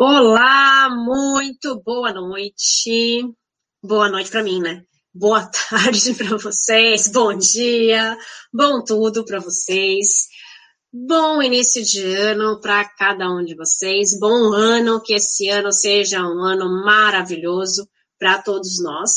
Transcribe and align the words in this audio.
Olá, 0.00 0.88
muito 0.90 1.82
boa 1.82 2.12
noite. 2.12 3.20
Boa 3.82 4.08
noite 4.08 4.30
para 4.30 4.44
mim, 4.44 4.60
né? 4.60 4.84
Boa 5.12 5.50
tarde 5.50 6.14
para 6.14 6.36
vocês, 6.36 7.08
bom 7.08 7.36
dia, 7.36 8.16
bom 8.54 8.84
tudo 8.84 9.24
para 9.24 9.40
vocês. 9.40 10.28
Bom 10.92 11.42
início 11.42 11.84
de 11.84 12.00
ano 12.14 12.60
para 12.60 12.88
cada 12.90 13.28
um 13.28 13.44
de 13.44 13.56
vocês. 13.56 14.16
Bom 14.20 14.52
ano, 14.52 15.02
que 15.02 15.14
esse 15.14 15.48
ano 15.48 15.72
seja 15.72 16.20
um 16.20 16.44
ano 16.44 16.68
maravilhoso 16.84 17.88
para 18.20 18.40
todos 18.40 18.80
nós. 18.80 19.10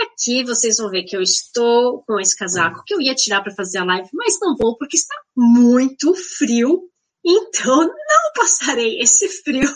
Aqui 0.00 0.44
vocês 0.44 0.76
vão 0.76 0.90
ver 0.90 1.02
que 1.02 1.16
eu 1.16 1.22
estou 1.22 2.04
com 2.04 2.20
esse 2.20 2.38
casaco 2.38 2.84
que 2.86 2.94
eu 2.94 3.00
ia 3.00 3.16
tirar 3.16 3.42
para 3.42 3.52
fazer 3.52 3.78
a 3.78 3.84
live, 3.84 4.08
mas 4.12 4.38
não 4.40 4.54
vou 4.56 4.78
porque 4.78 4.96
está 4.96 5.16
muito 5.36 6.14
frio. 6.14 6.88
Então 7.26 7.78
não 7.80 8.32
passarei 8.36 9.00
esse 9.00 9.28
frio 9.42 9.68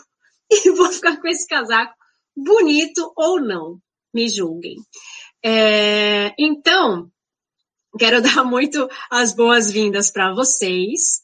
e 0.64 0.70
vou 0.70 0.90
ficar 0.92 1.20
com 1.20 1.28
esse 1.28 1.46
casaco 1.46 1.94
bonito 2.36 3.12
ou 3.16 3.40
não. 3.40 3.78
Me 4.14 4.28
julguem. 4.28 4.76
É, 5.42 6.34
então, 6.38 7.10
quero 7.98 8.20
dar 8.22 8.44
muito 8.44 8.88
as 9.10 9.34
boas-vindas 9.34 10.10
para 10.10 10.34
vocês 10.34 11.22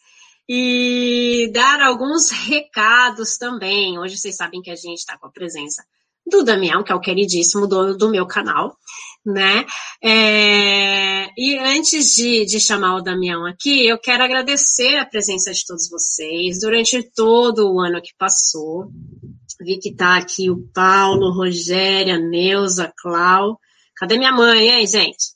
e 0.48 1.50
dar 1.52 1.80
alguns 1.82 2.30
recados 2.30 3.36
também. 3.36 3.98
Hoje 3.98 4.16
vocês 4.16 4.36
sabem 4.36 4.62
que 4.62 4.70
a 4.70 4.76
gente 4.76 4.98
está 4.98 5.18
com 5.18 5.26
a 5.26 5.32
presença 5.32 5.84
do 6.28 6.44
Damião, 6.44 6.82
que 6.82 6.92
é 6.92 6.94
o 6.94 7.00
queridíssimo 7.00 7.66
dono 7.66 7.96
do 7.96 8.10
meu 8.10 8.26
canal, 8.26 8.76
né? 9.24 9.64
É, 10.02 11.28
e 11.36 11.58
antes 11.58 12.14
de, 12.14 12.44
de 12.44 12.60
chamar 12.60 12.96
o 12.96 13.02
Damião 13.02 13.46
aqui, 13.46 13.86
eu 13.86 13.98
quero 13.98 14.22
agradecer 14.22 14.96
a 14.96 15.06
presença 15.06 15.52
de 15.52 15.64
todos 15.66 15.88
vocês 15.88 16.60
durante 16.60 17.02
todo 17.14 17.72
o 17.72 17.80
ano 17.80 18.00
que 18.00 18.12
passou. 18.18 18.86
Vi 19.60 19.78
que 19.78 19.94
tá 19.94 20.16
aqui 20.16 20.50
o 20.50 20.68
Paulo, 20.72 21.32
Rogéria, 21.32 22.18
Neuza, 22.18 22.92
Clau. 22.96 23.58
Cadê 23.96 24.16
minha 24.16 24.32
mãe, 24.32 24.68
hein, 24.68 24.86
gente? 24.86 25.32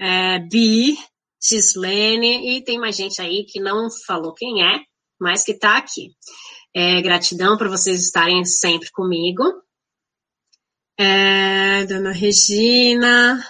É, 0.00 0.38
Bi, 0.38 0.96
Gislene, 1.42 2.56
e 2.56 2.64
tem 2.64 2.78
mais 2.78 2.96
gente 2.96 3.20
aí 3.20 3.44
que 3.44 3.60
não 3.60 3.88
falou 4.06 4.32
quem 4.32 4.64
é, 4.64 4.80
mas 5.20 5.44
que 5.44 5.54
tá 5.54 5.76
aqui. 5.76 6.08
É, 6.74 7.02
gratidão 7.02 7.58
por 7.58 7.68
vocês 7.68 8.02
estarem 8.02 8.44
sempre 8.44 8.90
comigo. 8.90 9.42
É, 10.98 11.84
Dona 11.86 12.12
Regina. 12.12 13.44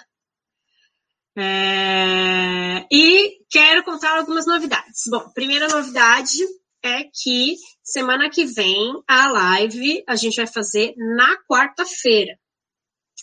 É, 1.37 2.87
e 2.93 3.39
quero 3.51 3.85
contar 3.85 4.19
algumas 4.19 4.47
novidades. 4.47 5.03
Bom, 5.11 5.31
primeira 5.31 5.67
novidade 5.69 6.39
é 6.83 7.05
que 7.05 7.57
semana 7.83 8.29
que 8.29 8.45
vem 8.45 9.03
a 9.09 9.31
live 9.31 10.05
a 10.07 10.17
gente 10.17 10.37
vai 10.37 10.47
fazer 10.47 10.95
na 10.97 11.37
quarta-feira 11.49 12.39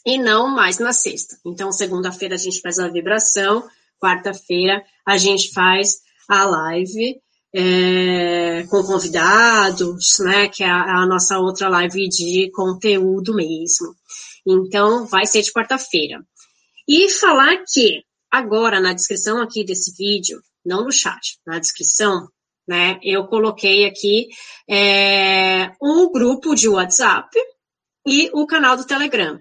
e 0.06 0.18
não 0.18 0.48
mais 0.48 0.80
na 0.80 0.94
sexta. 0.94 1.38
Então, 1.46 1.72
segunda-feira 1.72 2.36
a 2.36 2.38
gente 2.38 2.62
faz 2.62 2.80
a 2.80 2.88
vibração, 2.88 3.68
quarta-feira 4.02 4.84
a 5.06 5.18
gente 5.18 5.52
faz 5.52 6.02
a 6.28 6.46
live 6.46 7.22
é, 7.54 8.64
com 8.70 8.84
convidados, 8.84 10.20
né? 10.20 10.48
Que 10.50 10.64
é 10.64 10.70
a, 10.70 11.02
a 11.02 11.06
nossa 11.06 11.40
outra 11.40 11.70
live 11.70 12.08
de 12.10 12.52
conteúdo 12.52 13.34
mesmo. 13.34 13.96
Então, 14.46 15.06
vai 15.06 15.26
ser 15.26 15.42
de 15.42 15.52
quarta-feira. 15.52 16.24
E 16.88 17.10
falar 17.10 17.64
que 17.72 18.04
agora 18.32 18.80
na 18.80 18.94
descrição 18.94 19.42
aqui 19.42 19.64
desse 19.64 19.96
vídeo, 19.96 20.42
não 20.66 20.86
no 20.86 20.92
chat, 20.92 21.38
na 21.46 21.60
descrição, 21.60 22.28
né? 22.68 23.00
Eu 23.04 23.26
coloquei 23.28 23.86
aqui 23.86 24.28
é, 24.70 25.72
um 25.82 26.12
grupo 26.12 26.54
de 26.54 26.70
WhatsApp 26.70 27.30
e 28.06 28.30
o 28.34 28.46
canal 28.46 28.78
do 28.78 28.86
Telegram. 28.86 29.40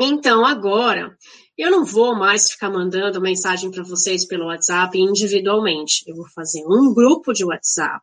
Então, 0.00 0.46
agora, 0.46 1.16
eu 1.58 1.70
não 1.70 1.84
vou 1.84 2.14
mais 2.14 2.50
ficar 2.50 2.70
mandando 2.70 3.20
mensagem 3.20 3.70
para 3.70 3.82
vocês 3.82 4.24
pelo 4.26 4.46
WhatsApp 4.46 4.98
individualmente. 4.98 6.04
Eu 6.06 6.16
vou 6.16 6.28
fazer 6.28 6.64
um 6.66 6.94
grupo 6.94 7.32
de 7.32 7.44
WhatsApp, 7.44 8.02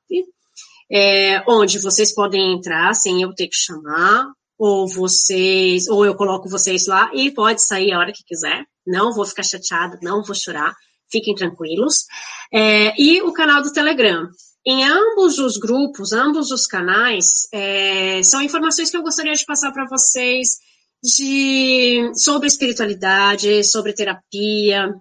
é, 0.92 1.44
onde 1.48 1.80
vocês 1.80 2.14
podem 2.14 2.54
entrar 2.54 2.94
sem 2.94 3.22
eu 3.22 3.34
ter 3.34 3.48
que 3.48 3.56
chamar, 3.56 4.28
ou 4.58 4.88
vocês, 4.88 5.88
ou 5.88 6.06
eu 6.06 6.16
coloco 6.16 6.50
vocês 6.50 6.86
lá 6.86 7.10
e 7.14 7.32
pode 7.32 7.66
sair 7.66 7.92
a 7.94 8.00
hora 8.00 8.14
que 8.14 8.24
quiser. 8.24 8.66
Não 8.86 9.14
vou 9.14 9.26
ficar 9.26 9.44
chateado, 9.44 9.98
não 10.02 10.24
vou 10.24 10.36
chorar 10.36 10.76
fiquem 11.12 11.36
tranquilos. 11.36 12.06
É, 12.54 12.94
e 13.02 13.22
o 13.22 13.34
canal 13.34 13.62
do 13.62 13.72
Telegram. 13.72 14.30
Em 14.68 14.84
ambos 14.84 15.38
os 15.38 15.58
grupos, 15.58 16.12
ambos 16.12 16.50
os 16.50 16.66
canais, 16.66 17.48
é, 17.54 18.24
são 18.24 18.42
informações 18.42 18.90
que 18.90 18.98
eu 18.98 19.04
gostaria 19.04 19.34
de 19.34 19.46
passar 19.46 19.72
para 19.72 19.86
vocês 19.88 20.58
de, 21.04 22.12
sobre 22.16 22.48
espiritualidade, 22.48 23.64
sobre 23.64 23.94
terapia, 23.94 24.94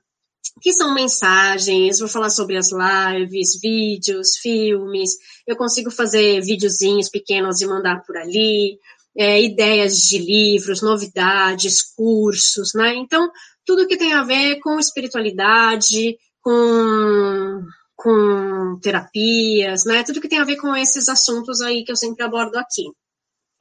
que 0.60 0.72
são 0.72 0.94
mensagens, 0.94 1.98
vou 1.98 2.08
falar 2.08 2.30
sobre 2.30 2.56
as 2.56 2.70
lives, 2.70 3.58
vídeos, 3.60 4.36
filmes, 4.36 5.12
eu 5.46 5.56
consigo 5.56 5.90
fazer 5.90 6.40
videozinhos 6.42 7.08
pequenos 7.08 7.60
e 7.60 7.66
mandar 7.66 8.02
por 8.06 8.16
ali, 8.16 8.78
é, 9.16 9.42
ideias 9.42 9.96
de 9.96 10.18
livros, 10.18 10.82
novidades, 10.82 11.82
cursos, 11.82 12.72
né? 12.74 12.94
Então, 12.94 13.30
tudo 13.64 13.86
que 13.86 13.96
tem 13.96 14.12
a 14.12 14.24
ver 14.24 14.60
com 14.60 14.78
espiritualidade, 14.78 16.16
com, 16.40 17.62
com 17.96 18.78
terapias, 18.82 19.84
né? 19.84 20.02
Tudo 20.02 20.20
que 20.20 20.28
tem 20.28 20.38
a 20.38 20.44
ver 20.44 20.56
com 20.56 20.74
esses 20.76 21.08
assuntos 21.08 21.60
aí 21.60 21.84
que 21.84 21.92
eu 21.92 21.96
sempre 21.96 22.24
abordo 22.24 22.56
aqui. 22.56 22.84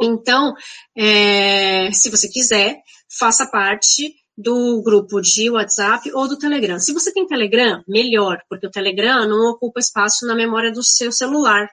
Então, 0.04 0.54
é, 0.96 1.92
se 1.92 2.10
você 2.10 2.28
quiser, 2.28 2.82
faça 3.18 3.46
parte 3.48 4.14
do 4.38 4.82
grupo 4.82 5.22
de 5.22 5.50
WhatsApp 5.50 6.12
ou 6.14 6.28
do 6.28 6.38
Telegram. 6.38 6.80
Se 6.80 6.94
você 6.94 7.14
tem 7.14 7.28
Telegram, 7.28 7.84
melhor, 7.88 8.42
porque 8.50 8.68
o 8.68 8.72
Telegram 8.72 9.28
não 9.28 9.52
ocupa 9.52 9.80
espaço 9.80 10.26
na 10.26 10.36
memória 10.36 10.72
do 10.72 10.84
seu 10.84 11.12
celular. 11.12 11.70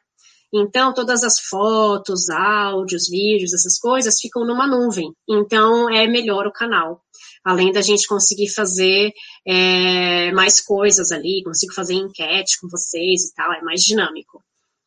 Então, 0.52 0.92
todas 0.92 1.22
as 1.22 1.38
fotos, 1.38 2.28
áudios, 2.28 3.08
vídeos, 3.08 3.54
essas 3.54 3.78
coisas 3.78 4.20
ficam 4.20 4.44
numa 4.44 4.66
nuvem. 4.66 5.12
Então, 5.28 5.88
é 5.88 6.06
melhor 6.06 6.46
o 6.46 6.52
canal 6.52 7.00
além 7.44 7.72
da 7.72 7.80
gente 7.80 8.06
conseguir 8.06 8.48
fazer 8.48 9.12
é, 9.46 10.30
mais 10.32 10.60
coisas 10.60 11.10
ali, 11.10 11.42
consigo 11.42 11.72
fazer 11.72 11.94
enquete 11.94 12.60
com 12.60 12.68
vocês 12.68 13.24
e 13.24 13.34
tal, 13.34 13.52
é 13.52 13.62
mais 13.62 13.82
dinâmico, 13.82 14.42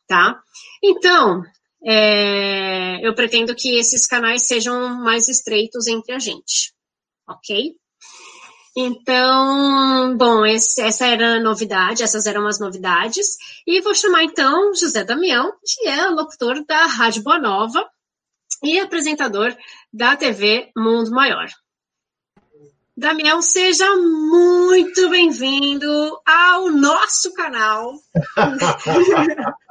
tá? 0.06 0.40
Então, 0.82 1.42
é, 1.86 3.06
eu 3.06 3.14
pretendo 3.14 3.54
que 3.54 3.78
esses 3.78 4.06
canais 4.06 4.46
sejam 4.46 5.02
mais 5.02 5.28
estreitos 5.28 5.86
entre 5.86 6.14
a 6.14 6.18
gente, 6.18 6.72
ok? 7.28 7.74
Então, 8.76 10.16
bom, 10.16 10.44
esse, 10.44 10.80
essa 10.80 11.06
era 11.06 11.36
a 11.36 11.40
novidade, 11.40 12.02
essas 12.02 12.26
eram 12.26 12.46
as 12.46 12.58
novidades. 12.58 13.26
E 13.64 13.80
vou 13.80 13.94
chamar 13.94 14.24
então 14.24 14.74
José 14.74 15.04
Damião, 15.04 15.52
que 15.64 15.86
é 15.86 16.06
locutor 16.08 16.64
da 16.66 16.86
Rádio 16.86 17.22
Boa 17.22 17.38
Nova 17.38 17.88
e 18.64 18.80
apresentador 18.80 19.56
da 19.92 20.16
TV 20.16 20.72
Mundo 20.76 21.10
Maior. 21.12 21.48
Damião, 22.96 23.42
seja 23.42 23.88
muito 23.96 25.08
bem-vindo 25.08 26.20
ao 26.26 26.70
nosso 26.70 27.32
canal. 27.34 27.92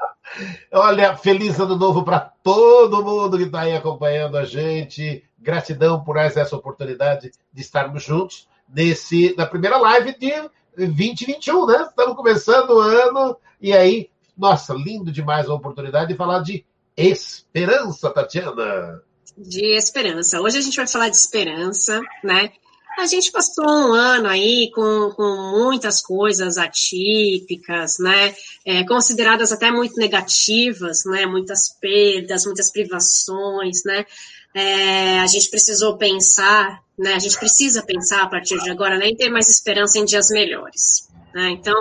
Olha, 0.71 1.15
feliz 1.15 1.59
ano 1.59 1.77
novo 1.77 2.03
para 2.03 2.19
todo 2.19 3.03
mundo 3.03 3.37
que 3.37 3.43
está 3.43 3.61
aí 3.61 3.75
acompanhando 3.75 4.37
a 4.37 4.45
gente. 4.45 5.23
Gratidão 5.39 6.03
por 6.03 6.17
essa 6.17 6.55
oportunidade 6.55 7.31
de 7.51 7.61
estarmos 7.61 8.03
juntos 8.03 8.47
nesse 8.67 9.35
na 9.37 9.45
primeira 9.45 9.77
live 9.77 10.17
de 10.17 10.31
2021, 10.77 11.65
né? 11.67 11.85
Estamos 11.87 12.15
começando 12.15 12.71
o 12.71 12.79
ano 12.79 13.37
e 13.61 13.73
aí, 13.73 14.09
nossa, 14.37 14.73
lindo 14.73 15.11
demais 15.11 15.47
a 15.47 15.53
oportunidade 15.53 16.11
de 16.11 16.17
falar 16.17 16.39
de 16.39 16.65
esperança, 16.97 18.09
Tatiana. 18.09 19.01
De 19.37 19.75
esperança. 19.75 20.41
Hoje 20.41 20.57
a 20.57 20.61
gente 20.61 20.77
vai 20.77 20.87
falar 20.87 21.09
de 21.09 21.17
esperança, 21.17 22.01
né? 22.23 22.51
A 22.97 23.05
gente 23.05 23.31
passou 23.31 23.65
um 23.65 23.93
ano 23.93 24.27
aí 24.27 24.69
com, 24.71 25.11
com 25.15 25.51
muitas 25.57 26.01
coisas 26.01 26.57
atípicas, 26.57 27.97
né? 27.99 28.35
É, 28.65 28.85
consideradas 28.85 29.51
até 29.51 29.71
muito 29.71 29.95
negativas, 29.95 31.03
né? 31.05 31.25
Muitas 31.25 31.69
perdas, 31.81 32.45
muitas 32.45 32.71
privações, 32.71 33.83
né? 33.83 34.05
É, 34.53 35.19
a 35.19 35.27
gente 35.27 35.49
precisou 35.49 35.97
pensar, 35.97 36.83
né? 36.97 37.15
A 37.15 37.19
gente 37.19 37.37
precisa 37.37 37.81
pensar 37.81 38.21
a 38.21 38.27
partir 38.27 38.61
de 38.61 38.69
agora, 38.69 38.97
né? 38.97 39.13
ter 39.15 39.29
mais 39.29 39.49
esperança 39.49 39.97
em 39.97 40.05
dias 40.05 40.29
melhores. 40.29 41.09
Né? 41.33 41.49
Então, 41.49 41.73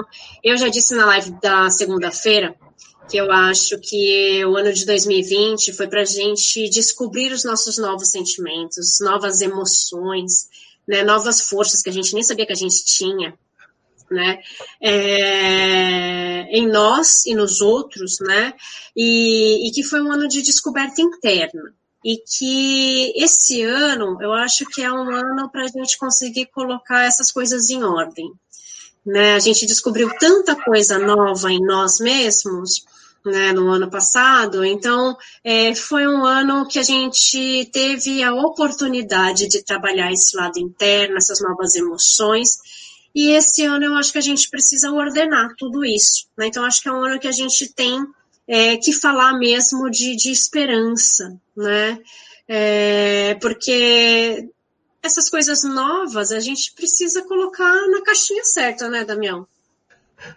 eu 0.42 0.56
já 0.56 0.68
disse 0.68 0.94
na 0.94 1.04
live 1.06 1.32
da 1.42 1.70
segunda-feira 1.70 2.54
que 3.10 3.18
eu 3.18 3.30
acho 3.30 3.78
que 3.78 4.42
o 4.46 4.56
ano 4.56 4.72
de 4.72 4.86
2020 4.86 5.72
foi 5.74 5.86
para 5.86 6.00
a 6.00 6.04
gente 6.04 6.68
descobrir 6.70 7.30
os 7.32 7.44
nossos 7.44 7.76
novos 7.76 8.10
sentimentos, 8.10 8.98
novas 9.02 9.42
emoções, 9.42 10.48
né, 10.86 11.02
novas 11.02 11.42
forças 11.42 11.82
que 11.82 11.90
a 11.90 11.92
gente 11.92 12.14
nem 12.14 12.22
sabia 12.22 12.46
que 12.46 12.52
a 12.52 12.56
gente 12.56 12.84
tinha, 12.84 13.34
né? 14.10 14.38
É, 14.80 16.42
em 16.56 16.68
nós 16.68 17.24
e 17.26 17.34
nos 17.34 17.60
outros, 17.60 18.18
né? 18.20 18.52
E, 18.94 19.68
e 19.68 19.70
que 19.72 19.82
foi 19.82 20.02
um 20.02 20.12
ano 20.12 20.28
de 20.28 20.42
descoberta 20.42 21.00
interna. 21.00 21.74
E 22.04 22.16
que 22.18 23.12
esse 23.16 23.62
ano, 23.62 24.18
eu 24.20 24.32
acho 24.32 24.66
que 24.66 24.82
é 24.82 24.92
um 24.92 25.08
ano 25.08 25.48
para 25.50 25.64
a 25.64 25.68
gente 25.68 25.96
conseguir 25.96 26.46
colocar 26.46 27.04
essas 27.04 27.30
coisas 27.30 27.70
em 27.70 27.82
ordem. 27.84 28.30
Né? 29.06 29.34
A 29.34 29.38
gente 29.38 29.66
descobriu 29.66 30.10
tanta 30.18 30.56
coisa 30.56 30.98
nova 30.98 31.50
em 31.50 31.60
nós 31.64 32.00
mesmos, 32.00 32.84
né, 33.24 33.52
no 33.52 33.68
ano 33.70 33.90
passado. 33.90 34.64
Então, 34.64 35.16
é, 35.44 35.74
foi 35.74 36.06
um 36.06 36.24
ano 36.24 36.66
que 36.66 36.78
a 36.78 36.82
gente 36.82 37.68
teve 37.72 38.22
a 38.22 38.34
oportunidade 38.34 39.48
de 39.48 39.62
trabalhar 39.62 40.12
esse 40.12 40.36
lado 40.36 40.58
interno, 40.58 41.16
essas 41.16 41.40
novas 41.40 41.74
emoções, 41.74 42.58
e 43.14 43.30
esse 43.30 43.64
ano 43.64 43.84
eu 43.84 43.94
acho 43.94 44.12
que 44.12 44.18
a 44.18 44.22
gente 44.22 44.48
precisa 44.48 44.90
ordenar 44.90 45.54
tudo 45.58 45.84
isso. 45.84 46.26
Né? 46.36 46.46
Então, 46.46 46.64
acho 46.64 46.82
que 46.82 46.88
é 46.88 46.92
um 46.92 47.04
ano 47.04 47.20
que 47.20 47.28
a 47.28 47.32
gente 47.32 47.72
tem 47.72 48.04
é, 48.48 48.76
que 48.76 48.92
falar 48.92 49.38
mesmo 49.38 49.90
de, 49.90 50.16
de 50.16 50.30
esperança, 50.30 51.38
né? 51.56 51.98
É, 52.48 53.34
porque 53.40 54.48
essas 55.02 55.28
coisas 55.28 55.62
novas 55.62 56.32
a 56.32 56.40
gente 56.40 56.72
precisa 56.74 57.22
colocar 57.22 57.74
na 57.88 58.02
caixinha 58.02 58.44
certa, 58.44 58.88
né, 58.88 59.04
Damião? 59.04 59.46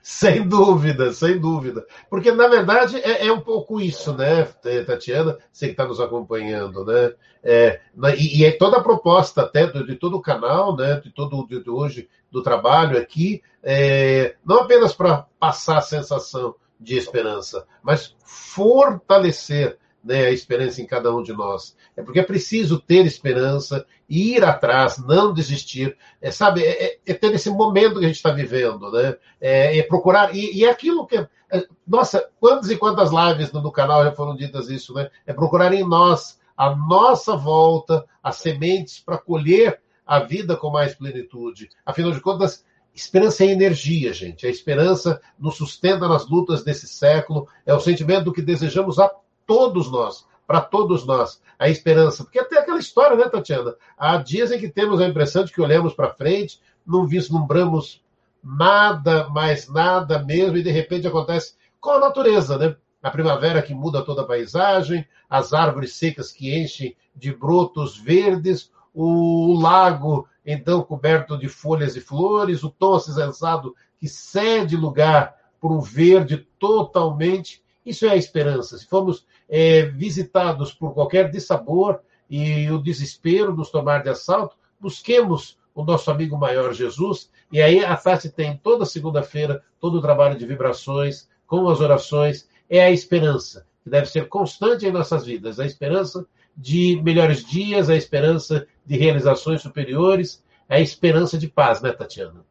Sem 0.01 0.47
dúvida, 0.47 1.11
sem 1.11 1.39
dúvida. 1.39 1.85
Porque, 2.09 2.31
na 2.31 2.47
verdade, 2.47 2.97
é, 2.97 3.27
é 3.27 3.31
um 3.31 3.41
pouco 3.41 3.79
isso, 3.79 4.13
né, 4.13 4.43
Tatiana? 4.85 5.37
Você 5.51 5.67
que 5.67 5.71
está 5.73 5.85
nos 5.85 5.99
acompanhando, 5.99 6.85
né? 6.85 7.13
É, 7.43 7.79
e, 8.17 8.41
e 8.41 8.45
é 8.45 8.51
toda 8.51 8.77
a 8.77 8.83
proposta 8.83 9.43
até 9.43 9.67
de, 9.67 9.85
de, 9.85 9.95
todo 9.95 10.17
o 10.17 10.21
canal, 10.21 10.75
né, 10.75 10.99
de 10.99 11.11
todo 11.11 11.45
de, 11.47 11.63
de 11.63 11.69
hoje, 11.69 12.09
do 12.31 12.41
trabalho 12.41 12.97
aqui, 12.97 13.43
é, 13.61 14.35
não 14.43 14.61
apenas 14.61 14.95
para 14.95 15.27
passar 15.39 15.77
a 15.77 15.81
sensação 15.81 16.55
de 16.79 16.97
esperança, 16.97 17.65
mas 17.83 18.15
fortalecer 18.23 19.77
né, 20.05 20.27
a 20.27 20.31
esperança 20.31 20.81
em 20.81 20.85
cada 20.85 21.13
um 21.13 21.23
de 21.23 21.33
nós. 21.33 21.75
É 21.97 22.03
porque 22.03 22.19
é 22.19 22.23
preciso 22.23 22.79
ter 22.79 23.05
esperança, 23.07 23.83
ir 24.07 24.43
atrás, 24.45 24.99
não 24.99 25.33
desistir. 25.33 25.97
É, 26.21 26.29
sabe, 26.29 26.63
é, 26.63 26.85
é, 26.85 26.99
é 27.07 27.13
ter 27.15 27.33
esse 27.33 27.49
momento 27.49 27.97
que 27.97 28.05
a 28.05 28.07
gente 28.07 28.17
está 28.17 28.31
vivendo, 28.31 28.91
né? 28.91 29.15
É, 29.41 29.79
é 29.79 29.83
procurar. 29.83 30.35
E, 30.35 30.59
e, 30.59 30.63
é 30.63 30.69
aquilo 30.69 31.07
que. 31.07 31.17
É, 31.17 31.65
nossa, 31.87 32.29
quantas 32.39 32.69
e 32.69 32.77
quantas 32.77 33.09
lives 33.11 33.51
no, 33.51 33.61
no, 33.61 33.71
canal 33.71 34.03
já 34.03 34.11
foram 34.11 34.35
ditas 34.35 34.69
isso, 34.69 34.93
né? 34.93 35.09
É 35.25 35.33
procurar 35.33 35.73
em 35.73 35.83
nós, 35.83 36.39
a 36.55 36.75
nossa 36.75 37.35
volta, 37.35 38.05
as 38.21 38.35
sementes 38.35 38.99
para 38.99 39.17
colher 39.17 39.81
a 40.05 40.19
vida 40.19 40.55
com 40.55 40.69
mais 40.69 40.93
plenitude. 40.93 41.69
Afinal 41.83 42.11
de 42.11 42.21
contas, 42.21 42.63
Esperança 42.95 43.43
é 43.43 43.47
energia, 43.47 44.13
gente. 44.13 44.47
A 44.47 44.49
esperança 44.49 45.21
nos 45.37 45.57
sustenta 45.57 46.07
nas 46.07 46.29
lutas 46.29 46.63
desse 46.63 46.87
século. 46.87 47.45
É 47.65 47.73
o 47.73 47.79
sentimento 47.81 48.31
que 48.31 48.41
desejamos 48.41 48.99
a 48.99 49.11
todos 49.45 49.91
nós, 49.91 50.25
para 50.47 50.61
todos 50.61 51.05
nós, 51.05 51.41
a 51.57 51.69
esperança. 51.69 52.23
Porque 52.23 52.39
até 52.39 52.59
aquela 52.59 52.79
história, 52.79 53.15
né, 53.15 53.29
Tatiana? 53.29 53.75
Há 53.97 54.17
dias 54.17 54.51
em 54.51 54.59
que 54.59 54.69
temos 54.69 55.01
a 55.01 55.07
impressão 55.07 55.43
de 55.43 55.51
que 55.51 55.61
olhamos 55.61 55.93
para 55.93 56.13
frente, 56.13 56.59
não 56.85 57.05
vislumbramos 57.05 58.03
nada, 58.43 59.27
mais 59.29 59.67
nada 59.67 60.19
mesmo, 60.19 60.57
e 60.57 60.63
de 60.63 60.69
repente 60.69 61.07
acontece 61.07 61.55
com 61.79 61.91
a 61.91 61.99
natureza, 61.99 62.57
né? 62.57 62.75
A 63.01 63.09
primavera 63.09 63.61
que 63.61 63.73
muda 63.73 64.03
toda 64.03 64.21
a 64.21 64.25
paisagem, 64.25 65.07
as 65.29 65.53
árvores 65.53 65.95
secas 65.95 66.31
que 66.31 66.55
enchem 66.55 66.95
de 67.15 67.31
brotos 67.33 67.97
verdes, 67.97 68.71
o 68.93 69.59
lago 69.59 70.27
então 70.45 70.81
coberto 70.83 71.37
de 71.37 71.47
folhas 71.47 71.95
e 71.95 72.01
flores, 72.01 72.63
o 72.63 72.69
tom 72.69 72.95
acinzentado 72.95 73.75
que 73.99 74.07
cede 74.07 74.75
lugar 74.75 75.35
para 75.59 75.71
um 75.71 75.81
verde 75.81 76.47
totalmente. 76.59 77.63
Isso 77.85 78.05
é 78.05 78.09
a 78.09 78.15
esperança. 78.15 78.77
Se 78.77 78.85
formos 78.85 79.25
é, 79.47 79.83
visitados 79.83 80.73
por 80.73 80.93
qualquer 80.93 81.29
dissabor 81.29 81.99
e 82.29 82.69
o 82.71 82.81
desespero 82.81 83.55
nos 83.55 83.69
tomar 83.69 84.01
de 84.01 84.09
assalto, 84.09 84.57
busquemos 84.79 85.57
o 85.73 85.83
nosso 85.83 86.09
amigo 86.09 86.37
maior 86.37 86.73
Jesus. 86.73 87.29
E 87.51 87.61
aí 87.61 87.83
a 87.83 87.95
Tati 87.95 88.29
tem 88.29 88.57
toda 88.57 88.85
segunda-feira 88.85 89.61
todo 89.79 89.99
o 89.99 90.01
trabalho 90.01 90.37
de 90.37 90.45
vibrações, 90.45 91.29
com 91.45 91.69
as 91.69 91.79
orações. 91.79 92.49
É 92.69 92.81
a 92.81 92.91
esperança 92.91 93.67
que 93.83 93.89
deve 93.89 94.07
ser 94.07 94.27
constante 94.27 94.85
em 94.85 94.91
nossas 94.91 95.25
vidas. 95.25 95.59
A 95.59 95.65
esperança 95.65 96.25
de 96.57 96.99
melhores 97.03 97.45
dias, 97.45 97.89
a 97.89 97.95
esperança 97.95 98.65
de 98.85 98.97
realizações 98.97 99.61
superiores, 99.61 100.43
a 100.67 100.79
esperança 100.79 101.37
de 101.37 101.47
paz, 101.47 101.81
né, 101.81 101.91
Tatiana? 101.91 102.43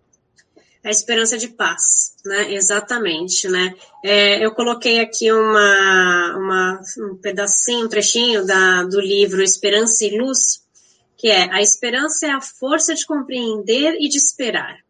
A 0.84 0.90
esperança 0.90 1.38
de 1.38 1.48
paz, 1.48 2.14
né? 2.26 2.52
Exatamente, 2.52 3.48
né? 3.48 3.74
É, 4.04 4.44
eu 4.44 4.52
coloquei 4.52 5.00
aqui 5.00 5.32
uma, 5.32 6.36
uma, 6.36 6.80
um 6.98 7.16
pedacinho, 7.16 7.86
um 7.86 7.88
trechinho 7.88 8.46
da, 8.46 8.82
do 8.84 9.00
livro 9.00 9.42
Esperança 9.42 10.04
e 10.04 10.18
Luz, 10.18 10.62
que 11.16 11.28
é 11.28 11.50
a 11.50 11.62
esperança 11.62 12.26
é 12.26 12.30
a 12.30 12.40
força 12.40 12.94
de 12.94 13.06
compreender 13.06 13.96
e 13.98 14.10
de 14.10 14.18
esperar. 14.18 14.84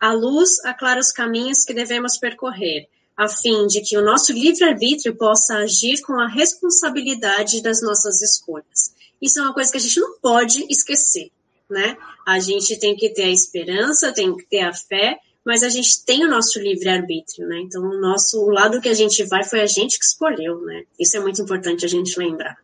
A 0.00 0.12
luz 0.12 0.58
aclara 0.64 0.98
os 0.98 1.12
caminhos 1.12 1.64
que 1.64 1.72
devemos 1.72 2.18
percorrer, 2.18 2.88
a 3.16 3.28
fim 3.28 3.68
de 3.68 3.80
que 3.80 3.96
o 3.96 4.04
nosso 4.04 4.32
livre-arbítrio 4.32 5.16
possa 5.16 5.58
agir 5.58 6.02
com 6.02 6.20
a 6.20 6.28
responsabilidade 6.28 7.62
das 7.62 7.80
nossas 7.80 8.20
escolhas. 8.20 8.94
Isso 9.22 9.38
é 9.38 9.42
uma 9.42 9.54
coisa 9.54 9.70
que 9.70 9.78
a 9.78 9.80
gente 9.80 10.00
não 10.00 10.18
pode 10.18 10.66
esquecer, 10.68 11.30
né? 11.70 11.96
A 12.26 12.40
gente 12.40 12.76
tem 12.78 12.96
que 12.96 13.08
ter 13.10 13.24
a 13.24 13.30
esperança, 13.30 14.12
tem 14.12 14.36
que 14.36 14.44
ter 14.44 14.60
a 14.60 14.74
fé, 14.74 15.18
mas 15.46 15.62
a 15.62 15.68
gente 15.68 16.04
tem 16.04 16.24
o 16.26 16.28
nosso 16.28 16.58
livre-arbítrio, 16.58 17.46
né? 17.46 17.60
Então, 17.60 17.80
o 17.80 18.00
nosso 18.00 18.44
o 18.44 18.50
lado 18.50 18.80
que 18.80 18.88
a 18.88 18.94
gente 18.94 19.22
vai 19.22 19.44
foi 19.44 19.60
a 19.60 19.66
gente 19.66 19.96
que 19.96 20.04
escolheu, 20.04 20.60
né? 20.62 20.82
Isso 20.98 21.16
é 21.16 21.20
muito 21.20 21.40
importante 21.40 21.84
a 21.84 21.88
gente 21.88 22.18
lembrar. 22.18 22.56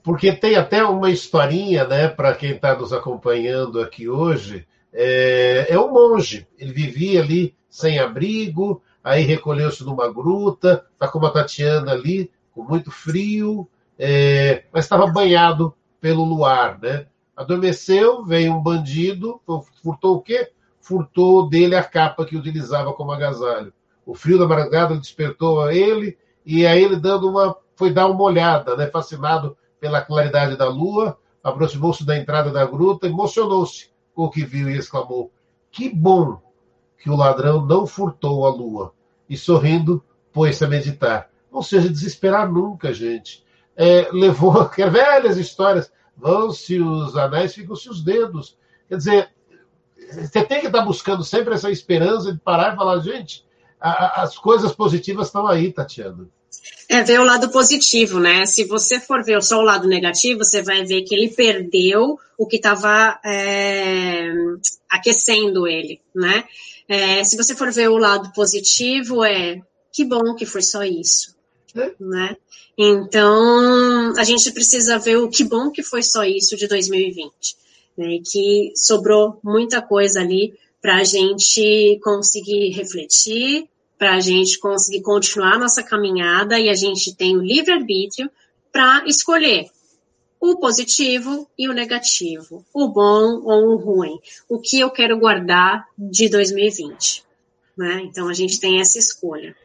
Porque 0.00 0.32
tem 0.32 0.54
até 0.54 0.84
uma 0.84 1.10
historinha, 1.10 1.84
né, 1.84 2.06
para 2.06 2.32
quem 2.34 2.52
está 2.52 2.78
nos 2.78 2.92
acompanhando 2.92 3.80
aqui 3.80 4.08
hoje, 4.08 4.64
é, 4.92 5.66
é 5.68 5.80
um 5.80 5.90
monge. 5.90 6.46
Ele 6.56 6.72
vivia 6.72 7.20
ali 7.22 7.56
sem 7.68 7.98
abrigo, 7.98 8.80
aí 9.02 9.24
recolheu-se 9.24 9.82
numa 9.82 10.12
gruta, 10.12 10.86
está 10.92 11.08
com 11.08 11.18
uma 11.18 11.32
Tatiana 11.32 11.90
ali, 11.90 12.30
com 12.52 12.62
muito 12.62 12.92
frio, 12.92 13.68
é, 13.98 14.62
mas 14.72 14.84
estava 14.84 15.08
banhado 15.08 15.74
pelo 16.00 16.22
luar, 16.22 16.78
né? 16.80 17.06
Adormeceu, 17.36 18.24
veio 18.24 18.54
um 18.54 18.62
bandido, 18.62 19.40
furtou 19.82 20.16
o 20.16 20.22
quê? 20.22 20.52
Furtou 20.84 21.48
dele 21.48 21.74
a 21.74 21.82
capa 21.82 22.26
que 22.26 22.36
utilizava 22.36 22.92
como 22.92 23.10
agasalho. 23.10 23.72
O 24.04 24.14
frio 24.14 24.38
da 24.38 24.46
madrugada 24.46 24.94
despertou 24.94 25.62
a 25.62 25.74
ele, 25.74 26.18
e 26.44 26.66
aí 26.66 26.84
ele 26.84 26.96
dando 26.96 27.26
uma, 27.26 27.56
foi 27.74 27.90
dar 27.90 28.06
uma 28.06 28.22
olhada, 28.22 28.76
né? 28.76 28.86
Fascinado 28.88 29.56
pela 29.80 30.02
claridade 30.02 30.58
da 30.58 30.68
lua, 30.68 31.16
aproximou-se 31.42 32.04
da 32.04 32.18
entrada 32.18 32.50
da 32.50 32.66
gruta, 32.66 33.06
emocionou-se 33.06 33.90
com 34.14 34.24
o 34.24 34.30
que 34.30 34.44
viu 34.44 34.68
e 34.68 34.76
exclamou: 34.76 35.32
Que 35.72 35.88
bom 35.88 36.38
que 36.98 37.08
o 37.08 37.16
ladrão 37.16 37.64
não 37.64 37.86
furtou 37.86 38.46
a 38.46 38.50
lua. 38.50 38.92
E 39.26 39.38
sorrindo, 39.38 40.04
pôs-se 40.34 40.66
a 40.66 40.68
meditar. 40.68 41.30
Não 41.50 41.62
seja 41.62 41.88
desesperar 41.88 42.52
nunca, 42.52 42.92
gente. 42.92 43.42
É, 43.74 44.10
levou 44.12 44.68
que 44.68 44.84
velhas 44.84 45.38
histórias. 45.38 45.90
Vão-se 46.14 46.78
os 46.78 47.16
anéis, 47.16 47.54
ficam-se 47.54 47.88
os 47.88 48.04
dedos. 48.04 48.58
Quer 48.86 48.98
dizer, 48.98 49.33
você 50.12 50.44
tem 50.44 50.60
que 50.60 50.66
estar 50.66 50.82
buscando 50.82 51.24
sempre 51.24 51.54
essa 51.54 51.70
esperança 51.70 52.32
de 52.32 52.38
parar 52.38 52.72
e 52.72 52.76
falar, 52.76 52.98
gente, 53.00 53.44
a, 53.80 53.90
a, 53.90 54.22
as 54.22 54.36
coisas 54.36 54.72
positivas 54.72 55.26
estão 55.26 55.46
aí, 55.46 55.72
Tatiana. 55.72 56.28
É 56.88 57.02
ver 57.02 57.20
o 57.20 57.24
lado 57.24 57.50
positivo, 57.50 58.20
né? 58.20 58.46
Se 58.46 58.64
você 58.64 59.00
for 59.00 59.22
ver 59.24 59.42
só 59.42 59.58
o 59.58 59.64
lado 59.64 59.88
negativo, 59.88 60.44
você 60.44 60.62
vai 60.62 60.84
ver 60.84 61.02
que 61.02 61.14
ele 61.14 61.28
perdeu 61.28 62.18
o 62.36 62.46
que 62.46 62.56
estava 62.56 63.18
é, 63.24 64.32
aquecendo 64.88 65.66
ele, 65.66 66.00
né? 66.14 66.44
É, 66.88 67.24
se 67.24 67.36
você 67.36 67.54
for 67.54 67.72
ver 67.72 67.88
o 67.88 67.96
lado 67.96 68.32
positivo, 68.32 69.24
é 69.24 69.60
que 69.92 70.04
bom 70.04 70.34
que 70.34 70.44
foi 70.44 70.62
só 70.62 70.82
isso, 70.82 71.34
é. 71.74 71.92
né? 71.98 72.36
Então, 72.76 74.12
a 74.16 74.24
gente 74.24 74.50
precisa 74.52 74.98
ver 74.98 75.16
o 75.16 75.28
que 75.28 75.44
bom 75.44 75.70
que 75.70 75.82
foi 75.82 76.02
só 76.02 76.24
isso 76.24 76.56
de 76.56 76.66
2020, 76.66 77.56
né? 77.96 78.18
Que 78.24 78.72
sobrou 78.74 79.38
muita 79.42 79.80
coisa 79.80 80.20
ali 80.20 80.54
para 80.80 80.96
a 80.96 81.04
gente 81.04 81.98
conseguir 82.02 82.70
refletir, 82.70 83.68
para 83.98 84.14
a 84.14 84.20
gente 84.20 84.58
conseguir 84.58 85.02
continuar 85.02 85.58
nossa 85.58 85.82
caminhada 85.82 86.58
e 86.58 86.68
a 86.68 86.74
gente 86.74 87.14
tem 87.14 87.36
o 87.36 87.42
livre-arbítrio 87.42 88.30
para 88.72 89.04
escolher 89.06 89.70
o 90.40 90.58
positivo 90.58 91.48
e 91.56 91.68
o 91.68 91.72
negativo, 91.72 92.66
o 92.74 92.88
bom 92.88 93.40
ou 93.44 93.68
o 93.68 93.76
ruim, 93.76 94.18
o 94.46 94.58
que 94.58 94.78
eu 94.78 94.90
quero 94.90 95.18
guardar 95.18 95.86
de 95.96 96.28
2020. 96.28 97.24
Né? 97.76 98.02
Então 98.04 98.28
a 98.28 98.34
gente 98.34 98.60
tem 98.60 98.78
essa 98.78 98.98
escolha. 98.98 99.56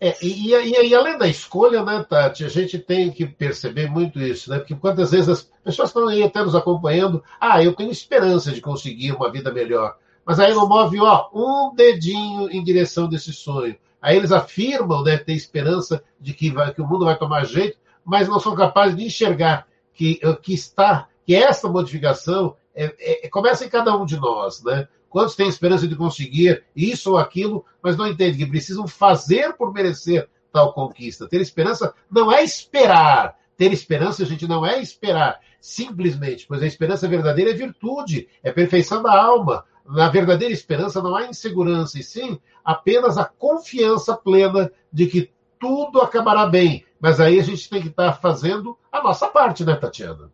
É, 0.00 0.16
e, 0.24 0.54
e, 0.54 0.88
e, 0.88 0.94
além 0.94 1.18
da 1.18 1.26
escolha, 1.26 1.82
né, 1.82 2.04
Tati, 2.08 2.44
a 2.44 2.48
gente 2.48 2.78
tem 2.78 3.10
que 3.10 3.26
perceber 3.26 3.90
muito 3.90 4.20
isso, 4.20 4.48
né? 4.48 4.58
Porque 4.58 4.74
quantas 4.76 5.10
vezes 5.10 5.28
as 5.28 5.42
pessoas 5.64 5.88
estão 5.88 6.06
aí 6.06 6.22
até 6.22 6.40
nos 6.40 6.54
acompanhando, 6.54 7.22
ah, 7.40 7.62
eu 7.62 7.74
tenho 7.74 7.90
esperança 7.90 8.52
de 8.52 8.60
conseguir 8.60 9.12
uma 9.12 9.30
vida 9.30 9.52
melhor. 9.52 9.96
mas 10.24 10.38
aí 10.38 10.54
não 10.54 10.68
move 10.68 11.00
ó, 11.00 11.28
um 11.32 11.74
dedinho 11.74 12.50
em 12.50 12.62
direção 12.62 13.08
desse 13.08 13.32
sonho. 13.32 13.76
Aí 14.00 14.16
eles 14.16 14.30
afirmam 14.30 15.02
né, 15.02 15.16
ter 15.16 15.32
esperança 15.32 16.02
de 16.20 16.32
que, 16.32 16.50
vai, 16.50 16.72
que 16.72 16.80
o 16.80 16.86
mundo 16.86 17.04
vai 17.04 17.18
tomar 17.18 17.44
jeito, 17.44 17.78
mas 18.04 18.28
não 18.28 18.38
são 18.38 18.54
capazes 18.54 18.96
de 18.96 19.04
enxergar 19.04 19.66
que, 19.92 20.20
que 20.42 20.54
está, 20.54 21.08
que 21.26 21.34
essa 21.34 21.68
modificação 21.68 22.54
é, 22.74 23.24
é, 23.24 23.28
começa 23.28 23.64
em 23.64 23.68
cada 23.68 23.96
um 23.96 24.06
de 24.06 24.16
nós, 24.16 24.62
né? 24.62 24.86
Quantos 25.08 25.34
têm 25.34 25.48
esperança 25.48 25.88
de 25.88 25.96
conseguir 25.96 26.64
isso 26.74 27.12
ou 27.12 27.18
aquilo, 27.18 27.64
mas 27.82 27.96
não 27.96 28.06
entendem 28.06 28.38
que 28.38 28.46
precisam 28.46 28.86
fazer 28.86 29.54
por 29.54 29.72
merecer 29.72 30.28
tal 30.52 30.72
conquista. 30.72 31.28
Ter 31.28 31.40
esperança 31.40 31.94
não 32.10 32.32
é 32.32 32.42
esperar. 32.42 33.36
Ter 33.56 33.72
esperança, 33.72 34.22
a 34.22 34.26
gente, 34.26 34.46
não 34.46 34.64
é 34.64 34.80
esperar 34.80 35.40
simplesmente, 35.60 36.46
pois 36.46 36.62
a 36.62 36.66
esperança 36.66 37.08
verdadeira 37.08 37.50
é 37.50 37.54
virtude, 37.54 38.28
é 38.42 38.52
perfeição 38.52 39.02
da 39.02 39.12
alma. 39.12 39.64
Na 39.84 40.08
verdadeira 40.08 40.52
esperança 40.52 41.02
não 41.02 41.16
há 41.16 41.26
insegurança, 41.26 41.98
e 41.98 42.02
sim 42.02 42.38
apenas 42.64 43.16
a 43.16 43.24
confiança 43.24 44.14
plena 44.16 44.70
de 44.92 45.06
que 45.06 45.30
tudo 45.58 46.00
acabará 46.00 46.46
bem. 46.46 46.84
Mas 47.00 47.20
aí 47.20 47.40
a 47.40 47.42
gente 47.42 47.68
tem 47.68 47.80
que 47.80 47.88
estar 47.88 48.12
fazendo 48.14 48.76
a 48.92 49.02
nossa 49.02 49.28
parte, 49.28 49.64
né, 49.64 49.74
Tatiana? 49.74 50.30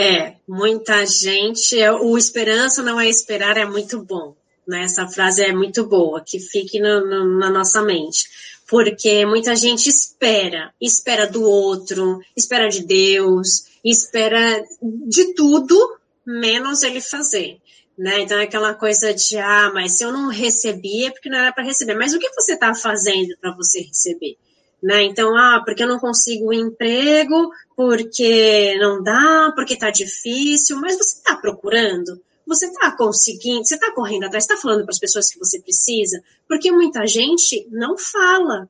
É, 0.00 0.36
muita 0.48 1.04
gente. 1.04 1.76
O 2.00 2.16
esperança 2.16 2.82
não 2.82 2.98
é 2.98 3.06
esperar, 3.06 3.58
é 3.58 3.66
muito 3.66 4.02
bom. 4.02 4.34
Né? 4.66 4.84
Essa 4.84 5.06
frase 5.06 5.42
é 5.42 5.52
muito 5.52 5.84
boa, 5.84 6.24
que 6.24 6.40
fique 6.40 6.80
no, 6.80 7.06
no, 7.06 7.38
na 7.38 7.50
nossa 7.50 7.82
mente. 7.82 8.24
Porque 8.66 9.26
muita 9.26 9.54
gente 9.54 9.90
espera, 9.90 10.72
espera 10.80 11.26
do 11.26 11.42
outro, 11.42 12.18
espera 12.34 12.68
de 12.68 12.82
Deus, 12.82 13.66
espera 13.84 14.64
de 14.80 15.34
tudo, 15.34 15.76
menos 16.24 16.82
ele 16.82 17.02
fazer. 17.02 17.58
Né? 17.98 18.20
Então 18.20 18.38
é 18.38 18.44
aquela 18.44 18.72
coisa 18.72 19.12
de, 19.12 19.36
ah, 19.36 19.70
mas 19.74 19.98
se 19.98 20.04
eu 20.04 20.12
não 20.12 20.30
recebi 20.30 21.04
é 21.04 21.10
porque 21.10 21.28
não 21.28 21.36
era 21.36 21.52
para 21.52 21.64
receber. 21.64 21.94
Mas 21.94 22.14
o 22.14 22.18
que 22.18 22.32
você 22.32 22.54
está 22.54 22.74
fazendo 22.74 23.36
para 23.38 23.54
você 23.54 23.82
receber? 23.82 24.38
Né? 24.82 25.04
Então, 25.04 25.36
ah, 25.36 25.62
porque 25.64 25.82
eu 25.82 25.88
não 25.88 25.98
consigo 25.98 26.52
emprego, 26.52 27.50
porque 27.76 28.76
não 28.78 29.02
dá, 29.02 29.52
porque 29.54 29.74
está 29.74 29.90
difícil, 29.90 30.78
mas 30.80 30.96
você 30.96 31.18
está 31.18 31.36
procurando, 31.36 32.20
você 32.46 32.66
está 32.66 32.90
conseguindo, 32.96 33.64
você 33.64 33.74
está 33.74 33.92
correndo 33.92 34.24
atrás, 34.24 34.44
está 34.44 34.56
falando 34.56 34.82
para 34.82 34.92
as 34.92 34.98
pessoas 34.98 35.30
que 35.30 35.38
você 35.38 35.60
precisa, 35.60 36.22
porque 36.48 36.72
muita 36.72 37.06
gente 37.06 37.66
não 37.70 37.98
fala, 37.98 38.68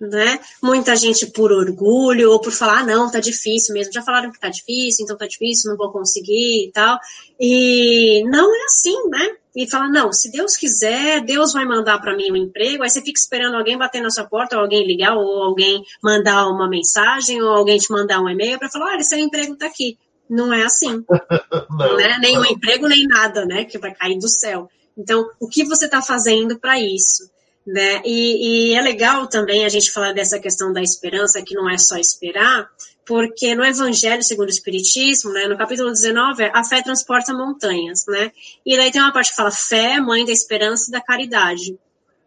né? 0.00 0.38
Muita 0.62 0.94
gente 0.94 1.26
por 1.26 1.50
orgulho 1.50 2.30
ou 2.30 2.40
por 2.40 2.52
falar, 2.52 2.80
ah, 2.80 2.86
não, 2.86 3.10
tá 3.10 3.18
difícil 3.18 3.74
mesmo, 3.74 3.92
já 3.92 4.02
falaram 4.02 4.30
que 4.30 4.38
tá 4.38 4.48
difícil, 4.48 5.04
então 5.04 5.16
tá 5.16 5.26
difícil, 5.26 5.70
não 5.70 5.76
vou 5.76 5.90
conseguir 5.90 6.66
e 6.66 6.70
tal. 6.72 6.98
E 7.40 8.22
não 8.28 8.54
é 8.54 8.64
assim, 8.64 9.08
né? 9.08 9.36
E 9.58 9.68
fala, 9.68 9.88
não, 9.88 10.12
se 10.12 10.30
Deus 10.30 10.56
quiser, 10.56 11.20
Deus 11.24 11.52
vai 11.52 11.64
mandar 11.64 11.98
para 11.98 12.16
mim 12.16 12.30
um 12.30 12.36
emprego, 12.36 12.84
aí 12.84 12.88
você 12.88 13.02
fica 13.02 13.18
esperando 13.18 13.56
alguém 13.56 13.76
bater 13.76 14.00
na 14.00 14.08
sua 14.08 14.22
porta, 14.22 14.54
ou 14.54 14.62
alguém 14.62 14.86
ligar, 14.86 15.16
ou 15.16 15.42
alguém 15.42 15.82
mandar 16.00 16.46
uma 16.46 16.68
mensagem, 16.68 17.42
ou 17.42 17.48
alguém 17.48 17.76
te 17.76 17.90
mandar 17.90 18.20
um 18.20 18.28
e-mail 18.28 18.56
para 18.56 18.70
falar, 18.70 18.92
olha, 18.92 19.02
seu 19.02 19.18
emprego 19.18 19.56
tá 19.56 19.66
aqui. 19.66 19.98
Não 20.30 20.52
é 20.52 20.62
assim. 20.62 21.04
não, 21.76 21.96
né? 21.96 22.18
Nem 22.20 22.38
o 22.38 22.42
um 22.42 22.44
emprego, 22.44 22.86
nem 22.86 23.04
nada, 23.08 23.44
né? 23.44 23.64
Que 23.64 23.78
vai 23.78 23.92
cair 23.92 24.16
do 24.20 24.28
céu. 24.28 24.70
Então, 24.96 25.28
o 25.40 25.48
que 25.48 25.64
você 25.64 25.86
está 25.86 26.00
fazendo 26.00 26.56
para 26.56 26.78
isso? 26.78 27.28
Né? 27.66 28.00
E, 28.04 28.70
e, 28.70 28.74
é 28.74 28.80
legal 28.80 29.26
também 29.26 29.64
a 29.64 29.68
gente 29.68 29.90
falar 29.90 30.12
dessa 30.12 30.38
questão 30.38 30.72
da 30.72 30.82
esperança, 30.82 31.42
que 31.42 31.56
não 31.56 31.68
é 31.68 31.76
só 31.76 31.96
esperar, 31.96 32.70
porque 33.08 33.54
no 33.54 33.64
Evangelho 33.64 34.22
segundo 34.22 34.48
o 34.48 34.52
Espiritismo, 34.52 35.32
né, 35.32 35.46
no 35.48 35.56
capítulo 35.56 35.90
19, 35.90 36.44
a 36.52 36.62
fé 36.62 36.82
transporta 36.82 37.32
montanhas, 37.32 38.04
né? 38.06 38.30
E 38.66 38.76
daí 38.76 38.92
tem 38.92 39.00
uma 39.00 39.14
parte 39.14 39.30
que 39.30 39.36
fala 39.36 39.50
fé, 39.50 39.98
mãe 39.98 40.26
da 40.26 40.30
esperança 40.30 40.90
e 40.90 40.92
da 40.92 41.00
caridade. 41.00 41.78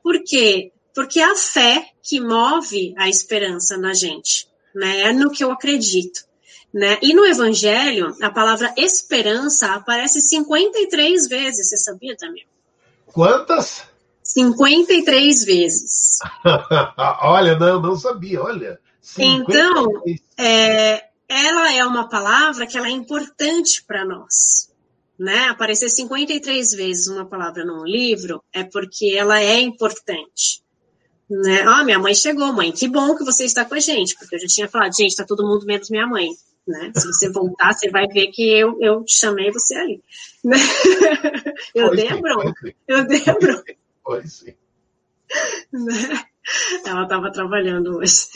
Por 0.02 0.24
quê? 0.24 0.72
Porque 0.96 1.20
é 1.20 1.24
a 1.24 1.36
fé 1.36 1.88
que 2.02 2.20
move 2.20 2.96
a 2.98 3.08
esperança 3.08 3.78
na 3.78 3.94
gente, 3.94 4.48
né? 4.74 5.02
É 5.02 5.14
no 5.14 5.30
que 5.30 5.44
eu 5.44 5.52
acredito. 5.52 6.26
Né? 6.74 6.98
E 7.02 7.14
no 7.14 7.26
Evangelho, 7.26 8.16
a 8.22 8.32
palavra 8.32 8.74
esperança 8.76 9.76
aparece 9.76 10.20
53 10.20 11.28
vezes, 11.28 11.70
você 11.70 11.78
sabia, 11.78 12.16
também? 12.18 12.48
Quantas? 13.06 13.84
53 14.24 15.44
vezes. 15.44 16.20
olha, 17.22 17.60
não, 17.60 17.82
não 17.82 17.96
sabia, 17.98 18.42
olha. 18.42 18.80
53. 19.02 19.48
Então, 19.50 20.04
é, 20.38 21.06
ela 21.28 21.74
é 21.74 21.86
uma 21.86 22.08
palavra 22.08 22.68
que 22.68 22.78
ela 22.78 22.88
é 22.88 22.92
importante 22.92 23.84
para 23.86 24.06
nós. 24.06 24.70
Né? 25.18 25.48
Aparecer 25.50 25.90
53 25.90 26.72
vezes 26.72 27.08
uma 27.08 27.26
palavra 27.26 27.64
num 27.64 27.86
livro 27.86 28.44
é 28.52 28.64
porque 28.64 29.14
ela 29.16 29.40
é 29.40 29.60
importante. 29.60 30.64
Né? 31.30 31.62
Ah, 31.62 31.84
minha 31.84 32.00
mãe 32.00 32.14
chegou, 32.14 32.52
mãe, 32.52 32.72
que 32.72 32.88
bom 32.88 33.16
que 33.16 33.24
você 33.24 33.46
está 33.46 33.64
com 33.64 33.76
a 33.76 33.80
gente, 33.80 34.16
porque 34.16 34.36
eu 34.36 34.40
já 34.40 34.48
tinha 34.48 34.68
falado, 34.68 34.96
gente, 34.96 35.12
está 35.12 35.24
todo 35.24 35.48
mundo 35.48 35.66
menos 35.66 35.90
minha 35.90 36.06
mãe. 36.08 36.30
Né? 36.68 36.92
Se 36.96 37.08
você 37.08 37.32
voltar, 37.32 37.74
você 37.74 37.90
vai 37.90 38.08
ver 38.08 38.28
que 38.28 38.44
eu, 38.44 38.78
eu 38.82 39.04
chamei 39.08 39.52
você 39.52 39.76
ali. 39.76 40.02
Né? 40.44 40.58
Eu 41.74 41.96
dei 41.96 42.08
a 42.08 42.18
bronca. 42.18 42.76
Eu 42.88 43.06
dei 43.06 43.24
a 43.26 43.34
bronca. 43.34 43.76
Foi 44.04 44.28
sim. 44.28 44.54
Né? 45.72 46.26
Ela 46.86 47.04
estava 47.04 47.32
trabalhando 47.32 47.98
hoje. 47.98 48.28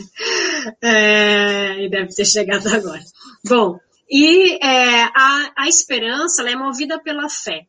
É, 0.82 1.84
e 1.84 1.90
deve 1.90 2.14
ter 2.14 2.26
chegado 2.26 2.68
agora. 2.68 3.04
Bom, 3.46 3.80
e 4.10 4.54
é, 4.64 5.04
a, 5.04 5.52
a 5.58 5.68
esperança 5.68 6.48
é 6.50 6.56
movida 6.56 7.00
pela 7.00 7.30
fé. 7.30 7.68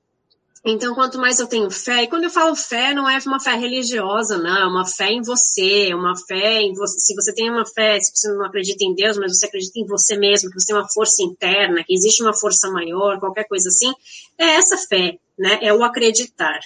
Então, 0.68 0.96
quanto 0.96 1.16
mais 1.16 1.38
eu 1.38 1.46
tenho 1.46 1.70
fé, 1.70 2.02
e 2.02 2.08
quando 2.08 2.24
eu 2.24 2.30
falo 2.30 2.56
fé, 2.56 2.92
não 2.92 3.08
é 3.08 3.16
uma 3.24 3.38
fé 3.38 3.54
religiosa, 3.54 4.36
não, 4.36 4.56
é 4.56 4.66
uma 4.66 4.84
fé 4.84 5.12
em 5.12 5.22
você, 5.22 5.90
é 5.90 5.94
uma 5.94 6.16
fé 6.16 6.60
em 6.60 6.74
você. 6.74 6.98
Se 6.98 7.14
você 7.14 7.32
tem 7.32 7.48
uma 7.48 7.64
fé, 7.64 8.00
se 8.00 8.10
você 8.12 8.28
não 8.32 8.44
acredita 8.44 8.82
em 8.82 8.92
Deus, 8.92 9.16
mas 9.16 9.38
você 9.38 9.46
acredita 9.46 9.78
em 9.78 9.86
você 9.86 10.16
mesmo, 10.16 10.50
que 10.50 10.58
você 10.58 10.66
tem 10.66 10.74
uma 10.74 10.88
força 10.88 11.22
interna, 11.22 11.84
que 11.84 11.94
existe 11.94 12.20
uma 12.20 12.34
força 12.34 12.68
maior, 12.68 13.20
qualquer 13.20 13.46
coisa 13.46 13.68
assim, 13.68 13.92
é 14.36 14.56
essa 14.56 14.76
fé, 14.76 15.16
né? 15.38 15.58
É 15.62 15.72
o 15.72 15.82
acreditar. 15.82 16.58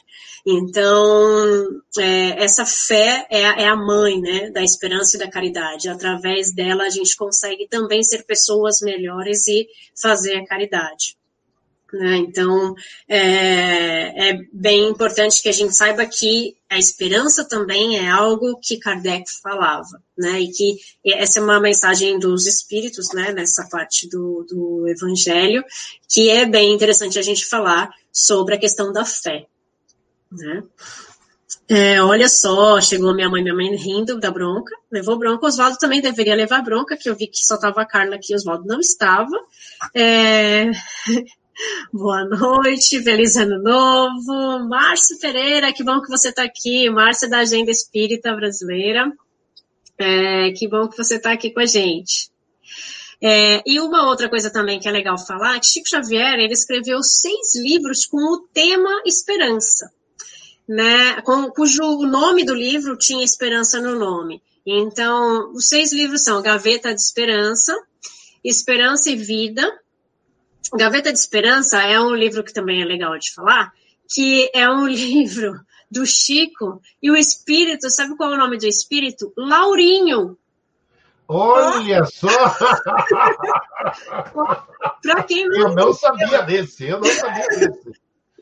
Então, 0.47 1.83
é, 1.99 2.43
essa 2.43 2.65
fé 2.65 3.27
é, 3.31 3.43
é 3.43 3.69
a 3.69 3.77
mãe, 3.77 4.21
né, 4.21 4.51
da 4.51 4.63
esperança 4.63 5.17
e 5.17 5.21
da 5.21 5.31
caridade. 5.31 5.89
Através 5.89 6.55
dela, 6.55 6.85
a 6.85 6.91
gente 6.91 7.17
consegue 7.17 7.69
também 7.69 8.03
ser 8.03 8.25
pessoas 8.25 8.81
melhores 8.83 9.47
e 9.47 9.69
fazer 10.01 10.37
a 10.37 10.47
caridade. 10.47 11.20
Né? 11.93 12.19
Então, 12.19 12.75
é, 13.09 14.31
é, 14.31 14.39
bem 14.53 14.89
importante 14.89 15.43
que 15.43 15.49
a 15.49 15.53
gente 15.53 15.75
saiba 15.75 16.07
que 16.07 16.57
a 16.69 16.79
esperança 16.79 17.45
também 17.45 17.99
é 17.99 18.09
algo 18.09 18.59
que 18.61 18.79
Kardec 18.79 19.25
falava, 19.43 20.01
né? 20.17 20.41
E 20.41 20.53
que 20.53 20.79
essa 21.05 21.41
é 21.41 21.43
uma 21.43 21.59
mensagem 21.59 22.19
dos 22.19 22.47
espíritos, 22.47 23.13
né? 23.13 23.33
Nessa 23.33 23.67
parte 23.69 24.09
do, 24.09 24.47
do 24.49 24.89
Evangelho, 24.89 25.65
que 26.09 26.31
é 26.31 26.47
bem 26.47 26.73
interessante 26.73 27.19
a 27.19 27.23
gente 27.23 27.45
falar 27.45 27.91
sobre 28.13 28.55
a 28.55 28.59
questão 28.59 28.93
da 28.93 29.05
fé, 29.05 29.47
né? 30.31 30.63
É, 31.69 32.03
olha 32.03 32.29
só, 32.29 32.81
chegou 32.81 33.15
minha 33.15 33.29
mãe, 33.29 33.43
minha 33.43 33.55
mãe 33.55 33.77
rindo 33.77 34.19
da 34.19 34.29
bronca, 34.29 34.75
levou 34.91 35.17
bronca. 35.17 35.47
Oswaldo 35.47 35.79
também 35.79 36.01
deveria 36.01 36.35
levar 36.35 36.63
bronca, 36.63 36.97
que 36.97 37.09
eu 37.09 37.15
vi 37.15 37.29
que 37.29 37.45
só 37.45 37.55
estava 37.55 37.83
a 37.83 37.87
Carla 37.87 38.17
aqui, 38.17 38.35
Oswaldo 38.35 38.67
não 38.67 38.81
estava. 38.81 39.37
É, 39.95 40.69
Boa 41.93 42.25
noite, 42.25 43.03
feliz 43.03 43.37
ano 43.37 43.63
novo. 43.63 44.69
Márcio 44.69 45.19
Pereira, 45.19 45.73
que 45.73 45.83
bom 45.83 46.01
que 46.01 46.09
você 46.09 46.29
está 46.29 46.45
aqui. 46.45 46.89
Márcio 46.91 47.29
da 47.29 47.39
Agenda 47.39 47.71
Espírita 47.71 48.35
Brasileira. 48.35 49.13
É, 49.99 50.53
que 50.53 50.67
bom 50.69 50.89
que 50.89 50.97
você 50.97 51.17
está 51.17 51.33
aqui 51.33 51.51
com 51.51 51.61
a 51.61 51.67
gente. 51.67 52.31
É, 53.23 53.63
e 53.67 53.79
uma 53.81 54.09
outra 54.09 54.31
coisa 54.31 54.51
também 54.51 54.81
que 54.81 54.89
é 54.89 54.91
legal 54.91 55.19
falar, 55.19 55.61
que 55.61 55.67
Chico 55.67 55.89
Xavier, 55.89 56.39
ele 56.39 56.55
escreveu 56.55 57.03
seis 57.03 57.55
livros 57.55 58.07
com 58.07 58.17
o 58.17 58.39
tema 58.55 59.03
esperança, 59.05 59.93
né, 60.67 61.21
com, 61.21 61.51
cujo 61.51 61.83
nome 62.07 62.45
do 62.45 62.55
livro 62.55 62.97
tinha 62.97 63.23
esperança 63.23 63.79
no 63.79 63.99
nome. 63.99 64.43
Então, 64.65 65.53
os 65.53 65.69
seis 65.69 65.93
livros 65.93 66.25
são 66.25 66.41
Gaveta 66.41 66.95
de 66.95 67.01
Esperança, 67.01 67.77
Esperança 68.43 69.11
e 69.11 69.17
Vida, 69.17 69.71
Gaveta 70.75 71.13
de 71.13 71.19
Esperança 71.19 71.83
é 71.83 72.01
um 72.01 72.15
livro 72.15 72.45
que 72.45 72.53
também 72.53 72.83
é 72.83 72.85
legal 72.85 73.19
de 73.19 73.33
falar, 73.33 73.73
que 74.09 74.51
é 74.55 74.69
um 74.69 74.87
livro 74.89 75.61
do 75.91 76.07
Chico 76.07 76.81
e 77.03 77.11
o 77.11 77.17
espírito, 77.17 77.91
sabe 77.91 78.17
qual 78.17 78.33
é 78.33 78.37
o 78.37 78.39
nome 78.39 78.59
do 78.59 78.67
espírito? 78.67 79.33
Laurinho. 79.37 80.39
Olha 81.27 82.05
só! 82.07 82.29
Para 85.03 85.23
quem 85.25 85.49
não 85.49 85.61
eu 85.61 85.75
não 85.75 85.93
sabia 85.93 86.43
desse, 86.43 86.89
eu 86.89 87.01
não 87.01 87.09
sabia 87.09 87.47
desse. 87.49 87.93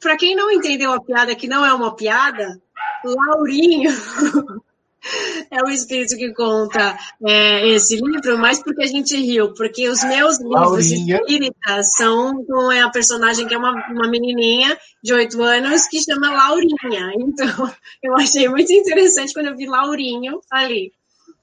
Para 0.00 0.16
quem 0.16 0.34
não 0.36 0.50
entendeu 0.50 0.92
a 0.92 1.00
piada, 1.00 1.34
que 1.34 1.48
não 1.48 1.66
é 1.66 1.74
uma 1.74 1.94
piada, 1.94 2.60
Laurinho 3.04 3.90
é 5.50 5.62
o 5.62 5.68
espírito 5.68 6.16
que 6.16 6.32
conta 6.32 6.98
é, 7.26 7.68
esse 7.68 7.96
livro, 7.96 8.38
mas 8.38 8.62
porque 8.62 8.82
a 8.82 8.86
gente 8.86 9.16
riu, 9.16 9.54
porque 9.54 9.88
os 9.88 10.02
meus 10.04 10.38
livros 10.38 10.90
Laurinha. 10.90 11.16
espíritas 11.16 11.94
são 11.96 12.44
com 12.44 12.70
a 12.70 12.90
personagem 12.90 13.46
que 13.46 13.54
é 13.54 13.58
uma, 13.58 13.72
uma 13.90 14.08
menininha 14.08 14.78
de 15.02 15.12
oito 15.12 15.42
anos 15.42 15.86
que 15.86 16.02
chama 16.02 16.30
Laurinha. 16.30 16.78
Então, 17.18 17.70
eu 18.02 18.16
achei 18.16 18.48
muito 18.48 18.72
interessante 18.72 19.32
quando 19.32 19.48
eu 19.48 19.56
vi 19.56 19.66
Laurinho 19.66 20.40
ali. 20.50 20.92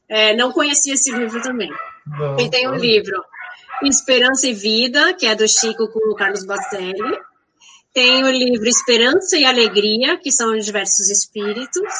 É, 0.09 0.35
não 0.35 0.51
conhecia 0.51 0.93
esse 0.93 1.11
livro 1.11 1.41
também. 1.41 1.71
Não, 2.05 2.39
e 2.39 2.49
tem 2.49 2.67
um 2.67 2.75
livro 2.75 3.23
Esperança 3.83 4.47
e 4.47 4.53
Vida, 4.53 5.13
que 5.13 5.25
é 5.25 5.35
do 5.35 5.47
Chico 5.47 5.87
com 5.89 6.11
o 6.11 6.15
Carlos 6.15 6.45
Bacelli. 6.45 7.17
Tem 7.93 8.23
o 8.23 8.29
livro 8.29 8.67
Esperança 8.67 9.37
e 9.37 9.45
Alegria, 9.45 10.17
que 10.17 10.31
são 10.31 10.55
diversos 10.57 11.09
espíritos. 11.09 11.93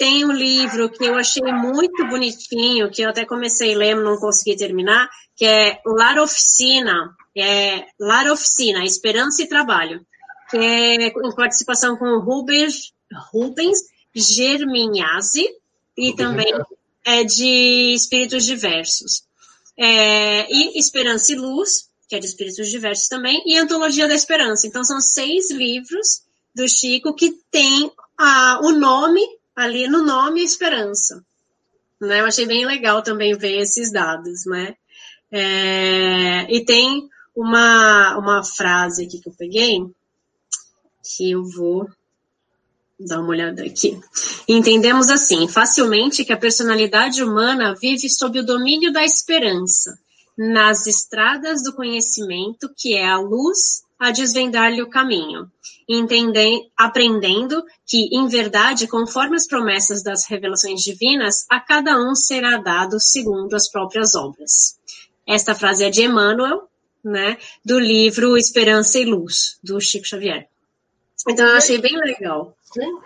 Tem 0.00 0.24
um 0.24 0.32
livro 0.32 0.88
que 0.88 1.04
eu 1.04 1.14
achei 1.16 1.42
muito 1.52 2.06
bonitinho, 2.06 2.90
que 2.90 3.02
eu 3.02 3.10
até 3.10 3.26
comecei 3.26 3.74
a 3.74 3.76
ler, 3.76 3.94
não 3.94 4.16
consegui 4.16 4.56
terminar, 4.56 5.10
que 5.36 5.44
é 5.44 5.78
Lar 5.84 6.18
Oficina, 6.18 7.14
é 7.36 7.84
Lar 8.00 8.26
Oficina, 8.28 8.82
Esperança 8.82 9.42
e 9.42 9.46
Trabalho, 9.46 10.00
que 10.48 10.56
é 10.56 11.08
em 11.08 11.34
participação 11.36 11.98
com 11.98 12.18
Rubens, 12.18 12.94
Rubens 13.30 13.78
Germinhazzi 14.14 15.46
e 15.94 16.14
também 16.14 16.50
é 17.04 17.22
de 17.22 17.92
espíritos 17.94 18.46
diversos. 18.46 19.24
É, 19.76 20.50
e 20.50 20.78
Esperança 20.78 21.30
e 21.30 21.36
Luz, 21.36 21.90
que 22.08 22.16
é 22.16 22.18
de 22.18 22.24
espíritos 22.24 22.70
diversos 22.70 23.06
também, 23.06 23.42
e 23.44 23.58
Antologia 23.58 24.08
da 24.08 24.14
Esperança. 24.14 24.66
Então 24.66 24.82
são 24.82 24.98
seis 24.98 25.50
livros 25.50 26.22
do 26.54 26.66
Chico 26.66 27.14
que 27.14 27.32
tem 27.50 27.92
a, 28.16 28.60
o 28.62 28.72
nome 28.72 29.20
ali 29.60 29.86
no 29.86 30.02
nome 30.02 30.42
Esperança. 30.42 31.22
Né? 32.00 32.20
Eu 32.20 32.24
achei 32.24 32.46
bem 32.46 32.64
legal 32.64 33.02
também 33.02 33.36
ver 33.36 33.60
esses 33.60 33.92
dados, 33.92 34.46
né? 34.46 34.74
É, 35.30 36.52
e 36.52 36.64
tem 36.64 37.08
uma, 37.36 38.16
uma 38.16 38.42
frase 38.42 39.04
aqui 39.04 39.20
que 39.20 39.28
eu 39.28 39.34
peguei, 39.36 39.78
que 41.04 41.30
eu 41.30 41.44
vou 41.44 41.88
dar 42.98 43.20
uma 43.20 43.28
olhada 43.28 43.62
aqui. 43.62 44.00
Entendemos 44.48 45.10
assim, 45.10 45.46
facilmente 45.46 46.24
que 46.24 46.32
a 46.32 46.38
personalidade 46.38 47.22
humana 47.22 47.74
vive 47.74 48.08
sob 48.08 48.40
o 48.40 48.46
domínio 48.46 48.92
da 48.92 49.04
esperança, 49.04 49.98
nas 50.36 50.86
estradas 50.86 51.62
do 51.62 51.74
conhecimento, 51.74 52.72
que 52.76 52.94
é 52.94 53.06
a 53.06 53.18
luz 53.18 53.82
a 54.00 54.10
desvendar-lhe 54.10 54.82
o 54.82 54.88
caminho, 54.88 55.50
aprendendo 56.74 57.62
que, 57.86 58.08
em 58.16 58.26
verdade, 58.26 58.88
conforme 58.88 59.36
as 59.36 59.46
promessas 59.46 60.02
das 60.02 60.26
revelações 60.26 60.80
divinas, 60.80 61.44
a 61.50 61.60
cada 61.60 61.98
um 61.98 62.14
será 62.14 62.56
dado 62.56 62.98
segundo 62.98 63.54
as 63.54 63.70
próprias 63.70 64.14
obras. 64.14 64.78
Esta 65.26 65.54
frase 65.54 65.84
é 65.84 65.90
de 65.90 66.02
Emmanuel, 66.02 66.62
né, 67.04 67.36
do 67.62 67.78
livro 67.78 68.36
Esperança 68.38 68.98
e 68.98 69.04
Luz, 69.04 69.58
do 69.62 69.78
Chico 69.80 70.06
Xavier. 70.06 70.48
Então, 71.28 71.46
eu 71.46 71.56
achei 71.56 71.78
bem 71.78 71.96
legal. 71.98 72.56
Sim. 72.72 72.98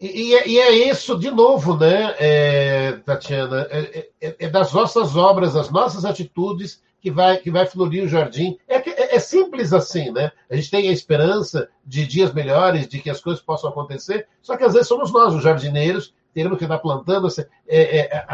E, 0.00 0.34
é, 0.34 0.48
e, 0.48 0.58
é 0.58 0.90
isso, 0.90 1.18
de 1.18 1.30
novo, 1.30 1.76
né, 1.76 2.14
é, 2.18 2.92
Tatiana? 3.04 3.66
É, 3.70 4.08
é, 4.20 4.36
é, 4.38 4.48
das 4.48 4.72
nossas 4.72 5.16
obras, 5.16 5.54
das 5.54 5.70
nossas 5.70 6.04
atitudes 6.04 6.80
que 7.00 7.10
vai, 7.10 7.38
que 7.38 7.50
vai 7.50 7.66
florir 7.66 8.04
o 8.04 8.08
jardim. 8.08 8.58
É, 8.68 8.78
é, 9.10 9.16
é, 9.16 9.18
simples 9.18 9.72
assim, 9.72 10.10
né? 10.10 10.32
A 10.50 10.56
gente 10.56 10.70
tem 10.70 10.88
a 10.88 10.92
esperança 10.92 11.68
de 11.84 12.06
dias 12.06 12.32
melhores, 12.32 12.88
de 12.88 13.00
que 13.00 13.10
as 13.10 13.20
coisas 13.20 13.42
possam 13.42 13.70
acontecer, 13.70 14.26
só 14.42 14.56
que 14.56 14.64
às 14.64 14.72
vezes 14.72 14.88
somos 14.88 15.12
nós, 15.12 15.34
os 15.34 15.42
jardineiros, 15.42 16.14
temos 16.34 16.58
que 16.58 16.64
estar 16.64 16.78
plantando, 16.78 17.26
é, 17.66 18.26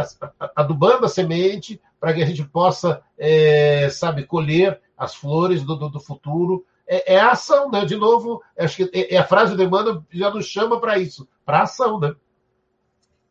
adubando 0.55 1.07
a 1.07 1.09
semente 1.09 1.81
para 1.99 2.13
que 2.13 2.23
a 2.23 2.27
gente 2.27 2.45
possa, 2.45 3.01
sabe, 3.91 4.25
colher 4.25 4.79
as 4.99 5.15
flores 5.15 5.63
do, 5.63 5.75
do, 5.75 5.89
do 5.89 6.01
futuro 6.01 6.67
é, 6.87 7.15
é 7.15 7.19
a 7.19 7.33
ação, 7.33 7.71
né? 7.71 7.85
De 7.85 7.97
novo, 7.97 8.43
acho 8.59 8.77
que 8.77 8.91
é, 8.93 9.15
é 9.15 9.19
a 9.19 9.27
frase 9.27 9.57
de 9.57 9.63
Emmanuel 9.63 10.05
já 10.13 10.31
nos 10.31 10.47
chama 10.47 10.81
para 10.81 10.99
isso, 10.99 11.29
para 11.45 11.63
ação, 11.63 11.99
né? 11.99 12.15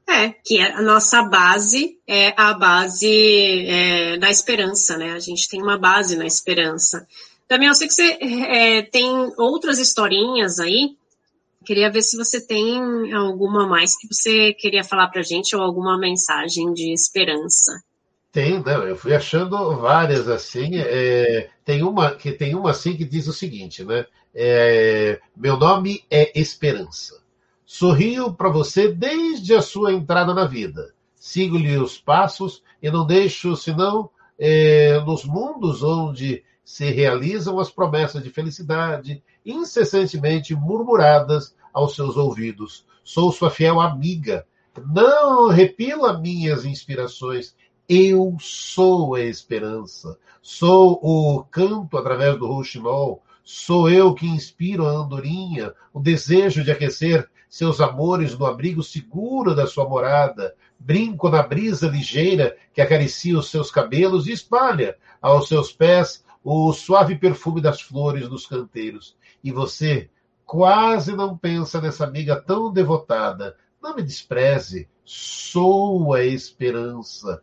É, 0.07 0.29
que 0.29 0.59
é 0.59 0.73
a 0.73 0.81
nossa 0.81 1.23
base 1.23 1.97
é 2.05 2.33
a 2.35 2.53
base 2.53 3.65
é, 3.67 4.17
da 4.17 4.29
esperança, 4.29 4.97
né? 4.97 5.13
A 5.13 5.19
gente 5.19 5.47
tem 5.47 5.61
uma 5.61 5.77
base 5.77 6.17
na 6.17 6.25
esperança. 6.25 7.07
Também 7.53 7.67
eu 7.67 7.75
sei 7.75 7.87
que 7.87 7.93
você 7.93 8.17
é, 8.19 8.81
tem 8.81 9.07
outras 9.37 9.77
historinhas 9.77 10.59
aí. 10.59 10.97
Queria 11.63 11.91
ver 11.91 12.01
se 12.01 12.17
você 12.17 12.43
tem 12.43 13.13
alguma 13.13 13.67
mais 13.67 13.95
que 13.95 14.07
você 14.11 14.55
queria 14.55 14.83
falar 14.83 15.09
para 15.09 15.21
gente 15.21 15.55
ou 15.55 15.61
alguma 15.61 15.95
mensagem 15.95 16.73
de 16.73 16.91
esperança. 16.91 17.79
Tem, 18.31 18.59
não, 18.59 18.87
eu 18.87 18.95
fui 18.95 19.13
achando 19.13 19.75
várias 19.75 20.27
assim. 20.27 20.77
É, 20.77 21.51
tem 21.63 21.83
uma 21.83 22.15
que 22.15 22.31
tem 22.31 22.55
uma 22.55 22.71
assim 22.71 22.97
que 22.97 23.05
diz 23.05 23.27
o 23.27 23.33
seguinte, 23.33 23.83
né? 23.83 24.07
É, 24.33 25.19
meu 25.37 25.55
nome 25.55 26.03
é 26.09 26.31
Esperança. 26.33 27.21
Sorrio 27.63 28.33
para 28.33 28.49
você 28.49 28.91
desde 28.91 29.53
a 29.53 29.61
sua 29.61 29.93
entrada 29.93 30.33
na 30.33 30.45
vida. 30.45 30.91
Sigo-lhe 31.15 31.77
os 31.77 31.99
passos 31.99 32.63
e 32.81 32.89
não 32.89 33.05
deixo 33.05 33.55
senão 33.55 34.09
é, 34.39 34.99
nos 35.01 35.23
mundos 35.23 35.83
onde 35.83 36.43
se 36.63 36.89
realizam 36.89 37.59
as 37.59 37.69
promessas 37.69 38.23
de 38.23 38.29
felicidade 38.29 39.23
incessantemente 39.45 40.55
murmuradas 40.55 41.55
aos 41.73 41.95
seus 41.95 42.15
ouvidos. 42.15 42.85
Sou 43.03 43.31
sua 43.31 43.49
fiel 43.49 43.81
amiga. 43.81 44.45
Não 44.93 45.49
repila 45.49 46.19
minhas 46.19 46.65
inspirações 46.65 47.55
eu 47.87 48.37
sou 48.39 49.15
a 49.15 49.21
esperança, 49.21 50.17
sou 50.41 50.99
o 51.03 51.43
canto 51.43 51.97
através 51.97 52.39
do 52.39 52.47
rouxinol, 52.47 53.21
sou 53.43 53.89
eu 53.89 54.13
que 54.13 54.25
inspiro 54.25 54.87
a 54.87 54.91
andorinha, 54.91 55.73
o 55.93 55.99
desejo 55.99 56.63
de 56.63 56.71
aquecer 56.71 57.29
seus 57.49 57.81
amores 57.81 58.37
no 58.37 58.45
abrigo 58.45 58.81
seguro 58.81 59.53
da 59.53 59.67
sua 59.67 59.87
morada, 59.87 60.55
brinco 60.79 61.29
na 61.29 61.43
brisa 61.43 61.87
ligeira 61.87 62.55
que 62.73 62.81
acaricia 62.81 63.37
os 63.37 63.51
seus 63.51 63.69
cabelos 63.69 64.27
e 64.27 64.31
espalha 64.31 64.97
aos 65.21 65.47
seus 65.47 65.71
pés 65.71 66.23
o 66.43 66.73
suave 66.73 67.15
perfume 67.15 67.61
das 67.61 67.81
flores 67.81 68.27
dos 68.27 68.45
canteiros. 68.45 69.15
E 69.43 69.51
você 69.51 70.09
quase 70.45 71.15
não 71.15 71.37
pensa 71.37 71.79
nessa 71.79 72.03
amiga 72.03 72.39
tão 72.39 72.71
devotada. 72.71 73.55
Não 73.81 73.95
me 73.95 74.03
despreze, 74.03 74.89
sou 75.05 76.13
a 76.13 76.23
esperança. 76.23 77.41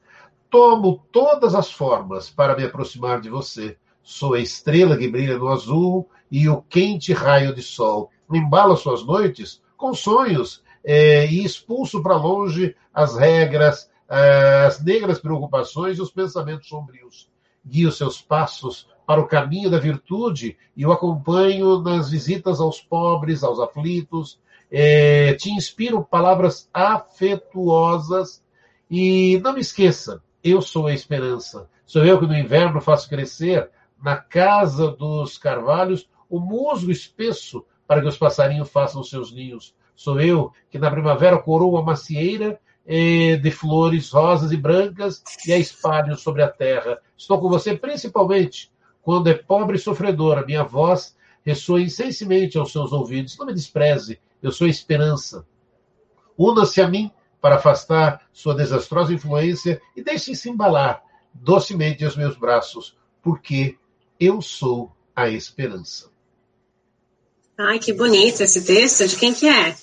Tomo 0.50 1.02
todas 1.10 1.54
as 1.54 1.72
formas 1.72 2.28
para 2.28 2.56
me 2.56 2.64
aproximar 2.64 3.20
de 3.20 3.30
você. 3.30 3.76
Sou 4.02 4.34
a 4.34 4.40
estrela 4.40 4.96
que 4.96 5.08
brilha 5.08 5.38
no 5.38 5.48
azul 5.48 6.08
e 6.30 6.48
o 6.48 6.62
quente 6.62 7.12
raio 7.12 7.54
de 7.54 7.62
sol. 7.62 8.10
Embalo 8.30 8.76
suas 8.76 9.04
noites 9.04 9.62
com 9.76 9.94
sonhos 9.94 10.62
é, 10.84 11.26
e 11.26 11.44
expulso 11.44 12.02
para 12.02 12.16
longe 12.16 12.74
as 12.92 13.16
regras, 13.16 13.90
as 14.08 14.82
negras 14.82 15.18
preocupações 15.18 15.98
e 15.98 16.02
os 16.02 16.10
pensamentos 16.10 16.68
sombrios. 16.68 17.29
Guio 17.66 17.92
seus 17.92 18.20
passos 18.20 18.88
para 19.06 19.20
o 19.20 19.26
caminho 19.26 19.70
da 19.70 19.78
virtude 19.78 20.56
e 20.76 20.86
o 20.86 20.92
acompanho 20.92 21.80
nas 21.80 22.10
visitas 22.10 22.60
aos 22.60 22.80
pobres, 22.80 23.42
aos 23.42 23.58
aflitos. 23.58 24.40
É, 24.70 25.34
te 25.34 25.50
inspiro 25.50 26.04
palavras 26.04 26.68
afetuosas 26.72 28.42
e 28.88 29.40
não 29.42 29.52
me 29.52 29.60
esqueça, 29.60 30.22
eu 30.42 30.62
sou 30.62 30.86
a 30.86 30.94
esperança. 30.94 31.68
Sou 31.84 32.04
eu 32.04 32.20
que 32.20 32.26
no 32.26 32.38
inverno 32.38 32.80
faço 32.80 33.08
crescer 33.08 33.68
na 34.02 34.16
casa 34.16 34.90
dos 34.92 35.36
carvalhos 35.36 36.08
o 36.28 36.38
musgo 36.38 36.90
espesso 36.90 37.64
para 37.86 38.00
que 38.00 38.06
os 38.06 38.16
passarinhos 38.16 38.70
façam 38.70 39.02
seus 39.02 39.32
ninhos. 39.32 39.74
Sou 39.96 40.20
eu 40.20 40.52
que 40.70 40.78
na 40.78 40.90
primavera 40.90 41.36
coroa 41.36 41.80
a 41.80 41.84
macieira 41.84 42.60
de 42.90 43.50
flores 43.52 44.10
rosas 44.10 44.50
e 44.50 44.56
brancas 44.56 45.22
e 45.46 45.52
a 45.52 45.58
espalho 45.58 46.16
sobre 46.16 46.42
a 46.42 46.48
terra. 46.48 46.98
Estou 47.16 47.40
com 47.40 47.48
você 47.48 47.76
principalmente 47.76 48.70
quando 49.00 49.28
é 49.28 49.34
pobre 49.34 49.76
e 49.76 49.80
sofredora. 49.80 50.44
Minha 50.44 50.64
voz 50.64 51.16
ressoa 51.44 51.80
insensívelmente 51.80 52.58
aos 52.58 52.72
seus 52.72 52.92
ouvidos. 52.92 53.38
Não 53.38 53.46
me 53.46 53.54
despreze, 53.54 54.20
eu 54.42 54.50
sou 54.50 54.66
esperança. 54.66 55.46
Una-se 56.36 56.80
a 56.80 56.88
mim 56.88 57.12
para 57.40 57.56
afastar 57.56 58.26
sua 58.32 58.56
desastrosa 58.56 59.14
influência 59.14 59.80
e 59.96 60.02
deixe-se 60.02 60.50
embalar 60.50 61.00
docemente 61.32 62.04
aos 62.04 62.16
meus 62.16 62.36
braços, 62.36 62.96
porque 63.22 63.78
eu 64.18 64.42
sou 64.42 64.90
a 65.14 65.28
esperança. 65.28 66.10
Ai, 67.56 67.78
que 67.78 67.92
bonito 67.92 68.42
esse 68.42 68.64
texto. 68.64 69.06
De 69.06 69.16
quem 69.16 69.32
que 69.32 69.46
é? 69.46 69.76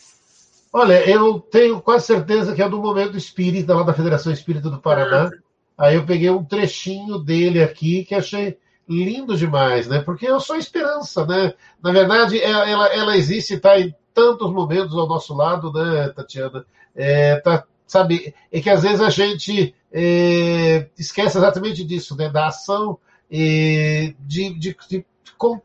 Olha, 0.71 1.09
eu 1.09 1.39
tenho 1.39 1.81
quase 1.81 2.05
certeza 2.05 2.53
que 2.53 2.61
é 2.61 2.69
do 2.69 2.81
Momento 2.81 3.17
Espírita, 3.17 3.73
lá 3.73 3.83
da 3.83 3.93
Federação 3.93 4.31
Espírita 4.31 4.69
do 4.69 4.79
Paraná. 4.79 5.29
Ah. 5.77 5.85
Aí 5.85 5.95
eu 5.95 6.05
peguei 6.05 6.29
um 6.29 6.43
trechinho 6.43 7.19
dele 7.19 7.61
aqui 7.61 8.03
que 8.03 8.15
achei 8.15 8.57
lindo 8.87 9.35
demais, 9.37 9.87
né? 9.87 9.99
Porque 9.99 10.27
eu 10.27 10.39
sou 10.39 10.55
esperança, 10.55 11.25
né? 11.25 11.53
Na 11.83 11.91
verdade, 11.91 12.39
é, 12.39 12.49
ela, 12.49 12.87
ela 12.87 13.17
existe, 13.17 13.55
está 13.55 13.79
em 13.79 13.93
tantos 14.13 14.51
momentos 14.51 14.95
ao 14.95 15.07
nosso 15.07 15.35
lado, 15.35 15.71
né, 15.71 16.09
Tatiana? 16.09 16.65
É, 16.95 17.35
tá 17.37 17.63
sabe, 17.85 18.35
é 18.51 18.59
que 18.59 18.69
às 18.69 18.83
vezes 18.83 18.99
a 18.99 19.09
gente 19.09 19.73
é, 19.91 20.89
esquece 20.97 21.37
exatamente 21.37 21.83
disso, 21.83 22.15
né, 22.17 22.29
da 22.29 22.47
ação 22.47 22.99
de, 23.29 24.15
de, 24.19 24.53
de, 24.53 25.05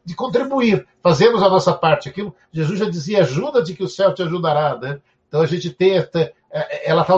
de, 0.04 0.14
contribuir. 0.14 0.86
Fazemos 1.02 1.42
a 1.42 1.48
nossa 1.48 1.72
parte. 1.72 2.08
Aquilo, 2.08 2.34
Jesus 2.52 2.78
já 2.78 2.88
dizia, 2.88 3.20
ajuda 3.20 3.62
de 3.62 3.74
que 3.74 3.82
o 3.82 3.88
céu 3.88 4.14
te 4.14 4.22
ajudará, 4.22 4.78
né? 4.78 5.00
Então 5.28 5.40
a 5.40 5.46
gente 5.46 5.70
tenta, 5.70 6.32
ela 6.84 7.02
está 7.02 7.14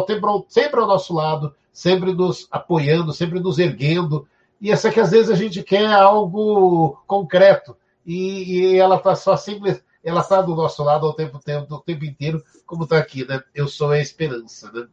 sempre 0.49 0.81
ao 0.81 0.87
nosso 0.87 1.12
lado, 1.12 1.55
sempre 1.73 2.12
nos 2.12 2.47
apoiando, 2.51 3.12
sempre 3.12 3.40
nos 3.40 3.59
erguendo. 3.59 4.27
E 4.61 4.71
essa 4.71 4.90
que 4.90 5.01
às 5.01 5.11
vezes 5.11 5.31
a 5.31 5.35
gente 5.35 5.62
quer 5.62 5.87
algo 5.87 7.03
concreto 7.07 7.77
e, 8.07 8.73
e 8.73 8.77
ela 8.77 8.97
está 8.97 9.17
só 9.17 9.37
simples, 9.37 9.83
ela 10.03 10.21
está 10.21 10.40
do 10.40 10.55
nosso 10.55 10.83
lado 10.85 11.07
ao 11.07 11.14
tempo, 11.14 11.38
tempo, 11.38 11.75
o 11.75 11.81
tempo 11.81 12.05
inteiro, 12.05 12.43
como 12.67 12.85
está 12.85 12.99
aqui, 12.99 13.27
né? 13.27 13.43
Eu 13.55 13.67
sou 13.67 13.90
a 13.90 13.99
esperança, 13.99 14.71
né? 14.71 14.87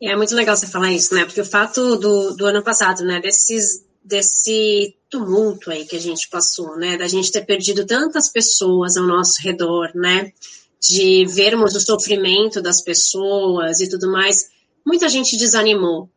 É 0.00 0.14
muito 0.14 0.34
legal 0.34 0.56
você 0.56 0.66
falar 0.66 0.92
isso, 0.92 1.14
né? 1.14 1.24
Porque 1.24 1.40
o 1.40 1.44
fato 1.44 1.96
do, 1.96 2.36
do 2.36 2.46
ano 2.46 2.62
passado, 2.62 3.02
né? 3.02 3.18
Desses, 3.20 3.86
desse 4.04 4.94
tumulto 5.10 5.70
aí 5.70 5.84
que 5.84 5.96
a 5.96 6.00
gente 6.00 6.28
passou, 6.28 6.76
né? 6.76 6.96
Da 6.96 7.06
gente 7.06 7.30
ter 7.30 7.44
perdido 7.44 7.86
tantas 7.86 8.28
pessoas 8.28 8.96
ao 8.96 9.06
nosso 9.06 9.40
redor, 9.42 9.90
né? 9.94 10.32
De 10.80 11.24
vermos 11.26 11.74
o 11.74 11.80
sofrimento 11.80 12.60
das 12.60 12.82
pessoas 12.82 13.80
e 13.80 13.88
tudo 13.88 14.10
mais. 14.10 14.50
Muita 14.84 15.08
gente 15.08 15.36
desanimou, 15.36 16.08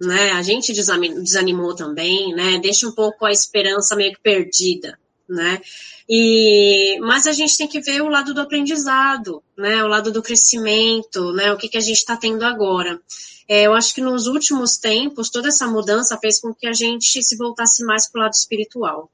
né? 0.00 0.32
A 0.32 0.42
gente 0.42 0.72
desanimou 0.72 1.74
também, 1.74 2.34
né? 2.34 2.58
Deixa 2.58 2.86
um 2.86 2.92
pouco 2.92 3.24
a 3.24 3.32
esperança 3.32 3.96
meio 3.96 4.12
que 4.12 4.20
perdida, 4.20 4.98
né? 5.28 5.60
E, 6.08 6.98
mas 7.00 7.26
a 7.26 7.32
gente 7.32 7.56
tem 7.56 7.68
que 7.68 7.80
ver 7.80 8.00
o 8.00 8.08
lado 8.08 8.32
do 8.32 8.40
aprendizado, 8.40 9.42
né? 9.56 9.82
O 9.84 9.88
lado 9.88 10.10
do 10.10 10.22
crescimento, 10.22 11.32
né? 11.32 11.52
O 11.52 11.56
que, 11.56 11.68
que 11.68 11.76
a 11.76 11.82
gente 11.82 11.98
está 11.98 12.16
tendo 12.16 12.44
agora. 12.44 13.00
É, 13.48 13.66
eu 13.66 13.74
acho 13.74 13.94
que 13.94 14.00
nos 14.00 14.26
últimos 14.26 14.76
tempos, 14.76 15.30
toda 15.30 15.48
essa 15.48 15.66
mudança 15.66 16.18
fez 16.18 16.40
com 16.40 16.54
que 16.54 16.66
a 16.66 16.72
gente 16.72 17.22
se 17.22 17.36
voltasse 17.36 17.84
mais 17.84 18.10
para 18.10 18.20
o 18.20 18.22
lado 18.22 18.34
espiritual. 18.34 19.10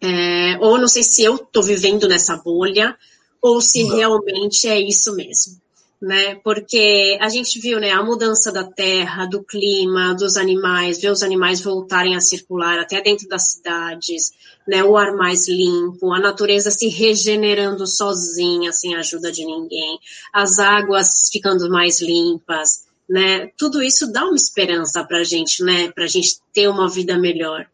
É, 0.00 0.58
ou 0.60 0.78
não 0.78 0.88
sei 0.88 1.02
se 1.02 1.22
eu 1.22 1.36
estou 1.36 1.62
vivendo 1.62 2.06
nessa 2.08 2.36
bolha, 2.36 2.96
ou 3.40 3.60
se 3.60 3.82
realmente 3.82 4.68
é 4.68 4.80
isso 4.80 5.14
mesmo 5.14 5.60
né? 6.00 6.36
Porque 6.36 7.18
a 7.20 7.28
gente 7.28 7.58
viu, 7.60 7.80
né, 7.80 7.90
a 7.90 8.02
mudança 8.02 8.52
da 8.52 8.64
terra, 8.64 9.26
do 9.26 9.42
clima, 9.42 10.14
dos 10.14 10.36
animais, 10.36 11.00
ver 11.00 11.10
os 11.10 11.22
animais 11.22 11.60
voltarem 11.60 12.14
a 12.14 12.20
circular 12.20 12.78
até 12.78 13.00
dentro 13.00 13.28
das 13.28 13.52
cidades, 13.52 14.32
né, 14.66 14.84
o 14.84 14.96
ar 14.96 15.14
mais 15.16 15.48
limpo, 15.48 16.12
a 16.12 16.20
natureza 16.20 16.70
se 16.70 16.88
regenerando 16.88 17.86
sozinha, 17.86 18.72
sem 18.72 18.94
ajuda 18.94 19.32
de 19.32 19.44
ninguém, 19.44 19.98
as 20.32 20.58
águas 20.58 21.28
ficando 21.32 21.68
mais 21.68 22.00
limpas, 22.00 22.86
né? 23.08 23.50
Tudo 23.56 23.82
isso 23.82 24.12
dá 24.12 24.24
uma 24.24 24.36
esperança 24.36 25.02
para 25.02 25.20
a 25.20 25.24
gente, 25.24 25.64
né? 25.64 25.90
Para 25.90 26.04
a 26.04 26.08
gente 26.08 26.36
ter 26.52 26.68
uma 26.68 26.90
vida 26.90 27.18
melhor. 27.18 27.66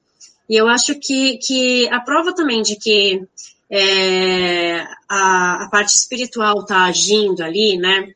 E 0.48 0.54
eu 0.54 0.68
acho 0.68 0.94
que, 1.00 1.38
que 1.38 1.88
a 1.88 2.00
prova 2.00 2.32
também 2.32 2.62
de 2.62 2.76
que 2.76 3.26
é, 3.70 4.80
a, 5.08 5.64
a, 5.64 5.68
parte 5.70 5.96
espiritual 5.96 6.60
está 6.60 6.84
agindo 6.84 7.42
ali, 7.42 7.76
né? 7.76 8.12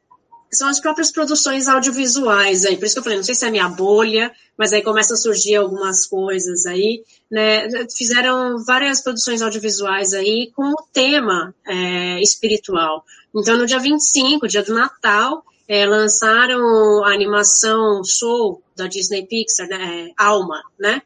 São 0.50 0.68
as 0.68 0.80
próprias 0.80 1.12
produções 1.12 1.68
audiovisuais 1.68 2.64
aí. 2.64 2.76
Por 2.76 2.86
isso 2.86 2.94
que 2.94 2.98
eu 3.00 3.02
falei, 3.02 3.18
não 3.18 3.24
sei 3.24 3.34
se 3.34 3.44
é 3.44 3.50
minha 3.50 3.68
bolha, 3.68 4.32
mas 4.56 4.72
aí 4.72 4.82
começam 4.82 5.14
a 5.14 5.18
surgir 5.18 5.56
algumas 5.56 6.06
coisas 6.06 6.64
aí, 6.66 7.02
né? 7.30 7.68
Fizeram 7.94 8.64
várias 8.64 9.02
produções 9.02 9.42
audiovisuais 9.42 10.14
aí 10.14 10.50
com 10.54 10.70
o 10.70 10.86
tema 10.92 11.54
é, 11.66 12.20
espiritual. 12.22 13.04
Então, 13.34 13.58
no 13.58 13.66
dia 13.66 13.78
25, 13.78 14.48
dia 14.48 14.62
do 14.62 14.74
Natal, 14.74 15.44
é, 15.68 15.84
lançaram 15.84 17.04
a 17.04 17.12
animação 17.12 18.02
Soul 18.02 18.62
da 18.74 18.86
Disney 18.86 19.26
Pixar, 19.26 19.68
né? 19.68 20.10
Alma, 20.16 20.62
né? 20.80 21.02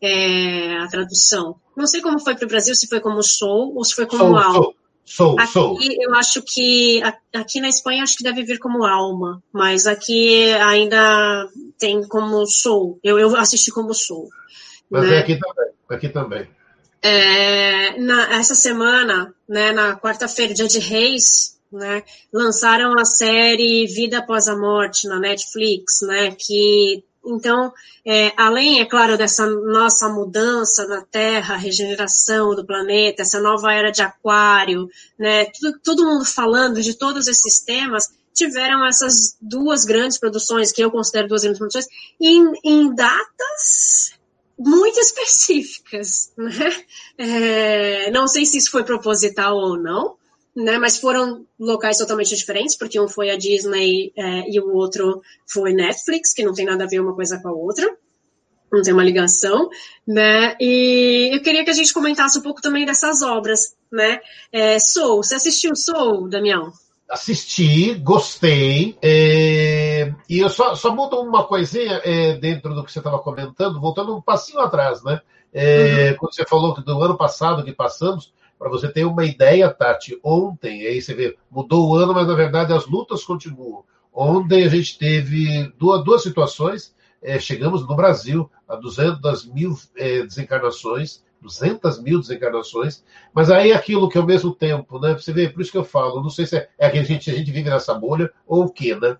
É, 0.00 0.76
a 0.78 0.86
tradução. 0.86 1.56
Não 1.76 1.86
sei 1.86 2.00
como 2.00 2.20
foi 2.20 2.34
para 2.34 2.44
o 2.44 2.48
Brasil, 2.48 2.74
se 2.74 2.86
foi 2.86 3.00
como 3.00 3.22
Soul 3.22 3.76
ou 3.76 3.84
se 3.84 3.94
foi 3.94 4.06
como 4.06 4.22
Soul, 4.22 4.36
Alma. 4.36 4.54
Soul. 4.54 4.74
Sou, 5.04 5.38
aqui, 5.38 5.52
sou. 5.52 5.78
Eu 5.82 6.14
acho 6.14 6.42
que 6.42 7.02
aqui 7.32 7.60
na 7.60 7.68
Espanha 7.68 8.02
acho 8.02 8.16
que 8.16 8.24
deve 8.24 8.42
vir 8.42 8.58
como 8.58 8.84
alma, 8.84 9.42
mas 9.52 9.86
aqui 9.86 10.50
ainda 10.54 11.46
tem 11.78 12.02
como 12.08 12.46
sou. 12.46 12.98
Eu, 13.04 13.18
eu 13.18 13.36
assisti 13.36 13.70
como 13.70 13.92
sou. 13.92 14.30
Mas 14.90 15.06
né? 15.06 15.16
é 15.16 15.18
aqui 15.18 15.38
também. 15.38 15.72
Aqui 15.90 16.08
também. 16.08 16.48
É, 17.02 17.98
na, 17.98 18.34
essa 18.36 18.54
semana, 18.54 19.34
né, 19.46 19.72
na 19.72 19.94
quarta-feira, 19.94 20.54
dia 20.54 20.66
de 20.66 20.78
Reis, 20.78 21.60
né, 21.70 22.02
lançaram 22.32 22.98
a 22.98 23.04
série 23.04 23.86
Vida 23.86 24.18
Após 24.18 24.48
a 24.48 24.56
Morte 24.56 25.06
na 25.06 25.20
Netflix, 25.20 26.00
né, 26.00 26.30
que 26.30 27.04
então, 27.26 27.72
é, 28.06 28.32
além, 28.36 28.80
é 28.80 28.84
claro, 28.84 29.16
dessa 29.16 29.46
nossa 29.46 30.08
mudança 30.08 30.86
na 30.86 31.02
Terra, 31.02 31.56
regeneração 31.56 32.54
do 32.54 32.64
planeta, 32.64 33.22
essa 33.22 33.40
nova 33.40 33.72
era 33.72 33.90
de 33.90 34.02
aquário, 34.02 34.88
né, 35.18 35.46
tudo, 35.46 35.78
todo 35.82 36.04
mundo 36.04 36.24
falando 36.24 36.82
de 36.82 36.94
todos 36.94 37.26
esses 37.26 37.60
temas, 37.60 38.12
tiveram 38.34 38.84
essas 38.86 39.36
duas 39.40 39.84
grandes 39.84 40.18
produções, 40.18 40.72
que 40.72 40.82
eu 40.82 40.90
considero 40.90 41.28
duas 41.28 41.42
grandes 41.42 41.58
produções, 41.58 41.86
em, 42.20 42.44
em 42.64 42.94
datas 42.94 44.12
muito 44.58 44.98
específicas. 44.98 46.32
Né? 46.36 46.84
É, 47.16 48.10
não 48.10 48.26
sei 48.26 48.44
se 48.44 48.58
isso 48.58 48.70
foi 48.70 48.84
proposital 48.84 49.56
ou 49.56 49.78
não, 49.78 50.16
né? 50.54 50.78
Mas 50.78 50.98
foram 50.98 51.44
locais 51.58 51.98
totalmente 51.98 52.34
diferentes, 52.36 52.76
porque 52.76 53.00
um 53.00 53.08
foi 53.08 53.30
a 53.30 53.36
Disney 53.36 54.12
é, 54.16 54.50
e 54.50 54.60
o 54.60 54.74
outro 54.74 55.20
foi 55.46 55.72
Netflix, 55.72 56.32
que 56.32 56.44
não 56.44 56.52
tem 56.54 56.66
nada 56.66 56.84
a 56.84 56.88
ver 56.88 57.00
uma 57.00 57.14
coisa 57.14 57.40
com 57.40 57.48
a 57.48 57.52
outra. 57.52 57.96
Não 58.72 58.82
tem 58.82 58.92
uma 58.92 59.04
ligação, 59.04 59.68
né? 60.06 60.56
E 60.60 61.30
eu 61.32 61.42
queria 61.42 61.64
que 61.64 61.70
a 61.70 61.74
gente 61.74 61.92
comentasse 61.92 62.38
um 62.38 62.42
pouco 62.42 62.60
também 62.60 62.84
dessas 62.84 63.22
obras, 63.22 63.76
né? 63.90 64.20
É, 64.52 64.78
Soul, 64.78 65.22
você 65.22 65.36
assistiu 65.36 65.76
Soul, 65.76 66.28
Damião? 66.28 66.72
Assisti, 67.08 67.94
gostei. 67.94 68.96
É, 69.00 70.12
e 70.28 70.38
eu 70.38 70.48
só, 70.48 70.74
só 70.74 70.92
mudo 70.92 71.20
uma 71.20 71.44
coisinha 71.44 72.00
é, 72.02 72.34
dentro 72.34 72.74
do 72.74 72.82
que 72.82 72.90
você 72.90 72.98
estava 72.98 73.18
comentando, 73.20 73.80
voltando 73.80 74.16
um 74.16 74.22
passinho 74.22 74.60
atrás, 74.60 75.04
né? 75.04 75.20
É, 75.52 76.10
uhum. 76.10 76.16
Quando 76.16 76.34
você 76.34 76.44
falou 76.44 76.74
que 76.74 76.82
do 76.82 77.00
ano 77.00 77.16
passado 77.16 77.62
que 77.62 77.72
passamos, 77.72 78.32
para 78.58 78.68
você 78.68 78.88
ter 78.90 79.04
uma 79.04 79.24
ideia, 79.24 79.70
Tati, 79.70 80.18
ontem, 80.22 80.86
aí 80.86 81.00
você 81.00 81.14
vê, 81.14 81.36
mudou 81.50 81.88
o 81.88 81.96
ano, 81.96 82.14
mas 82.14 82.26
na 82.26 82.34
verdade 82.34 82.72
as 82.72 82.86
lutas 82.86 83.24
continuam. 83.24 83.84
Ontem 84.12 84.64
a 84.64 84.68
gente 84.68 84.98
teve 84.98 85.72
duas, 85.78 86.04
duas 86.04 86.22
situações, 86.22 86.94
é, 87.20 87.38
chegamos 87.38 87.86
no 87.86 87.96
Brasil 87.96 88.50
a 88.68 88.76
200 88.76 89.46
mil 89.46 89.74
é, 89.96 90.22
desencarnações, 90.22 91.24
200 91.40 92.00
mil 92.02 92.20
desencarnações, 92.20 93.04
mas 93.34 93.50
aí 93.50 93.72
aquilo 93.72 94.08
que 94.08 94.16
ao 94.16 94.26
mesmo 94.26 94.54
tempo, 94.54 94.98
né? 94.98 95.14
Você 95.14 95.32
vê, 95.32 95.48
por 95.48 95.60
isso 95.60 95.72
que 95.72 95.78
eu 95.78 95.84
falo, 95.84 96.22
não 96.22 96.30
sei 96.30 96.46
se 96.46 96.56
é, 96.56 96.68
é 96.78 96.90
que 96.90 96.98
a 96.98 97.02
gente, 97.02 97.30
a 97.30 97.34
gente 97.34 97.50
vive 97.50 97.68
nessa 97.68 97.94
bolha 97.94 98.32
ou 98.46 98.64
o 98.64 98.72
quê, 98.72 98.94
né? 98.94 99.16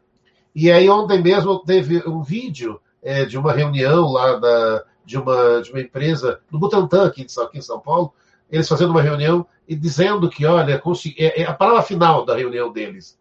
E 0.54 0.70
aí 0.70 0.88
ontem 0.88 1.22
mesmo 1.22 1.58
teve 1.60 2.02
um 2.08 2.22
vídeo 2.22 2.80
é, 3.02 3.24
de 3.24 3.36
uma 3.36 3.52
reunião 3.52 4.10
lá 4.10 4.36
da, 4.38 4.84
de, 5.04 5.18
uma, 5.18 5.60
de 5.60 5.70
uma 5.70 5.80
empresa 5.80 6.40
do 6.50 6.58
Butantan, 6.58 7.06
aqui, 7.06 7.26
aqui 7.42 7.58
em 7.58 7.62
São 7.62 7.80
Paulo, 7.80 8.14
eles 8.54 8.68
fazendo 8.68 8.90
uma 8.90 9.02
reunião 9.02 9.46
e 9.66 9.74
dizendo 9.74 10.30
que, 10.30 10.46
olha, 10.46 10.80
é, 11.18 11.42
é 11.42 11.44
a 11.44 11.52
palavra 11.52 11.82
final 11.82 12.24
da 12.24 12.36
reunião 12.36 12.72
deles, 12.72 13.18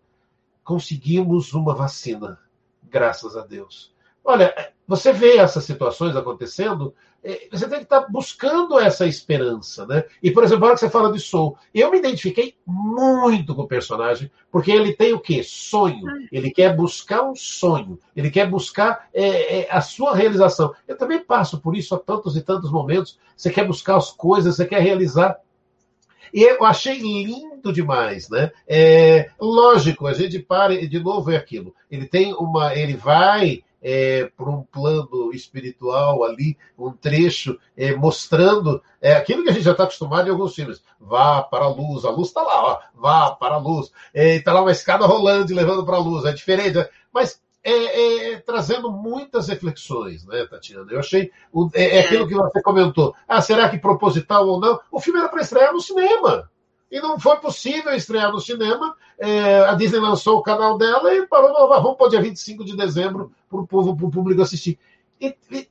conseguimos 0.63 1.54
uma 1.54 1.74
vacina, 1.74 2.39
graças 2.84 3.36
a 3.36 3.46
Deus. 3.46 3.91
Olha, 4.24 4.54
você 4.88 5.12
vê 5.12 5.38
essas 5.38 5.63
situações 5.63 6.15
acontecendo, 6.15 6.93
é, 6.93 7.12
você 7.50 7.70
tem 7.70 7.80
que 7.80 7.86
estar 7.86 8.02
buscando 8.10 8.78
essa 8.78 9.08
esperança, 9.08 9.86
né? 9.86 10.04
E, 10.22 10.30
por 10.30 10.44
exemplo, 10.44 10.66
agora 10.66 10.74
que 10.74 10.82
você 10.82 10.90
fala 10.90 11.12
de 11.12 11.20
Soul, 11.20 11.58
eu 11.74 11.90
me 11.90 11.98
identifiquei 11.98 12.56
muito 12.66 13.56
com 13.56 13.62
o 13.62 13.68
personagem, 13.68 14.30
porque 14.52 14.72
ele 14.72 14.94
tem 14.94 15.14
o 15.14 15.20
quê? 15.20 15.42
Sonho. 15.42 16.04
Ele 16.32 16.52
quer 16.52 16.76
buscar 16.76 17.24
um 17.24 17.34
sonho. 17.34 17.98
Ele 18.14 18.30
quer 18.30 18.50
buscar 18.50 19.08
é, 19.14 19.62
é, 19.62 19.68
a 19.72 19.80
sua 19.80 20.14
realização. 20.14 20.74
Eu 20.86 20.98
também 20.98 21.24
passo 21.24 21.62
por 21.62 21.78
isso 21.78 21.96
há 21.96 22.00
tantos 22.00 22.36
e 22.36 22.42
tantos 22.42 22.70
momentos. 22.70 23.18
Você 23.38 23.50
quer 23.50 23.66
buscar 23.66 23.96
as 23.96 24.12
coisas, 24.12 24.58
você 24.58 24.66
quer 24.66 24.82
realizar. 24.82 25.40
E 26.34 26.42
eu 26.42 26.66
achei 26.66 26.98
lindo 26.98 27.72
demais, 27.72 28.28
né? 28.28 28.52
É, 28.68 29.30
lógico, 29.40 30.08
a 30.08 30.14
gente 30.14 30.40
para, 30.40 30.76
de 30.88 31.00
novo 31.00 31.32
é 31.32 31.38
aquilo. 31.38 31.74
Ele 31.90 32.06
tem 32.06 32.34
uma. 32.34 32.76
Ele 32.76 32.96
vai 32.96 33.64
é, 33.84 34.32
por 34.38 34.48
um 34.48 34.63
plano 34.63 35.32
espiritual 35.34 36.24
ali, 36.24 36.58
um 36.80 36.91
trecho 36.91 37.60
é, 37.76 37.93
mostrando 37.93 38.82
é, 39.02 39.13
aquilo 39.13 39.43
que 39.43 39.50
a 39.50 39.54
gente 39.54 39.65
já 39.65 39.74
está 39.74 39.84
acostumado 39.84 40.28
em 40.28 40.32
alguns 40.32 40.56
filmes. 40.56 40.82
Vá 41.00 41.41
para 41.43 41.65
a 41.65 41.69
luz, 41.69 42.06
a 42.06 42.10
luz 42.10 42.30
está 42.30 42.41
lá, 42.41 42.63
ó, 42.63 42.80
vá 42.96 43.32
para 43.32 43.56
a 43.56 43.60
luz. 43.60 43.91
Está 44.13 44.52
é, 44.52 44.54
lá 44.54 44.62
uma 44.62 44.72
escada 44.72 45.06
rolando 45.06 45.52
e 45.52 45.56
levando 45.56 45.86
para 45.86 45.98
a 45.98 46.00
luz, 46.00 46.24
é 46.24 46.32
diferente, 46.32 46.78
né? 46.78 46.88
mas 47.12 47.41
é, 47.63 48.32
é, 48.32 48.39
trazendo 48.39 48.91
muitas 48.91 49.48
reflexões, 49.48 50.26
né, 50.26 50.46
Tatiana? 50.46 50.91
Eu 50.91 51.00
achei. 51.00 51.32
É, 51.74 51.98
é, 51.98 52.00
aquilo 52.02 52.28
que 52.28 52.36
você 52.36 52.62
comentou. 52.62 53.15
Ah, 53.28 53.41
será 53.41 53.69
que 53.69 53.78
proposital 53.78 54.48
ou 54.48 54.60
não? 54.60 54.80
O 54.91 55.00
filme 55.00 55.19
era 55.19 55.30
para 55.30 55.41
estrear 55.41 55.72
no 55.72 55.80
cinema. 55.80 56.50
E 56.94 57.02
não 57.02 57.20
foi 57.20 57.38
possível 57.38 57.92
estrear 57.96 58.32
no 58.32 58.40
cinema. 58.40 58.96
É, 59.18 59.62
a 59.66 59.74
Disney 59.74 60.00
lançou 60.00 60.38
o 60.38 60.44
canal 60.44 60.78
dela 60.78 61.12
e 61.12 61.26
parou, 61.26 61.68
vamos 61.68 61.98
pôr 61.98 62.08
dia 62.08 62.22
25 62.22 62.64
de 62.64 62.78
dezembro 62.78 63.32
para 63.50 63.60
o 63.60 63.66
povo, 63.66 63.98
para 63.98 64.06
o 64.06 64.12
público 64.12 64.44
assistir. 64.44 64.78
E, 65.20 65.36
e, 65.52 65.68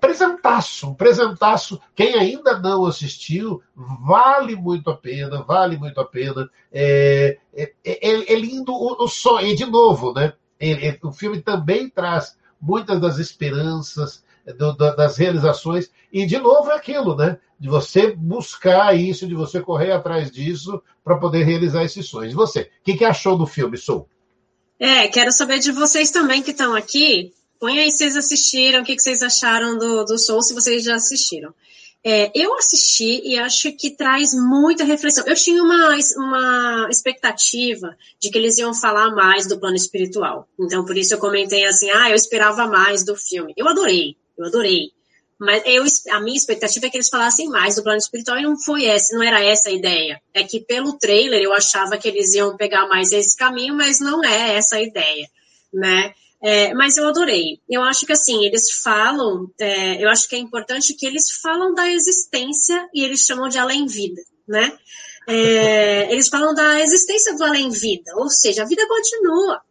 presentaço, 0.00 0.94
presentaço. 0.94 1.78
Quem 1.94 2.14
ainda 2.14 2.58
não 2.58 2.86
assistiu, 2.86 3.62
vale 3.76 4.56
muito 4.56 4.88
a 4.88 4.96
pena, 4.96 5.42
vale 5.42 5.76
muito 5.76 6.00
a 6.00 6.06
pena. 6.06 6.48
É, 6.72 7.36
é, 7.54 7.72
é, 7.84 8.32
é 8.32 8.34
lindo 8.34 8.72
o, 8.72 9.04
o 9.04 9.08
sonho, 9.08 9.46
e 9.48 9.54
de 9.54 9.66
novo, 9.66 10.14
né? 10.14 10.32
o 11.02 11.12
filme 11.12 11.42
também 11.42 11.90
traz 11.90 12.38
muitas 12.58 12.98
das 12.98 13.18
esperanças, 13.18 14.24
do, 14.56 14.72
das 14.72 15.18
realizações, 15.18 15.90
e 16.10 16.24
de 16.24 16.38
novo 16.38 16.70
é 16.70 16.76
aquilo, 16.76 17.14
né? 17.14 17.38
De 17.60 17.68
você 17.68 18.16
buscar 18.16 18.96
isso, 18.96 19.28
de 19.28 19.34
você 19.34 19.60
correr 19.60 19.92
atrás 19.92 20.30
disso 20.30 20.82
para 21.04 21.18
poder 21.18 21.44
realizar 21.44 21.84
esses 21.84 22.06
sonhos. 22.06 22.32
E 22.32 22.36
você, 22.36 22.62
o 22.62 22.68
que, 22.82 22.96
que 22.96 23.04
achou 23.04 23.36
do 23.36 23.46
filme, 23.46 23.76
Sul? 23.76 24.08
É, 24.78 25.06
quero 25.08 25.30
saber 25.30 25.58
de 25.58 25.70
vocês 25.70 26.10
também 26.10 26.42
que 26.42 26.52
estão 26.52 26.74
aqui. 26.74 27.34
Põe 27.60 27.78
aí 27.78 27.90
se 27.90 27.98
vocês 27.98 28.16
assistiram, 28.16 28.80
o 28.80 28.84
que, 28.84 28.96
que 28.96 29.02
vocês 29.02 29.22
acharam 29.22 29.76
do, 29.76 30.04
do 30.04 30.18
Soul, 30.18 30.42
se 30.42 30.54
vocês 30.54 30.82
já 30.82 30.94
assistiram. 30.94 31.52
É, 32.02 32.30
eu 32.34 32.56
assisti 32.56 33.20
e 33.22 33.38
acho 33.38 33.72
que 33.72 33.90
traz 33.90 34.32
muita 34.32 34.84
reflexão. 34.84 35.22
Eu 35.26 35.34
tinha 35.34 35.62
uma, 35.62 35.94
uma 36.16 36.88
expectativa 36.90 37.94
de 38.18 38.30
que 38.30 38.38
eles 38.38 38.56
iam 38.56 38.72
falar 38.72 39.10
mais 39.14 39.46
do 39.46 39.60
plano 39.60 39.76
espiritual. 39.76 40.48
Então, 40.58 40.82
por 40.84 40.96
isso 40.96 41.12
eu 41.12 41.18
comentei 41.18 41.66
assim, 41.66 41.90
ah, 41.90 42.08
eu 42.08 42.16
esperava 42.16 42.66
mais 42.66 43.04
do 43.04 43.14
filme. 43.14 43.52
Eu 43.54 43.68
adorei, 43.68 44.16
eu 44.38 44.46
adorei. 44.46 44.92
Mas 45.40 45.62
eu, 45.64 45.82
a 46.10 46.20
minha 46.20 46.36
expectativa 46.36 46.84
é 46.84 46.90
que 46.90 46.98
eles 46.98 47.08
falassem 47.08 47.48
mais 47.48 47.76
do 47.76 47.82
plano 47.82 47.96
espiritual 47.96 48.38
e 48.38 48.42
não 48.42 48.60
foi 48.60 48.84
essa, 48.84 49.16
não 49.16 49.22
era 49.22 49.42
essa 49.42 49.70
a 49.70 49.72
ideia. 49.72 50.20
É 50.34 50.44
que 50.44 50.60
pelo 50.60 50.98
trailer 50.98 51.40
eu 51.40 51.54
achava 51.54 51.96
que 51.96 52.06
eles 52.06 52.34
iam 52.34 52.58
pegar 52.58 52.86
mais 52.86 53.10
esse 53.10 53.34
caminho, 53.34 53.74
mas 53.74 54.00
não 54.00 54.22
é 54.22 54.56
essa 54.56 54.76
a 54.76 54.82
ideia, 54.82 55.26
né? 55.72 56.12
É, 56.42 56.74
mas 56.74 56.98
eu 56.98 57.08
adorei. 57.08 57.58
Eu 57.68 57.82
acho 57.82 58.04
que 58.04 58.12
assim, 58.12 58.44
eles 58.44 58.70
falam, 58.82 59.50
é, 59.58 60.04
eu 60.04 60.10
acho 60.10 60.28
que 60.28 60.36
é 60.36 60.38
importante 60.38 60.92
que 60.92 61.06
eles 61.06 61.30
falam 61.42 61.74
da 61.74 61.90
existência 61.90 62.86
e 62.94 63.02
eles 63.02 63.22
chamam 63.22 63.48
de 63.48 63.58
além-vida, 63.58 64.20
né? 64.46 64.76
É, 65.26 66.12
eles 66.12 66.28
falam 66.28 66.52
da 66.52 66.80
existência 66.80 67.34
do 67.34 67.44
além-vida, 67.44 68.12
ou 68.16 68.28
seja, 68.28 68.62
a 68.62 68.66
vida 68.66 68.86
continua. 68.86 69.62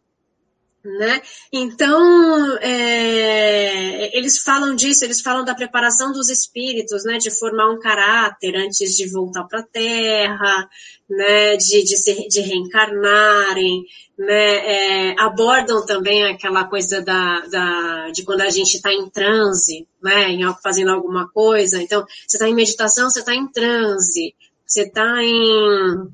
Né? 0.82 1.20
Então, 1.52 2.56
é, 2.62 4.16
eles 4.16 4.38
falam 4.38 4.74
disso, 4.74 5.04
eles 5.04 5.20
falam 5.20 5.44
da 5.44 5.54
preparação 5.54 6.10
dos 6.10 6.30
espíritos, 6.30 7.04
né, 7.04 7.18
de 7.18 7.30
formar 7.30 7.70
um 7.70 7.78
caráter 7.78 8.56
antes 8.56 8.96
de 8.96 9.06
voltar 9.10 9.44
para 9.44 9.60
a 9.60 9.66
Terra, 9.66 10.68
né, 11.06 11.56
de, 11.58 11.84
de, 11.84 11.96
se, 11.98 12.26
de 12.28 12.40
reencarnarem, 12.40 13.84
né, 14.18 15.10
é, 15.10 15.14
abordam 15.20 15.84
também 15.84 16.24
aquela 16.24 16.64
coisa 16.64 17.02
da, 17.02 17.40
da, 17.40 18.10
de 18.10 18.22
quando 18.22 18.40
a 18.40 18.48
gente 18.48 18.76
está 18.76 18.90
em 18.90 19.10
transe, 19.10 19.86
né, 20.02 20.30
em, 20.30 20.40
fazendo 20.62 20.92
alguma 20.92 21.28
coisa. 21.28 21.82
Então, 21.82 22.06
você 22.26 22.38
está 22.38 22.48
em 22.48 22.54
meditação, 22.54 23.10
você 23.10 23.20
está 23.20 23.34
em 23.34 23.46
transe, 23.48 24.34
você 24.66 24.84
está 24.84 25.22
em 25.22 26.10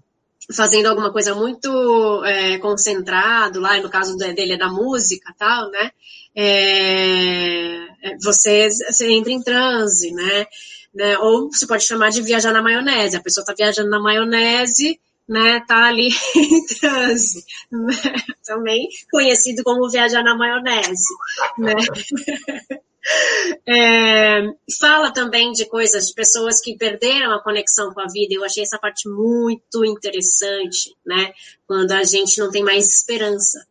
fazendo 0.54 0.86
alguma 0.86 1.12
coisa 1.12 1.34
muito 1.34 2.24
é, 2.24 2.58
concentrado 2.58 3.60
lá, 3.60 3.80
no 3.80 3.90
caso 3.90 4.16
dele 4.16 4.52
é 4.52 4.58
da 4.58 4.68
música 4.68 5.34
tal, 5.38 5.70
né? 5.70 5.90
É, 6.34 7.86
é, 8.02 8.16
você, 8.22 8.68
você 8.68 9.10
entra 9.10 9.32
em 9.32 9.42
transe, 9.42 10.12
né? 10.12 10.46
né? 10.94 11.18
Ou 11.18 11.50
você 11.50 11.66
pode 11.66 11.84
chamar 11.84 12.10
de 12.10 12.22
viajar 12.22 12.52
na 12.52 12.62
maionese. 12.62 13.16
A 13.16 13.22
pessoa 13.22 13.42
está 13.42 13.54
viajando 13.54 13.90
na 13.90 14.00
maionese, 14.00 15.00
né? 15.28 15.60
Tá 15.66 15.86
ali 15.86 16.08
em 16.36 16.66
transe, 16.66 17.44
né? 17.70 17.94
Também 18.44 18.88
conhecido 19.10 19.62
como 19.62 19.90
viajar 19.90 20.22
na 20.22 20.36
maionese, 20.36 21.14
né? 21.58 21.74
É, 23.64 24.42
fala 24.80 25.12
também 25.12 25.52
de 25.52 25.64
coisas, 25.66 26.06
de 26.06 26.14
pessoas 26.14 26.60
que 26.60 26.76
perderam 26.76 27.32
a 27.32 27.42
conexão 27.42 27.92
com 27.92 28.00
a 28.00 28.06
vida. 28.06 28.34
Eu 28.34 28.44
achei 28.44 28.62
essa 28.62 28.78
parte 28.78 29.08
muito 29.08 29.84
interessante, 29.84 30.94
né? 31.04 31.32
Quando 31.66 31.92
a 31.92 32.02
gente 32.02 32.38
não 32.40 32.50
tem 32.50 32.64
mais 32.64 32.86
esperança. 32.86 33.64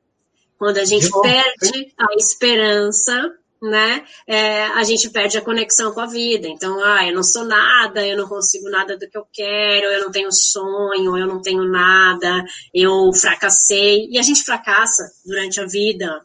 Quando 0.58 0.78
a 0.78 0.86
gente 0.86 1.10
perde 1.22 1.94
a 1.98 2.16
esperança, 2.16 3.38
né? 3.70 4.04
É, 4.28 4.66
a 4.68 4.84
gente 4.84 5.10
perde 5.10 5.38
a 5.38 5.42
conexão 5.42 5.94
com 5.94 6.02
a 6.02 6.06
vida. 6.06 6.48
Então, 6.48 6.84
ah, 6.84 7.08
eu 7.08 7.14
não 7.14 7.24
sou 7.24 7.46
nada, 7.46 8.06
eu 8.06 8.18
não 8.18 8.28
consigo 8.28 8.70
nada 8.70 8.98
do 8.98 9.10
que 9.10 9.18
eu 9.18 9.26
quero, 9.32 9.88
eu 9.88 10.04
não 10.04 10.12
tenho 10.12 10.32
sonho, 10.32 11.18
eu 11.18 11.28
não 11.28 11.42
tenho 11.42 11.64
nada, 11.64 12.44
eu 12.74 13.12
fracassei. 13.14 14.08
E 14.10 14.18
a 14.18 14.22
gente 14.22 14.44
fracassa 14.44 15.04
durante 15.26 15.60
a 15.60 15.66
vida, 15.66 16.22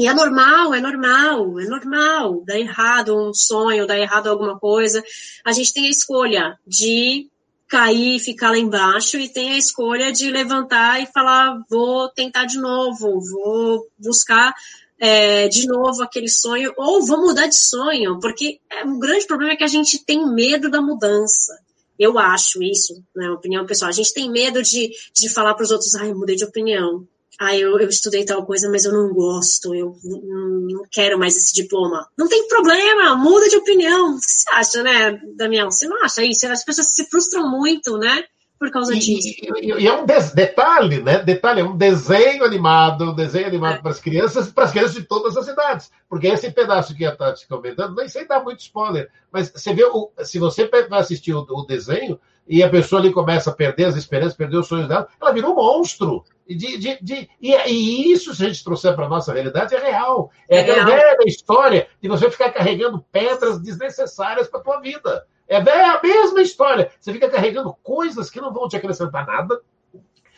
e 0.00 0.06
é 0.06 0.14
normal, 0.14 0.72
é 0.72 0.80
normal, 0.80 1.60
é 1.60 1.66
normal. 1.66 2.42
Dá 2.46 2.58
errado 2.58 3.14
um 3.14 3.34
sonho, 3.34 3.86
dá 3.86 3.98
errado 3.98 4.28
alguma 4.28 4.58
coisa. 4.58 5.04
A 5.44 5.52
gente 5.52 5.74
tem 5.74 5.86
a 5.86 5.90
escolha 5.90 6.58
de 6.66 7.28
cair 7.68 8.16
e 8.16 8.18
ficar 8.18 8.50
lá 8.50 8.56
embaixo 8.56 9.18
e 9.18 9.28
tem 9.28 9.52
a 9.52 9.58
escolha 9.58 10.10
de 10.10 10.30
levantar 10.30 11.02
e 11.02 11.06
falar, 11.06 11.62
vou 11.70 12.08
tentar 12.08 12.46
de 12.46 12.58
novo, 12.58 13.20
vou 13.20 13.86
buscar 13.98 14.54
é, 15.00 15.48
de 15.48 15.66
novo 15.66 16.02
aquele 16.02 16.28
sonho, 16.28 16.72
ou 16.76 17.04
vou 17.04 17.20
mudar 17.20 17.46
de 17.46 17.56
sonho, 17.56 18.20
porque 18.20 18.60
é, 18.70 18.84
o 18.84 18.98
grande 18.98 19.26
problema 19.26 19.52
é 19.54 19.56
que 19.56 19.64
a 19.64 19.68
gente 19.68 20.04
tem 20.04 20.24
medo 20.32 20.70
da 20.70 20.80
mudança. 20.80 21.58
Eu 21.98 22.18
acho 22.18 22.62
isso, 22.62 23.02
na 23.14 23.28
né, 23.28 23.30
opinião 23.30 23.66
pessoal. 23.66 23.88
A 23.88 23.92
gente 23.92 24.14
tem 24.14 24.30
medo 24.30 24.62
de, 24.62 24.90
de 25.14 25.28
falar 25.28 25.54
para 25.54 25.64
os 25.64 25.70
outros, 25.70 25.94
ai, 25.94 26.12
mudei 26.14 26.36
de 26.36 26.44
opinião 26.44 27.06
ah, 27.40 27.56
eu, 27.56 27.80
eu 27.80 27.88
estudei 27.88 28.22
tal 28.22 28.44
coisa, 28.44 28.68
mas 28.68 28.84
eu 28.84 28.92
não 28.92 29.14
gosto, 29.14 29.74
eu 29.74 29.96
não 30.04 30.84
quero 30.90 31.18
mais 31.18 31.38
esse 31.38 31.54
diploma. 31.54 32.06
Não 32.14 32.28
tem 32.28 32.46
problema, 32.46 33.16
muda 33.16 33.48
de 33.48 33.56
opinião. 33.56 34.14
O 34.14 34.20
que 34.20 34.30
você 34.30 34.50
acha, 34.50 34.82
né, 34.82 35.18
Damião? 35.36 35.70
Você 35.70 35.88
não 35.88 36.04
acha 36.04 36.22
isso? 36.22 36.46
As 36.46 36.62
pessoas 36.62 36.94
se 36.94 37.06
frustram 37.06 37.50
muito, 37.50 37.96
né? 37.96 38.24
Por 38.60 38.70
causa 38.70 38.94
e, 38.94 38.98
disso. 38.98 39.26
E, 39.26 39.72
e, 39.72 39.88
é 39.88 39.92
um 39.94 40.04
detalhe, 40.04 41.02
né? 41.02 41.20
Detalhe, 41.20 41.62
é 41.62 41.64
um 41.64 41.74
desenho 41.74 42.44
animado, 42.44 43.10
um 43.10 43.14
desenho 43.14 43.46
animado 43.46 43.76
é. 43.76 43.78
para 43.78 43.90
as 43.90 43.98
crianças 43.98 44.52
para 44.52 44.64
as 44.64 44.70
crianças 44.70 44.92
de 44.92 45.02
todas 45.02 45.34
as 45.34 45.48
idades. 45.48 45.90
Porque 46.06 46.26
esse 46.26 46.50
pedaço 46.50 46.94
que 46.94 47.06
a 47.06 47.16
Tati 47.16 47.48
comentando, 47.48 47.96
nem 47.96 48.06
sei 48.06 48.26
dar 48.26 48.44
muito 48.44 48.60
spoiler, 48.60 49.08
mas 49.32 49.50
você 49.50 49.72
vê, 49.72 49.84
o, 49.84 50.10
se 50.22 50.38
você 50.38 50.68
vai 50.68 51.00
assistir 51.00 51.32
o, 51.32 51.40
o 51.48 51.64
desenho, 51.64 52.20
e 52.46 52.62
a 52.62 52.68
pessoa 52.68 53.00
ali 53.00 53.10
começa 53.12 53.48
a 53.48 53.54
perder 53.54 53.86
as 53.86 53.96
esperanças, 53.96 54.36
perder 54.36 54.58
os 54.58 54.66
sonhos 54.66 54.88
dela, 54.88 55.08
ela 55.18 55.32
vira 55.32 55.48
um 55.48 55.54
monstro. 55.54 56.22
De, 56.46 56.76
de, 56.76 56.98
de, 57.00 57.30
e, 57.40 57.54
e, 57.54 58.12
isso, 58.12 58.34
se 58.34 58.44
a 58.44 58.48
gente 58.48 58.64
trouxer 58.64 58.94
para 58.94 59.06
a 59.06 59.08
nossa 59.08 59.32
realidade, 59.32 59.74
é 59.74 59.78
real. 59.78 60.30
É, 60.48 60.56
é 60.56 60.60
aquela 60.60 60.84
velha 60.84 61.24
história 61.24 61.88
de 62.02 62.08
você 62.08 62.28
ficar 62.28 62.50
carregando 62.50 63.04
pedras 63.10 63.58
desnecessárias 63.58 64.48
para 64.48 64.60
a 64.60 64.62
tua 64.62 64.80
vida. 64.80 65.24
É 65.50 65.84
a 65.84 66.00
mesma 66.00 66.40
história. 66.40 66.90
Você 67.00 67.12
fica 67.12 67.28
carregando 67.28 67.76
coisas 67.82 68.30
que 68.30 68.40
não 68.40 68.52
vão 68.52 68.68
te 68.68 68.76
acrescentar 68.76 69.26
nada, 69.26 69.60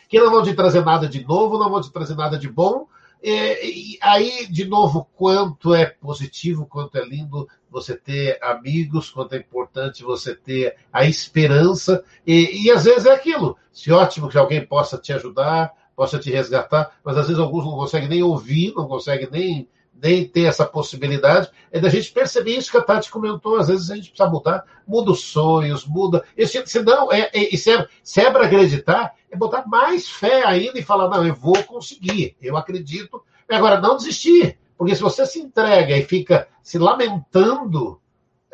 que 0.09 0.19
não 0.19 0.31
vão 0.31 0.43
te 0.43 0.53
trazer 0.53 0.83
nada 0.83 1.07
de 1.07 1.23
novo, 1.23 1.57
não 1.57 1.69
vão 1.69 1.81
te 1.81 1.91
trazer 1.91 2.15
nada 2.15 2.37
de 2.37 2.49
bom, 2.49 2.87
e, 3.23 3.93
e, 3.93 3.99
aí, 4.01 4.45
de 4.47 4.65
novo, 4.65 5.07
quanto 5.15 5.73
é 5.73 5.85
positivo, 5.85 6.65
quanto 6.65 6.97
é 6.97 7.05
lindo 7.05 7.47
você 7.71 7.95
ter 7.95 8.37
amigos, 8.43 9.09
quanto 9.09 9.33
é 9.33 9.37
importante 9.37 10.03
você 10.03 10.35
ter 10.35 10.75
a 10.91 11.05
esperança. 11.05 12.03
E, 12.27 12.65
e 12.65 12.69
às 12.71 12.83
vezes 12.83 13.05
é 13.05 13.13
aquilo. 13.13 13.57
Se 13.71 13.93
ótimo 13.93 14.27
que 14.27 14.37
alguém 14.37 14.65
possa 14.65 14.97
te 14.97 15.13
ajudar, 15.13 15.71
possa 15.95 16.19
te 16.19 16.29
resgatar, 16.29 16.97
mas 17.01 17.17
às 17.17 17.27
vezes 17.27 17.39
alguns 17.39 17.63
não 17.63 17.71
conseguem 17.71 18.09
nem 18.09 18.23
ouvir, 18.23 18.73
não 18.75 18.87
conseguem 18.87 19.29
nem, 19.31 19.69
nem 20.03 20.27
ter 20.27 20.43
essa 20.43 20.65
possibilidade. 20.65 21.49
É 21.71 21.79
da 21.79 21.87
gente 21.87 22.11
perceber 22.11 22.57
isso 22.57 22.69
que 22.69 22.77
a 22.77 22.81
Tati 22.81 23.09
comentou. 23.09 23.55
Às 23.55 23.69
vezes 23.69 23.89
a 23.89 23.95
gente 23.95 24.09
precisa 24.09 24.29
mudar, 24.29 24.65
muda 24.85 25.11
os 25.11 25.21
sonhos, 25.21 25.85
muda. 25.87 26.25
Esse, 26.35 26.61
senão, 26.67 27.09
é, 27.09 27.31
é, 27.33 27.55
se, 27.55 27.71
é, 27.71 27.87
se 28.03 28.19
é 28.19 28.29
para 28.29 28.45
acreditar, 28.45 29.15
é 29.31 29.37
botar 29.37 29.65
mais 29.65 30.09
fé 30.09 30.45
ainda 30.45 30.77
e 30.77 30.83
falar: 30.83 31.07
não, 31.07 31.25
eu 31.25 31.33
vou 31.33 31.63
conseguir, 31.63 32.35
eu 32.41 32.57
acredito. 32.57 33.23
Agora, 33.49 33.79
não 33.79 33.95
desistir, 33.95 34.57
porque 34.77 34.95
se 34.95 35.01
você 35.01 35.25
se 35.25 35.39
entrega 35.39 35.95
e 35.95 36.03
fica 36.03 36.47
se 36.61 36.77
lamentando, 36.77 37.99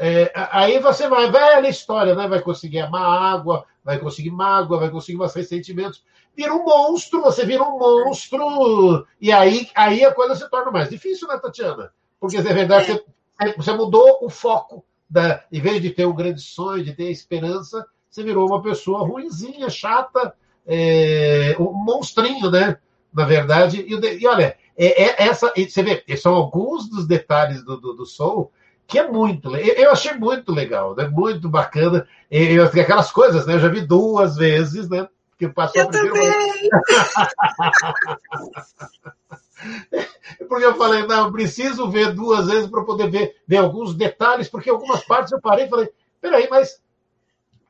é, 0.01 0.31
aí 0.33 0.79
você 0.79 1.09
vai, 1.09 1.29
velha 1.29 1.67
história, 1.67 2.15
né? 2.15 2.25
Vai 2.25 2.41
conseguir 2.41 2.79
amar 2.79 3.01
água, 3.03 3.65
vai 3.83 3.99
conseguir 3.99 4.31
mágoa, 4.31 4.79
vai 4.79 4.89
conseguir 4.89 5.17
mais 5.17 5.33
ressentimentos. 5.33 6.01
Vira 6.33 6.53
um 6.53 6.63
monstro, 6.63 7.21
você 7.21 7.45
vira 7.45 7.61
um 7.63 7.77
monstro, 7.77 9.05
e 9.19 9.29
aí, 9.29 9.69
aí 9.75 10.05
a 10.05 10.13
coisa 10.13 10.35
se 10.35 10.49
torna 10.49 10.71
mais 10.71 10.89
difícil, 10.89 11.27
né, 11.27 11.37
Tatiana? 11.37 11.91
Porque, 12.17 12.37
é 12.37 12.41
verdade, 12.41 12.85
você, 12.87 13.53
você 13.57 13.73
mudou 13.73 14.19
o 14.21 14.29
foco. 14.29 14.85
Da, 15.09 15.43
em 15.51 15.59
vez 15.59 15.81
de 15.81 15.89
ter 15.89 16.05
um 16.05 16.15
grande 16.15 16.39
sonho, 16.39 16.83
de 16.83 16.93
ter 16.93 17.09
esperança, 17.09 17.85
você 18.09 18.23
virou 18.23 18.47
uma 18.47 18.61
pessoa 18.61 19.05
ruinzinha, 19.05 19.69
chata, 19.69 20.33
é, 20.65 21.57
um 21.59 21.73
monstrinho, 21.73 22.49
né? 22.49 22.77
Na 23.11 23.25
verdade. 23.25 23.81
E, 23.81 24.21
e 24.21 24.27
olha, 24.27 24.55
é, 24.77 25.03
é 25.03 25.27
essa, 25.27 25.51
você 25.57 25.83
vê, 25.83 26.05
são 26.15 26.35
alguns 26.35 26.87
dos 26.87 27.05
detalhes 27.05 27.65
do, 27.65 27.75
do, 27.75 27.93
do 27.95 28.05
Soul 28.05 28.49
que 28.89 28.97
é 28.97 29.07
muito, 29.07 29.55
eu 29.55 29.91
achei 29.91 30.15
muito 30.15 30.51
legal, 30.51 30.95
né? 30.95 31.07
Muito 31.07 31.47
bacana. 31.47 32.07
Eu, 32.29 32.65
aquelas 32.65 33.09
coisas, 33.11 33.45
né? 33.45 33.53
Eu 33.53 33.59
já 33.59 33.67
vi 33.67 33.81
duas 33.81 34.35
vezes, 34.35 34.89
né? 34.89 35.07
Que 35.37 35.47
passou 35.47 35.83
eu 35.83 35.91
também. 35.91 36.09
porque 40.49 40.65
eu 40.65 40.75
falei, 40.75 41.05
não, 41.05 41.31
preciso 41.31 41.91
ver 41.91 42.15
duas 42.15 42.47
vezes 42.47 42.67
para 42.67 42.83
poder 42.83 43.11
ver, 43.11 43.35
ver 43.47 43.57
alguns 43.57 43.93
detalhes, 43.93 44.49
porque 44.49 44.71
algumas 44.71 45.03
partes 45.03 45.31
eu 45.31 45.39
parei 45.39 45.65
e 45.65 45.69
falei, 45.69 45.91
peraí, 46.19 46.47
mas. 46.49 46.81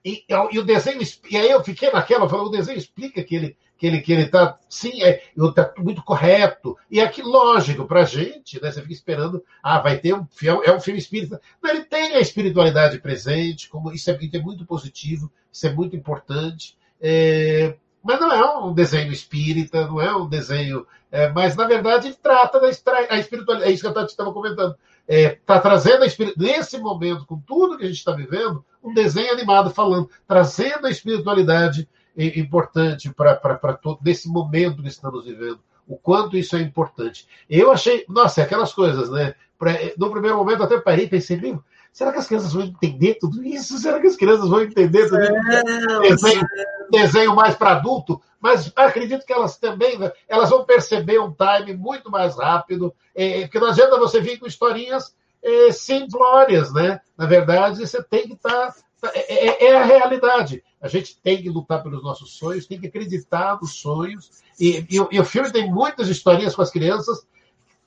E, 0.06 0.24
e, 0.30 0.58
o 0.58 0.64
desenho. 0.64 1.02
E 1.30 1.36
aí 1.36 1.52
eu 1.52 1.62
fiquei 1.62 1.92
naquela, 1.92 2.24
eu 2.24 2.30
falei, 2.30 2.46
o 2.46 2.50
desenho 2.50 2.78
explica 2.78 3.22
que 3.22 3.36
ele 3.36 3.58
que 3.80 3.88
ele 3.88 4.02
que 4.02 4.12
ele 4.12 4.24
está 4.24 4.60
sim 4.68 5.02
é 5.02 5.24
tá 5.56 5.74
muito 5.78 6.04
correto. 6.04 6.78
E 6.92 7.00
aqui 7.00 7.22
lógico 7.22 7.86
para 7.86 8.04
gente 8.04 8.62
né 8.62 8.70
você 8.70 8.82
fica 8.82 8.94
esperando 8.94 9.42
ah 9.64 9.80
vai 9.80 9.98
ter 9.98 10.14
um 10.14 10.26
filme 10.26 10.66
é 10.66 10.76
um 10.76 10.82
filme 10.82 11.00
espírita. 11.00 11.42
Mas 11.62 11.72
ele 11.72 11.86
tem 11.86 12.14
a 12.16 12.20
espiritualidade 12.20 13.00
presente 13.00 13.70
como 13.70 13.92
isso 13.92 14.12
é, 14.12 14.20
é 14.34 14.40
muito 14.40 14.66
positivo 14.66 15.32
isso 15.52 15.66
é 15.66 15.74
muito 15.74 15.96
importante 15.96 16.78
é, 17.02 17.74
mas 18.04 18.20
não 18.20 18.32
é 18.32 18.60
um 18.60 18.74
desenho 18.74 19.14
espírita 19.14 19.88
não 19.88 20.02
é 20.02 20.14
um 20.14 20.28
desenho 20.28 20.86
é, 21.10 21.30
mas 21.30 21.56
na 21.56 21.66
verdade 21.66 22.08
ele 22.08 22.18
trata 22.22 22.60
da 22.60 22.68
a 22.68 23.18
espiritualidade 23.18 23.72
é 23.72 23.74
isso 23.74 23.90
que 23.90 23.98
eu 23.98 24.06
estava 24.06 24.34
comentando 24.34 24.76
está 25.08 25.16
é, 25.16 25.30
tá 25.46 25.60
trazendo 25.60 26.04
a 26.04 26.08
nesse 26.36 26.78
momento 26.78 27.26
com 27.26 27.40
tudo 27.40 27.78
que 27.78 27.86
a 27.86 27.88
gente 27.88 27.98
está 27.98 28.12
vivendo 28.12 28.64
um 28.84 28.94
desenho 28.94 29.32
animado 29.32 29.70
falando 29.70 30.10
trazendo 30.28 30.86
a 30.86 30.92
espiritualidade 30.92 31.88
importante 32.20 33.14
para 33.14 33.36
todo 33.74 34.00
nesse 34.04 34.28
momento 34.28 34.82
que 34.82 34.88
estamos 34.88 35.26
vivendo. 35.26 35.60
O 35.88 35.98
quanto 35.98 36.38
isso 36.38 36.56
é 36.56 36.62
importante. 36.62 37.28
Eu 37.50 37.72
achei, 37.72 38.06
nossa, 38.08 38.42
é 38.42 38.44
aquelas 38.44 38.74
coisas, 38.74 39.10
né? 39.10 39.34
Pra, 39.58 39.74
no 39.98 40.12
primeiro 40.12 40.38
momento 40.38 40.64
até 40.64 40.80
parei 40.80 41.06
e 41.06 41.10
pensei, 41.10 41.38
meu, 41.38 41.64
será 41.92 42.12
que 42.12 42.20
as 42.20 42.28
crianças 42.28 42.54
vão 42.54 42.64
entender 42.64 43.16
tudo 43.16 43.44
isso? 43.44 43.78
Será 43.78 44.00
que 44.00 44.08
as 44.08 44.16
crianças 44.16 44.48
vão 44.48 44.62
entender 44.62 45.10
tudo 45.10 45.22
isso? 45.22 46.02
Desenho, 46.02 46.48
desenho 46.92 47.36
mais 47.36 47.56
para 47.56 47.72
adulto, 47.72 48.22
mas 48.40 48.72
acredito 48.76 49.26
que 49.26 49.34
elas 49.34 49.58
também 49.58 49.98
né, 49.98 50.12
elas 50.28 50.50
vão 50.50 50.64
perceber 50.64 51.20
um 51.20 51.34
time 51.34 51.76
muito 51.76 52.10
mais 52.10 52.38
rápido, 52.38 52.94
é, 53.14 53.42
porque 53.42 53.60
não 53.60 53.68
adianta 53.68 54.00
você 54.00 54.22
vir 54.22 54.40
com 54.40 54.48
historinhas 54.48 55.14
é, 55.44 55.72
simplórias, 55.72 56.72
né? 56.74 57.02
Na 57.18 57.26
verdade, 57.26 57.86
você 57.86 58.02
tem 58.04 58.28
que 58.28 58.34
estar. 58.34 58.68
Tá, 58.68 58.76
é, 59.04 59.34
é, 59.34 59.66
é, 59.68 59.78
a 59.78 59.84
realidade. 59.84 60.64
A 60.82 60.88
gente 60.88 61.20
tem 61.22 61.42
que 61.42 61.50
lutar 61.50 61.82
pelos 61.82 62.04
nossos 62.04 62.34
sonhos, 62.34 62.66
tem 62.66 62.80
que 62.80 62.88
acreditar 62.88 63.58
nos 63.62 63.76
sonhos. 63.76 64.42
E, 64.60 64.86
e, 64.90 64.96
e 65.12 65.20
o 65.20 65.26
filme 65.26 65.52
tem 65.52 65.72
muitas 65.72 66.10
historinhas 66.10 66.56
com 66.56 66.62
as 66.62 66.72
crianças, 66.72 67.26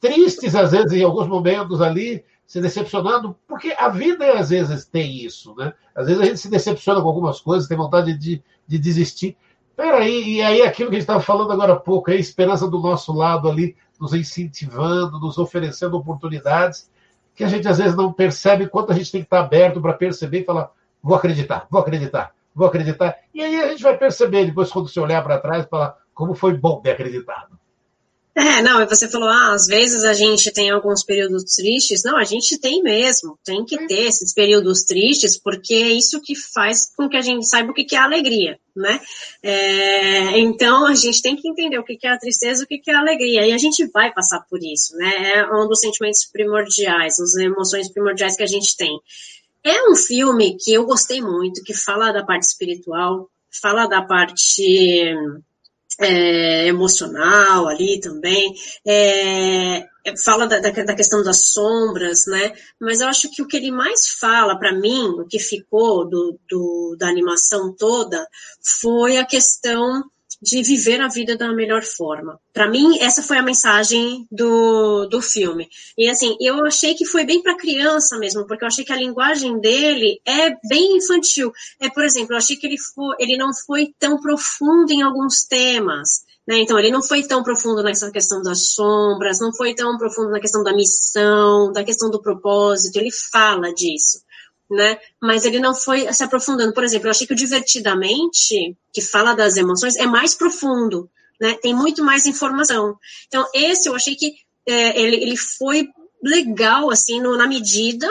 tristes 0.01 0.55
às 0.55 0.73
vezes 0.73 0.93
em 0.93 1.05
alguns 1.05 1.29
momentos 1.29 1.81
ali, 1.81 2.25
se 2.47 2.61
decepcionando, 2.61 3.37
porque 3.47 3.75
a 3.79 3.89
vida 3.89 4.33
às 4.33 4.51
vezes 4.51 4.85
tem 4.85 5.25
isso, 5.25 5.55
né? 5.55 5.73
Às 5.95 6.07
vezes 6.07 6.21
a 6.21 6.25
gente 6.27 6.39
se 6.39 6.51
decepciona 6.51 7.01
com 7.01 7.09
algumas 7.09 7.41
coisas, 7.41 7.69
tem 7.69 7.77
vontade 7.77 8.17
de, 8.19 8.43
de 8.67 8.79
desistir. 8.79 9.37
Peraí, 9.77 10.35
e 10.35 10.43
aí 10.43 10.63
aquilo 10.63 10.91
que 10.91 10.97
a 10.97 10.99
gente 10.99 11.09
estava 11.09 11.23
falando 11.23 11.53
agora 11.53 11.73
há 11.73 11.77
pouco, 11.77 12.11
a 12.11 12.15
esperança 12.15 12.69
do 12.69 12.79
nosso 12.79 13.13
lado 13.13 13.49
ali, 13.49 13.75
nos 13.99 14.13
incentivando, 14.13 15.19
nos 15.19 15.39
oferecendo 15.39 15.97
oportunidades, 15.97 16.91
que 17.35 17.45
a 17.45 17.49
gente 17.49 17.67
às 17.67 17.79
vezes 17.79 17.97
não 17.97 18.13
percebe 18.13 18.69
quanto 18.69 18.93
a 18.93 18.95
gente 18.95 19.11
tem 19.11 19.23
que 19.23 19.27
estar 19.27 19.41
aberto 19.41 19.81
para 19.81 19.95
perceber 19.95 20.41
e 20.41 20.45
falar, 20.45 20.71
vou 21.03 21.17
acreditar, 21.17 21.67
vou 21.71 21.81
acreditar 21.81 22.35
vou 22.55 22.67
acreditar. 22.67 23.17
E 23.35 23.43
aí 23.43 23.61
a 23.61 23.69
gente 23.69 23.83
vai 23.83 23.97
perceber, 23.97 24.47
depois, 24.47 24.71
quando 24.71 24.89
você 24.89 25.01
olhar 25.01 25.23
para 25.23 25.39
trás, 25.39 25.67
falar 25.69 25.97
como 26.15 26.35
foi 26.35 26.57
bom 26.57 26.81
ter 26.81 26.91
acreditado. 26.91 27.61
É, 28.35 28.63
não, 28.63 28.81
e 28.81 28.87
você 28.87 29.11
falou, 29.11 29.29
ah, 29.29 29.53
às 29.53 29.67
vezes 29.67 30.05
a 30.05 30.15
gente 30.15 30.51
tem 30.51 30.71
alguns 30.71 31.05
períodos 31.05 31.55
tristes. 31.55 32.03
Não, 32.03 32.17
a 32.17 32.25
gente 32.25 32.59
tem 32.59 32.83
mesmo, 32.83 33.39
tem 33.45 33.63
que 33.63 33.87
ter 33.87 34.07
esses 34.07 34.33
períodos 34.33 34.85
tristes, 34.85 35.37
porque 35.39 35.75
é 35.75 35.89
isso 35.89 36.19
que 36.23 36.35
faz 36.35 36.91
com 36.97 37.11
que 37.11 37.17
a 37.19 37.21
gente 37.21 37.47
saiba 37.47 37.73
o 37.73 37.75
que 37.75 37.95
é 37.95 37.99
alegria, 37.99 38.59
né? 38.75 38.99
É, 39.43 40.39
então 40.39 40.87
a 40.87 40.95
gente 40.95 41.21
tem 41.21 41.37
que 41.37 41.47
entender 41.47 41.79
o 41.79 41.85
que 41.85 41.99
é 42.03 42.09
a 42.09 42.19
tristeza, 42.19 42.65
o 42.65 42.67
que 42.67 42.81
é 42.91 42.95
a 42.95 43.01
alegria, 43.01 43.47
e 43.47 43.53
a 43.53 43.59
gente 43.59 43.87
vai 43.93 44.11
passar 44.11 44.41
por 44.49 44.61
isso, 44.63 44.97
né? 44.97 45.35
É 45.35 45.55
um 45.55 45.69
dos 45.69 45.81
sentimentos 45.81 46.25
primordiais, 46.25 47.21
as 47.21 47.35
emoções 47.35 47.93
primordiais 47.93 48.35
que 48.35 48.43
a 48.43 48.47
gente 48.47 48.75
tem. 48.79 48.99
É 49.65 49.91
um 49.91 49.95
filme 49.95 50.57
que 50.59 50.73
eu 50.73 50.85
gostei 50.85 51.21
muito, 51.21 51.63
que 51.63 51.75
fala 51.75 52.13
da 52.13 52.25
parte 52.25 52.43
espiritual, 52.43 53.31
fala 53.61 53.87
da 53.87 54.03
parte 54.03 55.15
é, 56.01 56.67
emocional 56.67 57.69
ali 57.69 58.01
também, 58.01 58.53
é, 58.87 59.87
fala 60.25 60.47
da, 60.47 60.59
da, 60.59 60.95
questão 60.95 61.23
das 61.23 61.53
sombras, 61.53 62.27
né? 62.27 62.53
Mas 62.81 63.01
eu 63.01 63.09
acho 63.09 63.31
que 63.31 63.41
o 63.41 63.47
que 63.47 63.57
ele 63.57 63.71
mais 63.71 64.09
fala, 64.09 64.59
para 64.59 64.75
mim, 64.75 65.05
o 65.11 65.27
que 65.27 65.39
ficou 65.39 66.09
do, 66.09 66.39
do, 66.49 66.97
da 66.99 67.09
animação 67.09 67.73
toda, 67.73 68.27
foi 68.81 69.17
a 69.17 69.25
questão 69.25 70.03
de 70.43 70.61
viver 70.63 71.01
a 71.01 71.07
vida 71.07 71.37
da 71.37 71.53
melhor 71.53 71.85
forma. 71.85 72.39
Para 72.53 72.69
mim, 72.69 72.99
essa 72.99 73.23
foi 73.23 73.39
a 73.39 73.43
mensagem 73.43 74.27
do, 74.31 75.07
do 75.07 75.23
filme. 75.23 75.69
E 75.97 76.11
assim, 76.11 76.37
eu 76.41 76.67
achei 76.67 76.95
que 76.95 77.07
foi 77.07 77.25
bem 77.25 77.41
para 77.41 77.57
criança 77.57 78.19
mesmo, 78.19 78.45
porque 78.47 78.65
eu 78.65 78.69
achei 78.69 78.85
que 78.85 78.93
a 78.93 78.97
linguagem 78.97 79.61
dele 79.61 80.21
é 80.27 80.51
bem 80.69 80.97
infantil. 80.97 81.53
É, 81.81 81.89
por 81.89 82.03
exemplo, 82.03 82.35
eu 82.35 82.39
achei 82.39 82.57
que 82.57 82.67
ele, 82.67 82.77
foi, 82.77 83.15
ele 83.21 83.37
não 83.37 83.51
foi 83.67 83.95
tão 84.01 84.21
profundo 84.21 84.93
em 84.93 85.03
alguns 85.03 85.45
temas. 85.45 86.25
Né? 86.45 86.59
Então, 86.59 86.77
ele 86.77 86.91
não 86.91 87.03
foi 87.03 87.23
tão 87.23 87.45
profundo 87.45 87.81
nessa 87.85 88.11
questão 88.11 88.43
das 88.43 88.73
sombras, 88.73 89.39
não 89.39 89.55
foi 89.55 89.77
tão 89.77 89.97
profundo 89.97 90.31
na 90.31 90.41
questão 90.41 90.65
da 90.65 90.75
missão, 90.75 91.71
da 91.71 91.85
questão 91.85 92.11
do 92.11 92.21
propósito, 92.21 92.97
ele 92.97 93.13
fala 93.31 93.73
disso 93.73 94.19
né? 94.73 94.99
Mas 95.21 95.45
ele 95.45 95.61
não 95.61 95.75
foi 95.75 96.13
se 96.13 96.25
aprofundando. 96.25 96.73
Por 96.73 96.83
exemplo, 96.83 97.07
eu 97.07 97.11
achei 97.11 97.27
que 97.27 97.33
o 97.33 97.37
Divertidamente, 97.37 98.77
que 98.93 99.03
fala 99.03 99.35
das 99.35 99.57
emoções, 99.57 99.97
é 99.97 100.07
mais 100.07 100.35
profundo, 100.35 101.11
né? 101.41 101.55
Tem 101.55 101.75
muito 101.75 102.03
mais 102.03 102.27
informação. 102.27 102.97
Então, 103.29 103.47
esse 103.55 103.89
eu 103.89 103.95
achei 103.95 104.17
que 104.17 104.35
é, 104.67 105.01
ele, 105.01 105.17
ele 105.17 105.37
foi 105.37 105.89
legal, 106.23 106.91
assim, 106.91 107.21
no, 107.21 107.37
na 107.37 107.47
medida 107.47 108.09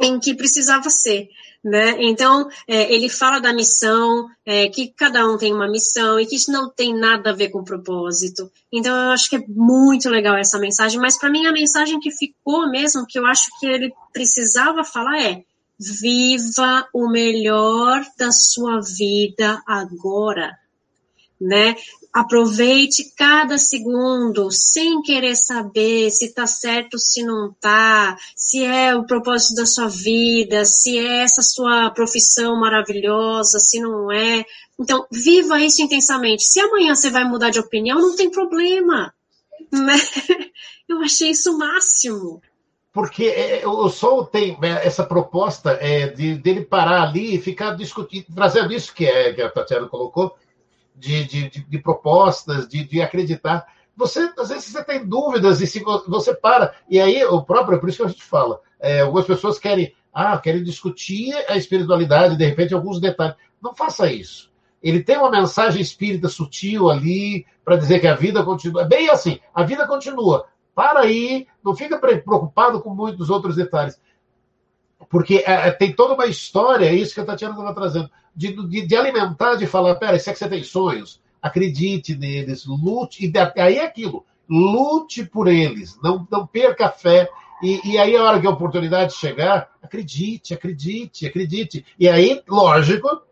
em 0.00 0.18
que 0.18 0.34
precisava 0.34 0.90
ser. 0.90 1.28
Né? 1.62 1.96
Então, 1.98 2.48
é, 2.68 2.94
ele 2.94 3.08
fala 3.08 3.40
da 3.40 3.52
missão, 3.52 4.28
é, 4.44 4.68
que 4.68 4.88
cada 4.88 5.26
um 5.28 5.36
tem 5.36 5.52
uma 5.52 5.68
missão 5.68 6.20
e 6.20 6.24
que 6.24 6.36
isso 6.36 6.52
não 6.52 6.70
tem 6.70 6.94
nada 6.94 7.30
a 7.30 7.34
ver 7.34 7.48
com 7.48 7.58
o 7.58 7.64
propósito. 7.64 8.50
Então, 8.72 8.94
eu 8.94 9.10
acho 9.10 9.28
que 9.28 9.34
é 9.34 9.44
muito 9.48 10.08
legal 10.08 10.36
essa 10.36 10.60
mensagem, 10.60 11.00
mas 11.00 11.18
para 11.18 11.28
mim 11.28 11.44
a 11.44 11.52
mensagem 11.52 11.98
que 11.98 12.12
ficou 12.12 12.70
mesmo, 12.70 13.04
que 13.04 13.18
eu 13.18 13.26
acho 13.26 13.48
que 13.58 13.66
ele 13.66 13.92
precisava 14.12 14.84
falar 14.84 15.20
é: 15.20 15.42
viva 15.78 16.88
o 16.92 17.08
melhor 17.08 18.04
da 18.18 18.32
sua 18.32 18.80
vida 18.80 19.62
agora, 19.66 20.58
né? 21.40 21.76
Aproveite 22.12 23.12
cada 23.14 23.58
segundo 23.58 24.50
sem 24.50 25.02
querer 25.02 25.36
saber 25.36 26.10
se 26.10 26.32
tá 26.32 26.46
certo, 26.46 26.98
se 26.98 27.22
não 27.22 27.54
tá, 27.60 28.16
se 28.34 28.64
é 28.64 28.94
o 28.94 29.04
propósito 29.04 29.54
da 29.54 29.66
sua 29.66 29.88
vida, 29.88 30.64
se 30.64 30.98
é 30.98 31.22
essa 31.22 31.42
sua 31.42 31.90
profissão 31.90 32.58
maravilhosa, 32.58 33.58
se 33.58 33.80
não 33.80 34.10
é. 34.10 34.46
Então, 34.80 35.06
viva 35.12 35.60
isso 35.60 35.82
intensamente. 35.82 36.42
Se 36.42 36.58
amanhã 36.58 36.94
você 36.94 37.10
vai 37.10 37.24
mudar 37.24 37.50
de 37.50 37.58
opinião, 37.58 38.00
não 38.00 38.16
tem 38.16 38.30
problema. 38.30 39.12
Né? 39.70 39.96
Eu 40.88 41.02
achei 41.02 41.30
isso 41.30 41.52
o 41.52 41.58
máximo 41.58 42.40
porque 42.96 43.60
o 43.66 43.90
Sol 43.90 44.24
tem 44.24 44.56
essa 44.82 45.04
proposta 45.04 45.72
é, 45.72 46.08
de 46.08 46.36
dele 46.36 46.64
parar 46.64 47.02
ali 47.02 47.34
e 47.34 47.40
ficar 47.42 47.72
discutindo, 47.72 48.24
trazendo 48.34 48.72
isso 48.72 48.94
que, 48.94 49.04
é, 49.04 49.34
que 49.34 49.42
a 49.42 49.50
Tatiana 49.50 49.86
colocou, 49.86 50.34
de, 50.94 51.26
de, 51.26 51.50
de, 51.50 51.62
de 51.62 51.78
propostas, 51.78 52.66
de, 52.66 52.84
de 52.84 53.02
acreditar. 53.02 53.66
Você, 53.94 54.32
às 54.38 54.48
vezes, 54.48 54.64
você 54.64 54.82
tem 54.82 55.06
dúvidas 55.06 55.60
e 55.60 55.66
se 55.66 55.84
você 56.08 56.34
para. 56.34 56.74
E 56.88 56.98
aí, 56.98 57.22
o 57.26 57.42
próprio, 57.42 57.76
é 57.76 57.78
por 57.78 57.90
isso 57.90 57.98
que 57.98 58.04
a 58.04 58.08
gente 58.08 58.24
fala, 58.24 58.62
é, 58.80 59.02
algumas 59.02 59.26
pessoas 59.26 59.58
querem, 59.58 59.94
ah, 60.10 60.38
querem 60.38 60.62
discutir 60.62 61.34
a 61.50 61.54
espiritualidade, 61.58 62.38
de 62.38 62.46
repente, 62.46 62.72
alguns 62.72 62.98
detalhes. 62.98 63.36
Não 63.62 63.74
faça 63.74 64.10
isso. 64.10 64.50
Ele 64.82 65.02
tem 65.02 65.18
uma 65.18 65.30
mensagem 65.30 65.82
espírita 65.82 66.30
sutil 66.30 66.88
ali 66.88 67.44
para 67.62 67.76
dizer 67.76 68.00
que 68.00 68.06
a 68.06 68.14
vida 68.14 68.42
continua. 68.42 68.84
É 68.84 68.86
bem 68.86 69.10
assim, 69.10 69.38
a 69.54 69.62
vida 69.64 69.86
continua, 69.86 70.46
para 70.76 71.00
aí, 71.00 71.46
não 71.64 71.74
fica 71.74 71.98
preocupado 71.98 72.82
com 72.82 72.94
muitos 72.94 73.30
outros 73.30 73.56
detalhes. 73.56 73.98
Porque 75.08 75.42
é, 75.46 75.68
é, 75.68 75.70
tem 75.70 75.90
toda 75.90 76.12
uma 76.12 76.26
história, 76.26 76.84
é 76.84 76.94
isso 76.94 77.14
que 77.14 77.20
a 77.20 77.24
Tatiana 77.24 77.54
estava 77.54 77.74
trazendo, 77.74 78.10
de, 78.34 78.52
de, 78.68 78.86
de, 78.86 78.96
alimentar, 78.96 79.54
de 79.54 79.66
falar, 79.66 79.94
pera, 79.94 80.18
se 80.18 80.28
é 80.28 80.34
que 80.34 80.38
você 80.38 80.48
tem 80.50 80.62
sonhos, 80.62 81.22
acredite 81.40 82.14
neles, 82.14 82.66
lute, 82.66 83.24
e 83.26 83.32
aí 83.58 83.78
é 83.78 83.86
aquilo, 83.86 84.26
lute 84.46 85.24
por 85.24 85.48
eles, 85.48 85.98
não, 86.02 86.28
não 86.30 86.46
perca 86.46 86.88
a 86.88 86.90
fé, 86.92 87.26
e, 87.62 87.92
e, 87.92 87.98
aí, 87.98 88.14
a 88.14 88.22
hora 88.22 88.38
que 88.38 88.46
a 88.46 88.50
oportunidade 88.50 89.14
chegar, 89.14 89.70
acredite, 89.82 90.52
acredite, 90.52 91.26
acredite. 91.26 91.86
E 91.98 92.06
aí, 92.06 92.42
lógico, 92.46 93.22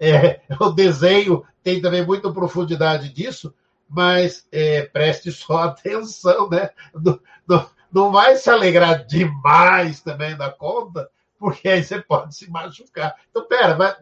é, 0.00 0.40
o 0.60 0.70
desenho 0.70 1.44
tem 1.62 1.80
também 1.80 2.04
muita 2.04 2.32
profundidade 2.32 3.08
disso, 3.10 3.54
mas 3.88 4.46
é, 4.52 4.82
preste 4.82 5.32
só 5.32 5.58
atenção, 5.64 6.48
né? 6.48 6.70
No, 6.94 7.20
no, 7.46 7.70
não 7.90 8.12
vai 8.12 8.36
se 8.36 8.50
alegrar 8.50 9.06
demais 9.06 10.00
também 10.02 10.36
da 10.36 10.50
conta, 10.50 11.08
porque 11.38 11.68
aí 11.68 11.82
você 11.82 12.00
pode 12.00 12.34
se 12.34 12.50
machucar. 12.50 13.14
Então, 13.30 13.46
pera, 13.46 13.74
vai 13.74 13.96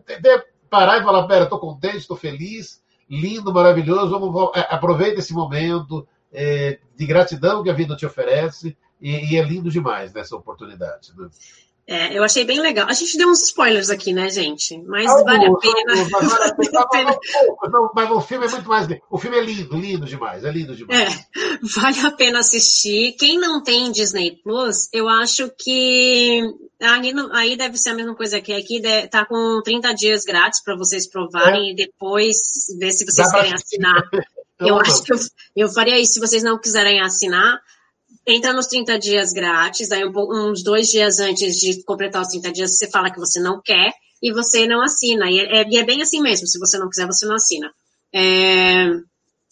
parar 0.69 0.99
e 0.99 1.05
falar, 1.05 1.27
pera, 1.27 1.45
estou 1.45 1.61
contente, 1.61 1.99
estou 1.99 2.17
feliz, 2.17 2.83
lindo, 3.09 3.53
maravilhoso, 3.53 4.11
vamos, 4.11 4.51
é, 4.57 4.67
aproveita 4.69 5.21
esse 5.21 5.33
momento 5.33 6.07
é, 6.33 6.81
de 6.97 7.07
gratidão 7.07 7.63
que 7.63 7.71
a 7.71 7.75
vida 7.75 7.95
te 7.95 8.05
oferece, 8.05 8.77
e, 9.01 9.33
e 9.33 9.37
é 9.37 9.43
lindo 9.43 9.71
demais 9.71 10.13
nessa 10.13 10.35
oportunidade. 10.35 11.13
Né? 11.17 11.29
É, 11.89 12.19
eu 12.19 12.25
achei 12.25 12.45
bem 12.45 12.61
legal. 12.61 12.89
A 12.89 12.93
gente 12.93 13.17
deu 13.17 13.29
uns 13.29 13.45
spoilers 13.45 13.91
aqui, 13.91 14.13
né, 14.13 14.29
gente? 14.29 14.77
Mas 14.83 15.07
vale 15.07 15.47
a 15.47 15.55
pena. 15.55 17.21
Mas, 17.95 18.11
o 18.11 18.21
filme 18.21 18.45
é 18.45 18.51
muito 18.51 18.69
mais. 18.69 18.89
O 19.09 19.19
filme 19.19 19.39
é 19.39 19.41
lindo, 19.41 19.77
lindo 19.77 20.05
demais. 20.05 20.43
É 20.43 20.51
lindo 20.51 20.75
demais. 20.75 21.01
É, 21.01 21.29
vale 21.81 22.01
a 22.01 22.11
pena 22.11 22.41
assistir. 22.41 23.13
Quem 23.13 23.39
não 23.39 23.63
tem 23.63 23.93
Disney 23.93 24.33
Plus, 24.43 24.89
eu 24.93 25.09
acho 25.09 25.49
que. 25.57 26.43
Aí, 26.83 27.13
aí 27.33 27.57
deve 27.57 27.79
ser 27.79 27.91
a 27.91 27.95
mesma 27.95 28.17
coisa 28.17 28.41
que 28.41 28.53
aqui, 28.53 28.83
tá 29.09 29.25
com 29.25 29.63
30 29.63 29.93
dias 29.95 30.25
grátis 30.25 30.61
para 30.65 30.77
vocês 30.77 31.09
provarem 31.09 31.69
é. 31.69 31.73
e 31.73 31.77
depois 31.77 32.37
ver 32.81 32.91
se 32.91 33.05
vocês 33.05 33.31
querem 33.31 33.55
assinar. 33.55 34.03
Eu 34.59 34.81
acho 34.81 35.03
que 35.03 35.13
eu, 35.13 35.19
eu 35.55 35.69
faria 35.69 36.01
isso 36.01 36.15
se 36.15 36.19
vocês 36.19 36.43
não 36.43 36.59
quiserem 36.59 36.99
assinar 37.03 37.61
entra 38.27 38.53
nos 38.53 38.67
30 38.67 38.99
dias 38.99 39.33
grátis, 39.33 39.93
aí 39.93 40.03
uns 40.05 40.63
dois 40.63 40.89
dias 40.89 41.21
antes 41.21 41.57
de 41.57 41.83
completar 41.85 42.23
os 42.23 42.29
30 42.29 42.53
dias, 42.53 42.77
você 42.77 42.91
fala 42.91 43.11
que 43.11 43.21
você 43.21 43.39
não 43.39 43.61
quer 43.63 43.93
e 44.23 44.33
você 44.33 44.67
não 44.67 44.83
assina. 44.83 45.31
E 45.31 45.39
é, 45.39 45.63
é, 45.63 45.77
é 45.77 45.85
bem 45.85 46.03
assim 46.03 46.21
mesmo, 46.21 46.47
se 46.47 46.59
você 46.59 46.79
não 46.79 46.89
quiser, 46.89 47.07
você 47.07 47.25
não 47.27 47.37
assina. 47.37 47.73
É, 48.13 48.87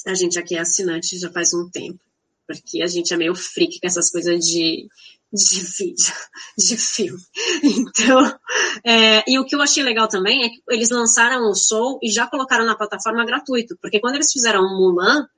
a 0.07 0.15
gente 0.15 0.39
aqui 0.39 0.57
é 0.57 0.61
assinante 0.61 1.19
já 1.19 1.31
faz 1.31 1.55
um 1.55 1.69
tempo, 1.71 2.01
porque 2.47 2.83
a 2.83 2.87
gente 2.87 3.15
é 3.15 3.17
meio 3.17 3.35
freak 3.35 3.81
com 3.81 3.87
essas 3.87 4.11
coisas 4.11 4.45
de, 4.45 4.89
de 5.33 5.61
vídeo, 5.61 6.13
de 6.59 6.77
filme. 6.77 7.23
Então, 7.63 8.39
é, 8.85 9.23
e 9.31 9.39
o 9.39 9.45
que 9.45 9.55
eu 9.55 9.63
achei 9.63 9.83
legal 9.83 10.09
também 10.09 10.45
é 10.45 10.49
que 10.49 10.63
eles 10.69 10.91
lançaram 10.91 11.49
o 11.49 11.55
Soul 11.55 11.99
e 12.03 12.11
já 12.11 12.27
colocaram 12.27 12.65
na 12.65 12.77
plataforma 12.77 13.25
gratuito, 13.25 13.77
porque 13.81 14.01
quando 14.01 14.17
eles 14.17 14.33
fizeram 14.33 14.63
o 14.63 14.77
Mulan, 14.77 15.29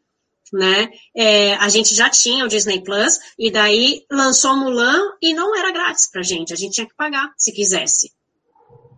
né? 0.53 0.89
É, 1.17 1.55
a 1.55 1.69
gente 1.69 1.95
já 1.95 2.09
tinha 2.09 2.45
o 2.45 2.49
Disney 2.49 2.83
Plus 2.83 3.19
e 3.39 3.51
daí 3.51 4.05
lançou 4.11 4.57
Mulan 4.57 5.01
e 5.23 5.35
não 5.35 5.57
era 5.57 5.71
grátis 5.71 6.11
pra 6.11 6.23
gente, 6.23 6.53
a 6.53 6.57
gente 6.57 6.75
tinha 6.75 6.87
que 6.87 6.95
pagar 6.95 7.33
se 7.37 7.53
quisesse, 7.53 8.13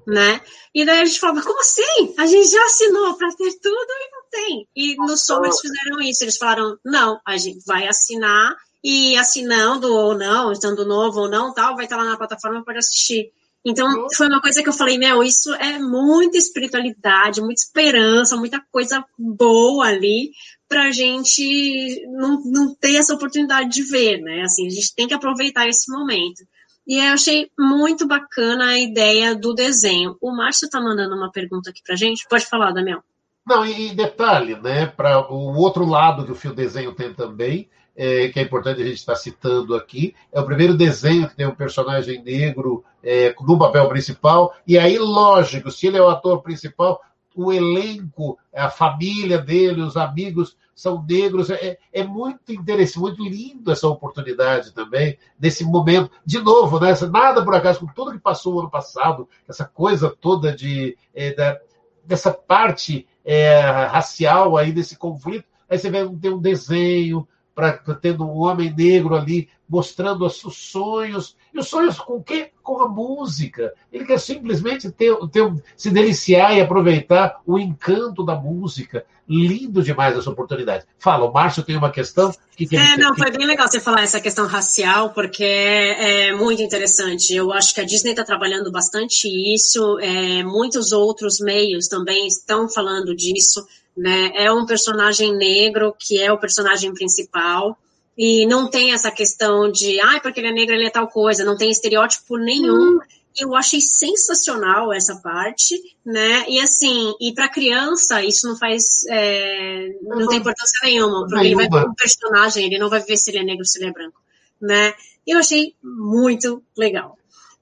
né? 0.07 0.41
E 0.75 0.85
daí 0.85 1.01
a 1.01 1.05
gente 1.05 1.21
falava, 1.21 1.43
como 1.43 1.61
assim? 1.61 2.15
A 2.19 2.27
gente 2.27 2.51
já 2.51 2.65
assinou 2.65 3.15
para 3.17 3.29
ter 3.35 3.53
tudo 3.61 3.89
e 3.91 4.11
não 4.11 4.31
tem. 4.31 4.69
E 4.77 4.97
no 4.97 5.17
Som 5.17 5.45
eles 5.45 5.61
fizeram 5.61 6.01
isso, 6.01 6.25
eles 6.25 6.37
falaram, 6.37 6.79
não, 6.85 7.21
a 7.27 7.37
gente 7.37 7.65
vai 7.67 7.87
assinar 7.87 8.57
e 8.83 9.17
assinando 9.17 9.93
ou 9.93 10.17
não, 10.17 10.53
estando 10.53 10.87
novo 10.87 11.21
ou 11.21 11.29
não, 11.29 11.53
tal, 11.53 11.75
vai 11.75 11.85
estar 11.85 11.97
lá 11.97 12.05
na 12.05 12.17
plataforma 12.17 12.65
para 12.65 12.79
assistir. 12.79 13.33
Então, 13.65 14.07
foi 14.15 14.29
uma 14.29 14.41
coisa 14.41 14.63
que 14.63 14.69
eu 14.69 14.73
falei, 14.73 14.97
meu, 14.97 15.23
isso 15.23 15.53
é 15.55 15.79
muita 15.79 16.39
espiritualidade, 16.39 17.41
muita 17.41 17.61
esperança, 17.61 18.37
muita 18.37 18.65
coisa 18.71 19.05
boa 19.19 19.87
ali, 19.87 20.31
para 20.69 20.85
a 20.85 20.91
gente 20.91 22.07
não, 22.09 22.43
não 22.45 22.75
ter 22.75 22.97
essa 22.97 23.15
oportunidade 23.15 23.71
de 23.71 23.83
ver, 23.83 24.21
né? 24.21 24.43
Assim, 24.43 24.67
a 24.67 24.71
gente 24.71 24.95
tem 24.95 25.09
que 25.09 25.15
aproveitar 25.15 25.67
esse 25.67 25.91
momento. 25.91 26.45
E 26.87 26.97
eu 26.99 27.13
achei 27.13 27.51
muito 27.59 28.07
bacana 28.07 28.69
a 28.69 28.79
ideia 28.79 29.35
do 29.35 29.55
desenho. 29.55 30.17
O 30.21 30.31
Márcio 30.31 30.67
está 30.67 30.81
mandando 30.81 31.15
uma 31.15 31.31
pergunta 31.31 31.71
aqui 31.71 31.83
para 31.85 31.97
gente. 31.97 32.27
Pode 32.29 32.47
falar, 32.47 32.73
Damião. 32.73 33.03
Não, 33.47 33.65
e 33.65 33.95
detalhe, 33.95 34.57
né? 34.57 34.87
Para 34.87 35.31
o 35.33 35.57
outro 35.57 35.87
lado 35.87 36.25
que 36.25 36.33
o 36.33 36.35
fio 36.35 36.53
desenho 36.53 36.95
tem 36.95 37.15
também, 37.15 37.69
é, 37.97 38.29
que 38.29 38.39
é 38.39 38.43
importante 38.43 38.81
a 38.81 38.85
gente 38.85 38.99
estar 38.99 39.15
tá 39.15 39.19
citando 39.19 39.75
aqui, 39.75 40.15
é 40.33 40.39
o 40.41 40.45
primeiro 40.47 40.75
desenho 40.75 41.29
que 41.29 41.37
tem 41.37 41.47
um 41.47 41.55
personagem 41.55 42.23
negro 42.23 42.85
é, 43.03 43.35
no 43.41 43.59
papel 43.59 43.89
principal. 43.89 44.55
E 44.67 44.79
aí, 44.79 44.99
lógico, 44.99 45.71
se 45.71 45.87
ele 45.87 45.97
é 45.97 46.03
o 46.03 46.09
ator 46.09 46.43
principal, 46.43 47.01
o 47.39 47.53
elenco, 47.53 48.37
a 48.53 48.69
família 48.69 49.39
dele, 49.39 49.81
os 49.81 49.97
amigos 49.97 50.57
são 50.75 51.05
negros. 51.09 51.49
É, 51.51 51.79
é 51.93 52.03
muito 52.03 52.53
interessante, 52.53 52.99
muito 52.99 53.23
lindo 53.23 53.71
essa 53.71 53.87
oportunidade 53.87 54.73
também, 54.73 55.17
desse 55.39 55.65
momento. 55.65 56.11
De 56.27 56.41
novo, 56.41 56.81
né, 56.81 56.93
nada 57.09 57.45
por 57.45 57.55
acaso, 57.55 57.79
com 57.79 57.87
tudo 57.87 58.11
que 58.11 58.19
passou 58.19 58.57
o 58.57 58.59
ano 58.59 58.69
passado, 58.69 59.29
essa 59.49 59.65
coisa 59.65 60.11
toda 60.11 60.53
de, 60.53 60.99
é, 61.15 61.33
da, 61.33 61.61
dessa 62.05 62.33
parte 62.33 63.07
é, 63.25 63.61
racial 63.61 64.57
aí, 64.57 64.73
desse 64.73 64.99
conflito. 64.99 65.47
Aí 65.71 65.79
você 65.79 65.89
vê 65.91 66.05
tem 66.21 66.33
um 66.33 66.41
desenho, 66.41 67.29
para 67.59 67.73
tendo 68.01 68.25
um 68.25 68.39
homem 68.39 68.73
negro 68.73 69.17
ali 69.17 69.49
mostrando 69.69 70.25
os 70.25 70.39
seus 70.39 70.57
sonhos. 70.57 71.37
E 71.53 71.59
os 71.59 71.67
sonhos 71.67 71.99
com 71.99 72.19
o 72.19 72.23
quê? 72.23 72.53
Com 72.63 72.81
a 72.83 72.89
música. 72.89 73.75
Ele 73.93 74.05
quer 74.05 74.21
simplesmente 74.21 74.93
ter, 74.93 75.13
ter, 75.33 75.53
se 75.77 75.91
deliciar 75.91 76.57
e 76.57 76.61
aproveitar 76.61 77.41
o 77.45 77.59
encanto 77.59 78.25
da 78.25 78.37
música. 78.37 79.05
Lindo 79.29 79.83
demais 79.83 80.17
essa 80.17 80.31
oportunidade. 80.31 80.87
Fala, 81.01 81.29
o 81.29 81.33
Márcio 81.33 81.65
tem 81.65 81.77
uma 81.77 81.91
questão 81.91 82.33
que, 82.57 82.65
que 82.65 82.77
É, 82.77 82.97
não, 82.97 83.17
foi 83.17 83.31
bem 83.33 83.45
legal 83.45 83.67
você 83.67 83.81
falar 83.81 84.03
essa 84.03 84.21
questão 84.21 84.47
racial, 84.47 85.11
porque 85.11 85.43
é, 85.43 86.29
é 86.29 86.33
muito 86.33 86.63
interessante. 86.63 87.35
Eu 87.35 87.53
acho 87.53 87.75
que 87.75 87.81
a 87.81 87.85
Disney 87.85 88.13
está 88.13 88.23
trabalhando 88.23 88.71
bastante 88.71 89.27
isso, 89.53 89.99
é, 89.99 90.45
muitos 90.45 90.93
outros 90.93 91.41
meios 91.41 91.89
também 91.89 92.29
estão 92.29 92.69
falando 92.69 93.17
disso 93.17 93.67
né? 93.99 94.31
É 94.35 94.53
um 94.53 94.65
personagem 94.65 95.37
negro 95.37 95.95
que 95.99 96.23
é 96.23 96.33
o 96.33 96.39
personagem 96.39 96.95
principal 96.95 97.77
e 98.17 98.47
não 98.47 98.71
tem 98.71 98.93
essa 98.93 99.11
questão 99.11 99.71
de, 99.71 100.01
ah, 100.01 100.21
porque 100.21 100.41
ele 100.41 100.49
é 100.49 100.53
negro, 100.53 100.75
ele 100.75 100.87
é 100.87 100.91
tal 100.91 101.09
coisa, 101.09 101.45
não 101.45 101.57
tem 101.57 101.71
estereótipo 101.71 102.37
nenhum. 102.37 102.97
Hum. 102.97 103.01
Eu 103.37 103.55
achei 103.55 103.81
sensacional 103.81 104.93
essa 104.93 105.17
parte, 105.17 105.81
né? 106.05 106.45
E 106.49 106.61
assim, 106.61 107.15
e 107.21 107.33
para 107.33 107.49
criança 107.49 108.25
isso 108.25 108.49
não 108.49 108.57
faz, 108.57 109.05
é, 109.09 109.95
não 110.03 110.27
tem 110.27 110.39
importância 110.39 110.79
nenhuma, 110.83 111.27
porque 111.29 111.47
ele 111.47 111.55
vai 111.55 111.69
ver 111.69 111.89
um 111.89 111.95
personagem, 111.95 112.67
ele 112.67 112.79
não 112.79 112.89
vai 112.89 113.01
ver 113.01 113.17
se 113.17 113.31
ele 113.31 113.39
é 113.39 113.45
negro 113.45 113.61
ou 113.61 113.65
se 113.65 113.79
ele 113.79 113.91
é 113.91 113.93
branco, 113.93 114.21
né? 114.61 114.95
Eu 115.27 115.39
achei 115.39 115.75
muito 115.83 116.63
legal. 116.77 117.17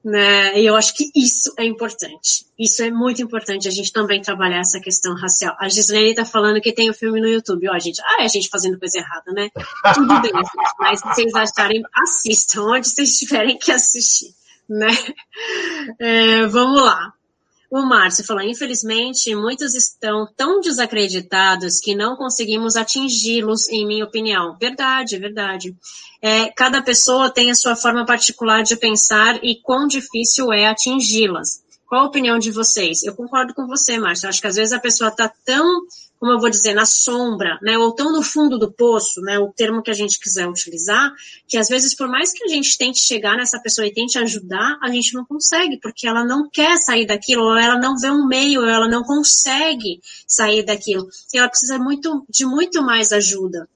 Né? 0.06 0.60
E 0.60 0.64
eu 0.64 0.76
acho 0.76 0.94
que 0.94 1.10
isso 1.16 1.52
é 1.58 1.64
importante. 1.64 2.46
Isso 2.56 2.80
é 2.80 2.92
muito 2.92 3.20
importante, 3.20 3.66
a 3.66 3.72
gente 3.72 3.92
também 3.92 4.22
trabalhar 4.22 4.60
essa 4.60 4.78
questão 4.78 5.16
racial. 5.16 5.56
A 5.58 5.68
Gislene 5.68 6.10
está 6.10 6.24
falando 6.24 6.60
que 6.60 6.72
tem 6.72 6.88
o 6.88 6.92
um 6.92 6.94
filme 6.94 7.20
no 7.20 7.26
YouTube. 7.26 7.68
Ó, 7.68 7.74
a 7.74 7.80
gente, 7.80 8.00
ah, 8.00 8.22
é 8.22 8.24
a 8.24 8.28
gente 8.28 8.48
fazendo 8.48 8.78
coisa 8.78 8.98
errada, 8.98 9.32
né? 9.32 9.50
Tudo 9.94 10.20
bem, 10.20 10.30
mas 10.78 11.00
se 11.00 11.08
vocês 11.08 11.34
acharem, 11.34 11.82
assistam 11.92 12.62
onde 12.66 12.88
vocês 12.88 13.18
tiverem 13.18 13.58
que 13.58 13.72
assistir, 13.72 14.32
né? 14.70 14.86
É, 15.98 16.46
vamos 16.46 16.80
lá. 16.80 17.12
O 17.70 17.82
Márcio 17.82 18.24
falou: 18.24 18.42
infelizmente, 18.42 19.34
muitos 19.34 19.74
estão 19.74 20.28
tão 20.36 20.60
desacreditados 20.60 21.80
que 21.80 21.94
não 21.94 22.16
conseguimos 22.16 22.76
atingi-los, 22.76 23.68
em 23.68 23.86
minha 23.86 24.04
opinião. 24.04 24.56
Verdade, 24.58 25.18
verdade. 25.18 25.76
É, 26.22 26.50
cada 26.52 26.80
pessoa 26.80 27.30
tem 27.30 27.50
a 27.50 27.54
sua 27.54 27.76
forma 27.76 28.06
particular 28.06 28.62
de 28.62 28.76
pensar 28.76 29.42
e 29.42 29.60
quão 29.62 29.86
difícil 29.86 30.52
é 30.52 30.66
atingi-las. 30.66 31.64
Qual 31.86 32.02
a 32.02 32.06
opinião 32.06 32.38
de 32.38 32.50
vocês? 32.50 33.04
Eu 33.04 33.14
concordo 33.14 33.54
com 33.54 33.66
você, 33.66 33.98
Márcio. 33.98 34.28
Acho 34.28 34.40
que 34.40 34.46
às 34.46 34.56
vezes 34.56 34.72
a 34.72 34.80
pessoa 34.80 35.08
está 35.08 35.32
tão 35.44 35.82
como 36.18 36.32
eu 36.32 36.40
vou 36.40 36.50
dizer, 36.50 36.74
na 36.74 36.86
sombra, 36.86 37.58
né, 37.62 37.76
ou 37.78 37.92
tão 37.92 38.12
no 38.12 38.22
fundo 38.22 38.58
do 38.58 38.72
poço, 38.72 39.20
né, 39.20 39.38
o 39.38 39.52
termo 39.52 39.82
que 39.82 39.90
a 39.90 39.94
gente 39.94 40.18
quiser 40.18 40.48
utilizar, 40.48 41.12
que 41.46 41.58
às 41.58 41.68
vezes, 41.68 41.94
por 41.94 42.08
mais 42.08 42.32
que 42.32 42.44
a 42.44 42.48
gente 42.48 42.76
tente 42.76 43.00
chegar 43.00 43.36
nessa 43.36 43.60
pessoa 43.60 43.86
e 43.86 43.92
tente 43.92 44.18
ajudar, 44.18 44.78
a 44.82 44.90
gente 44.90 45.14
não 45.14 45.24
consegue, 45.24 45.78
porque 45.78 46.06
ela 46.06 46.24
não 46.24 46.48
quer 46.48 46.76
sair 46.78 47.06
daquilo, 47.06 47.42
ou 47.42 47.56
ela 47.56 47.78
não 47.78 47.96
vê 47.96 48.10
um 48.10 48.26
meio, 48.26 48.62
ou 48.62 48.68
ela 48.68 48.88
não 48.88 49.02
consegue 49.02 50.00
sair 50.26 50.64
daquilo. 50.64 51.08
E 51.32 51.38
ela 51.38 51.48
precisa 51.48 51.78
muito, 51.78 52.24
de 52.28 52.46
muito 52.46 52.82
mais 52.82 53.12
ajuda. 53.12 53.68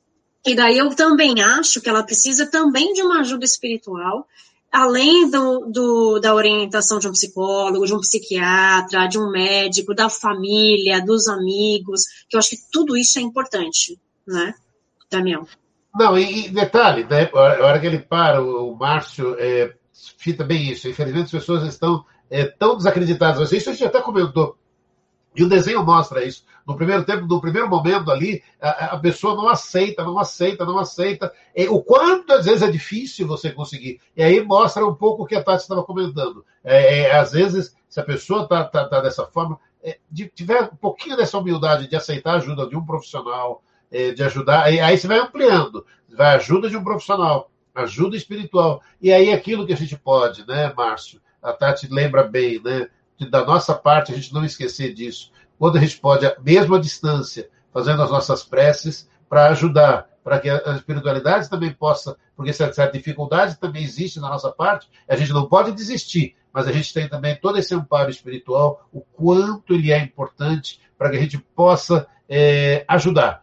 E 0.44 0.54
daí 0.54 0.78
eu 0.78 0.88
também 0.94 1.42
acho 1.42 1.80
que 1.80 1.88
ela 1.88 2.02
precisa 2.02 2.46
também 2.46 2.94
de 2.94 3.02
uma 3.02 3.20
ajuda 3.20 3.44
espiritual, 3.44 4.26
além 4.70 5.30
do, 5.30 5.66
do, 5.66 6.20
da 6.20 6.34
orientação 6.34 6.98
de 6.98 7.08
um 7.08 7.12
psicólogo, 7.12 7.86
de 7.86 7.94
um 7.94 8.00
psiquiatra, 8.00 9.08
de 9.08 9.18
um 9.18 9.30
médico, 9.30 9.94
da 9.94 10.08
família, 10.08 11.04
dos 11.04 11.26
amigos, 11.26 12.02
que 12.28 12.36
eu 12.36 12.38
acho 12.38 12.50
que 12.50 12.58
tudo 12.70 12.96
isso 12.96 13.18
é 13.18 13.22
importante, 13.22 13.98
né, 14.26 14.54
Damião? 15.10 15.46
Não, 15.94 16.16
e, 16.16 16.46
e 16.46 16.48
detalhe, 16.50 17.04
né, 17.04 17.28
a 17.34 17.66
hora 17.66 17.80
que 17.80 17.86
ele 17.86 17.98
para, 17.98 18.42
o, 18.42 18.72
o 18.72 18.76
Márcio 18.76 19.34
é, 19.38 19.74
fita 20.16 20.44
bem 20.44 20.70
isso. 20.70 20.88
Infelizmente 20.88 21.24
as 21.24 21.42
pessoas 21.42 21.64
estão 21.64 22.04
é, 22.30 22.44
tão 22.44 22.76
desacreditadas. 22.76 23.52
Isso 23.52 23.70
a 23.70 23.72
gente 23.72 23.84
até 23.84 24.00
comentou. 24.00 24.56
E 25.34 25.44
o 25.44 25.48
desenho 25.48 25.84
mostra 25.84 26.24
isso. 26.24 26.44
No 26.66 26.76
primeiro 26.76 27.04
tempo, 27.04 27.26
no 27.26 27.40
primeiro 27.40 27.68
momento 27.68 28.10
ali, 28.10 28.42
a, 28.60 28.96
pessoa 28.98 29.34
não 29.34 29.48
aceita, 29.48 30.04
não 30.04 30.18
aceita, 30.18 30.64
não 30.64 30.78
aceita. 30.78 31.32
E 31.54 31.68
o 31.68 31.82
quanto 31.82 32.32
às 32.32 32.46
vezes 32.46 32.62
é 32.62 32.70
difícil 32.70 33.26
você 33.26 33.50
conseguir. 33.50 34.00
E 34.16 34.22
aí 34.22 34.42
mostra 34.42 34.86
um 34.86 34.94
pouco 34.94 35.22
o 35.22 35.26
que 35.26 35.34
a 35.34 35.42
Tati 35.42 35.62
estava 35.62 35.82
comentando. 35.82 36.44
É, 36.62 37.00
é, 37.00 37.16
às 37.16 37.32
vezes, 37.32 37.74
se 37.88 38.00
a 38.00 38.04
pessoa 38.04 38.42
está 38.42 38.64
tá, 38.64 38.88
tá 38.88 39.00
dessa 39.00 39.24
forma, 39.26 39.58
é, 39.82 39.98
de, 40.10 40.28
tiver 40.28 40.62
um 40.64 40.76
pouquinho 40.76 41.16
dessa 41.16 41.38
humildade 41.38 41.88
de 41.88 41.96
aceitar 41.96 42.34
a 42.34 42.36
ajuda 42.36 42.68
de 42.68 42.76
um 42.76 42.84
profissional, 42.84 43.62
é, 43.90 44.12
de 44.12 44.22
ajudar, 44.22 44.64
aí, 44.64 44.80
aí 44.80 44.98
você 44.98 45.06
vai 45.06 45.18
ampliando. 45.18 45.86
Vai 46.08 46.36
ajuda 46.36 46.68
de 46.68 46.76
um 46.76 46.84
profissional, 46.84 47.50
ajuda 47.74 48.16
espiritual. 48.16 48.82
E 49.00 49.12
aí 49.12 49.32
aquilo 49.32 49.66
que 49.66 49.72
a 49.72 49.76
gente 49.76 49.96
pode, 49.96 50.46
né, 50.46 50.72
Márcio? 50.76 51.20
A 51.42 51.52
Tati 51.52 51.88
lembra 51.88 52.24
bem, 52.24 52.60
né? 52.62 52.88
Da 53.28 53.44
nossa 53.44 53.74
parte, 53.74 54.12
a 54.12 54.14
gente 54.14 54.32
não 54.32 54.44
esquecer 54.44 54.94
disso. 54.94 55.30
Quando 55.58 55.76
a 55.76 55.80
gente 55.80 55.98
pode, 55.98 56.26
mesmo 56.42 56.74
à 56.74 56.78
distância, 56.80 57.48
fazendo 57.72 58.02
as 58.02 58.10
nossas 58.10 58.42
preces 58.42 59.08
para 59.28 59.48
ajudar, 59.48 60.08
para 60.24 60.38
que 60.38 60.48
a 60.48 60.76
espiritualidade 60.76 61.48
também 61.48 61.72
possa, 61.72 62.16
porque 62.34 62.50
essa 62.50 62.86
dificuldade 62.86 63.58
também 63.58 63.82
existe 63.82 64.18
na 64.20 64.28
nossa 64.28 64.50
parte, 64.50 64.88
a 65.08 65.16
gente 65.16 65.32
não 65.32 65.46
pode 65.46 65.72
desistir, 65.72 66.34
mas 66.52 66.66
a 66.66 66.72
gente 66.72 66.92
tem 66.92 67.08
também 67.08 67.36
todo 67.36 67.58
esse 67.58 67.74
amparo 67.74 68.10
espiritual, 68.10 68.88
o 68.92 69.00
quanto 69.00 69.74
ele 69.74 69.92
é 69.92 69.98
importante 69.98 70.80
para 70.96 71.10
que 71.10 71.16
a 71.16 71.20
gente 71.20 71.38
possa 71.38 72.06
é, 72.28 72.84
ajudar 72.88 73.42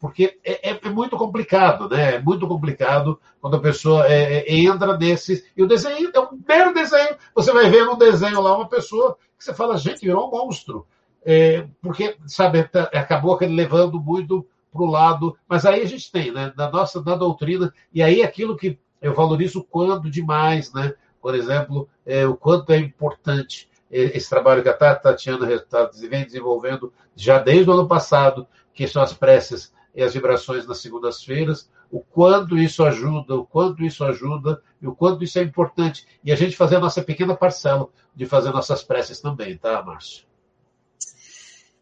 porque 0.00 0.38
é, 0.42 0.70
é, 0.70 0.80
é, 0.82 0.88
muito 0.88 1.16
complicado, 1.16 1.88
né? 1.88 2.14
É 2.14 2.20
muito 2.20 2.46
complicado 2.48 3.20
quando 3.40 3.56
a 3.56 3.60
pessoa 3.60 4.06
é, 4.06 4.38
é, 4.38 4.54
entra 4.54 4.96
nesse. 4.96 5.44
E 5.56 5.62
o 5.62 5.66
desenho 5.66 6.10
é 6.14 6.20
um 6.20 6.40
mero 6.46 6.72
desenho. 6.72 7.16
Você 7.34 7.52
vai 7.52 7.68
ver 7.68 7.84
no 7.84 7.96
desenho 7.96 8.40
lá 8.40 8.56
uma 8.56 8.68
pessoa 8.68 9.16
que 9.36 9.44
você 9.44 9.52
fala, 9.52 9.76
gente, 9.76 10.00
virou 10.00 10.26
um 10.26 10.30
monstro. 10.30 10.86
É, 11.24 11.66
porque, 11.82 12.16
sabe, 12.26 12.64
tá, 12.64 12.84
acabou 12.94 13.34
aquele 13.34 13.54
levando 13.54 14.00
muito 14.00 14.46
para 14.72 14.82
o 14.82 14.90
lado. 14.90 15.36
Mas 15.46 15.66
aí 15.66 15.82
a 15.82 15.86
gente 15.86 16.10
tem, 16.10 16.32
né? 16.32 16.52
Na 16.56 16.70
nossa 16.70 17.02
na 17.02 17.14
doutrina, 17.14 17.72
e 17.92 18.02
aí 18.02 18.22
aquilo 18.22 18.56
que 18.56 18.78
eu 19.02 19.14
valorizo 19.14 19.62
quando 19.64 20.10
demais, 20.10 20.72
né? 20.72 20.94
Por 21.20 21.34
exemplo, 21.34 21.88
é, 22.06 22.26
o 22.26 22.36
quanto 22.36 22.72
é 22.72 22.78
importante 22.78 23.68
esse 23.90 24.28
trabalho 24.28 24.62
que 24.62 24.68
a 24.68 24.94
Tatiana 24.94 25.50
está 25.52 25.90
vem 26.08 26.24
desenvolvendo 26.24 26.92
já 27.16 27.38
desde 27.38 27.70
o 27.70 27.72
ano 27.72 27.88
passado, 27.88 28.46
que 28.74 28.86
são 28.86 29.02
as 29.02 29.12
preces 29.12 29.72
e 29.94 30.02
as 30.02 30.14
vibrações 30.14 30.66
nas 30.66 30.78
segundas-feiras, 30.78 31.68
o 31.90 32.00
quanto 32.00 32.56
isso 32.56 32.84
ajuda, 32.84 33.34
o 33.34 33.46
quanto 33.46 33.82
isso 33.82 34.04
ajuda 34.04 34.62
e 34.80 34.86
o 34.86 34.94
quanto 34.94 35.24
isso 35.24 35.38
é 35.38 35.42
importante. 35.42 36.06
E 36.22 36.30
a 36.30 36.36
gente 36.36 36.56
fazer 36.56 36.76
a 36.76 36.80
nossa 36.80 37.02
pequena 37.02 37.34
parcela 37.34 37.88
de 38.14 38.26
fazer 38.26 38.50
nossas 38.50 38.82
preces 38.82 39.20
também, 39.20 39.56
tá, 39.56 39.82
Márcio? 39.82 40.28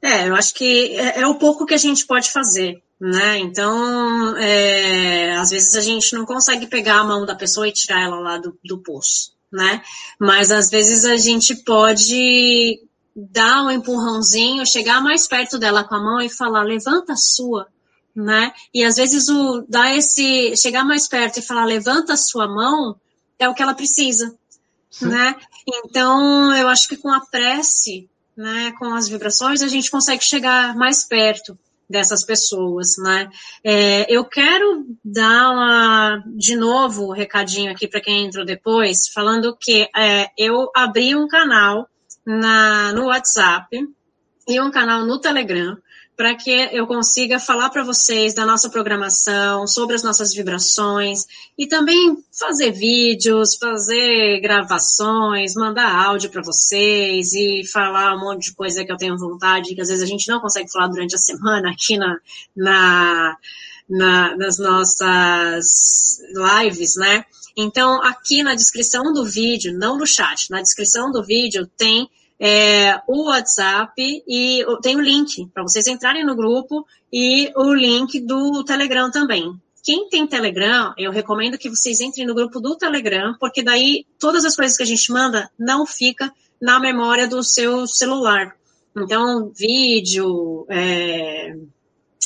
É, 0.01 0.29
eu 0.29 0.35
acho 0.35 0.55
que 0.55 0.97
é, 0.97 1.21
é 1.21 1.27
o 1.27 1.35
pouco 1.35 1.67
que 1.67 1.75
a 1.75 1.79
gente 1.79 2.07
pode 2.07 2.31
fazer, 2.31 2.83
né? 3.01 3.39
Então, 3.39 4.37
é, 4.37 5.37
às 5.37 5.51
vezes 5.51 5.75
a 5.75 5.81
gente 5.81 6.15
não 6.15 6.25
consegue 6.25 6.67
pegar 6.67 7.01
a 7.01 7.05
mão 7.05 7.27
da 7.27 7.35
pessoa 7.35 7.67
e 7.67 7.73
tirar 7.73 8.03
ela 8.03 8.21
lá 8.21 8.39
do, 8.39 8.57
do 8.65 8.79
poço, 8.79 9.36
né? 9.53 9.83
Mas 10.19 10.51
às 10.51 10.69
vezes 10.69 11.05
a 11.05 11.17
gente 11.17 11.55
pode 11.65 12.81
dar 13.15 13.65
um 13.65 13.71
empurrãozinho, 13.71 14.67
chegar 14.67 15.01
mais 15.01 15.27
perto 15.27 15.59
dela 15.59 15.85
com 15.85 15.95
a 15.95 16.03
mão 16.03 16.21
e 16.21 16.29
falar, 16.29 16.63
levanta 16.63 17.15
a 17.15 17.17
sua, 17.17 17.67
né? 18.15 18.53
E 18.75 18.85
às 18.85 18.97
vezes 18.97 19.29
o 19.29 19.65
dar 19.69 19.97
esse, 19.97 20.55
chegar 20.57 20.85
mais 20.85 21.09
perto 21.09 21.39
e 21.39 21.43
falar, 21.43 21.65
levanta 21.65 22.13
a 22.13 22.19
sua 22.19 22.47
mão, 22.47 22.97
é 23.39 23.49
o 23.49 23.55
que 23.55 23.63
ela 23.63 23.75
precisa, 23.75 24.35
Sim. 24.91 25.07
né? 25.09 25.35
Então, 25.67 26.55
eu 26.55 26.69
acho 26.69 26.89
que 26.89 26.97
com 26.97 27.13
a 27.13 27.21
prece, 27.21 28.09
né, 28.37 28.73
com 28.79 28.95
as 28.95 29.09
vibrações, 29.09 29.63
a 29.63 29.69
gente 29.69 29.91
consegue 29.91 30.23
chegar 30.23 30.77
mais 30.77 31.05
perto 31.05 31.59
dessas 31.89 32.25
pessoas, 32.25 32.95
né? 32.99 33.29
É, 33.65 34.13
eu 34.13 34.25
quero 34.25 34.85
dar 35.05 35.51
uma, 35.51 36.23
de 36.37 36.57
novo, 36.57 37.09
um 37.09 37.13
recadinho 37.13 37.71
aqui 37.71 37.87
para 37.87 38.01
quem 38.01 38.27
entrou 38.27 38.45
depois, 38.45 39.09
falando 39.13 39.57
que 39.59 39.89
é, 39.97 40.29
eu 40.37 40.71
abri 40.75 41.15
um 41.15 41.29
canal 41.29 41.89
na, 42.27 42.93
no 42.93 43.07
WhatsApp 43.07 43.69
e 44.49 44.61
um 44.61 44.71
canal 44.71 45.05
no 45.05 45.21
Telegram 45.21 45.77
para 46.17 46.35
que 46.35 46.51
eu 46.51 46.87
consiga 46.87 47.39
falar 47.39 47.69
para 47.69 47.85
vocês 47.85 48.33
da 48.33 48.47
nossa 48.47 48.71
programação, 48.71 49.67
sobre 49.67 49.95
as 49.95 50.03
nossas 50.03 50.33
vibrações 50.33 51.27
e 51.59 51.67
também 51.67 52.17
fazer 52.33 52.73
vídeos, 52.73 53.57
fazer 53.57 54.41
gravações, 54.41 55.55
mandar 55.55 55.95
áudio 56.07 56.31
para 56.31 56.43
vocês 56.43 57.35
e 57.35 57.65
falar 57.71 58.17
um 58.17 58.21
monte 58.21 58.47
de 58.47 58.55
coisa 58.55 58.83
que 58.85 58.91
eu 58.91 58.97
tenho 58.97 59.19
vontade, 59.19 59.75
que 59.75 59.81
às 59.81 59.89
vezes 59.89 60.03
a 60.03 60.07
gente 60.07 60.29
não 60.29 60.41
consegue 60.41 60.73
falar 60.73 60.89
durante 60.89 61.15
a 61.15 61.19
semana 61.19 61.71
aqui 61.71 61.99
na, 61.99 62.19
na, 62.57 63.37
na 63.89 64.37
nas 64.37 64.59
nossas 64.59 66.19
lives, 66.35 66.97
né? 66.97 67.27
Então, 67.55 68.03
aqui 68.03 68.43
na 68.43 68.55
descrição 68.55 69.13
do 69.13 69.25
vídeo, 69.25 69.77
não 69.79 69.99
no 69.99 70.07
chat, 70.07 70.51
na 70.51 70.63
descrição 70.63 71.11
do 71.11 71.23
vídeo 71.23 71.67
tem 71.77 72.09
é, 72.39 73.01
o 73.07 73.29
WhatsApp 73.29 73.93
e 73.99 74.65
tem 74.83 74.97
o 74.97 75.01
link 75.01 75.47
para 75.53 75.63
vocês 75.63 75.87
entrarem 75.87 76.25
no 76.25 76.37
grupo 76.37 76.87
e 77.13 77.51
o 77.57 77.73
link 77.73 78.21
do 78.21 78.63
Telegram 78.65 79.11
também. 79.11 79.59
Quem 79.83 80.09
tem 80.09 80.27
Telegram, 80.27 80.93
eu 80.99 81.13
recomendo 81.13 81.57
que 81.57 81.71
vocês 81.71 82.01
entrem 82.01 82.27
no 82.27 82.35
grupo 82.35 82.61
do 82.61 82.77
Telegram, 82.77 83.37
porque 83.39 83.63
daí 83.63 84.05
todas 84.19 84.45
as 84.45 84.57
coisas 84.57 84.77
que 84.77 84.83
a 84.83 84.87
gente 84.87 85.13
manda 85.13 85.49
não 85.59 85.87
fica 85.87 86.33
na 86.61 86.81
memória 86.81 87.29
do 87.29 87.43
seu 87.43 87.87
celular. 87.87 88.57
Então, 88.97 89.53
vídeo, 89.55 90.67
é, 90.69 91.55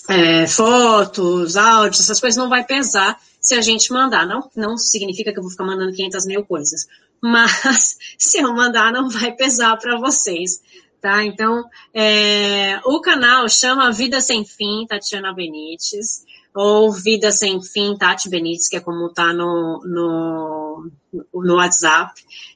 é, 0.08 0.46
fotos, 0.46 1.56
áudios, 1.56 2.00
essas 2.00 2.20
coisas 2.20 2.38
não 2.38 2.48
vai 2.48 2.64
pesar 2.64 3.20
se 3.40 3.54
a 3.54 3.60
gente 3.60 3.92
mandar. 3.92 4.26
Não, 4.26 4.48
não 4.56 4.76
significa 4.78 5.32
que 5.32 5.38
eu 5.38 5.42
vou 5.42 5.50
ficar 5.50 5.64
mandando 5.64 5.92
500 5.92 6.26
mil 6.26 6.44
coisas, 6.44 6.86
mas 7.22 7.96
se 8.18 8.38
eu 8.38 8.52
mandar, 8.54 8.92
não 8.92 9.08
vai 9.08 9.32
pesar 9.32 9.76
para 9.76 9.98
vocês. 9.98 10.60
Tá? 11.00 11.24
Então, 11.24 11.64
é, 11.94 12.78
o 12.84 13.00
canal 13.00 13.48
chama 13.48 13.90
Vida 13.90 14.20
Sem 14.20 14.44
Fim, 14.44 14.86
Tatiana 14.86 15.32
Benites, 15.32 16.24
ou 16.54 16.92
Vida 16.92 17.32
Sem 17.32 17.62
Fim, 17.62 17.96
Tati 17.96 18.28
Benites, 18.28 18.68
que 18.68 18.76
é 18.76 18.80
como 18.80 19.08
tá 19.08 19.32
no, 19.32 19.80
no, 19.84 20.90
no 21.32 21.54
WhatsApp, 21.54 22.12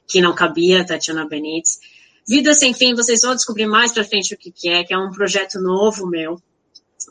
que 0.07 0.21
não 0.21 0.35
cabia, 0.35 0.85
Tatiana 0.85 1.27
Benites. 1.27 1.79
Vida 2.27 2.53
Sem 2.53 2.73
Fim, 2.73 2.93
vocês 2.93 3.21
vão 3.21 3.35
descobrir 3.35 3.65
mais 3.65 3.91
para 3.91 4.03
frente 4.03 4.33
o 4.33 4.37
que, 4.37 4.51
que 4.51 4.69
é, 4.69 4.83
que 4.83 4.93
é 4.93 4.97
um 4.97 5.11
projeto 5.11 5.59
novo 5.59 6.07
meu, 6.07 6.39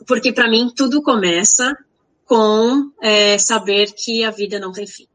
porque 0.07 0.31
para 0.31 0.49
mim 0.49 0.71
tudo 0.75 1.01
começa 1.01 1.77
com 2.25 2.91
é, 3.01 3.37
saber 3.37 3.91
que 3.93 4.23
a 4.23 4.31
vida 4.31 4.59
não 4.59 4.71
tem 4.71 4.87
fim. 4.87 5.07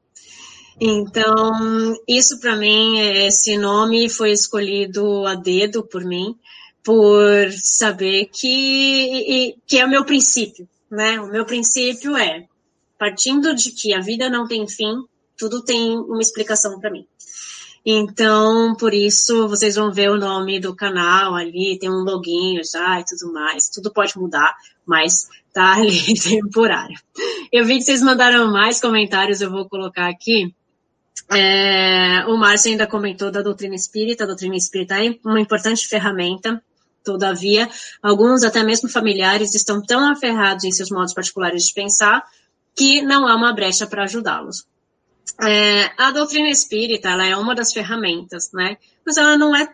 Então, 0.79 1.97
isso 2.07 2.39
para 2.41 2.57
mim, 2.57 2.99
esse 2.99 3.57
nome 3.57 4.09
foi 4.09 4.33
escolhido 4.33 5.27
a 5.27 5.35
dedo 5.35 5.83
por 5.83 6.05
mim, 6.05 6.37
por 6.83 7.51
saber 7.53 8.27
que, 8.27 9.57
que 9.67 9.79
é 9.79 9.85
o 9.85 9.91
meu 9.91 10.05
princípio, 10.05 10.69
né? 10.91 11.21
O 11.21 11.31
meu 11.31 11.45
princípio 11.45 12.17
é, 12.17 12.47
partindo 12.99 13.55
de 13.55 13.71
que 13.73 13.95
a 13.95 14.01
vida 14.01 14.29
não 14.29 14.47
tem 14.47 14.67
fim, 14.69 15.05
tudo 15.37 15.63
tem 15.63 15.97
uma 15.99 16.21
explicação 16.21 16.79
para 16.79 16.91
mim. 16.91 17.07
Então, 17.85 18.75
por 18.77 18.93
isso, 18.93 19.49
vocês 19.49 19.77
vão 19.77 19.91
ver 19.91 20.11
o 20.11 20.19
nome 20.19 20.61
do 20.61 20.77
canal 20.77 21.35
ali, 21.35 21.79
tem 21.79 21.91
um 21.91 22.05
loginho 22.05 22.61
já 22.63 23.01
e 23.01 23.05
tudo 23.05 23.33
mais. 23.33 23.71
Tudo 23.71 23.91
pode 23.91 24.19
mudar, 24.19 24.55
mas 24.85 25.29
tá 25.53 25.75
ali 25.75 26.13
temporário. 26.21 26.99
Eu 27.51 27.65
vi 27.65 27.79
que 27.79 27.83
vocês 27.83 28.03
mandaram 28.03 28.53
mais 28.53 28.81
comentários, 28.81 29.41
eu 29.41 29.51
vou 29.51 29.69
colocar 29.69 30.09
aqui. 30.09 30.55
É, 31.33 32.25
o 32.27 32.37
Márcio 32.37 32.73
ainda 32.73 32.87
comentou 32.87 33.31
da 33.31 33.43
doutrina 33.43 33.75
espírita. 33.75 34.25
A 34.25 34.27
doutrina 34.27 34.57
espírita 34.57 35.05
é 35.05 35.17
uma 35.25 35.41
importante 35.41 35.87
ferramenta. 35.87 36.63
Todavia, 37.05 37.69
alguns, 38.03 38.43
até 38.43 38.63
mesmo 38.63 38.89
familiares, 38.89 39.55
estão 39.55 39.81
tão 39.81 40.11
aferrados 40.11 40.65
em 40.65 40.73
seus 40.73 40.91
modos 40.91 41.15
particulares 41.15 41.65
de 41.65 41.73
pensar 41.73 42.23
que 42.77 43.01
não 43.01 43.27
há 43.27 43.35
uma 43.35 43.53
brecha 43.53 43.87
para 43.87 44.05
ajudá-los. 44.05 44.67
É, 45.41 45.91
a 45.97 46.11
doutrina 46.11 46.49
espírita 46.49 47.09
ela 47.09 47.27
é 47.27 47.37
uma 47.37 47.55
das 47.55 47.73
ferramentas, 47.73 48.51
né? 48.53 48.77
Mas 49.07 49.17
ela 49.17 49.39
não 49.39 49.55
é 49.57 49.73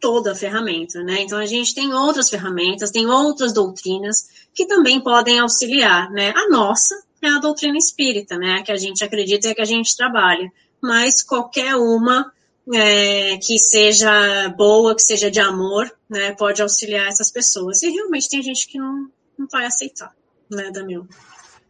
toda 0.00 0.32
a 0.32 0.34
ferramenta, 0.34 1.02
né? 1.02 1.22
Então 1.22 1.38
a 1.38 1.46
gente 1.46 1.74
tem 1.74 1.92
outras 1.92 2.30
ferramentas, 2.30 2.90
tem 2.90 3.06
outras 3.06 3.52
doutrinas 3.52 4.28
que 4.54 4.66
também 4.66 5.00
podem 5.00 5.40
auxiliar, 5.40 6.10
né? 6.10 6.32
A 6.36 6.48
nossa 6.48 6.94
é 7.20 7.28
a 7.28 7.38
doutrina 7.38 7.76
espírita, 7.76 8.36
né? 8.38 8.62
Que 8.62 8.70
a 8.70 8.76
gente 8.76 9.02
acredita 9.02 9.48
e 9.48 9.54
que 9.54 9.62
a 9.62 9.66
gente 9.66 9.96
trabalha 9.96 10.52
mas 10.82 11.22
qualquer 11.22 11.76
uma 11.76 12.32
é, 12.72 13.36
que 13.38 13.58
seja 13.58 14.48
boa, 14.56 14.94
que 14.94 15.02
seja 15.02 15.30
de 15.30 15.40
amor, 15.40 15.90
né, 16.08 16.32
pode 16.32 16.60
auxiliar 16.60 17.06
essas 17.06 17.30
pessoas. 17.30 17.82
E 17.82 17.90
realmente 17.90 18.28
tem 18.28 18.42
gente 18.42 18.68
que 18.68 18.78
não, 18.78 19.08
não 19.38 19.46
vai 19.50 19.66
aceitar, 19.66 20.12
né, 20.50 20.70
Daniel? 20.70 21.06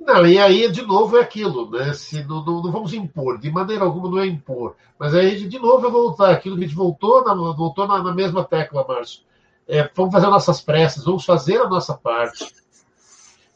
Não, 0.00 0.26
e 0.26 0.38
aí, 0.38 0.70
de 0.70 0.82
novo, 0.82 1.16
é 1.16 1.22
aquilo, 1.22 1.70
né? 1.70 1.92
Se 1.92 2.22
não, 2.22 2.44
não, 2.44 2.62
não, 2.62 2.70
vamos 2.70 2.92
impor, 2.92 3.38
de 3.38 3.50
maneira 3.50 3.84
alguma 3.84 4.08
não 4.08 4.18
é 4.20 4.26
impor. 4.26 4.76
Mas 4.98 5.12
aí, 5.12 5.48
de 5.48 5.58
novo, 5.58 5.86
é 5.86 5.90
voltar 5.90 6.30
aquilo 6.30 6.56
que 6.56 6.64
a 6.64 6.66
gente 6.66 6.76
voltou 6.76 7.24
na, 7.24 7.34
voltou 7.34 7.86
na, 7.86 8.02
na 8.02 8.14
mesma 8.14 8.44
tecla, 8.44 8.86
Márcio. 8.86 9.22
É, 9.66 9.90
vamos 9.94 10.12
fazer 10.12 10.28
nossas 10.28 10.60
preces, 10.60 11.04
vamos 11.04 11.24
fazer 11.24 11.60
a 11.60 11.68
nossa 11.68 11.94
parte. 11.94 12.54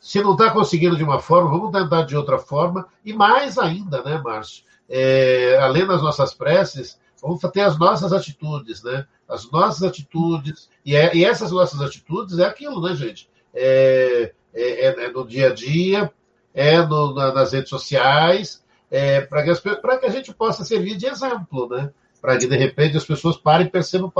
Se 0.00 0.20
não 0.20 0.32
está 0.32 0.50
conseguindo 0.50 0.96
de 0.96 1.05
uma 1.05 1.20
forma, 1.20 1.48
vamos 1.48 1.70
tentar 1.70 2.03
de 2.03 2.16
outra 2.16 2.38
forma. 2.38 2.86
E 3.05 3.12
mais 3.12 3.57
ainda, 3.57 4.03
né, 4.03 4.18
Márcio? 4.18 4.64
É, 4.89 5.59
além 5.61 5.87
das 5.87 6.03
nossas 6.03 6.35
preces, 6.35 6.99
vamos 7.20 7.41
ter 7.53 7.61
as 7.61 7.78
nossas 7.78 8.12
atitudes, 8.12 8.83
né? 8.83 9.07
As 9.28 9.51
nossas 9.51 9.83
atitudes, 9.83 10.68
e, 10.85 10.97
é, 10.97 11.14
e 11.14 11.24
essas 11.24 11.53
nossas 11.53 11.80
atitudes 11.80 12.39
é 12.39 12.45
aquilo, 12.45 12.80
né, 12.83 12.95
gente? 12.95 13.30
É, 13.55 14.33
é, 14.53 14.87
é, 14.87 15.05
é 15.05 15.11
no 15.11 15.26
dia 15.26 15.49
a 15.49 15.55
dia, 15.55 16.12
é 16.53 16.83
no, 16.83 17.14
na, 17.14 17.33
nas 17.33 17.53
redes 17.53 17.70
sociais, 17.70 18.62
é, 18.91 19.22
para 19.22 19.43
que, 19.43 19.55
que 20.01 20.07
a 20.07 20.11
gente 20.11 20.35
possa 20.35 20.64
servir 20.64 20.97
de 20.97 21.07
exemplo, 21.07 21.68
né? 21.68 21.91
Para 22.20 22.37
que 22.39 22.47
de 22.47 22.57
repente 22.57 22.97
as 22.97 23.05
pessoas 23.05 23.37
parem 23.37 23.66
e 23.66 23.70
percebam, 23.70 24.12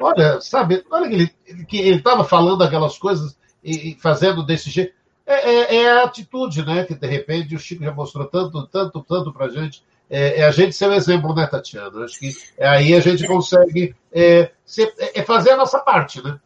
olha, 0.00 0.40
sabe, 0.40 0.84
olha 0.90 1.08
que 1.66 1.78
ele 1.78 1.96
estava 1.96 2.24
falando 2.24 2.62
aquelas 2.62 2.98
coisas 2.98 3.38
e, 3.62 3.92
e, 3.92 3.94
fazendo 3.98 4.44
desse 4.44 4.70
jeito. 4.70 4.92
É, 5.24 5.50
é, 5.50 5.76
é, 5.76 5.92
a 5.92 6.04
atitude, 6.04 6.64
né? 6.64 6.84
Que 6.84 6.94
de 6.94 7.06
repente 7.06 7.54
o 7.54 7.58
Chico 7.58 7.84
já 7.84 7.92
mostrou 7.92 8.26
tanto, 8.26 8.66
tanto, 8.66 9.02
tanto 9.02 9.32
para 9.32 9.48
gente. 9.48 9.84
É, 10.10 10.40
é, 10.40 10.44
a 10.44 10.50
gente 10.50 10.74
ser 10.74 10.88
o 10.88 10.94
exemplo, 10.94 11.34
né, 11.34 11.46
Tatiana? 11.46 12.04
Acho 12.04 12.18
que 12.18 12.34
aí 12.58 12.94
a 12.94 13.00
gente 13.00 13.26
consegue 13.26 13.94
é, 14.12 14.50
ser, 14.64 14.92
é, 14.98 15.22
fazer 15.22 15.50
a 15.50 15.56
nossa 15.56 15.78
parte, 15.78 16.22
né? 16.22 16.38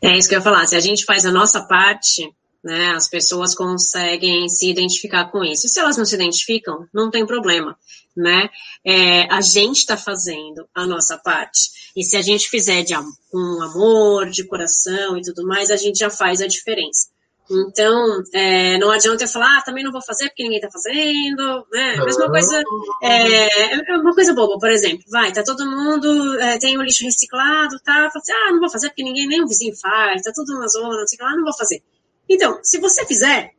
É 0.00 0.16
isso 0.16 0.28
que 0.28 0.34
eu 0.34 0.38
ia 0.38 0.44
falar. 0.44 0.66
Se 0.66 0.74
a 0.74 0.80
gente 0.80 1.04
faz 1.04 1.26
a 1.26 1.30
nossa 1.30 1.62
parte, 1.62 2.32
né, 2.64 2.92
as 2.96 3.08
pessoas 3.08 3.54
conseguem 3.54 4.48
se 4.48 4.70
identificar 4.70 5.26
com 5.30 5.44
isso. 5.44 5.68
Se 5.68 5.80
elas 5.80 5.96
não 5.96 6.04
se 6.04 6.14
identificam, 6.14 6.86
não 6.92 7.10
tem 7.10 7.26
problema, 7.26 7.76
né? 8.16 8.48
É, 8.84 9.24
a 9.32 9.40
gente 9.40 9.78
está 9.78 9.96
fazendo 9.96 10.66
a 10.74 10.86
nossa 10.86 11.18
parte. 11.18 11.70
E 11.94 12.02
se 12.02 12.16
a 12.16 12.22
gente 12.22 12.48
fizer 12.48 12.82
de 12.82 12.94
com 13.30 13.62
amor, 13.62 14.30
de 14.30 14.44
coração 14.44 15.18
e 15.18 15.22
tudo 15.22 15.46
mais, 15.46 15.70
a 15.70 15.76
gente 15.76 15.98
já 15.98 16.08
faz 16.08 16.40
a 16.40 16.46
diferença. 16.46 17.11
Então, 17.50 18.22
é, 18.32 18.78
não 18.78 18.90
adianta 18.90 19.24
eu 19.24 19.28
falar, 19.28 19.58
ah, 19.58 19.62
também 19.62 19.84
não 19.84 19.92
vou 19.92 20.00
fazer 20.00 20.28
porque 20.28 20.42
ninguém 20.42 20.58
está 20.58 20.70
fazendo, 20.70 21.66
né? 21.72 21.96
A 21.98 22.04
mesma 22.04 22.30
coisa, 22.30 22.62
é, 23.02 23.74
é, 23.74 23.96
uma 23.96 24.14
coisa 24.14 24.32
boba, 24.32 24.58
por 24.58 24.70
exemplo, 24.70 25.04
vai, 25.10 25.32
tá 25.32 25.42
todo 25.42 25.68
mundo, 25.68 26.40
é, 26.40 26.58
tem 26.58 26.78
o 26.78 26.82
lixo 26.82 27.04
reciclado, 27.04 27.78
tá, 27.80 28.10
assim, 28.14 28.32
ah, 28.32 28.52
não 28.52 28.60
vou 28.60 28.70
fazer 28.70 28.88
porque 28.88 29.02
ninguém, 29.02 29.26
nem 29.26 29.42
o 29.42 29.48
vizinho 29.48 29.74
faz, 29.76 30.22
tá 30.22 30.32
tudo 30.34 30.58
na 30.58 30.68
zona, 30.68 30.96
não 30.96 31.06
sei 31.06 31.18
lá, 31.20 31.36
não 31.36 31.44
vou 31.44 31.56
fazer. 31.56 31.82
Então, 32.28 32.60
se 32.62 32.78
você 32.78 33.04
fizer, 33.04 33.52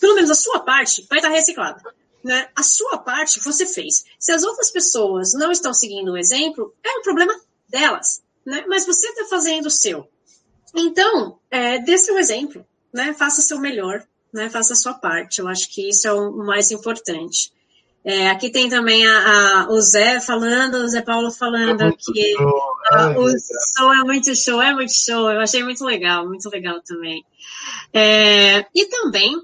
pelo 0.00 0.14
menos 0.14 0.30
a 0.30 0.34
sua 0.34 0.60
parte 0.60 1.06
vai 1.08 1.18
estar 1.18 1.30
reciclada. 1.30 1.82
Né? 2.24 2.48
A 2.56 2.62
sua 2.62 2.98
parte 2.98 3.40
você 3.44 3.64
fez. 3.64 4.04
Se 4.18 4.32
as 4.32 4.42
outras 4.42 4.70
pessoas 4.70 5.32
não 5.34 5.52
estão 5.52 5.72
seguindo 5.72 6.12
o 6.12 6.18
exemplo, 6.18 6.74
é 6.82 6.98
um 6.98 7.02
problema 7.02 7.34
delas. 7.68 8.22
Né? 8.44 8.64
Mas 8.66 8.86
você 8.86 9.06
está 9.06 9.24
fazendo 9.26 9.66
o 9.66 9.70
seu. 9.70 10.08
Então, 10.74 11.38
é, 11.50 11.78
dê 11.78 11.96
seu 11.96 12.18
exemplo, 12.18 12.66
né? 12.92 13.14
faça 13.14 13.40
o 13.40 13.44
seu 13.44 13.58
melhor, 13.58 14.02
né? 14.32 14.50
faça 14.50 14.72
a 14.72 14.76
sua 14.76 14.94
parte. 14.94 15.40
Eu 15.40 15.48
acho 15.48 15.68
que 15.70 15.88
isso 15.88 16.06
é 16.06 16.12
o 16.12 16.32
mais 16.36 16.70
importante. 16.70 17.52
É, 18.04 18.30
aqui 18.30 18.48
tem 18.50 18.70
também 18.70 19.06
a, 19.06 19.66
a, 19.66 19.68
o 19.70 19.80
Zé 19.80 20.20
falando, 20.20 20.76
o 20.76 20.88
Zé 20.88 21.02
Paulo 21.02 21.30
falando 21.30 21.82
é 21.82 21.92
que 21.92 22.36
a, 22.90 23.10
o 23.10 23.28
show 23.76 23.92
é 23.92 24.04
muito 24.04 24.34
show, 24.34 24.62
é 24.62 24.72
muito 24.72 24.92
show. 24.92 25.30
Eu 25.30 25.40
achei 25.40 25.62
muito 25.62 25.84
legal, 25.84 26.26
muito 26.26 26.48
legal 26.48 26.80
também. 26.80 27.24
É, 27.92 28.64
e 28.74 28.86
também, 28.86 29.36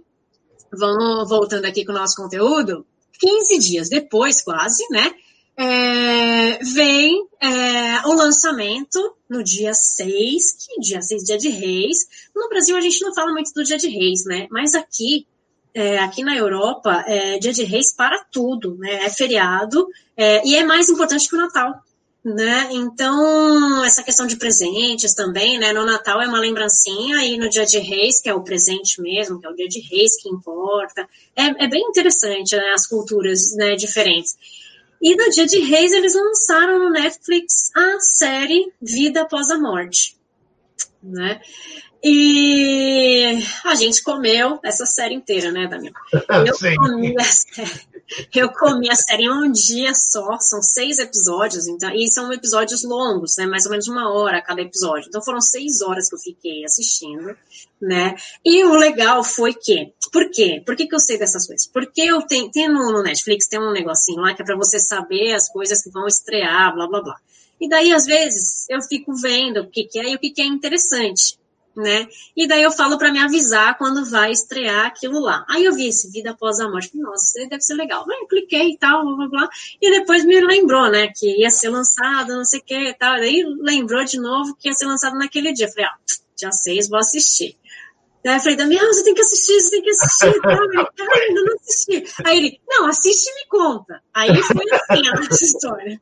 vamos 0.72 1.28
voltando 1.28 1.66
aqui 1.66 1.84
com 1.84 1.92
o 1.92 1.94
nosso 1.94 2.16
conteúdo, 2.16 2.86
15 3.18 3.58
dias 3.58 3.88
depois, 3.88 4.40
quase, 4.42 4.82
né? 4.90 5.12
É, 5.56 6.58
vem 6.64 7.28
é, 7.40 8.06
o 8.06 8.14
lançamento 8.14 9.16
no 9.28 9.42
dia 9.42 9.72
6, 9.72 10.52
que 10.52 10.80
dia 10.80 11.00
6, 11.00 11.24
dia 11.24 11.38
de 11.38 11.48
reis. 11.48 11.98
No 12.34 12.48
Brasil 12.48 12.76
a 12.76 12.80
gente 12.80 13.00
não 13.02 13.14
fala 13.14 13.32
muito 13.32 13.52
do 13.52 13.62
dia 13.62 13.78
de 13.78 13.88
reis, 13.88 14.24
né? 14.24 14.48
Mas 14.50 14.74
aqui, 14.74 15.26
é, 15.72 15.98
aqui 15.98 16.24
na 16.24 16.36
Europa, 16.36 17.04
é 17.06 17.38
dia 17.38 17.52
de 17.52 17.62
reis 17.62 17.94
para 17.94 18.24
tudo, 18.32 18.76
né? 18.78 19.04
É 19.04 19.10
feriado 19.10 19.86
é, 20.16 20.46
e 20.46 20.56
é 20.56 20.64
mais 20.64 20.88
importante 20.88 21.28
que 21.28 21.36
o 21.36 21.38
Natal 21.38 21.82
né? 22.24 22.70
Então, 22.72 23.84
essa 23.84 24.02
questão 24.02 24.26
de 24.26 24.36
presentes 24.36 25.12
também, 25.12 25.58
né? 25.58 25.74
No 25.74 25.84
Natal 25.84 26.22
é 26.22 26.26
uma 26.26 26.40
lembrancinha 26.40 27.22
e 27.22 27.36
no 27.36 27.50
Dia 27.50 27.66
de 27.66 27.78
Reis, 27.78 28.18
que 28.18 28.30
é 28.30 28.34
o 28.34 28.42
presente 28.42 29.00
mesmo, 29.02 29.38
que 29.38 29.46
é 29.46 29.50
o 29.50 29.54
Dia 29.54 29.68
de 29.68 29.80
Reis 29.80 30.16
que 30.22 30.30
importa. 30.30 31.06
É, 31.36 31.64
é 31.64 31.68
bem 31.68 31.82
interessante, 31.82 32.56
né? 32.56 32.72
As 32.72 32.86
culturas 32.86 33.54
né, 33.56 33.76
diferentes. 33.76 34.38
E 35.04 35.14
no 35.16 35.28
Dia 35.28 35.44
de 35.44 35.60
Reis 35.60 35.92
eles 35.92 36.14
lançaram 36.14 36.78
no 36.78 36.88
Netflix 36.88 37.70
a 37.76 38.00
série 38.00 38.72
Vida 38.80 39.20
Após 39.20 39.50
a 39.50 39.58
Morte, 39.58 40.16
né? 41.02 41.42
E 42.02 43.38
a 43.64 43.74
gente 43.74 44.02
comeu 44.02 44.58
essa 44.64 44.86
série 44.86 45.14
inteira, 45.14 45.52
né, 45.52 45.66
Daniel? 45.66 45.92
Eu 46.46 46.54
Sim. 46.54 46.74
comi 46.76 47.14
a 47.20 47.24
série, 47.24 47.86
eu 48.34 48.50
comi 48.52 48.90
a 48.90 48.94
série 48.94 49.24
em 49.24 49.30
um 49.30 49.50
dia 49.50 49.94
só, 49.94 50.38
são 50.38 50.62
seis 50.62 50.98
episódios, 50.98 51.66
então, 51.66 51.90
e 51.94 52.10
são 52.12 52.32
episódios 52.32 52.84
longos, 52.84 53.36
né? 53.38 53.46
Mais 53.46 53.64
ou 53.64 53.70
menos 53.70 53.88
uma 53.88 54.12
hora 54.12 54.42
cada 54.42 54.60
episódio. 54.60 55.08
Então 55.08 55.22
foram 55.22 55.40
seis 55.40 55.80
horas 55.80 56.08
que 56.08 56.14
eu 56.14 56.18
fiquei 56.18 56.64
assistindo, 56.64 57.36
né? 57.80 58.14
E 58.44 58.64
o 58.64 58.74
legal 58.74 59.24
foi 59.24 59.54
que, 59.54 59.92
por 60.12 60.30
quê? 60.30 60.62
Por 60.64 60.76
que, 60.76 60.86
que 60.86 60.94
eu 60.94 61.00
sei 61.00 61.18
dessas 61.18 61.46
coisas? 61.46 61.66
Porque 61.66 62.02
eu 62.02 62.22
tenho, 62.22 62.50
tem 62.50 62.68
no, 62.68 62.92
no 62.92 63.02
Netflix, 63.02 63.48
tem 63.48 63.60
um 63.60 63.72
negocinho 63.72 64.20
lá 64.20 64.34
que 64.34 64.42
é 64.42 64.44
para 64.44 64.56
você 64.56 64.78
saber 64.78 65.32
as 65.32 65.48
coisas 65.50 65.82
que 65.82 65.90
vão 65.90 66.06
estrear, 66.06 66.74
blá 66.74 66.86
blá 66.86 67.02
blá. 67.02 67.16
E 67.60 67.68
daí, 67.68 67.92
às 67.92 68.04
vezes, 68.04 68.66
eu 68.68 68.82
fico 68.82 69.14
vendo 69.14 69.60
o 69.60 69.70
que, 69.70 69.84
que 69.84 69.98
é 69.98 70.10
e 70.10 70.14
o 70.14 70.18
que, 70.18 70.30
que 70.30 70.42
é 70.42 70.44
interessante 70.44 71.38
né? 71.76 72.06
E 72.36 72.46
daí 72.46 72.62
eu 72.62 72.70
falo 72.70 72.98
para 72.98 73.12
me 73.12 73.18
avisar 73.18 73.76
quando 73.76 74.04
vai 74.08 74.30
estrear 74.30 74.86
aquilo 74.86 75.20
lá. 75.20 75.44
Aí 75.48 75.64
eu 75.64 75.74
vi 75.74 75.88
esse 75.88 76.10
Vida 76.10 76.30
Após 76.30 76.60
a 76.60 76.68
Morte. 76.68 76.96
Nossa, 76.96 77.46
deve 77.48 77.60
ser 77.60 77.74
legal. 77.74 78.04
Aí 78.08 78.20
eu 78.20 78.26
cliquei 78.26 78.70
e 78.70 78.78
tal, 78.78 79.04
blá, 79.04 79.16
blá, 79.16 79.28
blá. 79.28 79.48
E 79.80 79.90
depois 79.90 80.24
me 80.24 80.40
lembrou, 80.40 80.90
né, 80.90 81.08
que 81.08 81.40
ia 81.40 81.50
ser 81.50 81.70
lançado, 81.70 82.34
não 82.34 82.44
sei 82.44 82.60
o 82.60 82.64
que 82.64 82.74
e 82.74 82.94
tal. 82.94 83.14
Aí 83.14 83.44
lembrou 83.60 84.04
de 84.04 84.18
novo 84.18 84.54
que 84.56 84.68
ia 84.68 84.74
ser 84.74 84.86
lançado 84.86 85.16
naquele 85.18 85.52
dia. 85.52 85.66
Eu 85.66 85.70
falei, 85.70 85.86
ah, 85.86 85.96
dia 86.36 86.52
6 86.52 86.88
vou 86.88 86.98
assistir. 86.98 87.56
Daí 88.24 88.36
eu 88.36 88.40
falei, 88.40 88.56
Damião, 88.56 88.86
você 88.86 89.04
tem 89.04 89.14
que 89.14 89.20
assistir, 89.20 89.60
você 89.60 89.70
tem 89.70 89.82
que 89.82 89.90
assistir. 89.90 90.40
Tá? 90.40 90.56
Cara, 90.96 91.24
ainda 91.28 91.42
não 91.42 91.54
assisti. 91.56 92.04
Aí 92.24 92.38
ele, 92.38 92.60
não, 92.66 92.86
assiste 92.86 93.28
e 93.28 93.34
me 93.34 93.46
conta. 93.48 94.02
Aí 94.14 94.42
foi 94.42 94.64
assim 94.72 95.08
a 95.08 95.12
nossa 95.20 95.44
história. 95.44 96.00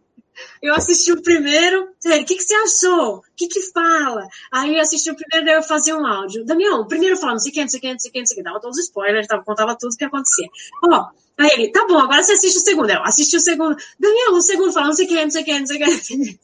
Eu 0.63 0.75
assisti 0.75 1.13
o 1.13 1.23
primeiro, 1.23 1.85
o 1.85 2.25
que, 2.25 2.37
que 2.37 2.43
você 2.43 2.55
achou? 2.55 3.19
O 3.19 3.23
que 3.37 3.49
que 3.49 3.61
fala? 3.73 4.27
Aí 4.51 4.77
eu 4.77 4.81
assisti 4.81 5.11
o 5.11 5.17
primeiro, 5.17 5.45
daí 5.45 5.57
eu 5.57 5.63
fazia 5.63 5.97
um 5.97 6.07
áudio. 6.07 6.45
Damião, 6.45 6.87
primeiro 6.87 7.17
falando, 7.17 7.35
não 7.35 7.41
sei 7.41 7.51
o 7.51 7.55
que, 7.55 7.61
não 7.61 7.69
sei 7.69 7.79
o 7.79 7.83
que, 7.83 7.93
não 7.93 7.99
sei 7.99 8.11
o 8.11 8.13
que, 8.13 8.19
não 8.21 8.27
sei 8.27 8.35
o 8.35 8.39
que, 8.39 8.43
dava 8.43 8.61
todos 8.61 8.79
os 8.79 8.85
spoilers, 8.85 9.27
tava, 9.27 9.45
contava 9.45 9.77
tudo 9.79 9.93
o 9.93 9.97
que 9.97 10.05
acontecia. 10.05 10.49
Ó, 10.85 11.07
aí 11.39 11.51
ele, 11.53 11.73
tá 11.73 11.87
bom, 11.87 11.99
agora 11.99 12.23
você 12.23 12.33
assiste 12.33 12.57
o 12.57 12.61
segundo. 12.61 12.91
Eu 12.91 13.03
assisti 13.03 13.37
o 13.37 13.41
segundo. 13.41 13.77
Damião, 13.99 14.35
o 14.35 14.41
segundo 14.41 14.73
falando, 14.73 14.89
não 14.89 14.97
sei 14.97 15.07
o 15.07 15.09
que, 15.09 15.25
não 15.25 15.31
sei 15.31 15.43
o 15.43 15.45
que, 15.45 15.59
não 15.59 15.67
sei 15.67 15.77
o 15.77 15.81
que. 15.81 16.41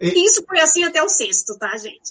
E... 0.00 0.08
Isso 0.26 0.44
foi 0.46 0.60
assim 0.60 0.84
até 0.84 1.02
o 1.02 1.08
sexto, 1.08 1.56
tá, 1.58 1.76
gente? 1.76 2.10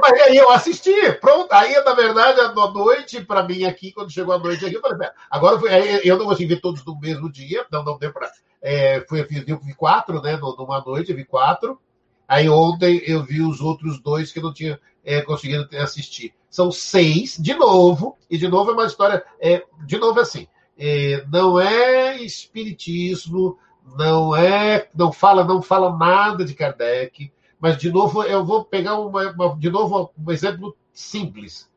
Mas 0.00 0.22
aí 0.22 0.36
eu 0.36 0.50
assisti, 0.50 1.12
pronto. 1.20 1.52
Aí, 1.52 1.72
na 1.84 1.94
verdade, 1.94 2.40
à 2.40 2.52
noite, 2.52 3.24
para 3.24 3.42
mim 3.42 3.64
aqui, 3.64 3.92
quando 3.92 4.12
chegou 4.12 4.34
a 4.34 4.38
noite 4.38 4.64
aqui, 4.64 4.76
eu 4.76 4.80
falei, 4.80 5.08
agora 5.30 5.58
foi, 5.58 5.70
eu 6.04 6.16
não 6.16 6.26
consegui 6.26 6.54
ver 6.54 6.60
todos 6.60 6.84
no 6.84 6.98
mesmo 6.98 7.30
dia, 7.30 7.66
não, 7.70 7.82
não 7.84 7.98
deu 7.98 8.12
para. 8.12 8.30
É, 8.62 9.00
fui, 9.08 9.26
eu 9.46 9.58
vi 9.58 9.74
quatro, 9.74 10.20
né? 10.20 10.36
Numa 10.36 10.80
noite, 10.80 11.10
eu 11.10 11.16
vi 11.16 11.24
quatro. 11.24 11.80
Aí 12.28 12.48
ontem 12.48 13.02
eu 13.06 13.24
vi 13.24 13.40
os 13.42 13.60
outros 13.60 14.00
dois 14.00 14.32
que 14.32 14.40
não 14.40 14.52
tinha 14.52 14.78
é, 15.04 15.20
conseguido 15.20 15.68
assistir. 15.78 16.34
São 16.48 16.70
seis, 16.70 17.36
de 17.38 17.54
novo, 17.54 18.16
e 18.28 18.36
de 18.36 18.48
novo 18.48 18.70
é 18.70 18.74
uma 18.74 18.86
história. 18.86 19.24
É, 19.40 19.64
de 19.84 19.98
novo, 19.98 20.18
é 20.18 20.22
assim, 20.22 20.46
é, 20.78 21.24
não 21.30 21.60
é 21.60 22.22
espiritismo, 22.22 23.58
não 23.96 24.34
é, 24.34 24.88
não 24.94 25.12
fala, 25.12 25.44
não 25.44 25.60
fala 25.60 25.96
nada 25.96 26.44
de 26.44 26.54
Kardec, 26.54 27.32
mas 27.58 27.76
de 27.76 27.90
novo 27.90 28.22
eu 28.22 28.44
vou 28.44 28.64
pegar 28.64 28.98
uma, 28.98 29.30
uma, 29.30 29.56
de 29.56 29.70
novo 29.70 30.12
um 30.16 30.30
exemplo 30.30 30.76
simples. 30.92 31.68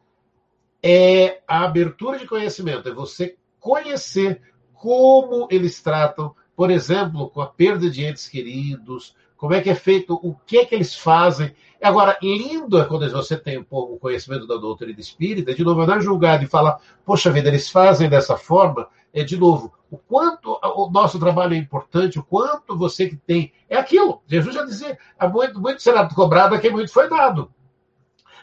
É 0.81 1.41
a 1.47 1.63
abertura 1.63 2.17
de 2.17 2.27
conhecimento, 2.27 2.89
é 2.89 2.93
você 2.93 3.37
conhecer 3.59 4.41
como 4.73 5.47
eles 5.49 5.81
tratam, 5.81 6.35
por 6.55 6.71
exemplo, 6.71 7.29
com 7.29 7.41
a 7.41 7.47
perda 7.47 7.89
de 7.89 8.05
entes 8.05 8.27
queridos, 8.27 9.15
como 9.37 9.53
é 9.53 9.61
que 9.61 9.69
é 9.69 9.75
feito, 9.75 10.13
o 10.23 10.35
que 10.45 10.57
é 10.57 10.65
que 10.65 10.73
eles 10.73 10.95
fazem. 10.95 11.53
Agora, 11.81 12.17
lindo 12.21 12.79
é 12.79 12.85
quando 12.85 13.09
você 13.11 13.35
tem 13.35 13.57
um 13.57 13.63
pouco 13.63 13.95
o 13.95 13.99
conhecimento 13.99 14.47
da 14.47 14.55
doutrina 14.55 14.97
espírita, 14.99 15.53
de 15.53 15.63
novo, 15.63 15.85
não 15.85 15.95
é 15.95 16.01
julgado 16.01 16.43
e 16.43 16.47
falar, 16.47 16.79
poxa 17.05 17.29
vida, 17.29 17.49
eles 17.49 17.69
fazem 17.69 18.09
dessa 18.09 18.37
forma, 18.37 18.87
é 19.13 19.21
de 19.23 19.37
novo, 19.37 19.73
o 19.91 19.97
quanto 19.97 20.57
o 20.63 20.89
nosso 20.89 21.19
trabalho 21.19 21.53
é 21.53 21.57
importante, 21.57 22.17
o 22.17 22.23
quanto 22.23 22.77
você 22.77 23.09
que 23.09 23.15
tem. 23.15 23.51
É 23.69 23.77
aquilo. 23.77 24.23
Jesus 24.27 24.55
já 24.55 24.63
dizia: 24.63 24.97
muito, 25.31 25.59
muito 25.59 25.81
será 25.81 26.07
cobrado 26.07 26.55
a 26.55 26.59
quem 26.59 26.71
muito 26.71 26.91
foi 26.91 27.09
dado. 27.09 27.51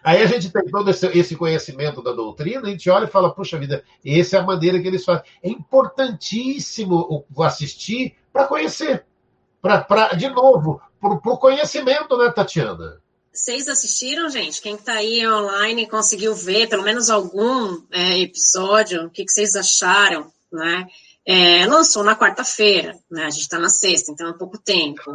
Aí 0.02 0.22
a 0.22 0.26
gente 0.26 0.50
tem 0.50 0.64
todo 0.64 0.90
esse, 0.90 1.36
conhecimento 1.36 2.02
da 2.02 2.12
doutrina, 2.12 2.66
a 2.66 2.70
gente 2.70 2.88
olha 2.88 3.04
e 3.04 3.10
fala, 3.10 3.34
puxa 3.34 3.58
vida, 3.58 3.84
essa 4.04 4.36
é 4.36 4.40
a 4.40 4.44
maneira 4.44 4.80
que 4.80 4.88
eles 4.88 5.04
fazem. 5.04 5.24
É 5.42 5.48
importantíssimo 5.48 7.24
o 7.34 7.42
assistir 7.42 8.16
para 8.32 8.46
conhecer. 8.46 9.04
Pra, 9.60 9.82
pra, 9.82 10.14
de 10.14 10.28
novo, 10.28 10.80
para 11.00 11.12
o 11.12 11.38
conhecimento, 11.38 12.16
né, 12.16 12.30
Tatiana? 12.30 13.00
Vocês 13.32 13.68
assistiram, 13.68 14.28
gente? 14.28 14.60
Quem 14.60 14.74
está 14.74 14.94
aí 14.94 15.26
online 15.28 15.86
conseguiu 15.86 16.34
ver 16.34 16.68
pelo 16.68 16.82
menos 16.82 17.10
algum 17.10 17.80
é, 17.90 18.18
episódio? 18.18 19.04
O 19.04 19.10
que, 19.10 19.24
que 19.24 19.30
vocês 19.30 19.54
acharam? 19.54 20.32
né? 20.52 20.86
É, 21.32 21.64
lançou 21.64 22.02
na 22.02 22.16
quarta-feira, 22.16 22.98
né? 23.08 23.26
A 23.26 23.30
gente 23.30 23.42
está 23.42 23.56
na 23.56 23.68
sexta, 23.68 24.10
então 24.10 24.28
é 24.28 24.32
pouco 24.32 24.58
tempo. 24.58 25.14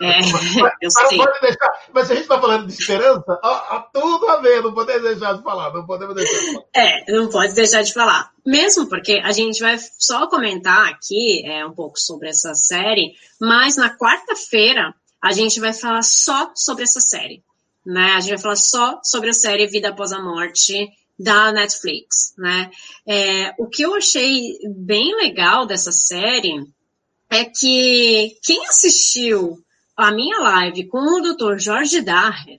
É, 0.00 0.20
eu 0.80 0.90
sei. 0.90 1.18
Deixar, 1.42 1.80
mas 1.92 2.10
a 2.10 2.14
gente 2.14 2.22
está 2.22 2.40
falando 2.40 2.66
de 2.66 2.72
esperança, 2.72 3.38
ó, 3.44 3.80
tudo 3.92 4.26
a 4.30 4.40
ver, 4.40 4.62
não 4.62 4.72
podemos 4.72 5.02
deixar 5.02 5.34
de 5.34 5.42
falar, 5.42 5.70
não 5.74 5.84
podemos 5.84 6.14
deixar 6.14 6.40
de 6.40 6.52
falar. 6.54 6.64
É, 6.74 7.12
não 7.12 7.28
pode 7.28 7.52
deixar 7.52 7.82
de 7.82 7.92
falar. 7.92 8.30
Mesmo 8.46 8.88
porque 8.88 9.20
a 9.22 9.32
gente 9.32 9.60
vai 9.60 9.76
só 9.98 10.26
comentar 10.28 10.88
aqui 10.88 11.46
é, 11.46 11.66
um 11.66 11.74
pouco 11.74 12.00
sobre 12.00 12.30
essa 12.30 12.54
série, 12.54 13.12
mas 13.38 13.76
na 13.76 13.94
quarta-feira 13.94 14.94
a 15.22 15.32
gente 15.32 15.60
vai 15.60 15.74
falar 15.74 16.02
só 16.02 16.52
sobre 16.54 16.84
essa 16.84 17.00
série. 17.00 17.44
Né? 17.84 18.12
A 18.12 18.20
gente 18.20 18.30
vai 18.30 18.38
falar 18.38 18.56
só 18.56 18.98
sobre 19.04 19.28
a 19.28 19.34
série 19.34 19.66
Vida 19.66 19.90
Após 19.90 20.10
a 20.10 20.22
Morte 20.22 20.88
da 21.20 21.52
Netflix, 21.52 22.34
né? 22.38 22.70
É, 23.06 23.54
o 23.58 23.66
que 23.66 23.82
eu 23.82 23.94
achei 23.94 24.58
bem 24.74 25.14
legal 25.16 25.66
dessa 25.66 25.92
série 25.92 26.66
é 27.28 27.44
que 27.44 28.38
quem 28.42 28.66
assistiu 28.66 29.62
a 29.96 30.10
minha 30.10 30.38
live 30.38 30.88
com 30.88 30.98
o 30.98 31.20
Dr. 31.20 31.58
Jorge 31.58 32.00
Daher 32.00 32.58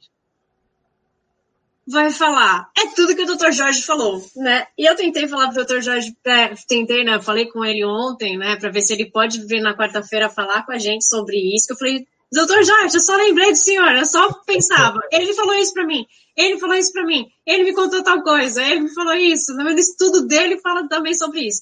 vai 1.88 2.12
falar, 2.12 2.70
é 2.78 2.88
tudo 2.96 3.16
que 3.16 3.24
o 3.24 3.36
Dr. 3.36 3.52
Jorge 3.52 3.82
falou, 3.82 4.24
né? 4.36 4.68
E 4.78 4.86
eu 4.86 4.96
tentei 4.96 5.28
falar 5.28 5.52
pro 5.52 5.66
Dr. 5.66 5.82
Jorge, 5.82 6.16
é, 6.24 6.54
tentei, 6.68 7.04
né? 7.04 7.20
Falei 7.20 7.48
com 7.48 7.66
ele 7.66 7.84
ontem, 7.84 8.38
né? 8.38 8.56
Para 8.58 8.70
ver 8.70 8.82
se 8.82 8.94
ele 8.94 9.10
pode 9.10 9.44
vir 9.46 9.60
na 9.60 9.76
quarta-feira 9.76 10.30
falar 10.30 10.64
com 10.66 10.72
a 10.72 10.78
gente 10.78 11.04
sobre 11.04 11.38
isso. 11.56 11.74
Eu 11.74 11.78
falei, 11.78 12.08
Doutor 12.32 12.64
Jorge, 12.64 12.96
eu 12.96 13.02
só 13.02 13.16
lembrei 13.16 13.52
do 13.52 13.58
senhor, 13.58 13.94
eu 13.94 14.06
só 14.06 14.32
pensava. 14.46 15.00
Ele 15.12 15.34
falou 15.34 15.54
isso 15.56 15.74
para 15.74 15.86
mim, 15.86 16.06
ele 16.36 16.58
falou 16.60 16.76
isso 16.76 16.94
para 16.94 17.06
mim, 17.06 17.28
ele 17.46 17.64
me 17.64 17.74
contou 17.74 18.02
tal 18.04 18.24
coisa, 18.24 18.64
ele 18.64 18.82
me 18.82 18.94
falou 18.94 19.14
isso. 19.14 19.54
No 19.54 19.70
estudo 19.72 20.26
dele 20.28 20.58
fala 20.60 20.88
também 20.88 21.14
sobre 21.14 21.48
isso. 21.48 21.62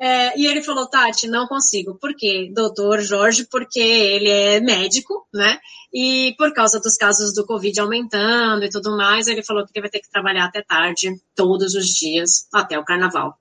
É, 0.00 0.38
e 0.38 0.46
ele 0.46 0.62
falou, 0.62 0.86
Tati, 0.86 1.26
não 1.26 1.48
consigo. 1.48 1.96
Por 1.96 2.14
quê? 2.14 2.50
Doutor 2.54 3.00
Jorge, 3.00 3.46
porque 3.50 3.80
ele 3.80 4.28
é 4.28 4.60
médico, 4.60 5.26
né? 5.34 5.58
E 5.92 6.34
por 6.38 6.52
causa 6.52 6.78
dos 6.78 6.96
casos 6.96 7.34
do 7.34 7.44
Covid 7.44 7.80
aumentando 7.80 8.64
e 8.64 8.70
tudo 8.70 8.96
mais, 8.96 9.26
ele 9.26 9.42
falou 9.42 9.64
que 9.64 9.72
ele 9.74 9.82
vai 9.82 9.90
ter 9.90 10.00
que 10.00 10.10
trabalhar 10.10 10.44
até 10.44 10.62
tarde, 10.62 11.20
todos 11.34 11.74
os 11.74 11.86
dias, 11.86 12.46
até 12.52 12.78
o 12.78 12.84
carnaval. 12.84 13.36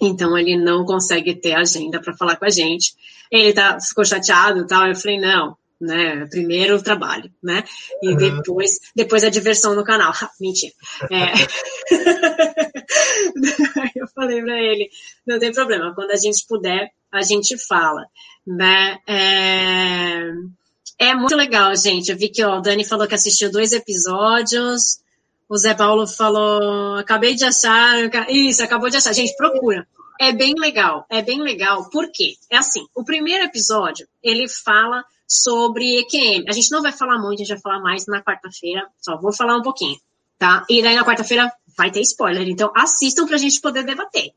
Então 0.00 0.36
ele 0.36 0.62
não 0.62 0.84
consegue 0.84 1.34
ter 1.34 1.54
agenda 1.54 1.98
para 2.00 2.14
falar 2.14 2.36
com 2.36 2.44
a 2.44 2.50
gente. 2.50 2.94
Ele 3.30 3.54
tá, 3.54 3.78
ficou 3.80 4.04
chateado 4.04 4.60
e 4.60 4.66
tal. 4.66 4.86
Eu 4.86 4.96
falei, 4.96 5.18
não, 5.18 5.56
né? 5.80 6.26
Primeiro 6.26 6.76
o 6.76 6.82
trabalho, 6.82 7.32
né? 7.42 7.64
E 8.02 8.10
uhum. 8.10 8.16
depois, 8.16 8.78
depois 8.94 9.24
a 9.24 9.30
diversão 9.30 9.74
no 9.74 9.84
canal. 9.84 10.12
Mentira. 10.40 10.72
É. 11.10 11.32
eu 13.94 14.06
falei 14.14 14.42
para 14.42 14.58
ele, 14.58 14.88
não 15.26 15.38
tem 15.38 15.52
problema, 15.52 15.94
quando 15.94 16.10
a 16.10 16.16
gente 16.16 16.46
puder, 16.48 16.90
a 17.12 17.22
gente 17.22 17.56
fala, 17.58 18.06
né? 18.46 18.98
É, 19.06 20.30
é 20.98 21.14
muito 21.14 21.36
legal, 21.36 21.74
gente. 21.76 22.10
Eu 22.10 22.16
vi 22.16 22.28
que 22.28 22.42
ó, 22.42 22.58
o 22.58 22.60
Dani 22.60 22.84
falou 22.84 23.06
que 23.06 23.14
assistiu 23.14 23.50
dois 23.50 23.72
episódios. 23.72 25.00
O 25.48 25.56
Zé 25.56 25.74
Paulo 25.74 26.08
falou, 26.08 26.96
acabei 26.96 27.34
de 27.34 27.44
achar, 27.44 27.94
isso, 28.28 28.64
acabou 28.64 28.90
de 28.90 28.96
achar. 28.96 29.12
Gente, 29.12 29.36
procura. 29.36 29.86
É 30.18 30.32
bem 30.32 30.54
legal, 30.58 31.06
é 31.10 31.22
bem 31.22 31.40
legal. 31.40 31.88
Por 31.90 32.10
quê? 32.10 32.34
É 32.50 32.56
assim, 32.56 32.84
o 32.94 33.04
primeiro 33.04 33.44
episódio, 33.44 34.08
ele 34.22 34.48
fala 34.48 35.04
sobre 35.26 35.98
EQM. 36.00 36.44
A 36.48 36.52
gente 36.52 36.70
não 36.70 36.82
vai 36.82 36.92
falar 36.92 37.18
muito, 37.18 37.34
a 37.34 37.44
gente 37.44 37.54
vai 37.54 37.60
falar 37.60 37.80
mais 37.80 38.06
na 38.06 38.22
quarta-feira, 38.22 38.86
só 39.00 39.18
vou 39.18 39.32
falar 39.32 39.56
um 39.56 39.62
pouquinho, 39.62 39.98
tá? 40.38 40.64
E 40.68 40.82
daí 40.82 40.94
na 40.94 41.04
quarta-feira 41.04 41.50
vai 41.76 41.90
ter 41.90 42.00
spoiler, 42.00 42.48
então 42.48 42.72
assistam 42.74 43.26
pra 43.26 43.36
gente 43.36 43.60
poder 43.60 43.84
debater. 43.84 44.32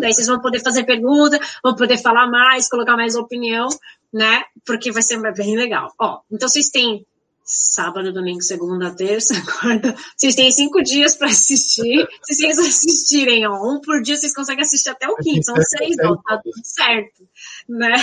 Daí 0.00 0.12
vocês 0.12 0.26
vão 0.26 0.40
poder 0.40 0.60
fazer 0.60 0.84
pergunta, 0.84 1.40
vão 1.62 1.74
poder 1.74 1.98
falar 1.98 2.28
mais, 2.28 2.68
colocar 2.68 2.96
mais 2.96 3.14
opinião, 3.16 3.68
né? 4.12 4.42
Porque 4.66 4.92
vai 4.92 5.02
ser 5.02 5.20
bem 5.32 5.56
legal. 5.56 5.92
Ó, 5.98 6.20
então 6.30 6.48
vocês 6.48 6.68
têm 6.68 7.06
sábado, 7.44 8.12
domingo, 8.12 8.42
segunda, 8.42 8.94
terça, 8.94 9.34
quarta. 9.60 9.94
Vocês 10.16 10.34
têm 10.34 10.50
cinco 10.50 10.82
dias 10.82 11.16
para 11.16 11.28
assistir. 11.28 12.06
Se 12.22 12.34
vocês 12.34 12.58
assistirem, 12.58 13.46
ó, 13.46 13.54
um 13.54 13.80
por 13.80 14.02
dia, 14.02 14.16
vocês 14.16 14.34
conseguem 14.34 14.62
assistir 14.62 14.90
até 14.90 15.08
o 15.08 15.16
quinto. 15.16 15.44
São 15.44 15.56
seis, 15.56 15.96
ó, 16.04 16.16
tá 16.16 16.38
tudo 16.38 16.60
certo, 16.62 17.26
né? 17.68 17.94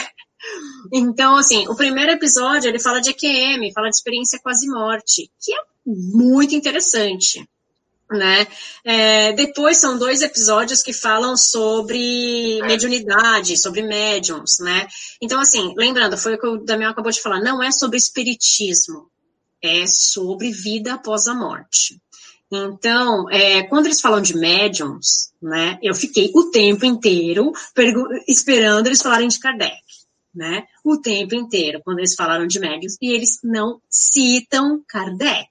Então, 0.91 1.37
assim, 1.37 1.67
o 1.67 1.75
primeiro 1.75 2.11
episódio 2.11 2.69
ele 2.69 2.79
fala 2.79 3.01
de 3.01 3.11
EQM, 3.11 3.71
fala 3.73 3.89
de 3.89 3.95
experiência 3.95 4.39
quase 4.41 4.67
morte, 4.67 5.29
que 5.39 5.53
é 5.53 5.59
muito 5.85 6.55
interessante. 6.55 7.47
Né? 8.11 8.47
É, 8.83 9.33
depois 9.33 9.77
são 9.77 9.99
dois 9.99 10.23
episódios 10.23 10.81
que 10.81 10.93
falam 10.93 11.37
sobre 11.37 12.59
mediunidade, 12.63 13.55
sobre 13.55 13.83
médiums, 13.83 14.57
né? 14.59 14.87
Então, 15.21 15.39
assim, 15.39 15.75
lembrando, 15.77 16.17
foi 16.17 16.33
o 16.33 16.39
que 16.39 16.47
o 16.47 16.57
Damião 16.57 16.89
acabou 16.89 17.11
de 17.11 17.21
falar, 17.21 17.39
não 17.39 17.61
é 17.61 17.71
sobre 17.71 17.99
espiritismo, 17.99 19.07
é 19.61 19.85
sobre 19.85 20.51
vida 20.51 20.95
após 20.95 21.27
a 21.27 21.35
morte. 21.35 22.01
Então, 22.51 23.29
é, 23.29 23.61
quando 23.61 23.85
eles 23.85 24.01
falam 24.01 24.19
de 24.19 24.35
médiums, 24.35 25.31
né, 25.39 25.77
eu 25.83 25.93
fiquei 25.93 26.31
o 26.33 26.49
tempo 26.49 26.83
inteiro 26.85 27.51
esperando 28.27 28.87
eles 28.87 29.03
falarem 29.03 29.27
de 29.27 29.37
Kardec 29.37 29.88
né, 30.33 30.63
o 30.83 30.97
tempo 30.97 31.35
inteiro, 31.35 31.81
quando 31.83 31.99
eles 31.99 32.15
falaram 32.15 32.47
de 32.47 32.59
médios, 32.59 32.97
e 33.01 33.11
eles 33.11 33.39
não 33.43 33.81
citam 33.89 34.83
Kardec. 34.87 35.49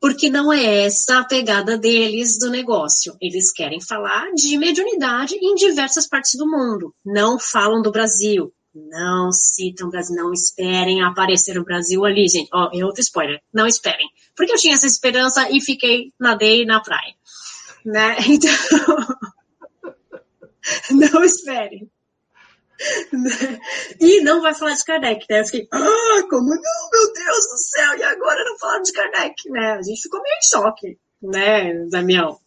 Porque 0.00 0.28
não 0.28 0.52
é 0.52 0.84
essa 0.84 1.20
a 1.20 1.24
pegada 1.24 1.78
deles 1.78 2.36
do 2.38 2.50
negócio. 2.50 3.16
Eles 3.22 3.50
querem 3.50 3.80
falar 3.80 4.32
de 4.34 4.58
mediunidade 4.58 5.34
em 5.34 5.54
diversas 5.54 6.06
partes 6.06 6.34
do 6.34 6.46
mundo. 6.46 6.94
Não 7.02 7.38
falam 7.38 7.80
do 7.80 7.90
Brasil. 7.90 8.52
Não 8.74 9.32
citam 9.32 9.86
o 9.86 9.90
Brasil. 9.90 10.14
Não 10.14 10.30
esperem 10.30 11.02
aparecer 11.02 11.58
o 11.58 11.64
Brasil 11.64 12.04
ali, 12.04 12.28
gente. 12.28 12.50
Ó, 12.52 12.68
oh, 12.68 12.78
é 12.78 12.84
outro 12.84 13.00
spoiler. 13.00 13.40
Não 13.50 13.66
esperem. 13.66 14.06
Porque 14.36 14.52
eu 14.52 14.58
tinha 14.58 14.74
essa 14.74 14.86
esperança 14.86 15.48
e 15.50 15.62
fiquei, 15.62 16.12
nadei 16.20 16.66
na 16.66 16.80
praia. 16.80 17.14
Né? 17.82 18.16
Então, 18.28 18.52
não 21.12 21.24
esperem. 21.24 21.90
E 24.00 24.20
não 24.20 24.40
vai 24.40 24.54
falar 24.54 24.74
de 24.74 24.84
Kardec, 24.84 25.26
né? 25.28 25.40
Eu 25.40 25.44
fiquei, 25.44 25.68
ah, 25.72 26.22
como 26.28 26.48
não, 26.48 26.90
meu 26.92 27.12
Deus 27.12 27.46
do 27.48 27.58
céu, 27.58 27.98
e 27.98 28.02
agora 28.02 28.44
não 28.44 28.58
falaram 28.58 28.82
de 28.82 28.92
Kardec, 28.92 29.50
né? 29.50 29.72
A 29.72 29.82
gente 29.82 30.02
ficou 30.02 30.20
meio 30.22 30.34
em 30.36 30.48
choque, 30.48 30.98
né, 31.22 31.86
Damião? 31.90 32.38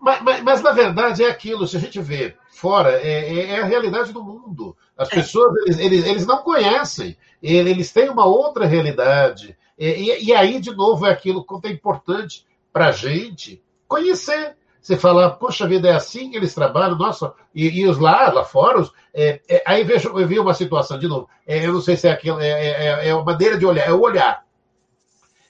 Mas, 0.00 0.22
mas, 0.22 0.42
mas, 0.42 0.62
na 0.62 0.72
verdade 0.72 1.22
é 1.22 1.28
aquilo, 1.28 1.68
se 1.68 1.76
a 1.76 1.80
gente 1.80 2.00
vê 2.00 2.34
fora, 2.50 2.92
é, 2.92 3.34
é, 3.34 3.50
é 3.50 3.60
a 3.60 3.66
realidade 3.66 4.12
do 4.12 4.24
mundo. 4.24 4.76
As 4.96 5.10
é. 5.12 5.14
pessoas, 5.16 5.54
eles, 5.66 5.78
eles, 5.78 6.06
eles, 6.06 6.26
não 6.26 6.38
conhecem, 6.38 7.16
eles 7.42 7.92
têm 7.92 8.08
uma 8.08 8.26
outra 8.26 8.66
realidade. 8.66 9.56
E, 9.78 10.26
e 10.26 10.34
aí, 10.34 10.60
de 10.60 10.74
novo, 10.74 11.06
é 11.06 11.10
aquilo 11.10 11.44
quanto 11.44 11.66
é 11.66 11.70
importante 11.70 12.46
para 12.72 12.88
a 12.88 12.92
gente 12.92 13.62
conhecer 13.86 14.56
você 14.80 14.96
fala, 14.96 15.30
poxa 15.30 15.66
vida, 15.66 15.88
é 15.88 15.92
assim 15.92 16.30
que 16.30 16.36
eles 16.36 16.54
trabalham, 16.54 16.96
nossa, 16.96 17.34
e, 17.54 17.68
e 17.68 17.86
os 17.86 17.98
lá, 17.98 18.32
lá 18.32 18.44
fora, 18.44 18.80
os, 18.80 18.90
é, 19.12 19.40
é, 19.48 19.62
aí 19.66 19.84
vejo, 19.84 20.08
eu 20.18 20.26
vi 20.26 20.38
uma 20.38 20.54
situação, 20.54 20.98
de 20.98 21.06
novo, 21.06 21.28
é, 21.46 21.66
eu 21.66 21.72
não 21.72 21.80
sei 21.80 21.96
se 21.96 22.08
é 22.08 22.12
aquilo, 22.12 22.40
é, 22.40 22.48
é, 22.48 22.70
é, 22.70 23.08
é 23.08 23.10
a 23.10 23.22
maneira 23.22 23.58
de 23.58 23.66
olhar, 23.66 23.86
é 23.86 23.92
o 23.92 24.00
olhar. 24.00 24.44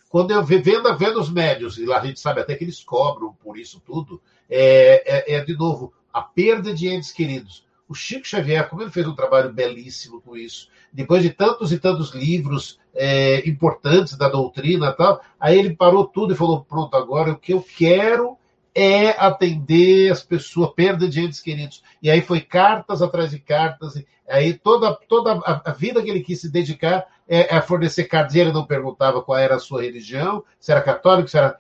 Quando 0.08 0.32
eu 0.32 0.42
vendo, 0.42 0.98
vendo 0.98 1.20
os 1.20 1.30
médios, 1.30 1.78
e 1.78 1.84
lá 1.84 2.00
a 2.00 2.04
gente 2.04 2.18
sabe 2.18 2.40
até 2.40 2.56
que 2.56 2.64
eles 2.64 2.82
cobram 2.82 3.32
por 3.34 3.56
isso 3.56 3.80
tudo, 3.86 4.20
é, 4.48 5.36
é, 5.36 5.44
de 5.44 5.56
novo, 5.56 5.92
a 6.12 6.20
perda 6.20 6.74
de 6.74 6.88
entes 6.88 7.12
queridos. 7.12 7.64
O 7.88 7.94
Chico 7.94 8.26
Xavier, 8.26 8.68
como 8.68 8.82
ele 8.82 8.90
fez 8.90 9.06
um 9.06 9.14
trabalho 9.14 9.52
belíssimo 9.52 10.20
com 10.20 10.36
isso, 10.36 10.68
depois 10.92 11.22
de 11.22 11.30
tantos 11.30 11.72
e 11.72 11.78
tantos 11.78 12.10
livros 12.12 12.80
é, 12.92 13.48
importantes 13.48 14.16
da 14.16 14.28
doutrina 14.28 14.88
e 14.88 14.92
tal, 14.92 15.20
aí 15.38 15.56
ele 15.56 15.76
parou 15.76 16.04
tudo 16.06 16.32
e 16.32 16.36
falou: 16.36 16.64
pronto, 16.64 16.96
agora 16.96 17.32
o 17.32 17.38
que 17.38 17.52
eu 17.52 17.62
quero 17.62 18.36
é 18.74 19.10
atender 19.10 20.12
as 20.12 20.22
pessoas, 20.22 20.72
perda 20.74 21.08
de 21.08 21.20
entes 21.20 21.40
queridos. 21.40 21.82
E 22.02 22.10
aí 22.10 22.20
foi 22.20 22.40
cartas 22.40 23.02
atrás 23.02 23.30
de 23.30 23.38
cartas, 23.38 24.02
aí 24.28 24.54
toda, 24.54 24.94
toda 25.08 25.32
a, 25.44 25.70
a 25.70 25.72
vida 25.72 26.02
que 26.02 26.10
ele 26.10 26.20
quis 26.20 26.40
se 26.40 26.50
dedicar 26.50 27.06
é, 27.28 27.56
é 27.56 27.60
fornecer 27.60 28.04
cartas. 28.04 28.34
E 28.34 28.40
ele 28.40 28.52
não 28.52 28.66
perguntava 28.66 29.22
qual 29.22 29.38
era 29.38 29.56
a 29.56 29.60
sua 29.60 29.82
religião, 29.82 30.44
se 30.58 30.70
era 30.72 30.82
católico, 30.82 31.28
se 31.28 31.38
era. 31.38 31.58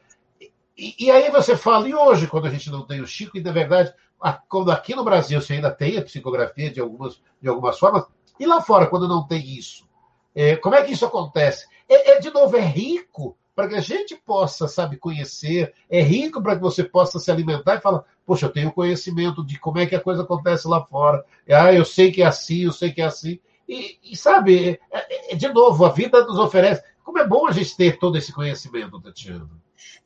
E, 0.76 0.94
e 0.98 1.10
aí 1.10 1.30
você 1.30 1.56
fala, 1.56 1.88
e 1.88 1.94
hoje, 1.94 2.26
quando 2.26 2.46
a 2.46 2.50
gente 2.50 2.70
não 2.70 2.86
tem 2.86 3.00
o 3.00 3.06
Chico, 3.06 3.36
e 3.36 3.42
na 3.42 3.52
verdade, 3.52 3.92
a, 4.20 4.32
quando 4.32 4.70
aqui 4.70 4.94
no 4.94 5.04
Brasil 5.04 5.40
você 5.40 5.54
ainda 5.54 5.70
tem 5.70 5.98
a 5.98 6.02
psicografia 6.02 6.70
de 6.70 6.80
algumas, 6.80 7.20
de 7.40 7.48
algumas 7.48 7.78
formas, 7.78 8.04
e 8.38 8.46
lá 8.46 8.62
fora, 8.62 8.86
quando 8.86 9.08
não 9.08 9.26
tem 9.26 9.44
isso? 9.44 9.88
É, 10.34 10.56
como 10.56 10.74
é 10.74 10.82
que 10.82 10.92
isso 10.92 11.04
acontece? 11.04 11.66
É, 11.88 12.12
é, 12.12 12.20
de 12.20 12.30
novo, 12.30 12.56
é 12.56 12.60
rico 12.60 13.36
para 13.60 13.68
que 13.68 13.74
a 13.74 13.80
gente 13.80 14.16
possa, 14.16 14.66
sabe, 14.66 14.96
conhecer, 14.96 15.74
é 15.90 16.00
rico 16.00 16.42
para 16.42 16.56
que 16.56 16.62
você 16.62 16.82
possa 16.82 17.18
se 17.18 17.30
alimentar 17.30 17.76
e 17.76 17.80
falar, 17.80 18.02
poxa, 18.24 18.46
eu 18.46 18.50
tenho 18.50 18.72
conhecimento 18.72 19.44
de 19.44 19.58
como 19.58 19.78
é 19.78 19.84
que 19.84 19.94
a 19.94 20.00
coisa 20.00 20.22
acontece 20.22 20.66
lá 20.66 20.82
fora. 20.82 21.22
Ah, 21.46 21.70
eu 21.70 21.84
sei 21.84 22.10
que 22.10 22.22
é 22.22 22.26
assim, 22.26 22.64
eu 22.64 22.72
sei 22.72 22.90
que 22.90 23.02
é 23.02 23.04
assim. 23.04 23.38
E, 23.68 23.98
e 24.02 24.16
sabe, 24.16 24.80
é, 24.90 25.34
é, 25.34 25.36
de 25.36 25.48
novo, 25.48 25.84
a 25.84 25.90
vida 25.90 26.24
nos 26.24 26.38
oferece. 26.38 26.82
Como 27.04 27.18
é 27.18 27.26
bom 27.26 27.46
a 27.46 27.52
gente 27.52 27.76
ter 27.76 27.98
todo 27.98 28.16
esse 28.16 28.32
conhecimento, 28.32 28.98
Tatiana. 28.98 29.50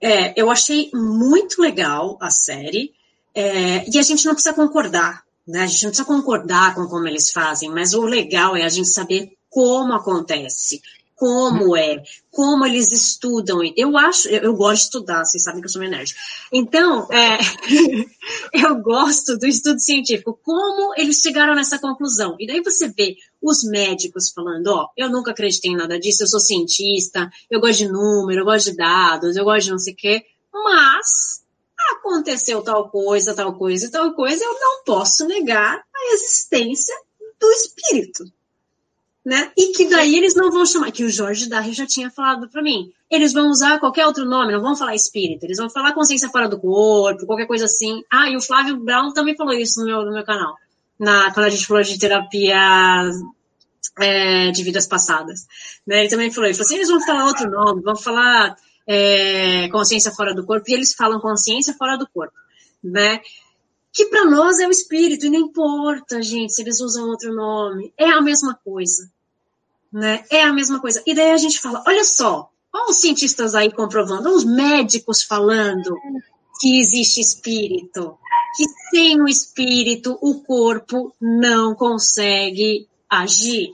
É, 0.00 0.38
eu 0.38 0.50
achei 0.50 0.90
muito 0.92 1.62
legal 1.62 2.18
a 2.20 2.30
série. 2.30 2.92
É, 3.32 3.88
e 3.88 3.98
a 3.98 4.02
gente 4.02 4.24
não 4.26 4.32
precisa 4.34 4.54
concordar 4.54 5.22
Né? 5.46 5.62
A 5.62 5.66
gente 5.66 5.84
não 5.84 5.90
precisa 5.90 6.08
concordar 6.08 6.74
com 6.74 6.86
como 6.88 7.06
eles 7.06 7.30
fazem, 7.30 7.70
mas 7.70 7.94
o 7.94 8.02
legal 8.02 8.56
é 8.56 8.64
a 8.64 8.68
gente 8.68 8.88
saber 8.88 9.36
como 9.48 9.92
acontece, 9.92 10.82
como 11.14 11.76
é, 11.76 12.02
como 12.30 12.66
eles 12.66 12.90
estudam. 12.90 13.60
Eu 13.76 13.96
acho, 13.96 14.28
eu 14.28 14.54
gosto 14.54 14.80
de 14.80 14.84
estudar, 14.84 15.24
vocês 15.24 15.42
sabem 15.42 15.60
que 15.60 15.66
eu 15.66 15.70
sou 15.70 15.80
meio 15.80 15.92
nerd. 15.92 16.14
Então, 16.52 17.08
é, 17.12 17.38
eu 18.52 18.76
gosto 18.82 19.38
do 19.38 19.46
estudo 19.46 19.80
científico, 19.80 20.38
como 20.42 20.94
eles 20.96 21.20
chegaram 21.20 21.54
nessa 21.54 21.78
conclusão. 21.78 22.36
E 22.38 22.46
daí 22.46 22.60
você 22.62 22.88
vê 22.88 23.16
os 23.40 23.62
médicos 23.64 24.30
falando, 24.30 24.68
ó, 24.68 24.88
eu 24.96 25.08
nunca 25.10 25.30
acreditei 25.30 25.70
em 25.70 25.76
nada 25.76 25.98
disso, 25.98 26.24
eu 26.24 26.28
sou 26.28 26.40
cientista, 26.40 27.30
eu 27.50 27.60
gosto 27.60 27.78
de 27.78 27.88
número, 27.88 28.40
eu 28.40 28.44
gosto 28.44 28.70
de 28.70 28.76
dados, 28.76 29.36
eu 29.36 29.44
gosto 29.44 29.66
de 29.66 29.70
não 29.70 29.78
sei 29.78 29.92
o 29.92 29.96
quê, 29.96 30.24
mas 30.52 31.44
aconteceu 31.96 32.62
tal 32.62 32.88
coisa, 32.88 33.34
tal 33.34 33.54
coisa 33.56 33.86
e 33.86 33.90
tal 33.90 34.14
coisa, 34.14 34.44
eu 34.44 34.54
não 34.54 34.84
posso 34.84 35.26
negar 35.26 35.76
a 35.76 36.14
existência 36.14 36.94
do 37.38 37.50
espírito 37.50 38.24
né? 39.24 39.50
E 39.56 39.72
que 39.72 39.88
daí 39.88 40.16
eles 40.16 40.34
não 40.34 40.50
vão 40.50 40.66
chamar, 40.66 40.92
que 40.92 41.02
o 41.02 41.10
Jorge 41.10 41.48
Darry 41.48 41.72
já 41.72 41.86
tinha 41.86 42.10
falado 42.10 42.48
para 42.48 42.62
mim. 42.62 42.92
Eles 43.10 43.32
vão 43.32 43.48
usar 43.48 43.80
qualquer 43.80 44.06
outro 44.06 44.26
nome, 44.26 44.52
não 44.52 44.60
vão 44.60 44.76
falar 44.76 44.94
espírito, 44.94 45.44
eles 45.44 45.56
vão 45.56 45.70
falar 45.70 45.94
consciência 45.94 46.28
fora 46.28 46.48
do 46.48 46.60
corpo, 46.60 47.24
qualquer 47.24 47.46
coisa 47.46 47.64
assim. 47.64 48.02
Ah, 48.12 48.28
e 48.28 48.36
o 48.36 48.42
Flávio 48.42 48.76
Brown 48.76 49.14
também 49.14 49.34
falou 49.34 49.54
isso 49.54 49.80
no 49.80 49.86
meu, 49.86 50.04
no 50.04 50.12
meu 50.12 50.24
canal, 50.24 50.54
na, 50.98 51.32
quando 51.32 51.46
a 51.46 51.50
gente 51.50 51.66
falou 51.66 51.82
de 51.82 51.98
terapia 51.98 53.10
é, 53.98 54.50
de 54.50 54.62
vidas 54.62 54.86
passadas. 54.86 55.46
Né? 55.86 56.00
Ele 56.00 56.10
também 56.10 56.30
falou, 56.30 56.46
ele 56.46 56.54
falou 56.54 56.66
assim, 56.66 56.76
eles 56.76 56.88
vão 56.88 57.00
falar 57.00 57.24
outro 57.24 57.50
nome, 57.50 57.82
vão 57.82 57.96
falar 57.96 58.54
é, 58.86 59.68
consciência 59.70 60.12
fora 60.12 60.34
do 60.34 60.44
corpo, 60.44 60.68
e 60.68 60.74
eles 60.74 60.92
falam 60.92 61.18
consciência 61.18 61.72
fora 61.74 61.96
do 61.96 62.06
corpo, 62.06 62.34
né? 62.82 63.20
que 63.90 64.06
para 64.06 64.24
nós 64.24 64.58
é 64.58 64.66
o 64.66 64.72
espírito, 64.72 65.24
e 65.24 65.30
não 65.30 65.38
importa, 65.38 66.20
gente, 66.20 66.52
se 66.52 66.60
eles 66.60 66.80
usam 66.80 67.08
outro 67.08 67.32
nome, 67.32 67.94
é 67.96 68.10
a 68.10 68.20
mesma 68.20 68.52
coisa 68.52 69.13
né? 69.94 70.24
É 70.28 70.42
a 70.42 70.52
mesma 70.52 70.80
coisa. 70.80 71.00
E 71.06 71.14
daí 71.14 71.30
a 71.30 71.36
gente 71.36 71.60
fala, 71.60 71.84
olha 71.86 72.02
só, 72.04 72.50
olha 72.72 72.90
os 72.90 72.96
cientistas 72.96 73.54
aí 73.54 73.70
comprovando, 73.70 74.28
olha 74.28 74.36
os 74.36 74.44
médicos 74.44 75.22
falando 75.22 75.96
que 76.60 76.80
existe 76.80 77.20
espírito, 77.20 78.18
que 78.56 78.64
sem 78.90 79.22
o 79.22 79.28
espírito 79.28 80.18
o 80.20 80.42
corpo 80.42 81.14
não 81.20 81.76
consegue 81.76 82.88
agir, 83.08 83.72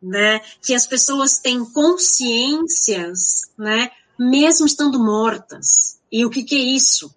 né? 0.00 0.40
Que 0.62 0.72
as 0.72 0.86
pessoas 0.86 1.40
têm 1.40 1.64
consciências, 1.64 3.50
né? 3.58 3.90
Mesmo 4.16 4.66
estando 4.66 5.02
mortas. 5.02 5.98
E 6.12 6.24
o 6.24 6.30
que, 6.30 6.44
que 6.44 6.54
é 6.54 6.60
isso? 6.60 7.12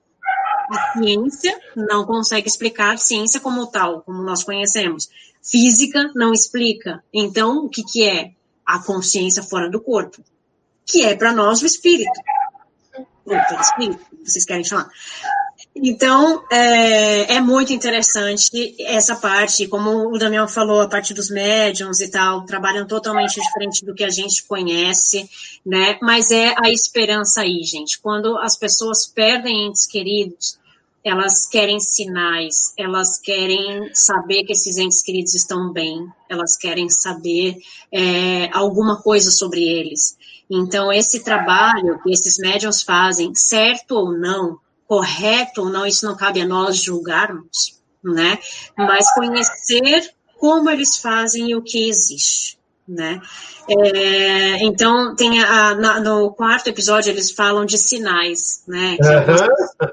A 0.71 0.93
ciência 0.93 1.59
não 1.75 2.03
consegue 2.03 2.47
explicar 2.47 2.97
ciência 2.97 3.39
como 3.39 3.67
tal, 3.67 4.01
como 4.01 4.23
nós 4.23 4.43
conhecemos. 4.43 5.07
Física 5.43 6.11
não 6.15 6.33
explica. 6.33 7.03
Então, 7.13 7.65
o 7.65 7.69
que, 7.69 7.83
que 7.83 8.03
é? 8.03 8.33
A 8.69 8.77
consciência 8.77 9.41
fora 9.41 9.67
do 9.67 9.81
corpo, 9.81 10.23
que 10.85 11.03
é 11.03 11.15
para 11.15 11.33
nós 11.33 11.61
o 11.63 11.65
espírito. 11.65 12.11
O 13.25 13.33
espírito, 13.59 14.05
vocês 14.23 14.45
querem 14.45 14.63
falar? 14.63 14.87
Então, 15.75 16.43
é, 16.51 17.35
é, 17.35 17.41
muito 17.41 17.73
interessante 17.73 18.75
essa 18.79 19.15
parte, 19.15 19.67
como 19.67 20.13
o 20.13 20.17
Damião 20.19 20.47
falou, 20.47 20.81
a 20.81 20.87
parte 20.87 21.15
dos 21.15 21.31
médiums 21.31 21.99
e 21.99 22.09
tal, 22.11 22.45
trabalham 22.45 22.85
totalmente 22.85 23.41
diferente 23.41 23.83
do 23.83 23.95
que 23.95 24.03
a 24.03 24.09
gente 24.09 24.43
conhece, 24.43 25.27
né? 25.65 25.97
Mas 26.01 26.29
é 26.29 26.53
a 26.63 26.69
esperança 26.69 27.41
aí, 27.41 27.63
gente. 27.63 27.99
Quando 27.99 28.37
as 28.37 28.55
pessoas 28.55 29.07
perdem 29.07 29.67
entes 29.67 29.87
queridos, 29.87 30.59
elas 31.03 31.45
querem 31.45 31.79
sinais, 31.79 32.73
elas 32.77 33.19
querem 33.19 33.89
saber 33.93 34.43
que 34.43 34.53
esses 34.53 34.77
entes 34.77 35.01
queridos 35.01 35.33
estão 35.33 35.71
bem, 35.71 36.05
elas 36.29 36.57
querem 36.57 36.89
saber 36.89 37.57
é, 37.91 38.49
alguma 38.51 39.01
coisa 39.01 39.31
sobre 39.31 39.63
eles. 39.63 40.17
Então, 40.49 40.91
esse 40.91 41.23
trabalho 41.23 42.01
que 42.01 42.11
esses 42.11 42.37
médiums 42.37 42.81
fazem, 42.81 43.33
certo 43.35 43.91
ou 43.91 44.11
não, 44.11 44.59
correto 44.87 45.61
ou 45.61 45.69
não, 45.69 45.85
isso 45.85 46.05
não 46.05 46.17
cabe 46.17 46.41
a 46.41 46.47
nós 46.47 46.77
julgarmos, 46.77 47.79
né? 48.03 48.39
Mas 48.77 49.13
conhecer 49.13 50.11
como 50.37 50.69
eles 50.69 50.97
fazem 50.97 51.51
e 51.51 51.55
o 51.55 51.61
que 51.61 51.87
existe 51.87 52.59
né? 52.89 53.21
É, 53.69 54.63
então, 54.63 55.15
tem 55.15 55.39
a, 55.43 55.75
na, 55.75 55.99
no 55.99 56.31
quarto 56.31 56.69
episódio, 56.69 57.11
eles 57.11 57.29
falam 57.29 57.63
de 57.63 57.77
sinais, 57.77 58.63
né? 58.67 58.97
Uhum. 58.99 59.87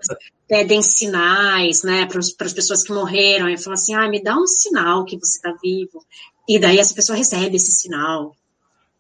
Pedem 0.49 0.83
sinais, 0.83 1.83
né, 1.83 2.07
para 2.07 2.19
as 2.19 2.53
pessoas 2.53 2.83
que 2.85 2.93
morreram, 2.93 3.49
e 3.49 3.59
falam 3.59 3.75
assim, 3.75 3.95
ah, 3.95 4.09
me 4.09 4.23
dá 4.23 4.37
um 4.37 4.47
sinal 4.47 5.05
que 5.05 5.19
você 5.19 5.39
está 5.39 5.53
vivo. 5.63 6.05
E 6.49 6.59
daí 6.59 6.79
essa 6.79 6.95
pessoa 6.95 7.19
recebe 7.19 7.57
esse 7.57 7.73
sinal. 7.73 8.35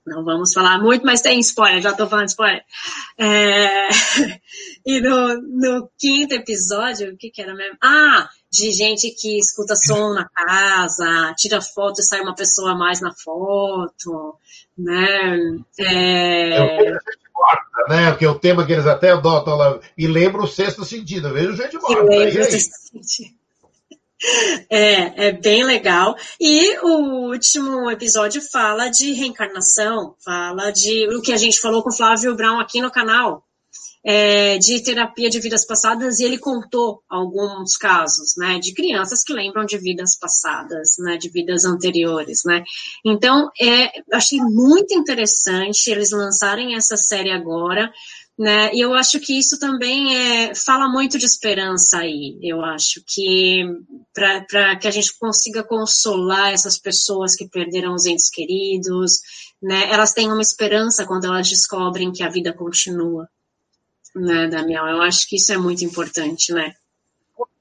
Não 0.06 0.24
vamos 0.24 0.52
falar 0.52 0.80
muito, 0.80 1.04
mas 1.04 1.20
tem 1.20 1.40
spoiler, 1.40 1.82
já 1.82 1.90
estou 1.90 2.08
falando 2.08 2.28
spoiler. 2.28 2.62
É... 3.18 3.88
E 4.88 5.00
no, 5.00 5.42
no 5.42 5.90
quinto 5.98 6.32
episódio, 6.32 7.12
o 7.12 7.16
que, 7.16 7.28
que 7.28 7.42
era 7.42 7.52
mesmo? 7.52 7.76
Ah, 7.82 8.28
de 8.52 8.70
gente 8.70 9.10
que 9.10 9.36
escuta 9.36 9.74
som 9.74 10.14
na 10.14 10.28
casa, 10.28 11.34
tira 11.36 11.60
foto 11.60 12.00
e 12.00 12.04
sai 12.04 12.20
uma 12.20 12.36
pessoa 12.36 12.70
a 12.70 12.76
mais 12.76 13.00
na 13.00 13.12
foto, 13.12 14.38
né? 14.78 15.38
É... 15.80 16.96
morta, 17.36 17.88
né? 17.88 18.16
Que 18.16 18.24
é 18.24 18.28
o 18.28 18.38
tema 18.38 18.64
que 18.64 18.72
eles 18.72 18.86
até 18.86 19.10
adotam 19.12 19.56
lá. 19.56 19.78
E 19.96 20.06
lembra 20.06 20.42
o 20.42 20.46
sexto 20.46 20.84
sentido. 20.84 21.32
Vejo 21.32 21.56
gente 21.56 21.76
morta. 21.76 22.02
Lembra 22.02 22.42
o 22.42 22.50
sexto 22.50 22.74
sentido. 22.90 23.36
É, 24.70 25.28
é 25.28 25.32
bem 25.32 25.62
legal. 25.62 26.16
E 26.40 26.78
o 26.78 27.28
último 27.30 27.90
episódio 27.90 28.40
fala 28.50 28.88
de 28.88 29.12
reencarnação, 29.12 30.14
fala 30.24 30.70
de 30.70 31.06
o 31.14 31.20
que 31.20 31.34
a 31.34 31.36
gente 31.36 31.60
falou 31.60 31.82
com 31.82 31.90
o 31.90 31.94
Flávio 31.94 32.34
Brown 32.34 32.58
aqui 32.58 32.80
no 32.80 32.90
canal, 32.90 33.45
é, 34.08 34.56
de 34.58 34.80
terapia 34.84 35.28
de 35.28 35.40
vidas 35.40 35.66
passadas 35.66 36.20
e 36.20 36.24
ele 36.24 36.38
contou 36.38 37.02
alguns 37.08 37.76
casos, 37.76 38.36
né, 38.36 38.56
de 38.60 38.72
crianças 38.72 39.24
que 39.24 39.32
lembram 39.32 39.66
de 39.66 39.76
vidas 39.78 40.16
passadas, 40.16 40.94
né, 41.00 41.16
de 41.16 41.28
vidas 41.28 41.64
anteriores, 41.64 42.42
né. 42.44 42.62
Então, 43.04 43.50
é, 43.60 43.90
achei 44.12 44.38
muito 44.38 44.94
interessante 44.94 45.90
eles 45.90 46.12
lançarem 46.12 46.76
essa 46.76 46.96
série 46.96 47.32
agora, 47.32 47.92
né, 48.38 48.72
e 48.72 48.80
eu 48.80 48.94
acho 48.94 49.18
que 49.18 49.36
isso 49.36 49.58
também 49.58 50.14
é, 50.14 50.54
fala 50.54 50.88
muito 50.88 51.18
de 51.18 51.24
esperança 51.24 51.98
aí, 51.98 52.38
eu 52.40 52.64
acho 52.64 53.02
que 53.04 53.64
para 54.14 54.76
que 54.76 54.86
a 54.86 54.90
gente 54.92 55.18
consiga 55.18 55.64
consolar 55.64 56.52
essas 56.52 56.78
pessoas 56.78 57.34
que 57.34 57.48
perderam 57.48 57.92
os 57.92 58.06
entes 58.06 58.30
queridos, 58.30 59.18
né, 59.60 59.90
elas 59.90 60.12
têm 60.12 60.30
uma 60.30 60.42
esperança 60.42 61.04
quando 61.04 61.24
elas 61.24 61.48
descobrem 61.48 62.12
que 62.12 62.22
a 62.22 62.28
vida 62.28 62.52
continua 62.52 63.26
né, 64.16 64.48
Damião? 64.48 64.88
Eu 64.88 65.02
acho 65.02 65.28
que 65.28 65.36
isso 65.36 65.52
é 65.52 65.58
muito 65.58 65.84
importante, 65.84 66.52
né? 66.52 66.74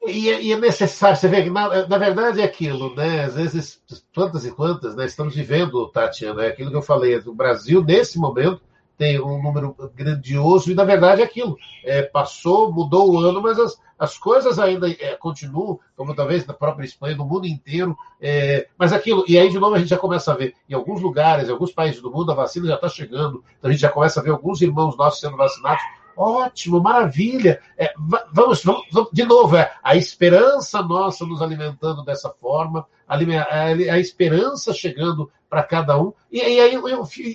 E, 0.07 0.29
é, 0.29 0.41
e 0.41 0.53
é 0.53 0.57
necessário, 0.57 1.17
você 1.17 1.27
vê 1.27 1.43
que, 1.43 1.49
na, 1.49 1.87
na, 1.87 1.97
verdade, 1.97 2.39
é 2.39 2.43
aquilo, 2.43 2.95
né? 2.95 3.25
Às 3.25 3.35
vezes, 3.35 3.81
quantas 4.13 4.45
e 4.45 4.51
quantas, 4.51 4.95
né? 4.95 5.05
Estamos 5.05 5.35
vivendo, 5.35 5.87
Tatiana, 5.89 6.43
é 6.43 6.47
aquilo 6.47 6.69
que 6.69 6.77
eu 6.77 6.81
falei, 6.81 7.17
o 7.17 7.33
Brasil, 7.33 7.83
nesse 7.83 8.19
momento, 8.19 8.61
tem 8.97 9.19
um 9.19 9.41
número 9.41 9.75
grandioso, 9.93 10.71
e 10.71 10.75
na 10.75 10.83
verdade 10.83 11.21
é 11.21 11.25
aquilo. 11.25 11.57
É, 11.83 12.03
passou, 12.03 12.71
mudou 12.71 13.11
o 13.11 13.17
ano, 13.17 13.41
mas 13.41 13.59
as, 13.59 13.77
as 13.97 14.17
coisas 14.17 14.57
ainda 14.57 14.89
é, 14.89 15.15
continuam, 15.15 15.79
como 15.97 16.15
talvez 16.15 16.45
na 16.45 16.53
própria 16.53 16.85
Espanha, 16.85 17.17
no 17.17 17.25
mundo 17.25 17.45
inteiro. 17.45 17.97
É, 18.21 18.67
mas 18.77 18.93
aquilo, 18.93 19.25
e 19.27 19.37
aí 19.37 19.49
de 19.49 19.59
novo 19.59 19.75
a 19.75 19.79
gente 19.79 19.89
já 19.89 19.97
começa 19.97 20.31
a 20.31 20.35
ver, 20.35 20.53
em 20.69 20.73
alguns 20.73 21.01
lugares, 21.01 21.49
em 21.49 21.51
alguns 21.51 21.71
países 21.71 22.01
do 22.01 22.11
mundo, 22.11 22.31
a 22.31 22.35
vacina 22.35 22.67
já 22.67 22.75
está 22.75 22.87
chegando, 22.87 23.43
então 23.57 23.69
a 23.69 23.73
gente 23.73 23.81
já 23.81 23.89
começa 23.89 24.19
a 24.19 24.23
ver 24.23 24.29
alguns 24.29 24.61
irmãos 24.61 24.95
nossos 24.95 25.19
sendo 25.19 25.35
vacinados 25.35 25.83
Ótimo, 26.15 26.81
maravilha. 26.81 27.59
É, 27.77 27.93
vamos, 28.31 28.63
vamos, 28.63 28.85
vamos, 28.91 29.09
de 29.11 29.23
novo, 29.23 29.57
é, 29.57 29.71
a 29.83 29.95
esperança 29.95 30.81
nossa 30.81 31.25
nos 31.25 31.41
alimentando 31.41 32.03
dessa 32.03 32.29
forma, 32.29 32.85
a, 33.07 33.15
a, 33.15 33.65
a 33.65 33.99
esperança 33.99 34.73
chegando 34.73 35.29
para 35.49 35.63
cada 35.63 35.97
um. 35.97 36.13
E, 36.31 36.39
e, 36.39 36.59
aí, 36.59 36.79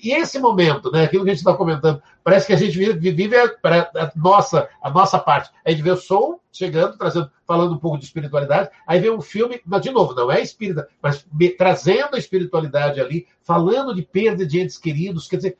e 0.03 0.12
esse 0.12 0.39
momento, 0.39 0.91
né, 0.91 1.05
aquilo 1.05 1.24
que 1.24 1.31
a 1.31 1.33
gente 1.33 1.41
está 1.41 1.55
comentando, 1.55 2.03
parece 2.22 2.47
que 2.47 2.53
a 2.53 2.57
gente 2.57 2.76
vive, 2.76 3.11
vive 3.12 3.37
a, 3.37 3.45
a, 3.45 4.12
nossa, 4.16 4.68
a 4.83 4.91
nossa 4.91 5.18
parte. 5.18 5.51
A 5.64 5.70
gente 5.70 5.83
vê 5.83 5.91
o 5.91 5.97
som 5.97 6.39
chegando, 6.53 6.99
trazendo, 6.99 7.31
falando 7.47 7.74
um 7.74 7.78
pouco 7.78 7.99
de 7.99 8.05
espiritualidade, 8.05 8.70
aí 8.87 8.99
vem 8.99 9.11
um 9.11 9.20
filme, 9.20 9.61
mas 9.64 9.83
de 9.83 9.91
novo, 9.91 10.14
não 10.14 10.31
é 10.31 10.41
espírita, 10.41 10.89
mas 11.01 11.24
me, 11.33 11.49
trazendo 11.49 12.16
a 12.16 12.18
espiritualidade 12.18 13.01
ali, 13.01 13.26
falando 13.43 13.95
de 13.95 14.03
perda 14.03 14.45
de 14.45 14.61
entes 14.61 14.76
queridos, 14.76 15.28
quer 15.28 15.37
dizer, 15.37 15.59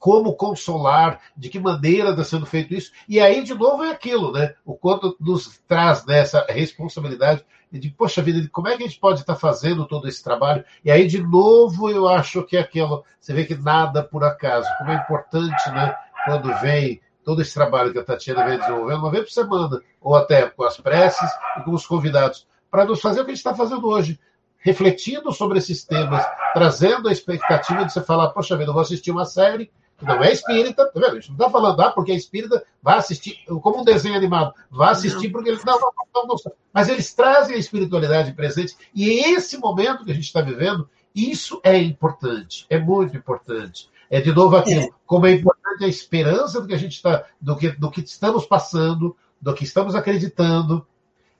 como 0.00 0.34
consolar, 0.34 1.20
de 1.36 1.50
que 1.50 1.60
maneira 1.60 2.10
está 2.10 2.24
sendo 2.24 2.46
feito 2.46 2.72
isso. 2.72 2.90
E 3.06 3.20
aí, 3.20 3.44
de 3.44 3.54
novo, 3.54 3.84
é 3.84 3.90
aquilo, 3.90 4.32
né? 4.32 4.54
O 4.64 4.74
quanto 4.74 5.14
nos 5.20 5.60
traz 5.68 6.06
nessa 6.06 6.44
responsabilidade 6.48 7.44
de, 7.70 7.90
poxa 7.90 8.22
vida, 8.22 8.48
como 8.50 8.66
é 8.66 8.76
que 8.76 8.82
a 8.82 8.86
gente 8.86 8.98
pode 8.98 9.20
estar 9.20 9.34
tá 9.34 9.38
fazendo 9.38 9.86
todo 9.86 10.08
esse 10.08 10.24
trabalho? 10.24 10.64
E 10.82 10.90
aí, 10.90 11.06
de 11.06 11.22
novo, 11.22 11.90
eu 11.90 12.08
acho 12.08 12.42
que 12.44 12.56
é 12.56 12.60
aquilo, 12.60 13.04
você 13.20 13.34
vê 13.34 13.44
que 13.44 13.54
nada 13.54 14.02
por 14.02 14.24
acaso, 14.24 14.66
como 14.78 14.90
é 14.90 14.94
importante, 14.94 15.70
né? 15.70 15.94
Quando 16.24 16.52
vem 16.60 16.98
todo 17.22 17.42
esse 17.42 17.52
trabalho 17.52 17.92
que 17.92 17.98
a 17.98 18.04
Tatiana 18.04 18.46
vem 18.46 18.58
desenvolvendo, 18.58 19.00
uma 19.00 19.10
vez 19.10 19.24
por 19.24 19.32
semana, 19.32 19.82
ou 20.00 20.16
até 20.16 20.48
com 20.48 20.64
as 20.64 20.78
preces 20.78 21.30
e 21.58 21.62
com 21.62 21.72
os 21.72 21.86
convidados, 21.86 22.46
para 22.70 22.86
nos 22.86 23.02
fazer 23.02 23.20
o 23.20 23.24
que 23.24 23.32
a 23.32 23.34
gente 23.34 23.44
está 23.44 23.54
fazendo 23.54 23.86
hoje, 23.86 24.18
refletindo 24.60 25.30
sobre 25.30 25.58
esses 25.58 25.84
temas, 25.84 26.24
trazendo 26.54 27.06
a 27.06 27.12
expectativa 27.12 27.84
de 27.84 27.92
você 27.92 28.00
falar, 28.00 28.30
poxa 28.30 28.56
vida, 28.56 28.70
eu 28.70 28.74
vou 28.74 28.82
assistir 28.82 29.10
uma 29.10 29.26
série 29.26 29.70
não 30.02 30.22
é 30.22 30.32
espírita, 30.32 30.86
tá 30.86 30.92
vendo? 30.94 31.12
A 31.12 31.14
gente 31.14 31.28
não 31.28 31.36
está 31.36 31.50
falando, 31.50 31.80
ah, 31.80 31.90
porque 31.92 32.12
é 32.12 32.16
espírita, 32.16 32.64
vai 32.82 32.98
assistir, 32.98 33.38
como 33.62 33.80
um 33.80 33.84
desenho 33.84 34.16
animado, 34.16 34.54
vai 34.70 34.90
assistir 34.90 35.26
não. 35.26 35.32
porque 35.32 35.50
eles 35.50 35.64
não, 35.64 35.78
não, 35.78 35.92
não, 36.14 36.26
não, 36.26 36.36
Mas 36.72 36.88
eles 36.88 37.12
trazem 37.12 37.56
a 37.56 37.58
espiritualidade 37.58 38.32
presente, 38.32 38.76
e 38.94 39.08
esse 39.34 39.58
momento 39.58 40.04
que 40.04 40.10
a 40.10 40.14
gente 40.14 40.24
está 40.24 40.40
vivendo, 40.40 40.88
isso 41.14 41.60
é 41.62 41.76
importante, 41.78 42.66
é 42.70 42.78
muito 42.78 43.16
importante. 43.16 43.88
É 44.08 44.20
de 44.20 44.32
novo 44.32 44.56
aquilo, 44.56 44.82
é. 44.82 44.88
como 45.06 45.26
é 45.26 45.32
importante 45.32 45.84
a 45.84 45.88
esperança 45.88 46.60
do 46.60 46.66
que 46.66 46.74
a 46.74 46.78
gente 46.78 46.96
está, 46.96 47.24
do 47.40 47.56
que, 47.56 47.70
do 47.70 47.90
que 47.90 48.00
estamos 48.00 48.44
passando, 48.44 49.16
do 49.40 49.54
que 49.54 49.64
estamos 49.64 49.94
acreditando, 49.94 50.84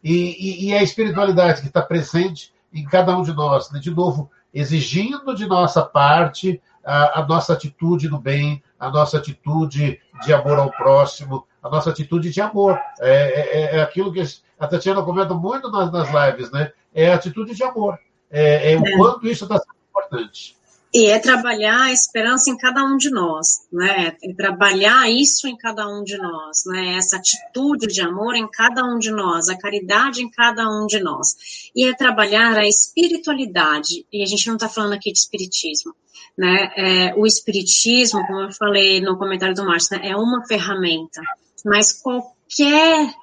e, 0.03 0.65
e, 0.65 0.69
e 0.69 0.75
a 0.75 0.83
espiritualidade 0.83 1.61
que 1.61 1.67
está 1.67 1.83
presente 1.83 2.53
em 2.73 2.85
cada 2.85 3.17
um 3.17 3.23
de 3.23 3.33
nós, 3.33 3.71
né? 3.71 3.81
de 3.81 3.91
novo, 3.91 4.31
exigindo 4.53 5.35
de 5.35 5.47
nossa 5.47 5.83
parte 5.83 6.61
a, 6.85 7.21
a, 7.21 7.27
nossa 7.27 7.53
atitude 7.53 8.09
no 8.09 8.19
bem, 8.19 8.63
a 8.79 8.91
nossa 8.91 9.19
atitude 9.19 10.01
de 10.25 10.33
amor 10.33 10.59
ao 10.59 10.71
próximo, 10.71 11.47
a 11.63 11.69
nossa 11.69 11.91
atitude 11.91 12.31
de 12.31 12.41
amor. 12.41 12.79
É, 13.01 13.11
é, 13.11 13.61
é, 13.61 13.77
é 13.77 13.83
aquilo 13.83 14.13
que 14.13 14.23
a 14.59 14.67
Tatiana 14.67 15.03
comenta 15.03 15.35
muito 15.35 15.71
nas, 15.71 15.91
nas 15.93 16.09
lives, 16.09 16.51
né? 16.51 16.73
É 16.95 17.11
a 17.13 17.15
atitude 17.15 17.55
de 17.55 17.63
amor. 17.63 17.99
É, 18.31 18.73
é 18.73 18.79
o 18.79 18.87
é. 18.87 18.97
quanto 18.97 19.27
isso 19.27 19.45
está 19.45 19.59
sendo 19.59 19.77
importante. 19.89 20.57
E 20.93 21.07
é 21.07 21.21
trabalhar 21.21 21.83
a 21.83 21.93
esperança 21.93 22.51
em 22.51 22.57
cada 22.57 22.83
um 22.85 22.97
de 22.97 23.11
nós, 23.11 23.61
né? 23.73 24.17
É 24.23 24.35
trabalhar 24.35 25.09
isso 25.09 25.47
em 25.47 25.57
cada 25.57 25.87
um 25.87 26.03
de 26.03 26.19
nós, 26.19 26.65
né? 26.67 26.97
Essa 26.97 27.17
atitude 27.17 27.87
de 27.87 28.01
amor 28.01 28.35
em 28.35 28.49
cada 28.51 28.83
um 28.83 28.99
de 28.99 29.13
nós, 29.13 29.49
a 29.49 29.57
caridade 29.57 30.21
em 30.21 30.29
cada 30.29 30.69
um 30.69 30.87
de 30.87 30.99
nós. 30.99 31.71
E 31.77 31.85
é 31.87 31.95
trabalhar 31.95 32.59
a 32.59 32.67
espiritualidade. 32.67 34.05
E 34.13 34.21
a 34.21 34.27
gente 34.27 34.49
não 34.49 34.57
está 34.57 34.69
falando 34.69 34.95
aqui 34.95 35.13
de 35.13 35.19
espiritismo, 35.21 35.95
né? 36.37 36.73
É, 36.77 37.15
o 37.15 37.25
espiritismo, 37.25 38.27
como 38.27 38.41
eu 38.41 38.53
falei 38.53 39.01
no 39.01 39.17
comentário 39.17 39.55
do 39.55 39.65
Márcio, 39.65 39.97
né? 39.97 40.09
é 40.09 40.17
uma 40.17 40.45
ferramenta. 40.45 41.23
Mas 41.65 41.93
qualquer 41.93 43.15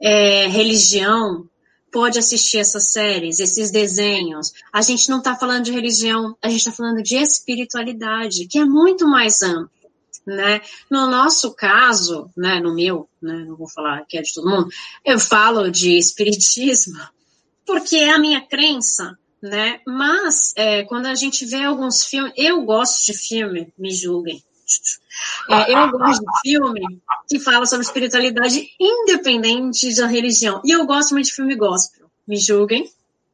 é, 0.00 0.48
religião 0.48 1.48
pode 1.92 2.18
assistir 2.18 2.58
essas 2.58 2.90
séries, 2.90 3.38
esses 3.38 3.70
desenhos. 3.70 4.52
A 4.72 4.80
gente 4.80 5.08
não 5.10 5.18
está 5.18 5.36
falando 5.36 5.64
de 5.64 5.72
religião, 5.72 6.36
a 6.42 6.48
gente 6.48 6.60
está 6.60 6.72
falando 6.72 7.02
de 7.02 7.16
espiritualidade, 7.16 8.46
que 8.46 8.58
é 8.58 8.64
muito 8.64 9.06
mais 9.06 9.42
amplo. 9.42 9.70
Né? 10.26 10.60
No 10.88 11.08
nosso 11.08 11.52
caso, 11.52 12.30
né, 12.36 12.60
no 12.60 12.74
meu, 12.74 13.08
né, 13.20 13.44
não 13.46 13.56
vou 13.56 13.68
falar 13.68 14.04
que 14.08 14.16
é 14.16 14.22
de 14.22 14.32
todo 14.32 14.48
mundo, 14.48 14.68
eu 15.04 15.18
falo 15.18 15.70
de 15.70 15.98
espiritismo 15.98 17.00
porque 17.66 17.96
é 17.96 18.10
a 18.10 18.18
minha 18.18 18.40
crença, 18.40 19.18
né? 19.40 19.80
Mas 19.86 20.52
é, 20.56 20.84
quando 20.84 21.06
a 21.06 21.14
gente 21.14 21.44
vê 21.44 21.62
alguns 21.62 22.04
filmes, 22.04 22.32
eu 22.36 22.62
gosto 22.62 23.04
de 23.04 23.16
filme, 23.16 23.72
me 23.78 23.92
julguem, 23.92 24.42
é, 25.48 25.72
eu 25.72 25.90
gosto 25.90 26.20
de 26.20 26.50
filme 26.50 26.80
que 27.28 27.38
fala 27.40 27.66
sobre 27.66 27.84
espiritualidade 27.84 28.68
independente 28.78 29.94
da 29.96 30.06
religião. 30.06 30.60
E 30.64 30.70
eu 30.70 30.86
gosto 30.86 31.12
muito 31.12 31.26
de 31.26 31.34
filme 31.34 31.54
gospel. 31.56 32.06
Me 32.26 32.36
julguem. 32.36 32.90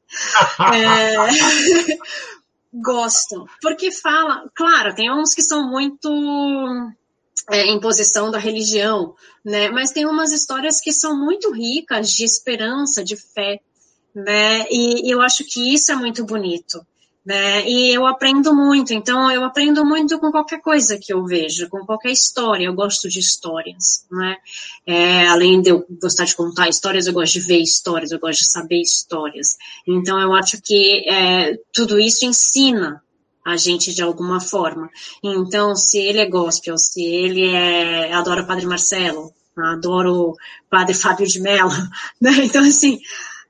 É... 0.75 1.17
gosto. 2.73 3.47
Porque 3.61 3.91
fala, 3.91 4.45
claro, 4.55 4.95
tem 4.95 5.13
uns 5.13 5.35
que 5.35 5.43
são 5.43 5.69
muito 5.69 6.09
é, 7.51 7.67
em 7.67 7.81
posição 7.81 8.31
da 8.31 8.39
religião, 8.39 9.15
né? 9.45 9.69
Mas 9.71 9.91
tem 9.91 10.07
umas 10.07 10.33
histórias 10.33 10.81
que 10.81 10.93
são 10.93 11.17
muito 11.17 11.53
ricas 11.53 12.11
de 12.11 12.25
esperança, 12.25 13.05
de 13.05 13.17
fé, 13.17 13.61
né? 14.15 14.67
E, 14.71 15.09
e 15.09 15.11
eu 15.11 15.21
acho 15.21 15.45
que 15.45 15.75
isso 15.75 15.93
é 15.93 15.95
muito 15.95 16.25
bonito 16.25 16.85
né? 17.29 17.69
E 17.69 17.95
eu 17.95 18.07
aprendo 18.07 18.55
muito, 18.55 18.95
então 18.95 19.31
eu 19.31 19.45
aprendo 19.45 19.85
muito 19.85 20.19
com 20.19 20.31
qualquer 20.31 20.63
coisa 20.63 20.99
que 20.99 21.13
eu 21.13 21.27
vejo, 21.27 21.69
com 21.69 21.85
qualquer 21.85 22.11
história. 22.11 22.65
Eu 22.65 22.73
gosto 22.73 23.07
de 23.07 23.19
histórias, 23.19 24.07
né? 24.11 24.39
É, 24.87 25.29
além 25.29 25.61
de 25.61 25.69
eu 25.69 25.85
gostar 26.01 26.25
de 26.25 26.35
contar 26.35 26.71
histórias, 26.71 27.07
eu 27.07 27.13
gosto 27.13 27.35
de 27.35 27.41
ver 27.41 27.59
histórias, 27.59 28.13
eu 28.13 28.19
gosto 28.19 28.39
de 28.39 28.51
saber 28.51 28.81
histórias. 28.81 29.59
Então 29.87 30.19
eu 30.19 30.33
acho 30.33 30.59
que 30.63 31.07
é, 31.07 31.59
tudo 31.71 32.01
isso 32.01 32.25
ensina 32.25 33.03
a 33.45 33.59
gente 33.59 33.95
de 33.95 34.01
alguma 34.01 34.41
forma. 34.41 34.89
Então, 35.23 35.77
se 35.77 35.99
ele 35.99 36.21
é 36.21 36.27
gospel, 36.27 36.79
se 36.79 37.05
ele 37.05 37.47
é 37.55 38.11
adora 38.11 38.41
o 38.41 38.47
Padre 38.47 38.65
Marcelo, 38.65 39.35
adoro 39.55 40.31
o 40.31 40.37
Padre 40.71 40.95
Fábio 40.95 41.27
de 41.27 41.43
Mello, 41.43 41.69
né? 42.19 42.31
Então 42.43 42.65
assim 42.65 43.03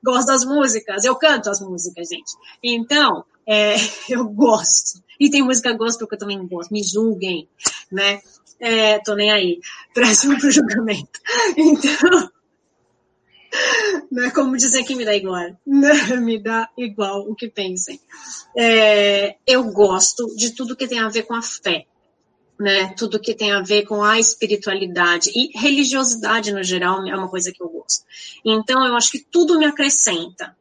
gosto 0.03 0.27
das 0.27 0.45
músicas, 0.45 1.03
eu 1.03 1.15
canto 1.15 1.49
as 1.49 1.59
músicas, 1.59 2.07
gente. 2.07 2.31
Então, 2.63 3.25
é, 3.49 3.75
eu 4.07 4.29
gosto. 4.29 5.03
E 5.19 5.29
tem 5.29 5.41
música 5.41 5.73
gospel 5.73 6.07
que 6.07 6.13
eu 6.13 6.19
também 6.19 6.47
gosto, 6.47 6.71
me 6.71 6.83
julguem, 6.83 7.49
né? 7.91 8.21
É, 8.59 8.99
tô 8.99 9.15
nem 9.15 9.31
aí, 9.31 9.59
próximo 9.93 10.37
pro 10.37 10.51
julgamento. 10.51 11.19
Então, 11.57 12.29
né, 14.11 14.29
como 14.29 14.55
dizer 14.55 14.83
que 14.83 14.93
me 14.93 15.03
dá 15.03 15.15
igual, 15.15 15.57
né, 15.65 15.91
me 16.21 16.37
dá 16.37 16.69
igual 16.77 17.21
o 17.21 17.33
que 17.33 17.49
pensem. 17.49 17.99
É, 18.55 19.35
eu 19.47 19.63
gosto 19.71 20.27
de 20.35 20.51
tudo 20.51 20.75
que 20.75 20.87
tem 20.87 20.99
a 20.99 21.09
ver 21.09 21.23
com 21.23 21.33
a 21.33 21.41
fé, 21.41 21.87
né? 22.59 22.93
Tudo 22.95 23.19
que 23.19 23.33
tem 23.33 23.51
a 23.51 23.61
ver 23.61 23.83
com 23.83 24.03
a 24.03 24.19
espiritualidade 24.19 25.31
e 25.33 25.57
religiosidade 25.57 26.51
no 26.51 26.61
geral 26.63 27.07
é 27.07 27.15
uma 27.15 27.29
coisa 27.29 27.51
que 27.51 27.63
eu 27.63 27.69
gosto. 27.69 28.05
Então 28.45 28.85
eu 28.85 28.95
acho 28.95 29.11
que 29.11 29.25
tudo 29.31 29.57
me 29.57 29.65
acrescenta, 29.65 30.55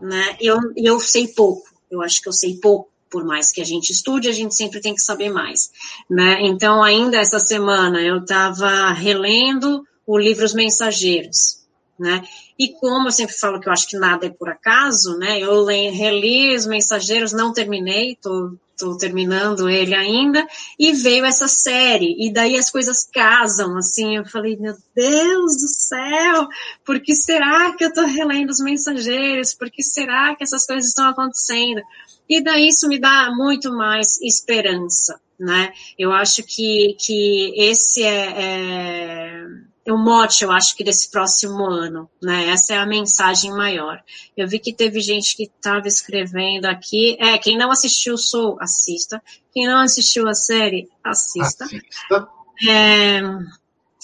né? 0.00 0.36
Eu 0.40 0.58
eu 0.76 0.98
sei 0.98 1.28
pouco, 1.28 1.71
eu 1.92 2.02
acho 2.02 2.22
que 2.22 2.28
eu 2.28 2.32
sei 2.32 2.56
pouco. 2.56 2.90
Por 3.10 3.26
mais 3.26 3.52
que 3.52 3.60
a 3.60 3.64
gente 3.64 3.90
estude, 3.90 4.26
a 4.26 4.32
gente 4.32 4.56
sempre 4.56 4.80
tem 4.80 4.94
que 4.94 5.02
saber 5.02 5.28
mais, 5.28 5.70
né? 6.08 6.38
Então 6.40 6.82
ainda 6.82 7.18
essa 7.18 7.38
semana 7.38 8.00
eu 8.00 8.20
estava 8.20 8.90
relendo 8.90 9.86
o 10.06 10.16
livro 10.16 10.46
Os 10.46 10.54
Mensageiros, 10.54 11.58
né? 11.98 12.22
E 12.58 12.68
como 12.68 13.08
eu 13.08 13.12
sempre 13.12 13.36
falo 13.36 13.60
que 13.60 13.68
eu 13.68 13.72
acho 13.72 13.86
que 13.86 13.98
nada 13.98 14.24
é 14.24 14.30
por 14.30 14.48
acaso, 14.48 15.18
né? 15.18 15.38
Eu 15.38 15.62
reli 15.66 16.56
Os 16.56 16.64
Mensageiros, 16.66 17.34
não 17.34 17.52
terminei, 17.52 18.16
tô 18.16 18.54
estou 18.82 18.96
terminando 18.96 19.68
ele 19.68 19.94
ainda, 19.94 20.46
e 20.78 20.92
veio 20.92 21.24
essa 21.24 21.46
série, 21.46 22.16
e 22.18 22.32
daí 22.32 22.56
as 22.56 22.70
coisas 22.70 23.08
casam, 23.12 23.76
assim, 23.76 24.16
eu 24.16 24.24
falei, 24.24 24.56
meu 24.56 24.74
Deus 24.94 25.60
do 25.60 25.68
céu, 25.68 26.48
por 26.84 27.00
que 27.00 27.14
será 27.14 27.74
que 27.76 27.84
eu 27.84 27.88
estou 27.88 28.04
relendo 28.04 28.50
os 28.50 28.60
mensageiros? 28.60 29.54
Por 29.54 29.70
que 29.70 29.82
será 29.82 30.34
que 30.34 30.42
essas 30.42 30.66
coisas 30.66 30.88
estão 30.88 31.08
acontecendo? 31.08 31.80
E 32.28 32.42
daí 32.42 32.68
isso 32.68 32.88
me 32.88 32.98
dá 32.98 33.30
muito 33.34 33.72
mais 33.72 34.20
esperança, 34.20 35.20
né? 35.38 35.72
Eu 35.98 36.12
acho 36.12 36.42
que, 36.42 36.96
que 36.98 37.52
esse 37.56 38.02
é, 38.02 38.34
é 38.36 39.46
o 39.88 39.96
mote, 39.96 40.44
eu 40.44 40.52
acho 40.52 40.76
que 40.76 40.84
desse 40.84 41.10
próximo 41.10 41.64
ano, 41.64 42.08
né? 42.22 42.50
Essa 42.50 42.74
é 42.74 42.78
a 42.78 42.86
mensagem 42.86 43.50
maior. 43.50 44.00
Eu 44.36 44.46
vi 44.46 44.58
que 44.58 44.72
teve 44.72 45.00
gente 45.00 45.36
que 45.36 45.44
estava 45.44 45.88
escrevendo 45.88 46.66
aqui. 46.66 47.16
É, 47.18 47.36
quem 47.38 47.56
não 47.56 47.70
assistiu 47.70 48.16
Soul, 48.16 48.56
assista. 48.60 49.22
Quem 49.52 49.66
não 49.66 49.80
assistiu 49.80 50.28
a 50.28 50.34
série, 50.34 50.88
assista. 51.02 51.64
assista. 51.64 52.28
É, 52.68 53.20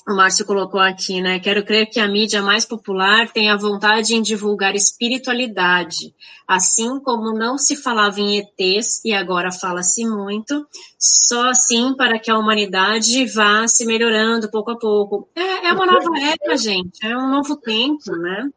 o 0.08 0.16
Márcio 0.16 0.46
colocou 0.46 0.80
aqui, 0.80 1.20
né? 1.20 1.38
Quero 1.38 1.64
crer 1.64 1.86
que 1.86 2.00
a 2.00 2.08
mídia 2.08 2.42
mais 2.42 2.64
popular 2.64 3.30
tenha 3.30 3.56
vontade 3.56 4.14
em 4.14 4.22
divulgar 4.22 4.74
espiritualidade, 4.74 6.14
assim 6.46 6.98
como 7.00 7.36
não 7.38 7.58
se 7.58 7.76
falava 7.76 8.18
em 8.18 8.38
ETs 8.38 9.04
e 9.04 9.12
agora 9.12 9.52
fala-se 9.52 10.06
muito, 10.06 10.66
só 10.98 11.50
assim 11.50 11.94
para 11.94 12.18
que 12.18 12.30
a 12.30 12.38
humanidade 12.38 13.26
vá 13.26 13.68
se 13.68 13.84
melhorando 13.84 14.50
pouco 14.50 14.70
a 14.70 14.78
pouco. 14.78 15.28
É, 15.36 15.68
é 15.68 15.72
uma 15.72 15.84
nova 15.84 16.10
era, 16.18 16.56
gente, 16.56 17.06
é 17.06 17.16
um 17.16 17.30
novo 17.30 17.56
tempo, 17.56 18.10
né? 18.16 18.48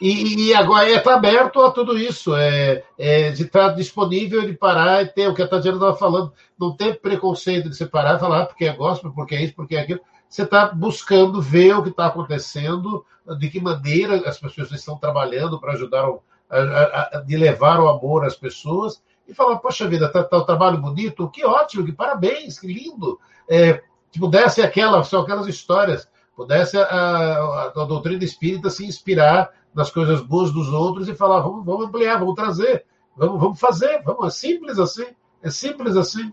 E, 0.00 0.48
e 0.48 0.54
agora 0.54 0.90
está 0.90 1.14
aberto 1.14 1.60
a 1.62 1.70
tudo 1.70 1.96
isso, 1.96 2.34
é, 2.34 2.84
é 2.98 3.30
de 3.30 3.44
estar 3.44 3.70
tá 3.70 3.74
disponível 3.74 4.42
de 4.42 4.52
parar 4.52 5.02
e 5.02 5.06
ter 5.06 5.28
o 5.28 5.34
que 5.34 5.42
a 5.42 5.48
Tatiana 5.48 5.78
estava 5.78 5.96
falando, 5.96 6.32
não 6.58 6.76
ter 6.76 7.00
preconceito 7.00 7.70
de 7.70 7.76
separar, 7.76 8.18
falar 8.18 8.42
ah, 8.42 8.46
porque 8.46 8.66
é 8.66 8.72
gospel, 8.72 9.12
porque 9.12 9.34
é 9.34 9.42
isso, 9.42 9.54
porque 9.54 9.76
é 9.76 9.80
aquilo. 9.80 10.00
Você 10.28 10.42
está 10.42 10.66
buscando 10.66 11.40
ver 11.40 11.76
o 11.76 11.82
que 11.82 11.88
está 11.88 12.06
acontecendo, 12.06 13.04
de 13.38 13.48
que 13.48 13.60
maneira 13.60 14.16
as 14.28 14.38
pessoas 14.38 14.70
estão 14.70 14.98
trabalhando 14.98 15.58
para 15.58 15.72
ajudar 15.72 16.06
a, 16.50 16.58
a, 16.58 17.10
a, 17.18 17.20
de 17.20 17.36
levar 17.36 17.80
o 17.80 17.88
amor 17.88 18.24
às 18.24 18.36
pessoas 18.36 19.02
e 19.26 19.34
falar, 19.34 19.56
poxa 19.56 19.88
vida, 19.88 20.08
tá, 20.10 20.22
tá 20.22 20.36
o 20.36 20.44
trabalho 20.44 20.78
bonito, 20.78 21.28
que 21.30 21.44
ótimo, 21.44 21.84
que 21.84 21.92
parabéns, 21.92 22.58
que 22.58 22.66
lindo. 22.66 23.18
É, 23.48 23.82
pudesse 24.18 24.62
aquela, 24.62 25.02
são 25.02 25.22
aquelas 25.22 25.46
histórias, 25.46 26.08
pudesse 26.36 26.76
a, 26.76 26.84
a, 26.84 27.64
a, 27.68 27.84
doutrina 27.84 28.24
espírita 28.24 28.70
se 28.70 28.84
inspirar 28.86 29.50
nas 29.76 29.90
coisas 29.90 30.22
boas 30.22 30.50
dos 30.50 30.68
outros 30.68 31.06
e 31.06 31.14
falar, 31.14 31.40
vamos, 31.40 31.64
vamos 31.64 31.86
ampliar, 31.86 32.18
vamos 32.18 32.34
trazer, 32.34 32.86
vamos, 33.14 33.38
vamos 33.38 33.60
fazer, 33.60 34.02
vamos, 34.02 34.26
é 34.26 34.30
simples 34.30 34.78
assim, 34.78 35.06
é 35.42 35.50
simples 35.50 35.96
assim, 35.96 36.32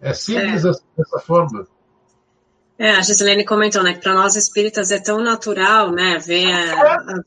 é 0.00 0.12
simples 0.12 0.64
é. 0.64 0.70
assim, 0.70 0.82
dessa 0.98 1.20
forma. 1.20 1.68
É, 2.76 2.90
a 2.90 3.00
Giselene 3.02 3.44
comentou, 3.44 3.84
né, 3.84 3.94
que 3.94 4.00
para 4.00 4.14
nós 4.14 4.34
espíritas 4.34 4.90
é 4.90 4.98
tão 4.98 5.22
natural, 5.22 5.92
né, 5.92 6.18
ver 6.18 6.50
a, 6.50 6.94
a... 6.96 7.22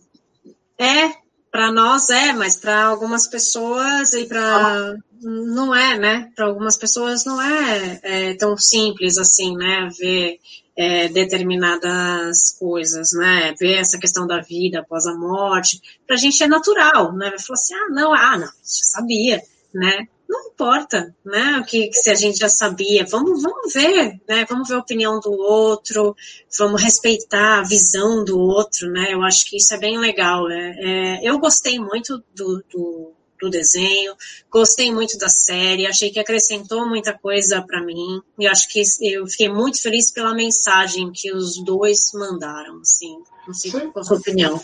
É, 0.78 1.14
para 1.50 1.72
nós 1.72 2.10
é, 2.10 2.34
mas 2.34 2.58
para 2.58 2.86
algumas 2.86 3.28
pessoas 3.28 4.12
e 4.14 4.26
para 4.26 4.98
não 5.22 5.74
é, 5.74 5.98
né? 5.98 6.32
Para 6.36 6.48
algumas 6.48 6.76
pessoas 6.76 7.24
não 7.24 7.42
é, 7.42 8.00
é, 8.04 8.34
tão 8.34 8.58
simples 8.58 9.18
assim, 9.18 9.56
né? 9.56 9.88
Ver 9.98 10.40
é, 10.76 11.08
determinadas 11.08 12.56
coisas, 12.60 13.12
né? 13.14 13.54
Ver 13.60 13.78
essa 13.78 14.00
questão 14.00 14.26
da 14.26 14.42
vida 14.42 14.80
após 14.80 15.06
a 15.06 15.14
morte, 15.14 15.82
para 16.06 16.16
a 16.16 16.20
gente 16.20 16.44
é 16.44 16.48
natural, 16.48 17.14
né? 17.14 17.30
Vai 17.30 17.40
falar 17.40 17.54
assim, 17.54 17.76
ah, 17.76 17.90
não, 17.90 18.14
ah, 18.14 18.38
não, 18.38 18.48
já 18.48 18.52
sabia, 18.64 19.42
né? 19.74 20.08
Não 20.28 20.48
importa, 20.48 21.16
né? 21.24 21.60
O 21.60 21.66
que 21.66 21.92
se 21.94 22.10
a 22.10 22.16
gente 22.16 22.40
já 22.40 22.50
sabia, 22.50 23.06
vamos, 23.06 23.44
vamos 23.44 23.72
ver, 23.72 24.20
né? 24.28 24.46
Vamos 24.50 24.68
ver 24.68 24.76
a 24.76 24.80
opinião 24.80 25.20
do 25.20 25.32
outro, 25.32 26.16
vamos 26.58 26.82
respeitar 26.82 27.60
a 27.60 27.64
visão 27.64 28.24
do 28.24 28.40
outro, 28.40 28.90
né? 28.90 29.14
Eu 29.14 29.22
acho 29.22 29.46
que 29.46 29.58
isso 29.58 29.74
é 29.74 29.78
bem 29.78 30.00
legal. 30.00 30.50
É, 30.50 30.76
é 30.80 31.30
eu 31.30 31.38
gostei 31.38 31.78
muito 31.80 32.24
do, 32.34 32.64
do 32.72 33.14
do 33.44 33.50
desenho, 33.50 34.16
gostei 34.50 34.92
muito 34.92 35.18
da 35.18 35.28
série, 35.28 35.86
achei 35.86 36.10
que 36.10 36.20
acrescentou 36.20 36.88
muita 36.88 37.14
coisa 37.14 37.62
para 37.62 37.82
mim, 37.82 38.22
e 38.40 38.48
acho 38.48 38.70
que 38.70 38.82
eu 39.02 39.28
fiquei 39.28 39.50
muito 39.50 39.82
feliz 39.82 40.12
pela 40.12 40.34
mensagem 40.34 41.12
que 41.12 41.32
os 41.32 41.64
dois 41.64 42.12
mandaram, 42.14 42.80
assim, 42.80 43.18
não 43.46 43.54
sei 43.54 43.72
Sim. 43.72 43.92
qual 43.92 44.02
a 44.02 44.04
sua 44.04 44.18
opinião. 44.18 44.60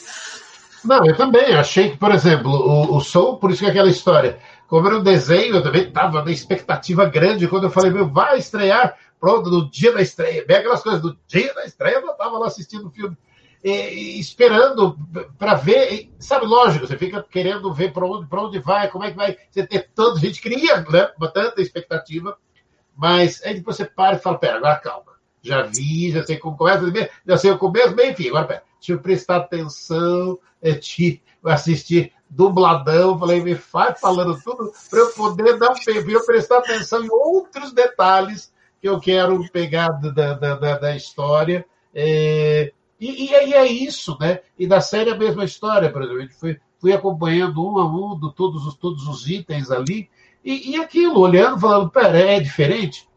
Não, 0.83 1.05
eu 1.05 1.15
também 1.15 1.53
achei 1.53 1.91
que, 1.91 1.97
por 1.97 2.11
exemplo, 2.11 2.49
o, 2.49 2.95
o 2.97 3.01
Soul, 3.01 3.37
por 3.37 3.51
isso 3.51 3.59
que 3.59 3.65
é 3.65 3.69
aquela 3.69 3.89
história, 3.89 4.39
como 4.67 4.87
era 4.87 4.97
um 4.97 5.03
desenho, 5.03 5.55
eu 5.55 5.63
também 5.63 5.87
estava 5.87 6.23
na 6.23 6.31
expectativa 6.31 7.05
grande 7.05 7.47
quando 7.47 7.65
eu 7.65 7.71
falei, 7.71 7.91
meu, 7.91 8.07
vai 8.07 8.37
estrear, 8.39 8.95
pronto, 9.19 9.49
no 9.49 9.69
dia 9.69 9.91
da 9.91 10.01
estreia, 10.01 10.45
bem 10.45 10.57
aquelas 10.57 10.81
coisas 10.81 11.01
do 11.01 11.17
dia 11.27 11.53
da 11.53 11.65
estreia, 11.65 11.95
eu 11.95 12.11
estava 12.11 12.37
lá 12.37 12.47
assistindo 12.47 12.87
o 12.87 12.91
filme 12.91 13.17
esperando 13.63 14.97
para 15.37 15.55
ver, 15.55 16.09
sabe, 16.17 16.45
lógico, 16.45 16.87
você 16.87 16.97
fica 16.97 17.21
querendo 17.21 17.73
ver 17.73 17.91
para 17.91 18.05
onde, 18.05 18.27
onde 18.31 18.59
vai, 18.59 18.89
como 18.89 19.03
é 19.03 19.11
que 19.11 19.17
vai, 19.17 19.37
você 19.49 19.67
ter 19.67 19.89
tanta 19.93 20.19
gente 20.19 20.41
cria, 20.41 20.81
né, 20.81 21.11
tanta 21.33 21.61
expectativa, 21.61 22.37
mas 22.95 23.41
aí 23.43 23.55
depois 23.55 23.75
você 23.75 23.85
para 23.85 24.15
e 24.15 24.19
fala, 24.19 24.37
pera, 24.37 24.57
agora 24.57 24.77
calma, 24.77 25.11
já 25.41 25.63
vi, 25.63 26.11
já 26.11 26.25
sei 26.25 26.37
como 26.37 26.57
começa, 26.57 26.89
já 27.27 27.37
sei 27.37 27.51
o 27.51 27.57
começo, 27.57 27.95
bem, 27.95 28.11
enfim, 28.11 28.29
agora 28.29 28.47
pera, 28.47 28.63
deixa 28.79 28.93
eu 28.93 28.99
prestar 28.99 29.37
atenção, 29.37 30.39
é, 30.61 30.73
te 30.73 31.21
assistir 31.43 32.13
dubladão, 32.29 33.17
falei, 33.17 33.41
me 33.41 33.55
faz 33.55 33.99
falando 33.99 34.39
tudo 34.41 34.71
para 34.89 34.99
eu 34.99 35.09
poder 35.13 35.57
dar 35.57 35.71
um 35.71 35.75
tempo, 35.75 36.09
eu 36.09 36.25
prestar 36.25 36.59
atenção 36.59 37.03
em 37.03 37.09
outros 37.09 37.73
detalhes 37.73 38.53
que 38.79 38.87
eu 38.87 38.99
quero 38.99 39.43
pegar 39.51 39.89
da, 39.89 40.33
da, 40.33 40.55
da, 40.55 40.77
da 40.77 40.95
história, 40.95 41.65
é, 41.93 42.71
e, 42.99 43.25
e, 43.25 43.31
e, 43.31 43.53
é 43.53 43.65
isso, 43.65 44.17
né? 44.19 44.39
E 44.57 44.67
da 44.67 44.81
série 44.81 45.09
a 45.09 45.17
mesma 45.17 45.45
história, 45.45 45.91
por 45.91 46.01
exemplo. 46.01 46.19
A 46.19 46.21
gente 46.23 46.35
foi, 46.35 46.59
fui 46.79 46.91
acompanhando 46.91 47.65
um 47.65 47.77
a 47.77 47.87
um 47.87 48.17
do, 48.17 48.31
todos, 48.31 48.65
os, 48.65 48.75
todos 48.75 49.07
os 49.07 49.27
itens 49.27 49.71
ali, 49.71 50.09
e, 50.43 50.71
e 50.71 50.75
aquilo, 50.81 51.19
olhando, 51.19 51.59
falando, 51.59 51.89
pera, 51.89 52.19
é 52.19 52.39
diferente? 52.39 53.07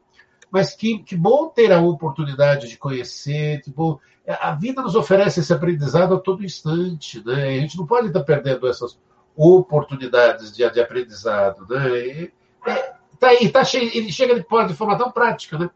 Mas 0.51 0.75
que, 0.75 0.99
que 0.99 1.17
bom 1.17 1.49
ter 1.49 1.73
a 1.73 1.81
oportunidade 1.81 2.69
de 2.69 2.77
conhecer, 2.77 3.61
tipo, 3.63 4.01
a 4.27 4.55
vida 4.55 4.83
nos 4.83 4.95
oferece 4.95 5.41
esse 5.41 5.53
aprendizado 5.53 6.15
a 6.15 6.21
todo 6.21 6.45
instante, 6.45 7.25
né? 7.25 7.49
A 7.49 7.61
gente 7.61 7.77
não 7.77 7.87
pode 7.87 8.09
estar 8.09 8.23
perdendo 8.23 8.69
essas 8.69 8.99
oportunidades 9.35 10.53
de, 10.55 10.69
de 10.71 10.81
aprendizado, 10.81 11.67
né? 11.69 12.07
E, 12.07 12.33
é, 12.67 12.95
tá 13.19 13.29
aí, 13.29 13.49
tá 13.49 13.65
cheio, 13.65 13.91
ele 13.95 14.13
chega 14.13 14.35
de, 14.35 14.41
de 14.41 14.75
forma 14.75 14.99
tão 14.99 15.11
prática, 15.11 15.59
né? 15.59 15.71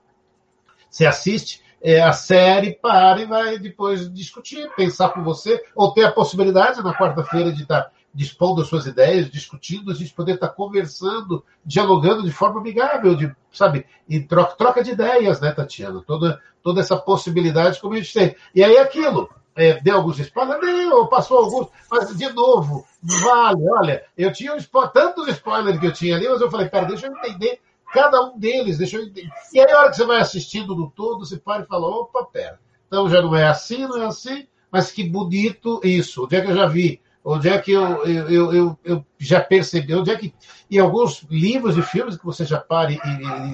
Você 0.89 1.07
assiste, 1.07 1.63
é, 1.87 2.03
a 2.03 2.13
série 2.13 2.73
para 2.73 3.23
e 3.23 3.27
vai 3.27 3.61
depois 3.61 4.13
discutir, 4.13 4.69
pensar 4.75 5.11
com 5.11 5.23
você, 5.23 5.63
ou 5.73 5.93
ter 5.93 6.03
a 6.03 6.11
possibilidade 6.11 6.83
na 6.83 6.93
quarta-feira 6.93 7.53
de 7.53 7.63
estar 7.63 7.93
dispondo 8.13 8.61
as 8.61 8.67
suas 8.67 8.87
ideias, 8.87 9.31
discutindo, 9.31 9.93
a 9.93 9.95
gente 9.95 10.13
poder 10.13 10.35
estar 10.35 10.49
conversando, 10.49 11.45
dialogando 11.65 12.25
de 12.25 12.33
forma 12.33 12.59
amigável, 12.59 13.15
de, 13.15 13.33
sabe, 13.53 13.87
e 14.09 14.19
troca, 14.19 14.57
troca 14.57 14.83
de 14.83 14.91
ideias, 14.91 15.41
né, 15.41 15.53
Tatiana? 15.53 16.03
Toda, 16.05 16.41
toda 16.61 16.81
essa 16.81 16.97
possibilidade 16.97 17.81
como 17.81 17.95
a 17.95 17.99
gente 17.99 18.13
tem. 18.13 18.35
E 18.53 18.65
aí 18.65 18.79
aquilo, 18.79 19.31
é, 19.55 19.81
deu 19.81 19.95
alguns 19.95 20.19
spoilers, 20.19 20.61
deu, 20.61 21.07
passou 21.07 21.39
alguns, 21.39 21.69
mas 21.89 22.17
de 22.17 22.29
novo, 22.33 22.85
vale, 23.01 23.63
olha, 23.79 24.03
eu 24.19 24.33
tinha 24.33 24.55
um 24.55 24.57
spoiler, 24.57 24.91
tantos 24.91 25.29
spoilers 25.29 25.79
que 25.79 25.87
eu 25.87 25.93
tinha 25.93 26.17
ali, 26.17 26.29
mas 26.29 26.41
eu 26.41 26.51
falei, 26.51 26.69
cara, 26.69 26.87
deixa 26.87 27.07
eu 27.07 27.13
entender 27.13 27.61
cada 27.97 28.21
um 28.21 28.39
deles, 28.39 28.77
deixa 28.77 28.99
eu. 28.99 29.11
E 29.53 29.59
aí, 29.59 29.73
a 29.73 29.79
hora 29.79 29.91
que 29.91 29.97
você 29.97 30.05
vai 30.05 30.21
assistindo 30.21 30.77
no 30.77 30.91
todo, 30.91 31.25
você 31.25 31.39
para 31.39 31.63
e 31.63 31.67
fala: 31.67 31.87
opa, 31.87 32.25
pera. 32.27 32.61
Então 32.87 33.09
já 33.09 33.23
não 33.23 33.35
é 33.35 33.47
assim, 33.47 33.87
não 33.87 34.03
é 34.03 34.07
assim, 34.07 34.47
mas 34.71 34.93
que 34.93 35.03
bonito 35.03 35.81
isso. 35.83 36.25
Onde 36.25 36.37
é 36.37 36.41
que 36.43 36.51
eu 36.51 36.55
já 36.55 36.67
vi? 36.67 37.01
Onde 37.25 37.49
é 37.49 37.59
que 37.59 37.73
eu, 37.73 38.07
eu, 38.07 38.53
eu, 38.53 38.79
eu 38.85 39.07
já 39.19 39.41
percebi? 39.41 39.95
Onde 39.95 40.11
é 40.11 40.17
que. 40.17 40.35
Em 40.71 40.79
alguns 40.79 41.27
livros 41.31 41.79
e 41.79 41.83
filmes 41.83 42.19
que 42.19 42.25
você 42.25 42.45
já 42.45 42.61
para 42.61 42.93
e, 42.93 42.99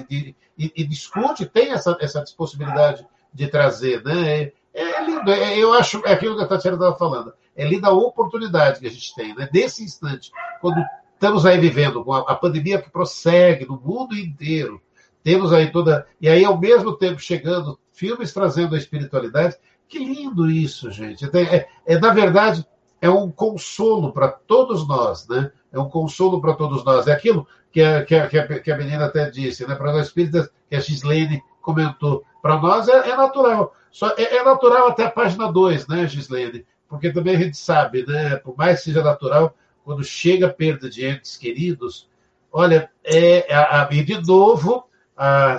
e, 0.09 0.35
e, 0.57 0.73
e 0.75 0.83
discute, 0.83 1.45
tem 1.45 1.71
essa, 1.71 1.97
essa 2.01 2.23
possibilidade 2.37 3.07
de 3.33 3.47
trazer, 3.47 4.03
né? 4.03 4.41
É, 4.41 4.51
é 4.73 5.05
lindo. 5.05 5.31
É, 5.31 5.57
eu 5.57 5.73
acho, 5.73 6.05
é 6.05 6.11
aquilo 6.11 6.35
que 6.35 6.43
a 6.43 6.47
Tatiana 6.47 6.75
estava 6.75 6.97
falando. 6.97 7.33
É 7.55 7.65
linda 7.65 7.87
a 7.87 7.93
oportunidade 7.93 8.81
que 8.81 8.87
a 8.87 8.91
gente 8.91 9.15
tem, 9.15 9.33
né? 9.35 9.47
Desse 9.51 9.83
instante, 9.83 10.31
quando 10.59 10.83
Estamos 11.13 11.45
aí 11.45 11.57
vivendo 11.57 12.03
com 12.03 12.13
a, 12.13 12.35
pandemia 12.35 12.81
que 12.81 12.89
prossegue 12.89 13.65
no 13.65 13.79
mundo 13.79 14.15
inteiro. 14.15 14.81
Temos 15.23 15.53
aí 15.53 15.71
toda. 15.71 16.05
E 16.19 16.27
aí, 16.27 16.43
ao 16.43 16.59
mesmo 16.59 16.97
tempo, 16.97 17.19
chegando 17.19 17.79
filmes 17.93 18.33
trazendo 18.33 18.75
a 18.75 18.77
espiritualidade. 18.77 19.55
Que 19.87 19.99
lindo 19.99 20.49
isso, 20.49 20.91
gente. 20.91 21.25
É, 21.25 21.67
é, 21.85 21.99
na 21.99 22.11
verdade, 22.11 22.65
é 23.01 23.09
um 23.09 23.31
consolo 23.31 24.11
para 24.11 24.27
todos 24.27 24.87
nós, 24.87 25.27
né? 25.27 25.51
É 25.71 25.79
um 25.79 25.89
consolo 25.89 26.41
para 26.41 26.53
todos 26.53 26.83
nós. 26.83 27.07
É 27.07 27.13
aquilo 27.13 27.47
que 27.71 27.81
a, 27.81 28.03
que 28.03 28.15
a, 28.15 28.59
que 28.59 28.71
a 28.71 28.77
menina 28.77 29.05
até 29.05 29.29
disse, 29.29 29.67
né? 29.67 29.75
Para 29.75 29.93
nós 29.93 30.07
espíritas, 30.07 30.49
que 30.69 30.75
a 30.75 30.79
Gislene 30.79 31.41
comentou. 31.61 32.23
Para 32.41 32.59
nós 32.59 32.87
é, 32.87 33.09
é, 33.09 33.15
natural. 33.15 33.73
Só, 33.91 34.09
é, 34.17 34.37
é, 34.37 34.43
natural 34.43 34.89
até 34.89 35.05
a 35.05 35.11
página 35.11 35.51
2, 35.51 35.87
né, 35.87 36.07
Gislene? 36.07 36.65
Porque 36.87 37.11
também 37.11 37.35
a 37.35 37.39
gente 37.39 37.57
sabe, 37.57 38.05
né? 38.05 38.35
Por 38.37 38.55
mais 38.57 38.79
que 38.79 38.85
seja 38.85 39.01
natural, 39.01 39.55
quando 39.83 40.03
chega 40.03 40.47
a 40.47 40.53
perda 40.53 40.89
de 40.89 41.05
entes 41.05 41.37
queridos, 41.37 42.09
olha, 42.51 42.89
é, 43.03 43.51
é 43.51 43.55
a, 43.55 43.87
e 43.91 44.03
de 44.03 44.21
novo, 44.21 44.85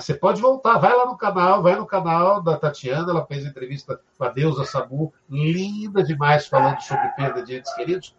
você 0.00 0.14
pode 0.14 0.40
voltar, 0.40 0.78
vai 0.78 0.96
lá 0.96 1.06
no 1.06 1.16
canal, 1.16 1.62
vai 1.62 1.76
no 1.76 1.86
canal 1.86 2.42
da 2.42 2.56
Tatiana, 2.56 3.10
ela 3.10 3.26
fez 3.26 3.44
entrevista 3.44 4.00
com 4.18 4.24
a 4.24 4.28
deusa 4.28 4.64
Samu, 4.64 5.12
linda 5.28 6.02
demais, 6.02 6.46
falando 6.46 6.80
sobre 6.80 7.08
perda 7.10 7.42
de 7.42 7.56
entes 7.56 7.72
queridos, 7.74 8.14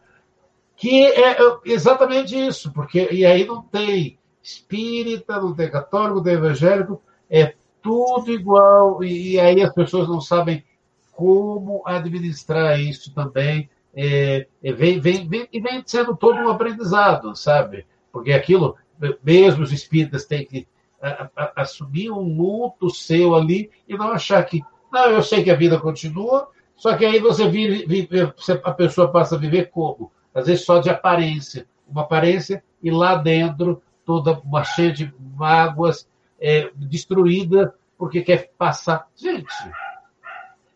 que 0.75 1.05
é, 1.05 1.31
é 1.31 1.57
exatamente 1.65 2.35
isso, 2.35 2.71
porque 2.71 3.07
e 3.11 3.25
aí 3.25 3.45
não 3.45 3.61
tem 3.61 4.17
espírita, 4.41 5.39
não 5.39 5.53
tem 5.53 5.69
católico, 5.69 6.15
não 6.15 6.23
tem 6.23 6.33
evangélico, 6.33 7.01
é 7.29 7.53
tudo 7.81 8.31
igual, 8.31 9.03
e, 9.03 9.33
e 9.33 9.39
aí 9.39 9.61
as 9.61 9.73
pessoas 9.73 10.07
não 10.07 10.21
sabem 10.21 10.63
como 11.11 11.81
administrar 11.85 12.79
isso 12.79 13.13
também 13.13 13.69
é, 13.95 14.47
é, 14.63 14.71
vem, 14.73 14.99
vem, 14.99 15.27
vem, 15.27 15.47
e 15.51 15.59
vem 15.59 15.81
sendo 15.85 16.15
todo 16.15 16.37
um 16.37 16.49
aprendizado, 16.49 17.35
sabe? 17.35 17.85
Porque 18.11 18.33
aquilo, 18.33 18.75
mesmo 19.23 19.63
os 19.63 19.71
espíritas 19.71 20.25
têm 20.25 20.45
que 20.45 20.67
a, 21.01 21.29
a, 21.35 21.61
assumir 21.61 22.11
um 22.11 22.37
luto 22.37 22.89
seu 22.89 23.35
ali 23.35 23.69
e 23.87 23.95
não 23.97 24.11
achar 24.11 24.43
que, 24.43 24.61
não, 24.91 25.09
eu 25.09 25.21
sei 25.21 25.43
que 25.43 25.51
a 25.51 25.55
vida 25.55 25.79
continua, 25.79 26.49
só 26.75 26.95
que 26.97 27.05
aí 27.05 27.19
você 27.19 27.47
vive, 27.47 27.85
vive 27.85 28.33
a 28.63 28.71
pessoa 28.71 29.11
passa 29.11 29.35
a 29.35 29.39
viver 29.39 29.69
como? 29.69 30.11
Às 30.33 30.47
vezes 30.47 30.65
só 30.65 30.79
de 30.79 30.89
aparência, 30.89 31.65
uma 31.87 32.01
aparência 32.01 32.61
e 32.83 32.91
lá 32.91 33.15
dentro 33.15 33.81
toda 34.05 34.39
uma 34.39 34.63
cheia 34.63 34.91
de 34.91 35.13
mágoas, 35.35 36.07
é, 36.39 36.69
destruída 36.75 37.73
porque 37.97 38.21
quer 38.21 38.51
passar. 38.57 39.07
Gente, 39.15 39.47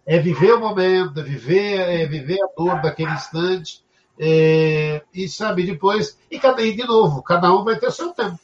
é 0.09 0.17
viver 0.17 0.53
o 0.53 0.59
momento, 0.59 1.19
é 1.19 1.23
viver, 1.23 1.79
é 1.81 2.07
viver 2.07 2.41
a 2.41 2.47
dor 2.57 2.81
daquele 2.81 3.11
instante. 3.11 3.83
É, 4.17 5.03
e 5.13 5.29
sabe, 5.29 5.63
depois, 5.63 6.17
e, 6.31 6.39
cada, 6.39 6.63
e 6.63 6.75
de 6.75 6.83
novo, 6.83 7.21
cada 7.21 7.53
um 7.53 7.63
vai 7.63 7.77
ter 7.77 7.91
seu 7.91 8.11
tempo. 8.11 8.39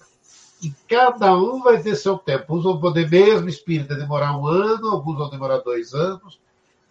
E 0.61 0.71
cada 0.87 1.35
um 1.35 1.63
vai 1.63 1.81
ter 1.81 1.95
seu 1.95 2.19
tempo. 2.19 2.55
Uns 2.55 2.63
vão 2.63 2.79
poder, 2.79 3.09
mesmo 3.09 3.49
espírita, 3.49 3.95
demorar 3.95 4.37
um 4.37 4.45
ano, 4.45 4.91
alguns 4.91 5.17
vão 5.17 5.27
demorar 5.27 5.57
dois 5.57 5.95
anos. 5.95 6.39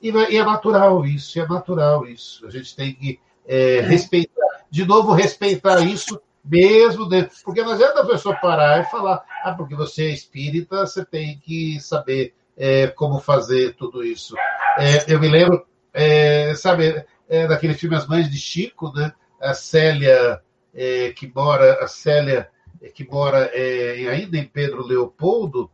E, 0.03 0.11
e 0.11 0.37
é 0.37 0.45
natural 0.45 1.07
isso, 1.07 1.39
é 1.39 1.47
natural 1.47 2.05
isso. 2.05 2.45
A 2.45 2.51
gente 2.51 2.75
tem 2.75 2.93
que 2.95 3.21
é, 3.47 3.79
respeitar, 3.81 4.65
de 4.69 4.85
novo, 4.85 5.13
respeitar 5.13 5.79
isso 5.83 6.21
mesmo 6.45 7.09
dentro. 7.09 7.37
Porque 7.45 7.63
não 7.63 7.71
adianta 7.71 8.01
a 8.01 8.07
pessoa 8.07 8.35
parar 8.35 8.81
e 8.81 8.91
falar, 8.91 9.25
ah, 9.45 9.55
porque 9.55 9.77
você 9.77 10.07
é 10.07 10.11
espírita, 10.11 10.85
você 10.85 11.05
tem 11.05 11.39
que 11.39 11.79
saber 11.79 12.35
é, 12.57 12.89
como 12.89 13.21
fazer 13.21 13.77
tudo 13.77 14.05
isso. 14.05 14.35
É, 14.79 15.13
eu 15.13 15.21
me 15.21 15.29
lembro, 15.29 15.65
é, 15.93 16.55
sabe, 16.55 17.05
é, 17.29 17.47
daquele 17.47 17.75
filme 17.75 17.97
As 17.97 18.07
Mães 18.07 18.31
de 18.31 18.39
Chico, 18.39 18.93
né? 18.93 19.13
A 19.41 19.55
Célia, 19.55 20.41
é, 20.75 21.13
que 21.13 21.31
mora, 21.33 21.85
a 21.85 21.87
Célia, 21.87 22.49
é, 22.83 22.89
que 22.89 23.09
mora 23.09 23.51
é, 23.53 24.09
ainda 24.09 24.37
em 24.37 24.45
Pedro 24.45 24.87
Leopoldo, 24.87 25.71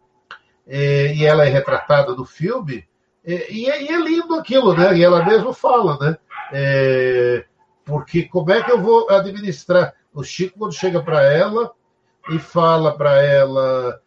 e 0.67 1.25
ela 1.25 1.45
é 1.45 1.49
retratada 1.49 2.15
no 2.15 2.25
filme, 2.25 2.87
e, 3.25 3.65
e, 3.67 3.69
é 3.69 4.01
lindo 4.01 4.37
aquilo, 4.37 4.73
né? 4.73 4.97
E 4.97 5.03
ela 5.03 5.25
mesma 5.25 5.53
fala, 5.53 5.99
né? 5.99 6.17
porque 7.85 8.25
como 8.25 8.53
é 8.53 8.63
que 8.63 8.71
eu 8.71 8.81
vou 8.81 9.11
administrar? 9.11 9.95
O 10.15 10.23
Chico, 10.23 10.59
quando 10.59 10.73
chega 10.73 11.03
para 11.03 11.23
ela 11.25 11.73
e 12.31 12.39
fala 12.39 12.97
para 12.97 13.21
ela: 13.21 14.01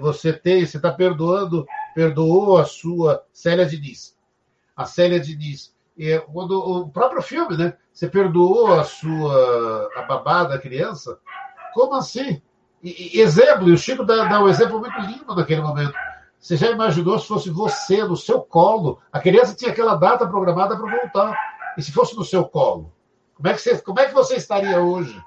você 0.00 0.32
tem, 0.32 0.66
você 0.66 0.78
está 0.78 0.90
perdoando, 0.90 1.64
perdoou 1.94 2.58
a 2.58 2.64
sua 2.64 3.24
Célia 3.32 3.66
Diniz. 3.66 4.16
A 4.80 4.86
Célia 4.86 5.20
Diniz. 5.20 5.74
E 5.96 6.18
quando, 6.32 6.52
o 6.58 6.88
próprio 6.88 7.20
filme, 7.20 7.54
né? 7.56 7.74
Você 7.92 8.08
perdoou 8.08 8.72
a 8.72 8.84
sua 8.84 9.90
a 9.94 10.02
babá 10.02 10.44
da 10.44 10.58
criança? 10.58 11.18
Como 11.74 11.94
assim? 11.94 12.40
E, 12.82 13.18
e, 13.18 13.20
exemplo, 13.20 13.68
e 13.68 13.72
o 13.72 13.76
Chico 13.76 14.04
dá, 14.04 14.24
dá 14.24 14.42
um 14.42 14.48
exemplo 14.48 14.80
muito 14.80 14.98
lindo 15.00 15.34
naquele 15.34 15.60
momento. 15.60 15.92
Você 16.38 16.56
já 16.56 16.70
imaginou 16.70 17.18
se 17.18 17.26
fosse 17.26 17.50
você 17.50 18.02
no 18.02 18.16
seu 18.16 18.40
colo? 18.40 18.98
A 19.12 19.20
criança 19.20 19.54
tinha 19.54 19.70
aquela 19.70 19.96
data 19.96 20.26
programada 20.26 20.74
para 20.74 20.90
voltar. 20.90 21.36
E 21.76 21.82
se 21.82 21.92
fosse 21.92 22.16
no 22.16 22.24
seu 22.24 22.46
colo? 22.46 22.90
Como 23.34 23.48
é 23.48 23.52
que 23.52 23.60
você, 23.60 23.78
como 23.82 24.00
é 24.00 24.06
que 24.06 24.14
você 24.14 24.36
estaria 24.36 24.80
hoje? 24.80 25.22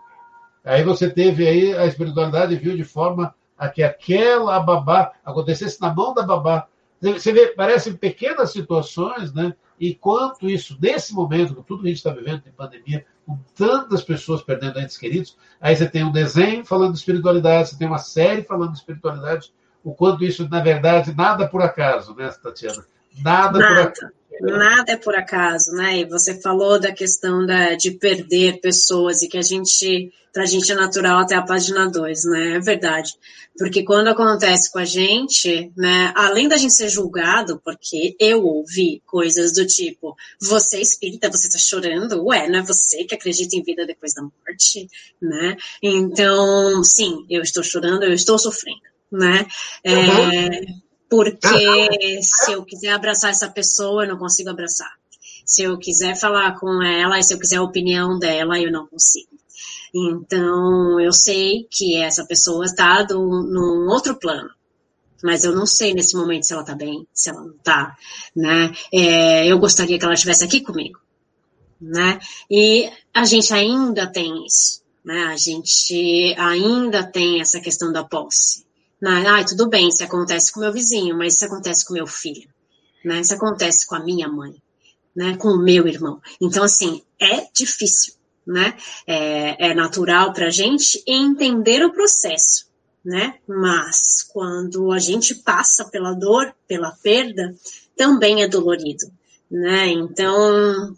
Aí 0.64 0.84
você 0.84 1.10
teve 1.12 1.48
aí 1.48 1.78
a 1.78 1.86
espiritualidade 1.86 2.56
viu 2.56 2.76
de 2.76 2.84
forma 2.84 3.36
a 3.56 3.70
que 3.70 3.84
aquela 3.84 4.60
babá 4.60 5.12
acontecesse 5.24 5.80
na 5.80 5.94
mão 5.94 6.12
da 6.16 6.24
babá. 6.24 6.68
Você 7.12 7.34
vê, 7.34 7.48
parecem 7.48 7.94
pequenas 7.94 8.52
situações, 8.52 9.34
né? 9.34 9.54
E 9.80 9.94
quanto 9.94 10.50
isso, 10.50 10.78
nesse 10.82 11.14
momento, 11.14 11.54
com 11.54 11.62
tudo 11.62 11.82
que 11.82 11.88
a 11.88 11.90
gente 11.90 11.98
está 11.98 12.12
vivendo 12.12 12.44
em 12.48 12.52
pandemia, 12.52 13.06
com 13.26 13.38
tantas 13.56 14.02
pessoas 14.02 14.42
perdendo 14.42 14.80
entes 14.80 14.98
queridos, 14.98 15.38
aí 15.60 15.76
você 15.76 15.90
tem 15.90 16.04
um 16.04 16.12
desenho 16.12 16.66
falando 16.66 16.94
de 16.94 17.00
espiritualidade, 17.00 17.70
você 17.70 17.78
tem 17.78 17.88
uma 17.88 17.98
série 17.98 18.44
falando 18.44 18.72
de 18.72 18.78
espiritualidade, 18.78 19.54
o 19.84 19.94
quanto 19.94 20.24
isso, 20.24 20.48
na 20.48 20.62
verdade, 20.62 21.14
nada 21.14 21.48
por 21.48 21.62
acaso, 21.62 22.16
né, 22.16 22.30
Tatiana? 22.42 22.86
Nada, 23.22 23.60
nada. 23.60 23.68
por 23.68 23.82
acaso. 23.88 24.14
Nada 24.42 24.92
é 24.92 24.98
por 24.98 25.16
acaso, 25.16 25.72
né? 25.72 26.00
E 26.00 26.06
você 26.06 26.40
falou 26.40 26.80
da 26.80 26.92
questão 26.92 27.46
da, 27.46 27.76
de 27.76 27.92
perder 27.92 28.60
pessoas 28.60 29.22
e 29.22 29.28
que 29.28 29.38
a 29.38 29.42
gente, 29.42 30.12
pra 30.32 30.46
gente 30.46 30.72
é 30.72 30.76
natural 30.76 31.20
até 31.20 31.36
a 31.36 31.42
página 31.42 31.90
2, 31.90 32.26
né? 32.26 32.56
É 32.56 32.60
verdade. 32.60 33.14
Porque 33.58 33.84
quando 33.84 34.08
acontece 34.08 34.72
com 34.72 34.80
a 34.80 34.86
gente, 34.86 35.72
né, 35.78 36.12
além 36.16 36.48
da 36.48 36.58
gente 36.58 36.74
ser 36.74 36.90
julgado, 36.90 37.62
porque 37.64 38.16
eu 38.20 38.44
ouvi 38.44 39.02
coisas 39.06 39.54
do 39.54 39.66
tipo, 39.68 40.16
você 40.42 40.78
é 40.78 40.82
espírita, 40.82 41.32
você 41.32 41.48
tá 41.48 41.60
chorando, 41.60 42.26
ué, 42.26 42.50
não 42.50 42.60
é 42.60 42.64
você 42.64 43.04
que 43.04 43.14
acredita 43.14 43.56
em 43.56 43.62
vida 43.62 43.86
depois 43.86 44.14
da 44.16 44.24
morte, 44.24 44.88
né? 45.22 45.56
Então, 45.84 46.84
sim, 46.84 47.26
eu 47.30 47.44
estou 47.44 47.62
chorando, 47.62 48.04
eu 48.04 48.14
estou 48.14 48.40
sofrendo, 48.40 48.82
né? 49.12 49.46
Uhum. 49.86 50.32
É, 50.32 50.62
porque 51.14 52.22
se 52.24 52.54
eu 52.54 52.66
quiser 52.66 52.90
abraçar 52.90 53.30
essa 53.30 53.48
pessoa, 53.48 54.04
eu 54.04 54.10
não 54.10 54.18
consigo 54.18 54.50
abraçar. 54.50 54.92
Se 55.46 55.62
eu 55.62 55.78
quiser 55.78 56.16
falar 56.16 56.60
com 56.60 56.82
ela, 56.82 57.22
se 57.22 57.36
eu 57.36 57.40
quiser 57.40 57.58
a 57.58 57.62
opinião 57.62 58.18
dela, 58.18 58.60
eu 58.60 58.72
não 58.72 58.88
consigo. 58.88 59.30
Então, 59.94 61.00
eu 61.00 61.14
sei 61.14 61.68
que 61.70 61.98
essa 61.98 62.26
pessoa 62.26 62.66
está 62.66 63.06
num 63.12 63.88
outro 63.90 64.16
plano, 64.16 64.50
mas 65.24 65.44
eu 65.44 65.56
não 65.56 65.68
sei 65.68 65.94
nesse 65.94 66.16
momento 66.18 66.48
se 66.48 66.54
ela 66.54 66.64
está 66.64 66.74
bem, 66.74 67.08
se 67.14 67.30
ela 67.30 67.42
não 67.42 67.54
está, 67.54 67.96
né? 68.36 68.74
É, 68.92 69.46
eu 69.46 69.60
gostaria 69.60 70.00
que 70.00 70.06
ela 70.06 70.16
estivesse 70.16 70.44
aqui 70.44 70.62
comigo, 70.62 71.00
né? 71.80 72.20
E 72.50 72.90
a 73.14 73.24
gente 73.24 73.54
ainda 73.54 74.08
tem 74.08 74.48
isso, 74.48 74.82
né? 75.06 75.26
A 75.26 75.38
gente 75.38 76.34
ainda 76.40 77.04
tem 77.04 77.40
essa 77.40 77.60
questão 77.60 77.94
da 77.94 78.04
posse, 78.04 78.66
Ai, 79.06 79.44
tudo 79.44 79.68
bem, 79.68 79.92
se 79.92 80.02
acontece 80.02 80.52
com 80.52 80.62
meu 80.62 80.72
vizinho, 80.72 81.18
mas 81.18 81.38
se 81.38 81.44
acontece 81.44 81.86
com 81.86 81.94
meu 81.94 82.08
filho, 82.08 82.48
né? 83.04 83.22
Se 83.22 83.34
acontece 83.34 83.86
com 83.86 83.96
a 83.96 84.00
minha 84.00 84.30
mãe, 84.30 84.56
né? 85.14 85.36
Com 85.36 85.50
o 85.50 85.62
meu 85.62 85.88
irmão. 85.88 86.22
Então, 86.40 86.64
assim, 86.64 87.02
é 87.20 87.46
difícil, 87.54 88.14
né? 88.48 88.78
É, 89.06 89.72
é 89.72 89.74
natural 89.74 90.32
para 90.32 90.48
a 90.48 90.50
gente 90.50 91.04
entender 91.06 91.84
o 91.84 91.92
processo, 91.92 92.68
né? 93.04 93.36
Mas 93.46 94.24
quando 94.32 94.90
a 94.94 95.00
gente 95.00 95.36
passa 95.36 95.84
pela 95.86 96.14
dor, 96.14 96.56
pela 96.66 96.92
perda, 97.04 97.54
também 97.98 98.42
é 98.42 98.48
dolorido, 98.48 99.12
né? 99.52 99.88
Então, 99.90 100.96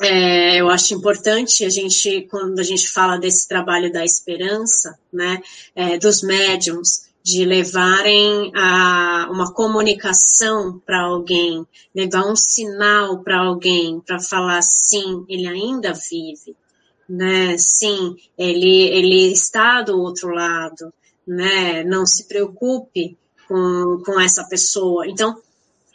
é, 0.00 0.56
eu 0.60 0.68
acho 0.70 0.92
importante 0.92 1.64
a 1.64 1.68
gente, 1.68 2.22
quando 2.28 2.58
a 2.58 2.64
gente 2.64 2.88
fala 2.88 3.16
desse 3.16 3.46
trabalho 3.46 3.92
da 3.92 4.04
esperança, 4.04 4.98
né, 5.12 5.40
é, 5.74 5.96
dos 5.98 6.20
médiums, 6.22 7.13
de 7.24 7.42
levarem 7.46 8.52
a, 8.54 9.28
uma 9.30 9.50
comunicação 9.54 10.78
para 10.84 11.04
alguém, 11.04 11.66
levar 11.94 12.30
um 12.30 12.36
sinal 12.36 13.22
para 13.22 13.38
alguém, 13.38 13.98
para 14.00 14.20
falar 14.20 14.60
sim, 14.60 15.24
ele 15.26 15.46
ainda 15.46 15.94
vive, 15.94 16.54
né? 17.08 17.56
Sim, 17.56 18.14
ele, 18.36 18.88
ele 18.88 19.32
está 19.32 19.80
do 19.80 19.98
outro 19.98 20.28
lado, 20.28 20.92
né? 21.26 21.82
Não 21.82 22.04
se 22.04 22.28
preocupe 22.28 23.16
com, 23.48 24.02
com 24.04 24.20
essa 24.20 24.44
pessoa. 24.44 25.06
Então, 25.08 25.40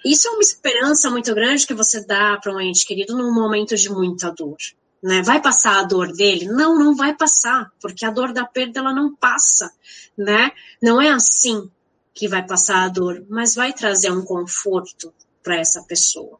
isso 0.03 0.27
é 0.27 0.31
uma 0.31 0.41
esperança 0.41 1.11
muito 1.11 1.35
grande 1.35 1.67
que 1.67 1.75
você 1.75 2.03
dá 2.03 2.39
para 2.41 2.55
um 2.55 2.59
ente 2.59 2.87
querido 2.87 3.15
num 3.15 3.31
momento 3.31 3.75
de 3.75 3.87
muita 3.87 4.31
dor. 4.31 4.57
Né? 5.01 5.21
Vai 5.21 5.41
passar 5.41 5.79
a 5.79 5.83
dor 5.83 6.11
dele? 6.11 6.45
Não, 6.45 6.77
não 6.77 6.95
vai 6.95 7.15
passar, 7.15 7.71
porque 7.81 8.05
a 8.05 8.11
dor 8.11 8.33
da 8.33 8.45
perda 8.45 8.79
ela 8.79 8.93
não 8.93 9.15
passa, 9.15 9.71
né? 10.17 10.51
Não 10.81 11.01
é 11.01 11.09
assim 11.09 11.69
que 12.13 12.27
vai 12.27 12.45
passar 12.45 12.83
a 12.83 12.89
dor, 12.89 13.23
mas 13.29 13.55
vai 13.55 13.71
trazer 13.71 14.11
um 14.11 14.23
conforto 14.23 15.13
para 15.41 15.55
essa 15.55 15.81
pessoa, 15.83 16.37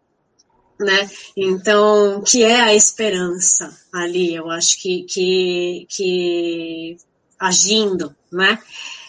né? 0.77 1.10
Então, 1.38 2.22
que 2.22 2.44
é 2.44 2.60
a 2.60 2.76
esperança 2.76 3.73
ali, 3.94 4.36
eu 4.36 4.49
acho 4.49 4.81
que, 4.81 5.03
que, 5.03 5.88
que 5.90 6.98
agindo, 7.40 8.14
né? 8.30 8.60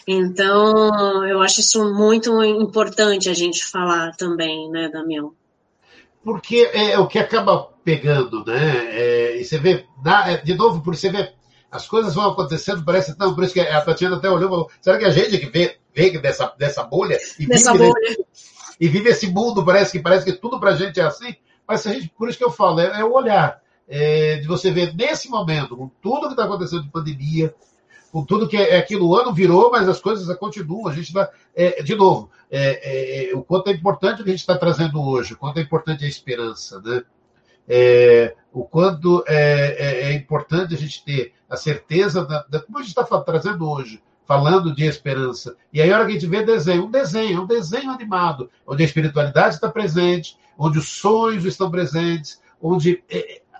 Então, 0.07 1.27
eu 1.27 1.41
acho 1.41 1.59
isso 1.59 1.93
muito 1.93 2.41
importante 2.41 3.29
a 3.29 3.33
gente 3.33 3.65
falar 3.65 4.15
também, 4.15 4.69
né, 4.69 4.87
Damião? 4.87 5.33
porque 6.23 6.69
é 6.73 6.97
o 6.99 7.07
que 7.07 7.19
acaba 7.19 7.70
pegando, 7.83 8.45
né? 8.45 8.87
É, 8.91 9.37
e 9.39 9.43
você 9.43 9.57
vê, 9.57 9.85
é, 10.25 10.37
de 10.37 10.53
novo, 10.53 10.81
por 10.81 10.95
você 10.95 11.09
vê, 11.09 11.33
as 11.71 11.87
coisas 11.87 12.13
vão 12.13 12.29
acontecendo, 12.29 12.83
parece 12.83 13.17
não, 13.17 13.33
por 13.33 13.43
isso 13.43 13.53
que 13.53 13.59
a 13.59 13.81
Tatiana 13.81 14.17
até 14.17 14.29
olhou 14.29 14.47
e 14.47 14.49
falou, 14.49 14.71
será 14.81 14.97
que 14.97 15.05
a 15.05 15.09
gente 15.09 15.37
que 15.37 15.45
vê, 15.47 15.77
vê 15.95 16.17
dessa, 16.19 16.53
dessa 16.57 16.83
bolha 16.83 17.17
e 17.39 17.47
dessa 17.47 17.71
vive, 17.71 17.85
bolha. 17.85 18.17
e 18.79 18.87
vive 18.87 19.09
esse 19.09 19.27
mundo, 19.27 19.63
parece 19.63 19.91
que 19.91 19.99
parece 19.99 20.25
que 20.25 20.33
tudo 20.33 20.59
pra 20.59 20.75
gente 20.75 20.99
é 20.99 21.03
assim, 21.03 21.35
mas 21.67 21.85
a 21.87 21.93
gente, 21.93 22.09
por 22.09 22.27
isso 22.27 22.37
que 22.37 22.43
eu 22.43 22.51
falo, 22.51 22.79
é, 22.79 22.99
é 22.99 23.05
o 23.05 23.13
olhar. 23.13 23.61
É, 23.93 24.37
de 24.37 24.47
você 24.47 24.71
ver 24.71 24.95
nesse 24.95 25.27
momento, 25.27 25.75
com 25.75 25.91
tudo 26.01 26.27
que 26.27 26.33
está 26.33 26.45
acontecendo 26.45 26.83
de 26.83 26.89
pandemia, 26.89 27.53
com 28.11 28.23
tudo 28.23 28.47
que 28.47 28.55
é, 28.55 28.75
é 28.75 28.77
aquilo, 28.77 29.07
o 29.07 29.15
ano 29.15 29.33
virou, 29.33 29.71
mas 29.71 29.87
as 29.87 29.99
coisas 29.99 30.33
continuam. 30.37 30.87
A 30.87 30.93
gente 30.93 31.07
está, 31.07 31.29
é, 31.55 31.81
de 31.81 31.95
novo, 31.95 32.29
é, 32.49 33.31
é, 33.31 33.35
o 33.35 33.43
quanto 33.43 33.69
é 33.69 33.73
importante 33.73 34.21
o 34.21 34.23
que 34.23 34.29
a 34.29 34.33
gente 34.33 34.41
está 34.41 34.57
trazendo 34.57 35.01
hoje, 35.01 35.33
o 35.33 35.37
quanto 35.37 35.59
é 35.59 35.61
importante 35.61 36.05
a 36.05 36.07
esperança, 36.07 36.81
né? 36.81 37.03
É, 37.73 38.35
o 38.51 38.65
quanto 38.65 39.23
é, 39.27 40.09
é, 40.09 40.13
importante 40.13 40.73
a 40.73 40.77
gente 40.77 41.05
ter 41.05 41.33
a 41.49 41.55
certeza, 41.55 42.25
da, 42.25 42.45
da 42.49 42.59
como 42.59 42.79
a 42.79 42.81
gente 42.81 42.89
está 42.89 43.05
trazendo 43.21 43.69
hoje, 43.69 44.03
falando 44.25 44.75
de 44.75 44.85
esperança. 44.85 45.55
E 45.71 45.81
aí, 45.81 45.91
a 45.91 45.95
hora 45.95 46.05
que 46.05 46.11
a 46.11 46.13
gente 46.15 46.27
vê 46.27 46.43
desenho, 46.43 46.85
um 46.85 46.91
desenho, 46.91 47.43
um 47.43 47.47
desenho 47.47 47.89
animado, 47.89 48.49
onde 48.67 48.83
a 48.83 48.85
espiritualidade 48.85 49.55
está 49.55 49.69
presente, 49.69 50.37
onde 50.57 50.79
os 50.79 50.89
sonhos 50.89 51.45
estão 51.45 51.71
presentes, 51.71 52.41
onde 52.61 53.01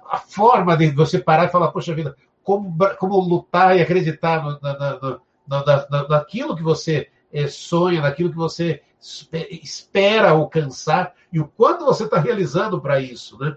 a 0.09 0.17
forma 0.17 0.75
de 0.75 0.91
você 0.91 1.17
parar 1.17 1.45
e 1.45 1.51
falar, 1.51 1.71
poxa 1.71 1.95
vida, 1.95 2.15
como, 2.43 2.77
como 2.99 3.17
lutar 3.19 3.77
e 3.77 3.81
acreditar 3.81 4.43
no, 4.43 4.59
na, 4.61 5.19
na, 5.47 5.87
na, 5.89 6.07
naquilo 6.09 6.55
que 6.55 6.63
você 6.63 7.09
é, 7.31 7.47
sonha, 7.47 8.01
naquilo 8.01 8.29
que 8.29 8.35
você 8.35 8.81
espera 9.49 10.31
alcançar 10.31 11.13
e 11.31 11.39
o 11.39 11.47
quanto 11.47 11.85
você 11.85 12.03
está 12.03 12.19
realizando 12.19 12.79
para 12.79 12.99
isso, 12.99 13.37
né? 13.39 13.55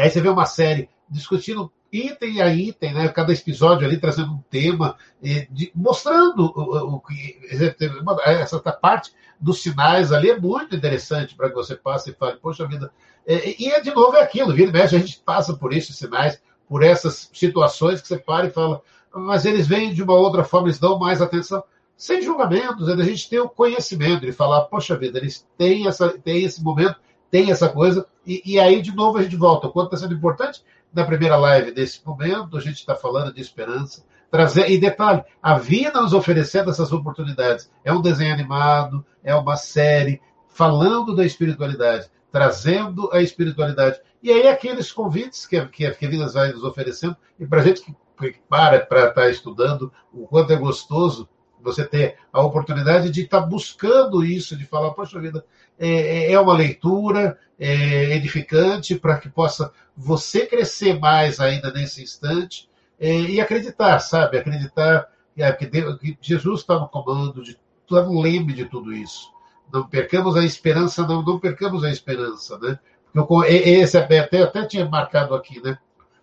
E 0.00 0.02
aí 0.02 0.10
você 0.10 0.18
vê 0.18 0.30
uma 0.30 0.46
série 0.46 0.88
discutindo 1.10 1.70
item 1.92 2.40
a 2.40 2.48
item, 2.48 2.94
né? 2.94 3.08
Cada 3.08 3.34
episódio 3.34 3.86
ali 3.86 3.98
trazendo 3.98 4.32
um 4.32 4.42
tema, 4.48 4.96
de, 5.20 5.70
mostrando 5.74 6.46
o, 6.46 6.98
que 7.00 7.38
essa 7.50 8.58
parte 8.72 9.12
dos 9.38 9.60
sinais 9.60 10.10
ali 10.10 10.30
é 10.30 10.40
muito 10.40 10.74
interessante 10.74 11.34
para 11.34 11.50
que 11.50 11.54
você 11.54 11.76
passe 11.76 12.10
e 12.10 12.14
fale, 12.14 12.38
poxa 12.38 12.66
vida. 12.66 12.90
É, 13.26 13.62
e 13.62 13.68
é 13.68 13.80
de 13.82 13.94
novo 13.94 14.16
é 14.16 14.22
aquilo, 14.22 14.54
vira 14.54 14.70
e 14.70 14.72
mexe, 14.72 14.96
a 14.96 14.98
gente 14.98 15.20
passa 15.22 15.52
por 15.52 15.70
esses 15.70 15.94
sinais, 15.94 16.40
por 16.66 16.82
essas 16.82 17.28
situações 17.34 18.00
que 18.00 18.08
você 18.08 18.16
para 18.16 18.46
e 18.46 18.50
fala, 18.50 18.80
mas 19.14 19.44
eles 19.44 19.66
vêm 19.66 19.92
de 19.92 20.02
uma 20.02 20.14
outra 20.14 20.44
forma, 20.44 20.68
eles 20.68 20.78
dão 20.78 20.98
mais 20.98 21.20
atenção, 21.20 21.62
sem 21.94 22.22
julgamentos, 22.22 22.88
a 22.88 22.96
gente 23.02 23.28
tem 23.28 23.38
o 23.38 23.50
conhecimento 23.50 24.22
de 24.22 24.32
falar, 24.32 24.62
poxa 24.62 24.96
vida, 24.96 25.18
eles 25.18 25.46
têm, 25.58 25.86
essa, 25.86 26.08
têm 26.08 26.44
esse 26.44 26.62
momento, 26.64 26.96
tem 27.30 27.50
essa 27.50 27.68
coisa, 27.68 28.06
e, 28.26 28.42
e, 28.44 28.60
aí 28.60 28.82
de 28.82 28.94
novo 28.94 29.18
a 29.18 29.22
gente 29.22 29.36
volta. 29.36 29.66
O 29.66 29.72
quanto 29.72 29.94
está 29.94 30.06
sendo 30.06 30.14
importante 30.14 30.62
na 30.92 31.04
primeira 31.04 31.36
live 31.36 31.72
desse 31.72 32.04
momento, 32.04 32.56
a 32.56 32.60
gente 32.60 32.76
está 32.76 32.94
falando 32.94 33.32
de 33.32 33.40
esperança, 33.40 34.04
trazer, 34.30 34.70
e 34.70 34.78
detalhe, 34.78 35.22
a 35.42 35.58
vida 35.58 36.00
nos 36.00 36.12
oferecendo 36.12 36.70
essas 36.70 36.92
oportunidades. 36.92 37.70
É 37.84 37.92
um 37.92 38.02
desenho 38.02 38.32
animado, 38.32 39.04
é 39.22 39.34
uma 39.34 39.56
série 39.56 40.20
falando 40.48 41.14
da 41.14 41.24
espiritualidade, 41.24 42.10
trazendo 42.30 43.08
a 43.12 43.22
espiritualidade. 43.22 44.00
E 44.22 44.30
aí, 44.30 44.48
aqueles 44.48 44.92
convites 44.92 45.46
que, 45.46 45.64
que, 45.66 45.90
que 45.90 46.06
a 46.06 46.08
Vilas 46.08 46.34
vai 46.34 46.52
nos 46.52 46.64
oferecendo, 46.64 47.16
e 47.38 47.46
para 47.46 47.62
gente 47.62 47.82
que, 47.82 47.94
que 48.18 48.40
para 48.48 48.80
para 48.80 49.08
estar 49.08 49.14
tá 49.14 49.30
estudando, 49.30 49.92
o 50.12 50.26
quanto 50.26 50.52
é 50.52 50.56
gostoso 50.56 51.28
você 51.62 51.84
ter 51.84 52.16
a 52.32 52.40
oportunidade 52.42 53.10
de 53.10 53.22
estar 53.22 53.42
tá 53.42 53.46
buscando 53.46 54.24
isso, 54.24 54.56
de 54.56 54.64
falar, 54.64 54.90
poxa 54.92 55.20
vida, 55.20 55.44
é, 55.78 55.88
é, 55.88 56.32
é 56.32 56.40
uma 56.40 56.54
leitura 56.54 57.38
é 57.58 58.16
edificante 58.16 58.94
para 58.94 59.18
que 59.18 59.28
possa 59.28 59.70
você 59.94 60.46
crescer 60.46 60.98
mais 60.98 61.40
ainda 61.40 61.70
nesse 61.70 62.02
instante 62.02 62.70
é, 62.98 63.12
e 63.12 63.40
acreditar, 63.40 63.98
sabe? 63.98 64.38
Acreditar 64.38 65.08
é, 65.36 65.52
que, 65.52 65.66
Deus, 65.66 65.98
que 65.98 66.16
Jesus 66.20 66.60
está 66.60 66.78
no 66.78 66.88
comando, 66.88 67.42
está 67.42 68.02
no 68.02 68.20
leme 68.20 68.54
de 68.54 68.64
tudo 68.64 68.92
isso. 68.94 69.30
Não 69.70 69.86
percamos 69.86 70.36
a 70.36 70.44
esperança, 70.44 71.06
não, 71.06 71.22
não 71.22 71.38
percamos 71.38 71.84
a 71.84 71.90
esperança, 71.90 72.58
né? 72.58 72.78
Porque 73.12 73.52
esse 73.52 73.98
até, 73.98 74.20
até 74.20 74.64
tinha 74.64 74.88
marcado 74.88 75.34
aqui, 75.34 75.60
né? 75.62 75.78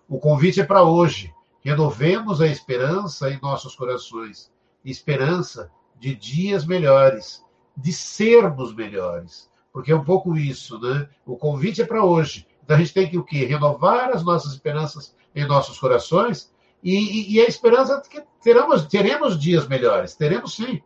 O 0.07 0.19
convite 0.19 0.61
é 0.61 0.65
para 0.65 0.83
hoje. 0.83 1.33
Renovemos 1.61 2.41
a 2.41 2.47
esperança 2.47 3.29
em 3.29 3.39
nossos 3.41 3.75
corações. 3.75 4.51
Esperança 4.83 5.71
de 5.99 6.15
dias 6.15 6.65
melhores, 6.65 7.43
de 7.75 7.91
sermos 7.91 8.73
melhores. 8.73 9.49
Porque 9.71 9.91
é 9.91 9.95
um 9.95 10.03
pouco 10.03 10.37
isso, 10.37 10.79
né? 10.79 11.07
O 11.25 11.37
convite 11.37 11.81
é 11.81 11.85
para 11.85 12.03
hoje. 12.03 12.47
Então 12.63 12.75
a 12.75 12.79
gente 12.79 12.93
tem 12.93 13.09
que 13.09 13.17
o 13.17 13.23
quê? 13.23 13.45
Renovar 13.45 14.09
as 14.09 14.23
nossas 14.23 14.53
esperanças 14.53 15.15
em 15.35 15.45
nossos 15.45 15.79
corações 15.79 16.51
e, 16.83 16.95
e, 16.95 17.33
e 17.35 17.41
a 17.41 17.45
esperança 17.45 18.01
de 18.01 18.09
que 18.09 18.23
teremos, 18.41 18.85
teremos 18.85 19.39
dias 19.39 19.67
melhores. 19.67 20.15
Teremos 20.15 20.55
sim. 20.55 20.81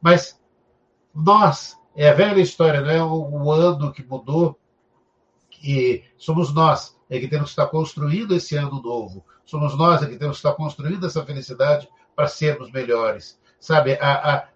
Mas 0.00 0.40
nós, 1.14 1.78
é 1.94 2.10
a 2.10 2.14
velha 2.14 2.40
história, 2.40 2.80
não 2.80 2.90
é 2.90 3.02
o, 3.02 3.44
o 3.44 3.52
ano 3.52 3.92
que 3.92 4.04
mudou, 4.04 4.58
que 5.48 6.04
somos 6.16 6.52
nós 6.52 6.94
é 7.08 7.18
que 7.18 7.28
temos 7.28 7.46
que 7.46 7.52
estar 7.60 7.66
construindo 7.66 8.34
esse 8.34 8.56
ano 8.56 8.82
novo. 8.82 9.24
Somos 9.44 9.76
nós 9.76 10.02
é 10.02 10.06
que 10.06 10.16
temos 10.16 10.36
que 10.36 10.46
estar 10.46 10.54
construindo 10.54 11.06
essa 11.06 11.24
felicidade 11.24 11.88
para 12.14 12.26
sermos 12.26 12.70
melhores. 12.70 13.38
Sabe, 13.58 13.94
a, 14.00 14.34
a, 14.34 14.48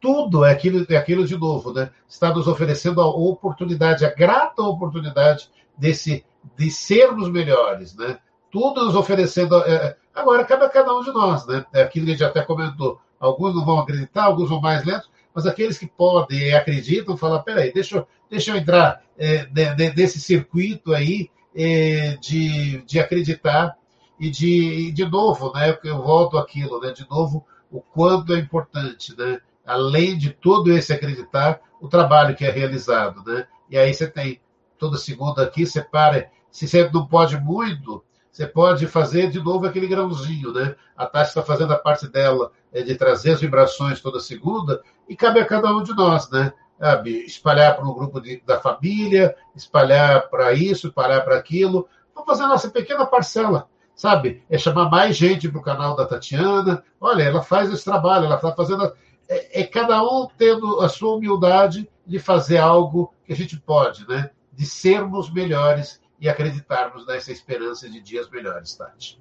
tudo 0.00 0.44
é 0.44 0.52
aquilo, 0.52 0.86
é 0.88 0.96
aquilo 0.96 1.26
de 1.26 1.36
novo, 1.36 1.72
né? 1.72 1.90
Está 2.08 2.32
nos 2.32 2.46
oferecendo 2.46 3.00
a 3.00 3.06
oportunidade, 3.06 4.04
a 4.04 4.12
grata 4.12 4.62
oportunidade 4.62 5.50
desse, 5.76 6.24
de 6.56 6.70
sermos 6.70 7.30
melhores, 7.30 7.94
né? 7.96 8.18
Tudo 8.50 8.84
nos 8.84 8.94
oferecendo. 8.94 9.56
É, 9.64 9.74
é 9.74 9.96
agora, 10.14 10.44
cabe 10.44 10.64
a 10.64 10.68
cada 10.68 10.94
um 10.94 11.02
de 11.02 11.12
nós, 11.12 11.46
né? 11.46 11.64
É 11.72 11.82
aquilo 11.82 12.06
que 12.06 12.12
a 12.12 12.14
gente 12.14 12.24
até 12.24 12.42
comentou. 12.42 13.00
Alguns 13.18 13.54
não 13.54 13.64
vão 13.64 13.78
acreditar, 13.78 14.24
alguns 14.24 14.48
vão 14.48 14.60
mais 14.60 14.84
lentos, 14.84 15.10
mas 15.34 15.46
aqueles 15.46 15.78
que 15.78 15.86
podem 15.86 16.38
e 16.38 16.54
acreditam, 16.54 17.16
falam: 17.16 17.42
peraí, 17.42 17.72
deixa 17.72 17.98
eu, 17.98 18.06
deixa 18.30 18.50
eu 18.50 18.56
entrar 18.56 19.02
é, 19.18 19.48
nesse 19.96 20.20
circuito 20.20 20.94
aí 20.94 21.30
é, 21.54 22.16
de, 22.20 22.82
de 22.82 23.00
acreditar 23.00 23.76
e 24.18 24.30
de, 24.30 24.92
de 24.92 25.04
novo, 25.04 25.52
né? 25.52 25.78
Eu 25.84 26.02
volto 26.02 26.38
aquilo, 26.38 26.80
né? 26.80 26.92
De 26.92 27.08
novo, 27.08 27.44
o 27.70 27.80
quanto 27.80 28.32
é 28.32 28.38
importante, 28.38 29.16
né? 29.16 29.40
Além 29.64 30.16
de 30.16 30.30
todo 30.30 30.72
esse 30.72 30.92
acreditar, 30.92 31.60
o 31.80 31.88
trabalho 31.88 32.34
que 32.34 32.44
é 32.44 32.50
realizado, 32.50 33.22
né? 33.24 33.46
E 33.68 33.76
aí 33.76 33.92
você 33.92 34.06
tem 34.06 34.40
toda 34.78 34.96
segunda 34.96 35.42
aqui, 35.42 35.66
você 35.66 35.82
para, 35.82 36.30
se 36.50 36.68
você 36.68 36.88
não 36.90 37.06
pode 37.06 37.38
muito, 37.38 38.04
você 38.30 38.46
pode 38.46 38.86
fazer 38.86 39.30
de 39.30 39.42
novo 39.42 39.66
aquele 39.66 39.86
grãozinho, 39.86 40.52
né? 40.52 40.76
A 40.96 41.06
Tati 41.06 41.28
está 41.28 41.42
fazendo 41.42 41.72
a 41.72 41.78
parte 41.78 42.06
dela 42.06 42.52
é, 42.72 42.82
de 42.82 42.94
trazer 42.94 43.32
as 43.32 43.40
vibrações 43.40 44.00
toda 44.00 44.20
segunda, 44.20 44.82
e 45.08 45.16
cabe 45.16 45.40
a 45.40 45.46
cada 45.46 45.74
um 45.74 45.82
de 45.82 45.94
nós, 45.94 46.30
né? 46.30 46.52
Sabe? 46.78 47.24
Espalhar 47.24 47.74
para 47.76 47.86
o 47.86 47.94
grupo 47.94 48.20
de, 48.20 48.42
da 48.44 48.60
família, 48.60 49.34
espalhar 49.54 50.28
para 50.28 50.52
isso, 50.52 50.88
espalhar 50.88 51.24
para 51.24 51.36
aquilo. 51.36 51.88
Vamos 52.14 52.28
fazer 52.28 52.44
a 52.44 52.48
nossa 52.48 52.68
pequena 52.68 53.06
parcela, 53.06 53.68
sabe? 53.96 54.42
É 54.48 54.58
chamar 54.58 54.90
mais 54.90 55.16
gente 55.16 55.48
para 55.48 55.58
o 55.58 55.62
canal 55.62 55.96
da 55.96 56.06
Tatiana. 56.06 56.84
Olha, 57.00 57.22
ela 57.22 57.42
faz 57.42 57.72
esse 57.72 57.84
trabalho, 57.84 58.26
ela 58.26 58.36
está 58.36 58.52
fazendo. 58.52 58.92
É, 59.28 59.62
é, 59.62 59.64
cada 59.64 60.00
um 60.04 60.28
tendo 60.38 60.80
a 60.80 60.88
sua 60.88 61.16
humildade 61.16 61.88
de 62.06 62.18
fazer 62.18 62.58
algo 62.58 63.12
que 63.24 63.32
a 63.32 63.36
gente 63.36 63.58
pode, 63.58 64.06
né? 64.06 64.30
De 64.52 64.66
sermos 64.66 65.32
melhores 65.32 66.00
e 66.20 66.28
acreditarmos 66.28 67.06
nessa 67.06 67.32
esperança 67.32 67.88
de 67.88 68.00
dias 68.00 68.30
melhores, 68.30 68.74
Tati. 68.74 69.18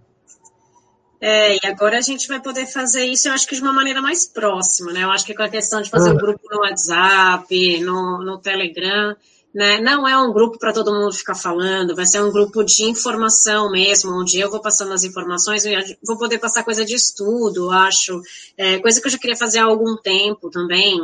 É, 1.20 1.56
e 1.56 1.60
agora 1.64 1.98
a 1.98 2.02
gente 2.02 2.28
vai 2.28 2.42
poder 2.42 2.68
fazer 2.68 3.06
isso, 3.06 3.28
eu 3.28 3.34
acho 3.34 3.48
que 3.48 3.56
de 3.56 3.62
uma 3.62 3.74
maneira 3.74 4.02
mais 4.02 4.28
próxima, 4.28 4.92
né? 4.92 5.04
Eu 5.04 5.12
acho 5.12 5.26
que 5.26 5.34
com 5.34 5.44
a 5.44 5.50
questão 5.50 5.82
de 5.82 5.90
fazer 5.90 6.12
um 6.12 6.18
grupo 6.18 6.42
no 6.52 6.60
WhatsApp, 6.60 7.80
no, 7.80 8.24
no 8.24 8.38
Telegram, 8.38 9.16
né? 9.56 9.80
Não 9.80 10.06
é 10.06 10.18
um 10.18 10.34
grupo 10.34 10.60
para 10.60 10.74
todo 10.74 10.94
mundo 10.94 11.14
ficar 11.14 11.34
falando, 11.34 11.96
vai 11.96 12.06
ser 12.06 12.22
um 12.22 12.30
grupo 12.30 12.62
de 12.62 12.84
informação 12.84 13.72
mesmo, 13.72 14.12
onde 14.12 14.38
eu 14.38 14.52
vou 14.52 14.60
passando 14.60 14.92
as 14.92 15.06
informações, 15.06 15.64
vou 16.06 16.18
poder 16.18 16.40
passar 16.40 16.66
coisa 16.66 16.84
de 16.84 16.94
estudo, 16.94 17.72
acho, 17.72 18.22
é, 18.58 18.80
coisa 18.80 19.00
que 19.00 19.08
eu 19.08 19.12
já 19.12 19.18
queria 19.18 19.38
fazer 19.38 19.60
há 19.60 19.64
algum 19.64 19.96
tempo 19.96 20.50
também, 20.50 21.00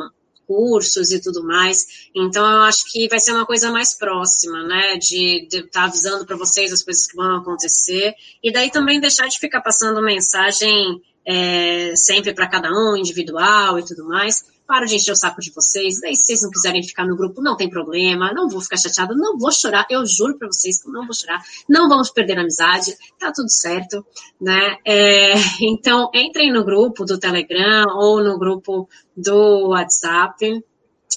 cursos 0.45 1.11
e 1.11 1.21
tudo 1.21 1.41
mais. 1.45 2.09
Então, 2.13 2.45
eu 2.45 2.63
acho 2.63 2.91
que 2.91 3.07
vai 3.07 3.21
ser 3.21 3.31
uma 3.31 3.45
coisa 3.45 3.71
mais 3.71 3.95
próxima, 3.97 4.61
né? 4.63 4.97
De 4.97 5.47
estar 5.49 5.69
tá 5.71 5.83
avisando 5.85 6.25
para 6.25 6.35
vocês 6.35 6.73
as 6.73 6.83
coisas 6.83 7.07
que 7.07 7.15
vão 7.15 7.37
acontecer. 7.37 8.13
E 8.43 8.51
daí 8.51 8.69
também 8.69 8.99
deixar 8.99 9.29
de 9.29 9.39
ficar 9.39 9.61
passando 9.61 10.01
mensagem 10.01 11.01
é, 11.25 11.95
sempre 11.95 12.33
para 12.33 12.49
cada 12.49 12.69
um, 12.69 12.97
individual 12.97 13.79
e 13.79 13.85
tudo 13.85 14.03
mais. 14.05 14.43
Paro 14.71 14.85
de 14.85 14.95
encher 14.95 15.11
o 15.11 15.15
saco 15.17 15.41
de 15.41 15.51
vocês. 15.51 15.99
Daí, 15.99 16.15
se 16.15 16.27
vocês 16.27 16.41
não 16.43 16.49
quiserem 16.49 16.81
ficar 16.81 17.05
no 17.05 17.17
grupo, 17.17 17.41
não 17.41 17.57
tem 17.57 17.69
problema. 17.69 18.31
Não 18.31 18.47
vou 18.47 18.61
ficar 18.61 18.77
chateado, 18.77 19.13
não 19.17 19.37
vou 19.37 19.51
chorar. 19.51 19.85
Eu 19.89 20.05
juro 20.05 20.37
para 20.37 20.47
vocês 20.47 20.81
que 20.81 20.89
não 20.89 21.05
vou 21.05 21.13
chorar. 21.13 21.41
Não 21.67 21.89
vamos 21.89 22.09
perder 22.09 22.37
a 22.37 22.41
amizade. 22.41 22.95
Tá 23.19 23.33
tudo 23.35 23.49
certo, 23.51 24.05
né? 24.39 24.77
É, 24.87 25.33
então, 25.61 26.09
entrem 26.13 26.53
no 26.53 26.63
grupo 26.63 27.03
do 27.03 27.19
Telegram 27.19 27.83
ou 27.97 28.23
no 28.23 28.39
grupo 28.39 28.87
do 29.13 29.71
WhatsApp. 29.71 30.63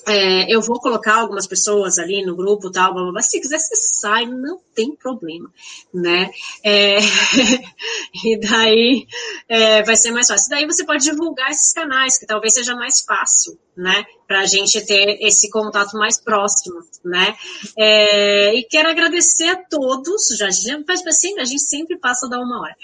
É, 0.06 0.52
eu 0.52 0.60
vou 0.60 0.80
colocar 0.80 1.16
algumas 1.16 1.46
pessoas 1.46 1.98
ali 1.98 2.24
no 2.24 2.36
grupo, 2.36 2.70
tal, 2.70 2.92
blá, 2.92 3.02
blá, 3.04 3.12
blá. 3.12 3.22
se 3.22 3.40
quiser 3.40 3.58
você 3.58 3.76
sai, 3.76 4.26
não 4.26 4.60
tem 4.74 4.94
problema, 4.94 5.50
né? 5.92 6.30
É, 6.62 6.98
e 8.24 8.38
daí 8.40 9.06
é, 9.48 9.82
vai 9.82 9.96
ser 9.96 10.10
mais 10.10 10.26
fácil. 10.26 10.50
Daí 10.50 10.66
você 10.66 10.84
pode 10.84 11.04
divulgar 11.04 11.50
esses 11.50 11.72
canais, 11.72 12.18
que 12.18 12.26
talvez 12.26 12.54
seja 12.54 12.74
mais 12.74 13.00
fácil, 13.00 13.58
né? 13.76 14.04
Para 14.26 14.40
a 14.40 14.46
gente 14.46 14.84
ter 14.84 15.18
esse 15.20 15.48
contato 15.48 15.96
mais 15.96 16.20
próximo, 16.20 16.80
né? 17.04 17.34
É, 17.78 18.54
e 18.54 18.64
quero 18.64 18.90
agradecer 18.90 19.48
a 19.48 19.56
todos, 19.56 20.26
já, 20.36 20.50
já 20.50 20.76
assim, 21.06 21.38
a 21.38 21.44
gente 21.44 21.62
sempre 21.62 21.96
passa 21.98 22.28
da 22.28 22.38
uma 22.38 22.60
hora. 22.60 22.76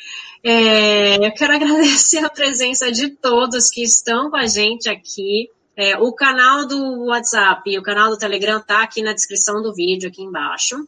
É, 0.43 1.17
eu 1.17 1.33
quero 1.35 1.53
agradecer 1.55 2.25
a 2.25 2.31
presença 2.31 2.91
de 2.91 3.11
todos 3.11 3.69
que 3.69 3.83
estão 3.83 4.31
com 4.31 4.37
a 4.37 4.47
gente 4.47 4.89
aqui. 4.89 5.51
É, 5.77 5.97
o 5.97 6.13
canal 6.13 6.67
do 6.67 7.07
WhatsApp 7.07 7.71
e 7.71 7.79
o 7.79 7.83
canal 7.83 8.11
do 8.11 8.19
Telegram 8.19 8.61
tá 8.61 8.83
aqui 8.83 9.03
na 9.03 9.13
descrição 9.13 9.63
do 9.63 9.75
vídeo, 9.75 10.09
aqui 10.09 10.23
embaixo. 10.23 10.87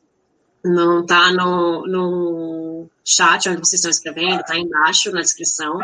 Não 0.65 1.05
tá 1.05 1.33
no, 1.33 1.87
no 1.87 2.87
chat 3.05 3.49
onde 3.49 3.59
vocês 3.59 3.81
estão 3.81 3.91
escrevendo, 3.91 4.43
tá 4.45 4.57
embaixo 4.57 5.11
na 5.11 5.21
descrição. 5.21 5.81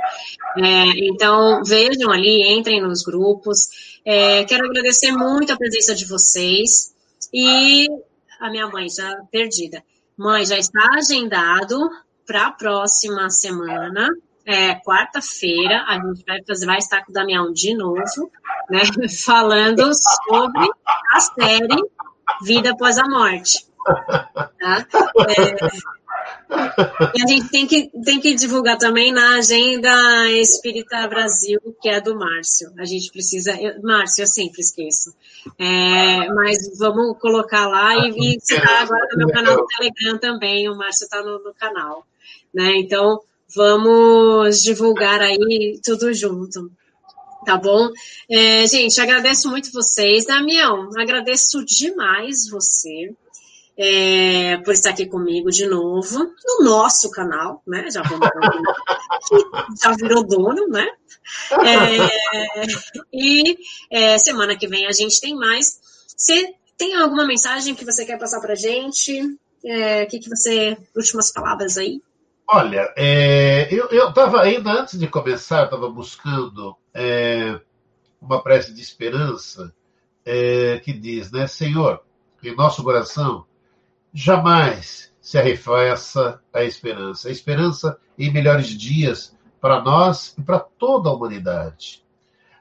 É, 0.57 0.85
então, 1.07 1.63
vejam 1.65 2.11
ali, 2.11 2.43
entrem 2.49 2.81
nos 2.81 3.03
grupos. 3.03 3.99
É, 4.05 4.45
quero 4.45 4.67
agradecer 4.67 5.11
muito 5.11 5.53
a 5.53 5.57
presença 5.57 5.95
de 5.95 6.05
vocês. 6.05 6.95
E 7.33 7.89
a 8.41 8.51
minha 8.51 8.69
mãe 8.69 8.89
já 8.89 9.17
perdida. 9.31 9.83
Mãe, 10.17 10.45
já 10.45 10.59
está 10.59 10.87
agendado 10.97 11.91
para 12.27 12.47
a 12.47 12.53
próxima 12.53 13.31
semana 13.31 14.09
é, 14.49 14.75
quarta-feira, 14.77 15.85
a 15.87 15.95
gente 15.97 16.25
vai, 16.27 16.43
fazer, 16.43 16.65
vai 16.65 16.79
estar 16.79 17.05
com 17.05 17.11
o 17.11 17.15
Damião 17.15 17.53
de 17.53 17.75
novo, 17.75 18.33
né, 18.71 18.81
falando 19.25 19.91
sobre 20.27 20.71
a 21.13 21.21
série 21.21 21.83
Vida 22.43 22.71
Após 22.71 22.97
a 22.97 23.07
Morte. 23.07 23.67
Tá? 23.85 24.87
É, 25.29 25.99
e 27.15 27.23
a 27.23 27.27
gente 27.27 27.51
tem 27.51 27.67
que, 27.67 27.91
tem 28.03 28.19
que 28.21 28.35
divulgar 28.35 28.79
também 28.79 29.13
na 29.13 29.37
agenda 29.37 30.31
Espírita 30.31 31.07
Brasil, 31.07 31.61
que 31.81 31.91
é 31.91 32.01
do 32.01 32.17
Márcio. 32.17 32.73
A 32.79 32.87
gente 32.87 33.13
precisa. 33.13 33.53
Eu, 33.61 33.83
Márcio, 33.83 34.23
eu 34.23 34.27
sempre 34.27 34.63
esqueço. 34.63 35.15
É, 35.59 36.27
mas 36.33 36.79
vamos 36.79 37.19
colocar 37.19 37.67
lá 37.67 37.95
e, 37.97 38.37
e 38.37 38.57
agora 38.81 39.09
no 39.13 39.19
meu 39.19 39.29
canal 39.29 39.57
do 39.57 39.67
Telegram 39.67 40.19
também. 40.19 40.69
O 40.71 40.77
Márcio 40.77 41.05
está 41.05 41.23
no, 41.23 41.39
no 41.43 41.53
canal. 41.55 42.07
Né? 42.53 42.77
Então, 42.77 43.21
Vamos 43.55 44.63
divulgar 44.63 45.21
aí 45.21 45.81
tudo 45.85 46.13
junto. 46.13 46.71
Tá 47.45 47.57
bom? 47.57 47.91
É, 48.31 48.67
gente, 48.67 49.01
agradeço 49.01 49.49
muito 49.49 49.73
vocês. 49.73 50.27
Damião, 50.27 50.91
agradeço 50.97 51.65
demais 51.65 52.49
você 52.51 53.15
é, 53.79 54.57
por 54.59 54.75
estar 54.75 54.91
aqui 54.91 55.07
comigo 55.07 55.51
de 55.51 55.65
novo, 55.67 56.19
no 56.45 56.65
nosso 56.65 57.11
canal, 57.11 57.63
né? 57.65 57.89
Já 57.91 58.03
vamos 58.03 58.29
já 59.81 59.93
virou 59.93 60.27
dono, 60.27 60.67
né? 60.67 60.87
É, 61.53 62.67
e 63.13 63.57
é, 63.89 64.19
semana 64.19 64.57
que 64.57 64.67
vem 64.67 64.87
a 64.87 64.93
gente 64.93 65.21
tem 65.21 65.37
mais. 65.37 65.79
Se 66.17 66.55
tem 66.77 66.97
alguma 66.97 67.25
mensagem 67.25 67.75
que 67.75 67.85
você 67.85 68.05
quer 68.05 68.19
passar 68.19 68.41
para 68.41 68.57
gente? 68.57 69.37
É, 69.65 70.03
o 70.03 70.07
que, 70.09 70.19
que 70.19 70.29
você. 70.29 70.77
Últimas 70.97 71.31
palavras 71.31 71.79
aí? 71.79 72.03
Olha, 72.51 72.95
é, 72.97 73.69
eu 73.71 74.09
estava 74.09 74.41
ainda 74.41 74.73
antes 74.73 74.99
de 74.99 75.07
começar, 75.07 75.65
estava 75.65 75.91
buscando 75.91 76.75
é, 76.95 77.61
uma 78.19 78.43
prece 78.43 78.73
de 78.73 78.81
esperança 78.81 79.71
é, 80.25 80.79
que 80.79 80.95
diz, 80.95 81.31
né, 81.31 81.47
Senhor, 81.47 82.03
em 82.43 82.57
nosso 82.57 82.83
coração 82.83 83.45
jamais 84.15 85.13
se 85.21 85.37
arrefeça 85.37 86.41
a 86.51 86.65
esperança. 86.65 87.29
A 87.29 87.31
esperança 87.31 87.99
em 88.19 88.33
melhores 88.33 88.69
dias 88.69 89.37
para 89.61 89.83
nós 89.83 90.35
e 90.39 90.43
para 90.43 90.59
toda 90.59 91.11
a 91.11 91.13
humanidade. 91.13 92.03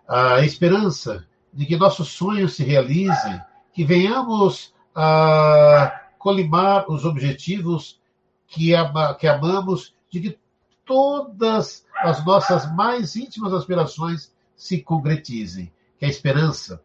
A 0.05 0.41
esperança 0.41 1.25
de 1.53 1.65
que 1.65 1.77
nossos 1.77 2.09
sonhos 2.09 2.57
se 2.57 2.63
realizem, 2.65 3.41
que 3.71 3.85
venhamos 3.85 4.73
a 4.93 6.07
colimar 6.19 6.91
os 6.91 7.05
objetivos 7.05 8.01
que, 8.47 8.73
ama, 8.73 9.13
que 9.15 9.27
amamos, 9.27 9.93
de 10.09 10.21
que 10.21 10.39
todas 10.85 11.85
as 11.97 12.25
nossas 12.25 12.73
mais 12.73 13.15
íntimas 13.15 13.53
aspirações 13.53 14.33
se 14.55 14.81
concretizem. 14.81 15.71
Que 15.99 16.05
a 16.05 16.09
esperança 16.09 16.81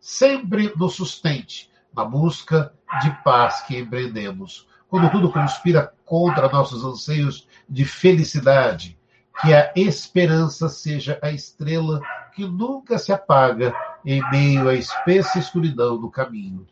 sempre 0.00 0.72
nos 0.76 0.94
sustente 0.94 1.70
na 1.94 2.04
busca 2.04 2.72
de 3.02 3.10
paz 3.22 3.62
que 3.62 3.78
empreendemos. 3.78 4.66
Quando 4.88 5.10
tudo 5.10 5.32
conspira 5.32 5.92
contra 6.04 6.48
nossos 6.48 6.84
anseios 6.84 7.48
de 7.68 7.84
felicidade, 7.84 8.98
que 9.40 9.52
a 9.52 9.72
esperança 9.74 10.68
seja 10.68 11.18
a 11.22 11.30
estrela 11.30 12.00
que 12.34 12.46
nunca 12.46 12.98
se 12.98 13.12
apaga 13.12 13.74
em 14.04 14.20
meio 14.30 14.68
à 14.68 14.74
espessa 14.74 15.38
escuridão 15.38 16.00
do 16.00 16.10
caminho. 16.10 16.66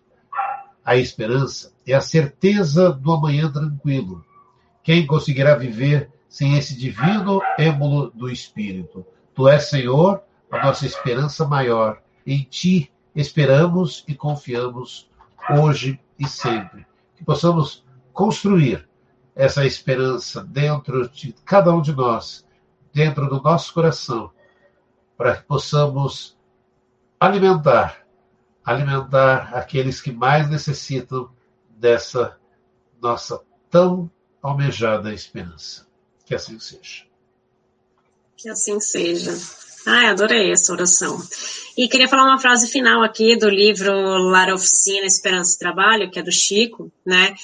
A 0.84 0.96
esperança 0.96 1.72
é 1.86 1.94
a 1.94 2.00
certeza 2.00 2.92
do 2.92 3.12
amanhã 3.12 3.50
tranquilo. 3.50 4.24
Quem 4.82 5.06
conseguirá 5.06 5.54
viver 5.54 6.10
sem 6.28 6.56
esse 6.58 6.76
divino 6.76 7.40
êmulo 7.58 8.10
do 8.10 8.28
Espírito? 8.28 9.06
Tu 9.34 9.48
és, 9.48 9.68
Senhor, 9.68 10.22
a 10.50 10.66
nossa 10.66 10.84
esperança 10.84 11.46
maior. 11.46 12.02
Em 12.26 12.42
Ti 12.42 12.90
esperamos 13.14 14.04
e 14.08 14.14
confiamos 14.14 15.08
hoje 15.50 16.00
e 16.18 16.26
sempre. 16.26 16.86
Que 17.16 17.24
possamos 17.24 17.84
construir 18.12 18.88
essa 19.34 19.64
esperança 19.64 20.42
dentro 20.42 21.08
de 21.08 21.32
cada 21.44 21.72
um 21.72 21.80
de 21.80 21.92
nós, 21.92 22.46
dentro 22.92 23.28
do 23.28 23.40
nosso 23.40 23.72
coração, 23.72 24.30
para 25.16 25.36
que 25.36 25.44
possamos 25.44 26.36
alimentar, 27.18 28.04
alimentar 28.64 29.54
aqueles 29.54 30.00
que 30.00 30.12
mais 30.12 30.50
necessitam 30.50 31.30
dessa 31.70 32.36
nossa 33.00 33.42
tão 33.70 34.10
almejada 34.42 35.14
esperança. 35.14 35.86
Que 36.26 36.34
assim 36.34 36.58
seja. 36.58 37.04
Que 38.36 38.48
assim 38.48 38.80
seja. 38.80 39.32
Ai, 39.86 40.06
adorei 40.06 40.50
essa 40.50 40.72
oração. 40.72 41.20
E 41.76 41.88
queria 41.88 42.08
falar 42.08 42.24
uma 42.24 42.38
frase 42.38 42.68
final 42.68 43.02
aqui 43.02 43.36
do 43.36 43.48
livro 43.48 43.92
Lar 44.30 44.52
Oficina, 44.52 45.06
Esperança 45.06 45.56
e 45.56 45.58
Trabalho, 45.58 46.10
que 46.10 46.18
é 46.18 46.22
do 46.22 46.30
Chico, 46.30 46.90
né? 47.04 47.34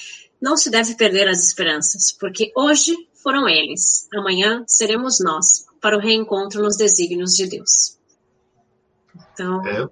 Não 0.41 0.57
se 0.57 0.71
deve 0.71 0.95
perder 0.95 1.29
as 1.29 1.45
esperanças, 1.45 2.13
porque 2.13 2.53
hoje 2.55 2.97
foram 3.23 3.49
eles, 3.49 4.09
amanhã 4.15 4.63
seremos 4.67 5.19
nós, 5.21 5.67
para 5.81 5.97
o 5.97 6.01
reencontro 6.01 6.63
nos 6.63 6.77
desígnios 6.77 7.33
de 7.33 7.47
Deus. 7.47 7.99
Então, 9.33 9.67
é. 9.67 9.89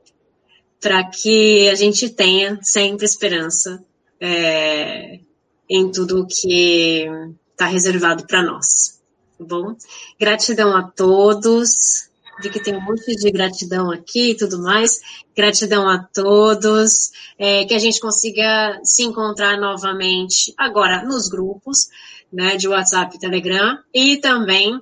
para 0.81 1.05
que 1.05 1.69
a 1.69 1.74
gente 1.74 2.09
tenha 2.11 2.61
sempre 2.62 3.05
esperança 3.05 3.85
é, 4.20 5.20
em 5.68 5.90
tudo 5.90 6.26
que 6.26 7.06
está 7.52 7.66
reservado 7.66 8.26
para 8.26 8.43
nós. 8.43 9.01
Tá 9.38 9.44
bom? 9.44 9.76
Gratidão 10.18 10.76
a 10.76 10.82
todos 10.82 12.06
vi 12.40 12.51
que 12.51 12.60
tem 12.60 12.76
um 12.76 12.80
monte 12.80 13.14
de 13.16 13.30
gratidão 13.30 13.90
aqui 13.90 14.30
e 14.30 14.36
tudo 14.36 14.60
mais. 14.62 15.01
Gratidão 15.34 15.88
a 15.88 15.98
todos. 15.98 17.10
É, 17.38 17.64
que 17.64 17.74
a 17.74 17.78
gente 17.78 18.01
consiga 18.01 18.80
se 18.82 19.02
encontrar 19.02 19.59
novamente 19.59 20.55
agora 20.56 21.05
nos 21.05 21.28
grupos 21.28 21.88
né, 22.32 22.56
de 22.56 22.68
WhatsApp 22.68 23.16
e 23.16 23.18
Telegram. 23.20 23.78
E 23.93 24.16
também 24.18 24.80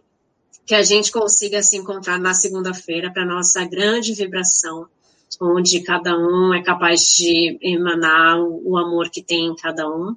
que 0.66 0.74
a 0.74 0.82
gente 0.82 1.12
consiga 1.12 1.62
se 1.62 1.76
encontrar 1.76 2.18
na 2.18 2.32
segunda-feira 2.32 3.12
para 3.12 3.26
nossa 3.26 3.64
grande 3.66 4.14
vibração, 4.14 4.86
onde 5.40 5.80
cada 5.80 6.16
um 6.16 6.54
é 6.54 6.62
capaz 6.62 7.02
de 7.16 7.58
emanar 7.60 8.40
o 8.40 8.78
amor 8.78 9.10
que 9.10 9.22
tem 9.22 9.46
em 9.46 9.56
cada 9.56 9.86
um. 9.88 10.16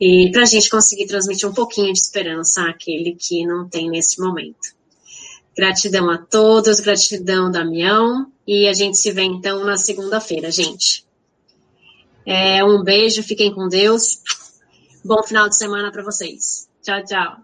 E 0.00 0.30
para 0.32 0.42
a 0.42 0.46
gente 0.46 0.68
conseguir 0.68 1.06
transmitir 1.06 1.48
um 1.48 1.54
pouquinho 1.54 1.92
de 1.92 1.98
esperança 1.98 2.62
àquele 2.62 3.14
que 3.14 3.46
não 3.46 3.68
tem 3.68 3.88
nesse 3.88 4.20
momento. 4.20 4.74
Gratidão 5.56 6.10
a 6.10 6.18
todos, 6.18 6.80
gratidão, 6.80 7.50
Damião. 7.50 8.30
E 8.46 8.66
a 8.66 8.72
gente 8.72 8.98
se 8.98 9.12
vê 9.12 9.22
então 9.22 9.64
na 9.64 9.76
segunda-feira, 9.76 10.50
gente. 10.50 11.04
É, 12.26 12.64
um 12.64 12.82
beijo, 12.82 13.22
fiquem 13.22 13.54
com 13.54 13.68
Deus. 13.68 14.20
Bom 15.04 15.22
final 15.22 15.48
de 15.48 15.56
semana 15.56 15.92
para 15.92 16.02
vocês. 16.02 16.68
Tchau, 16.82 17.04
tchau. 17.04 17.43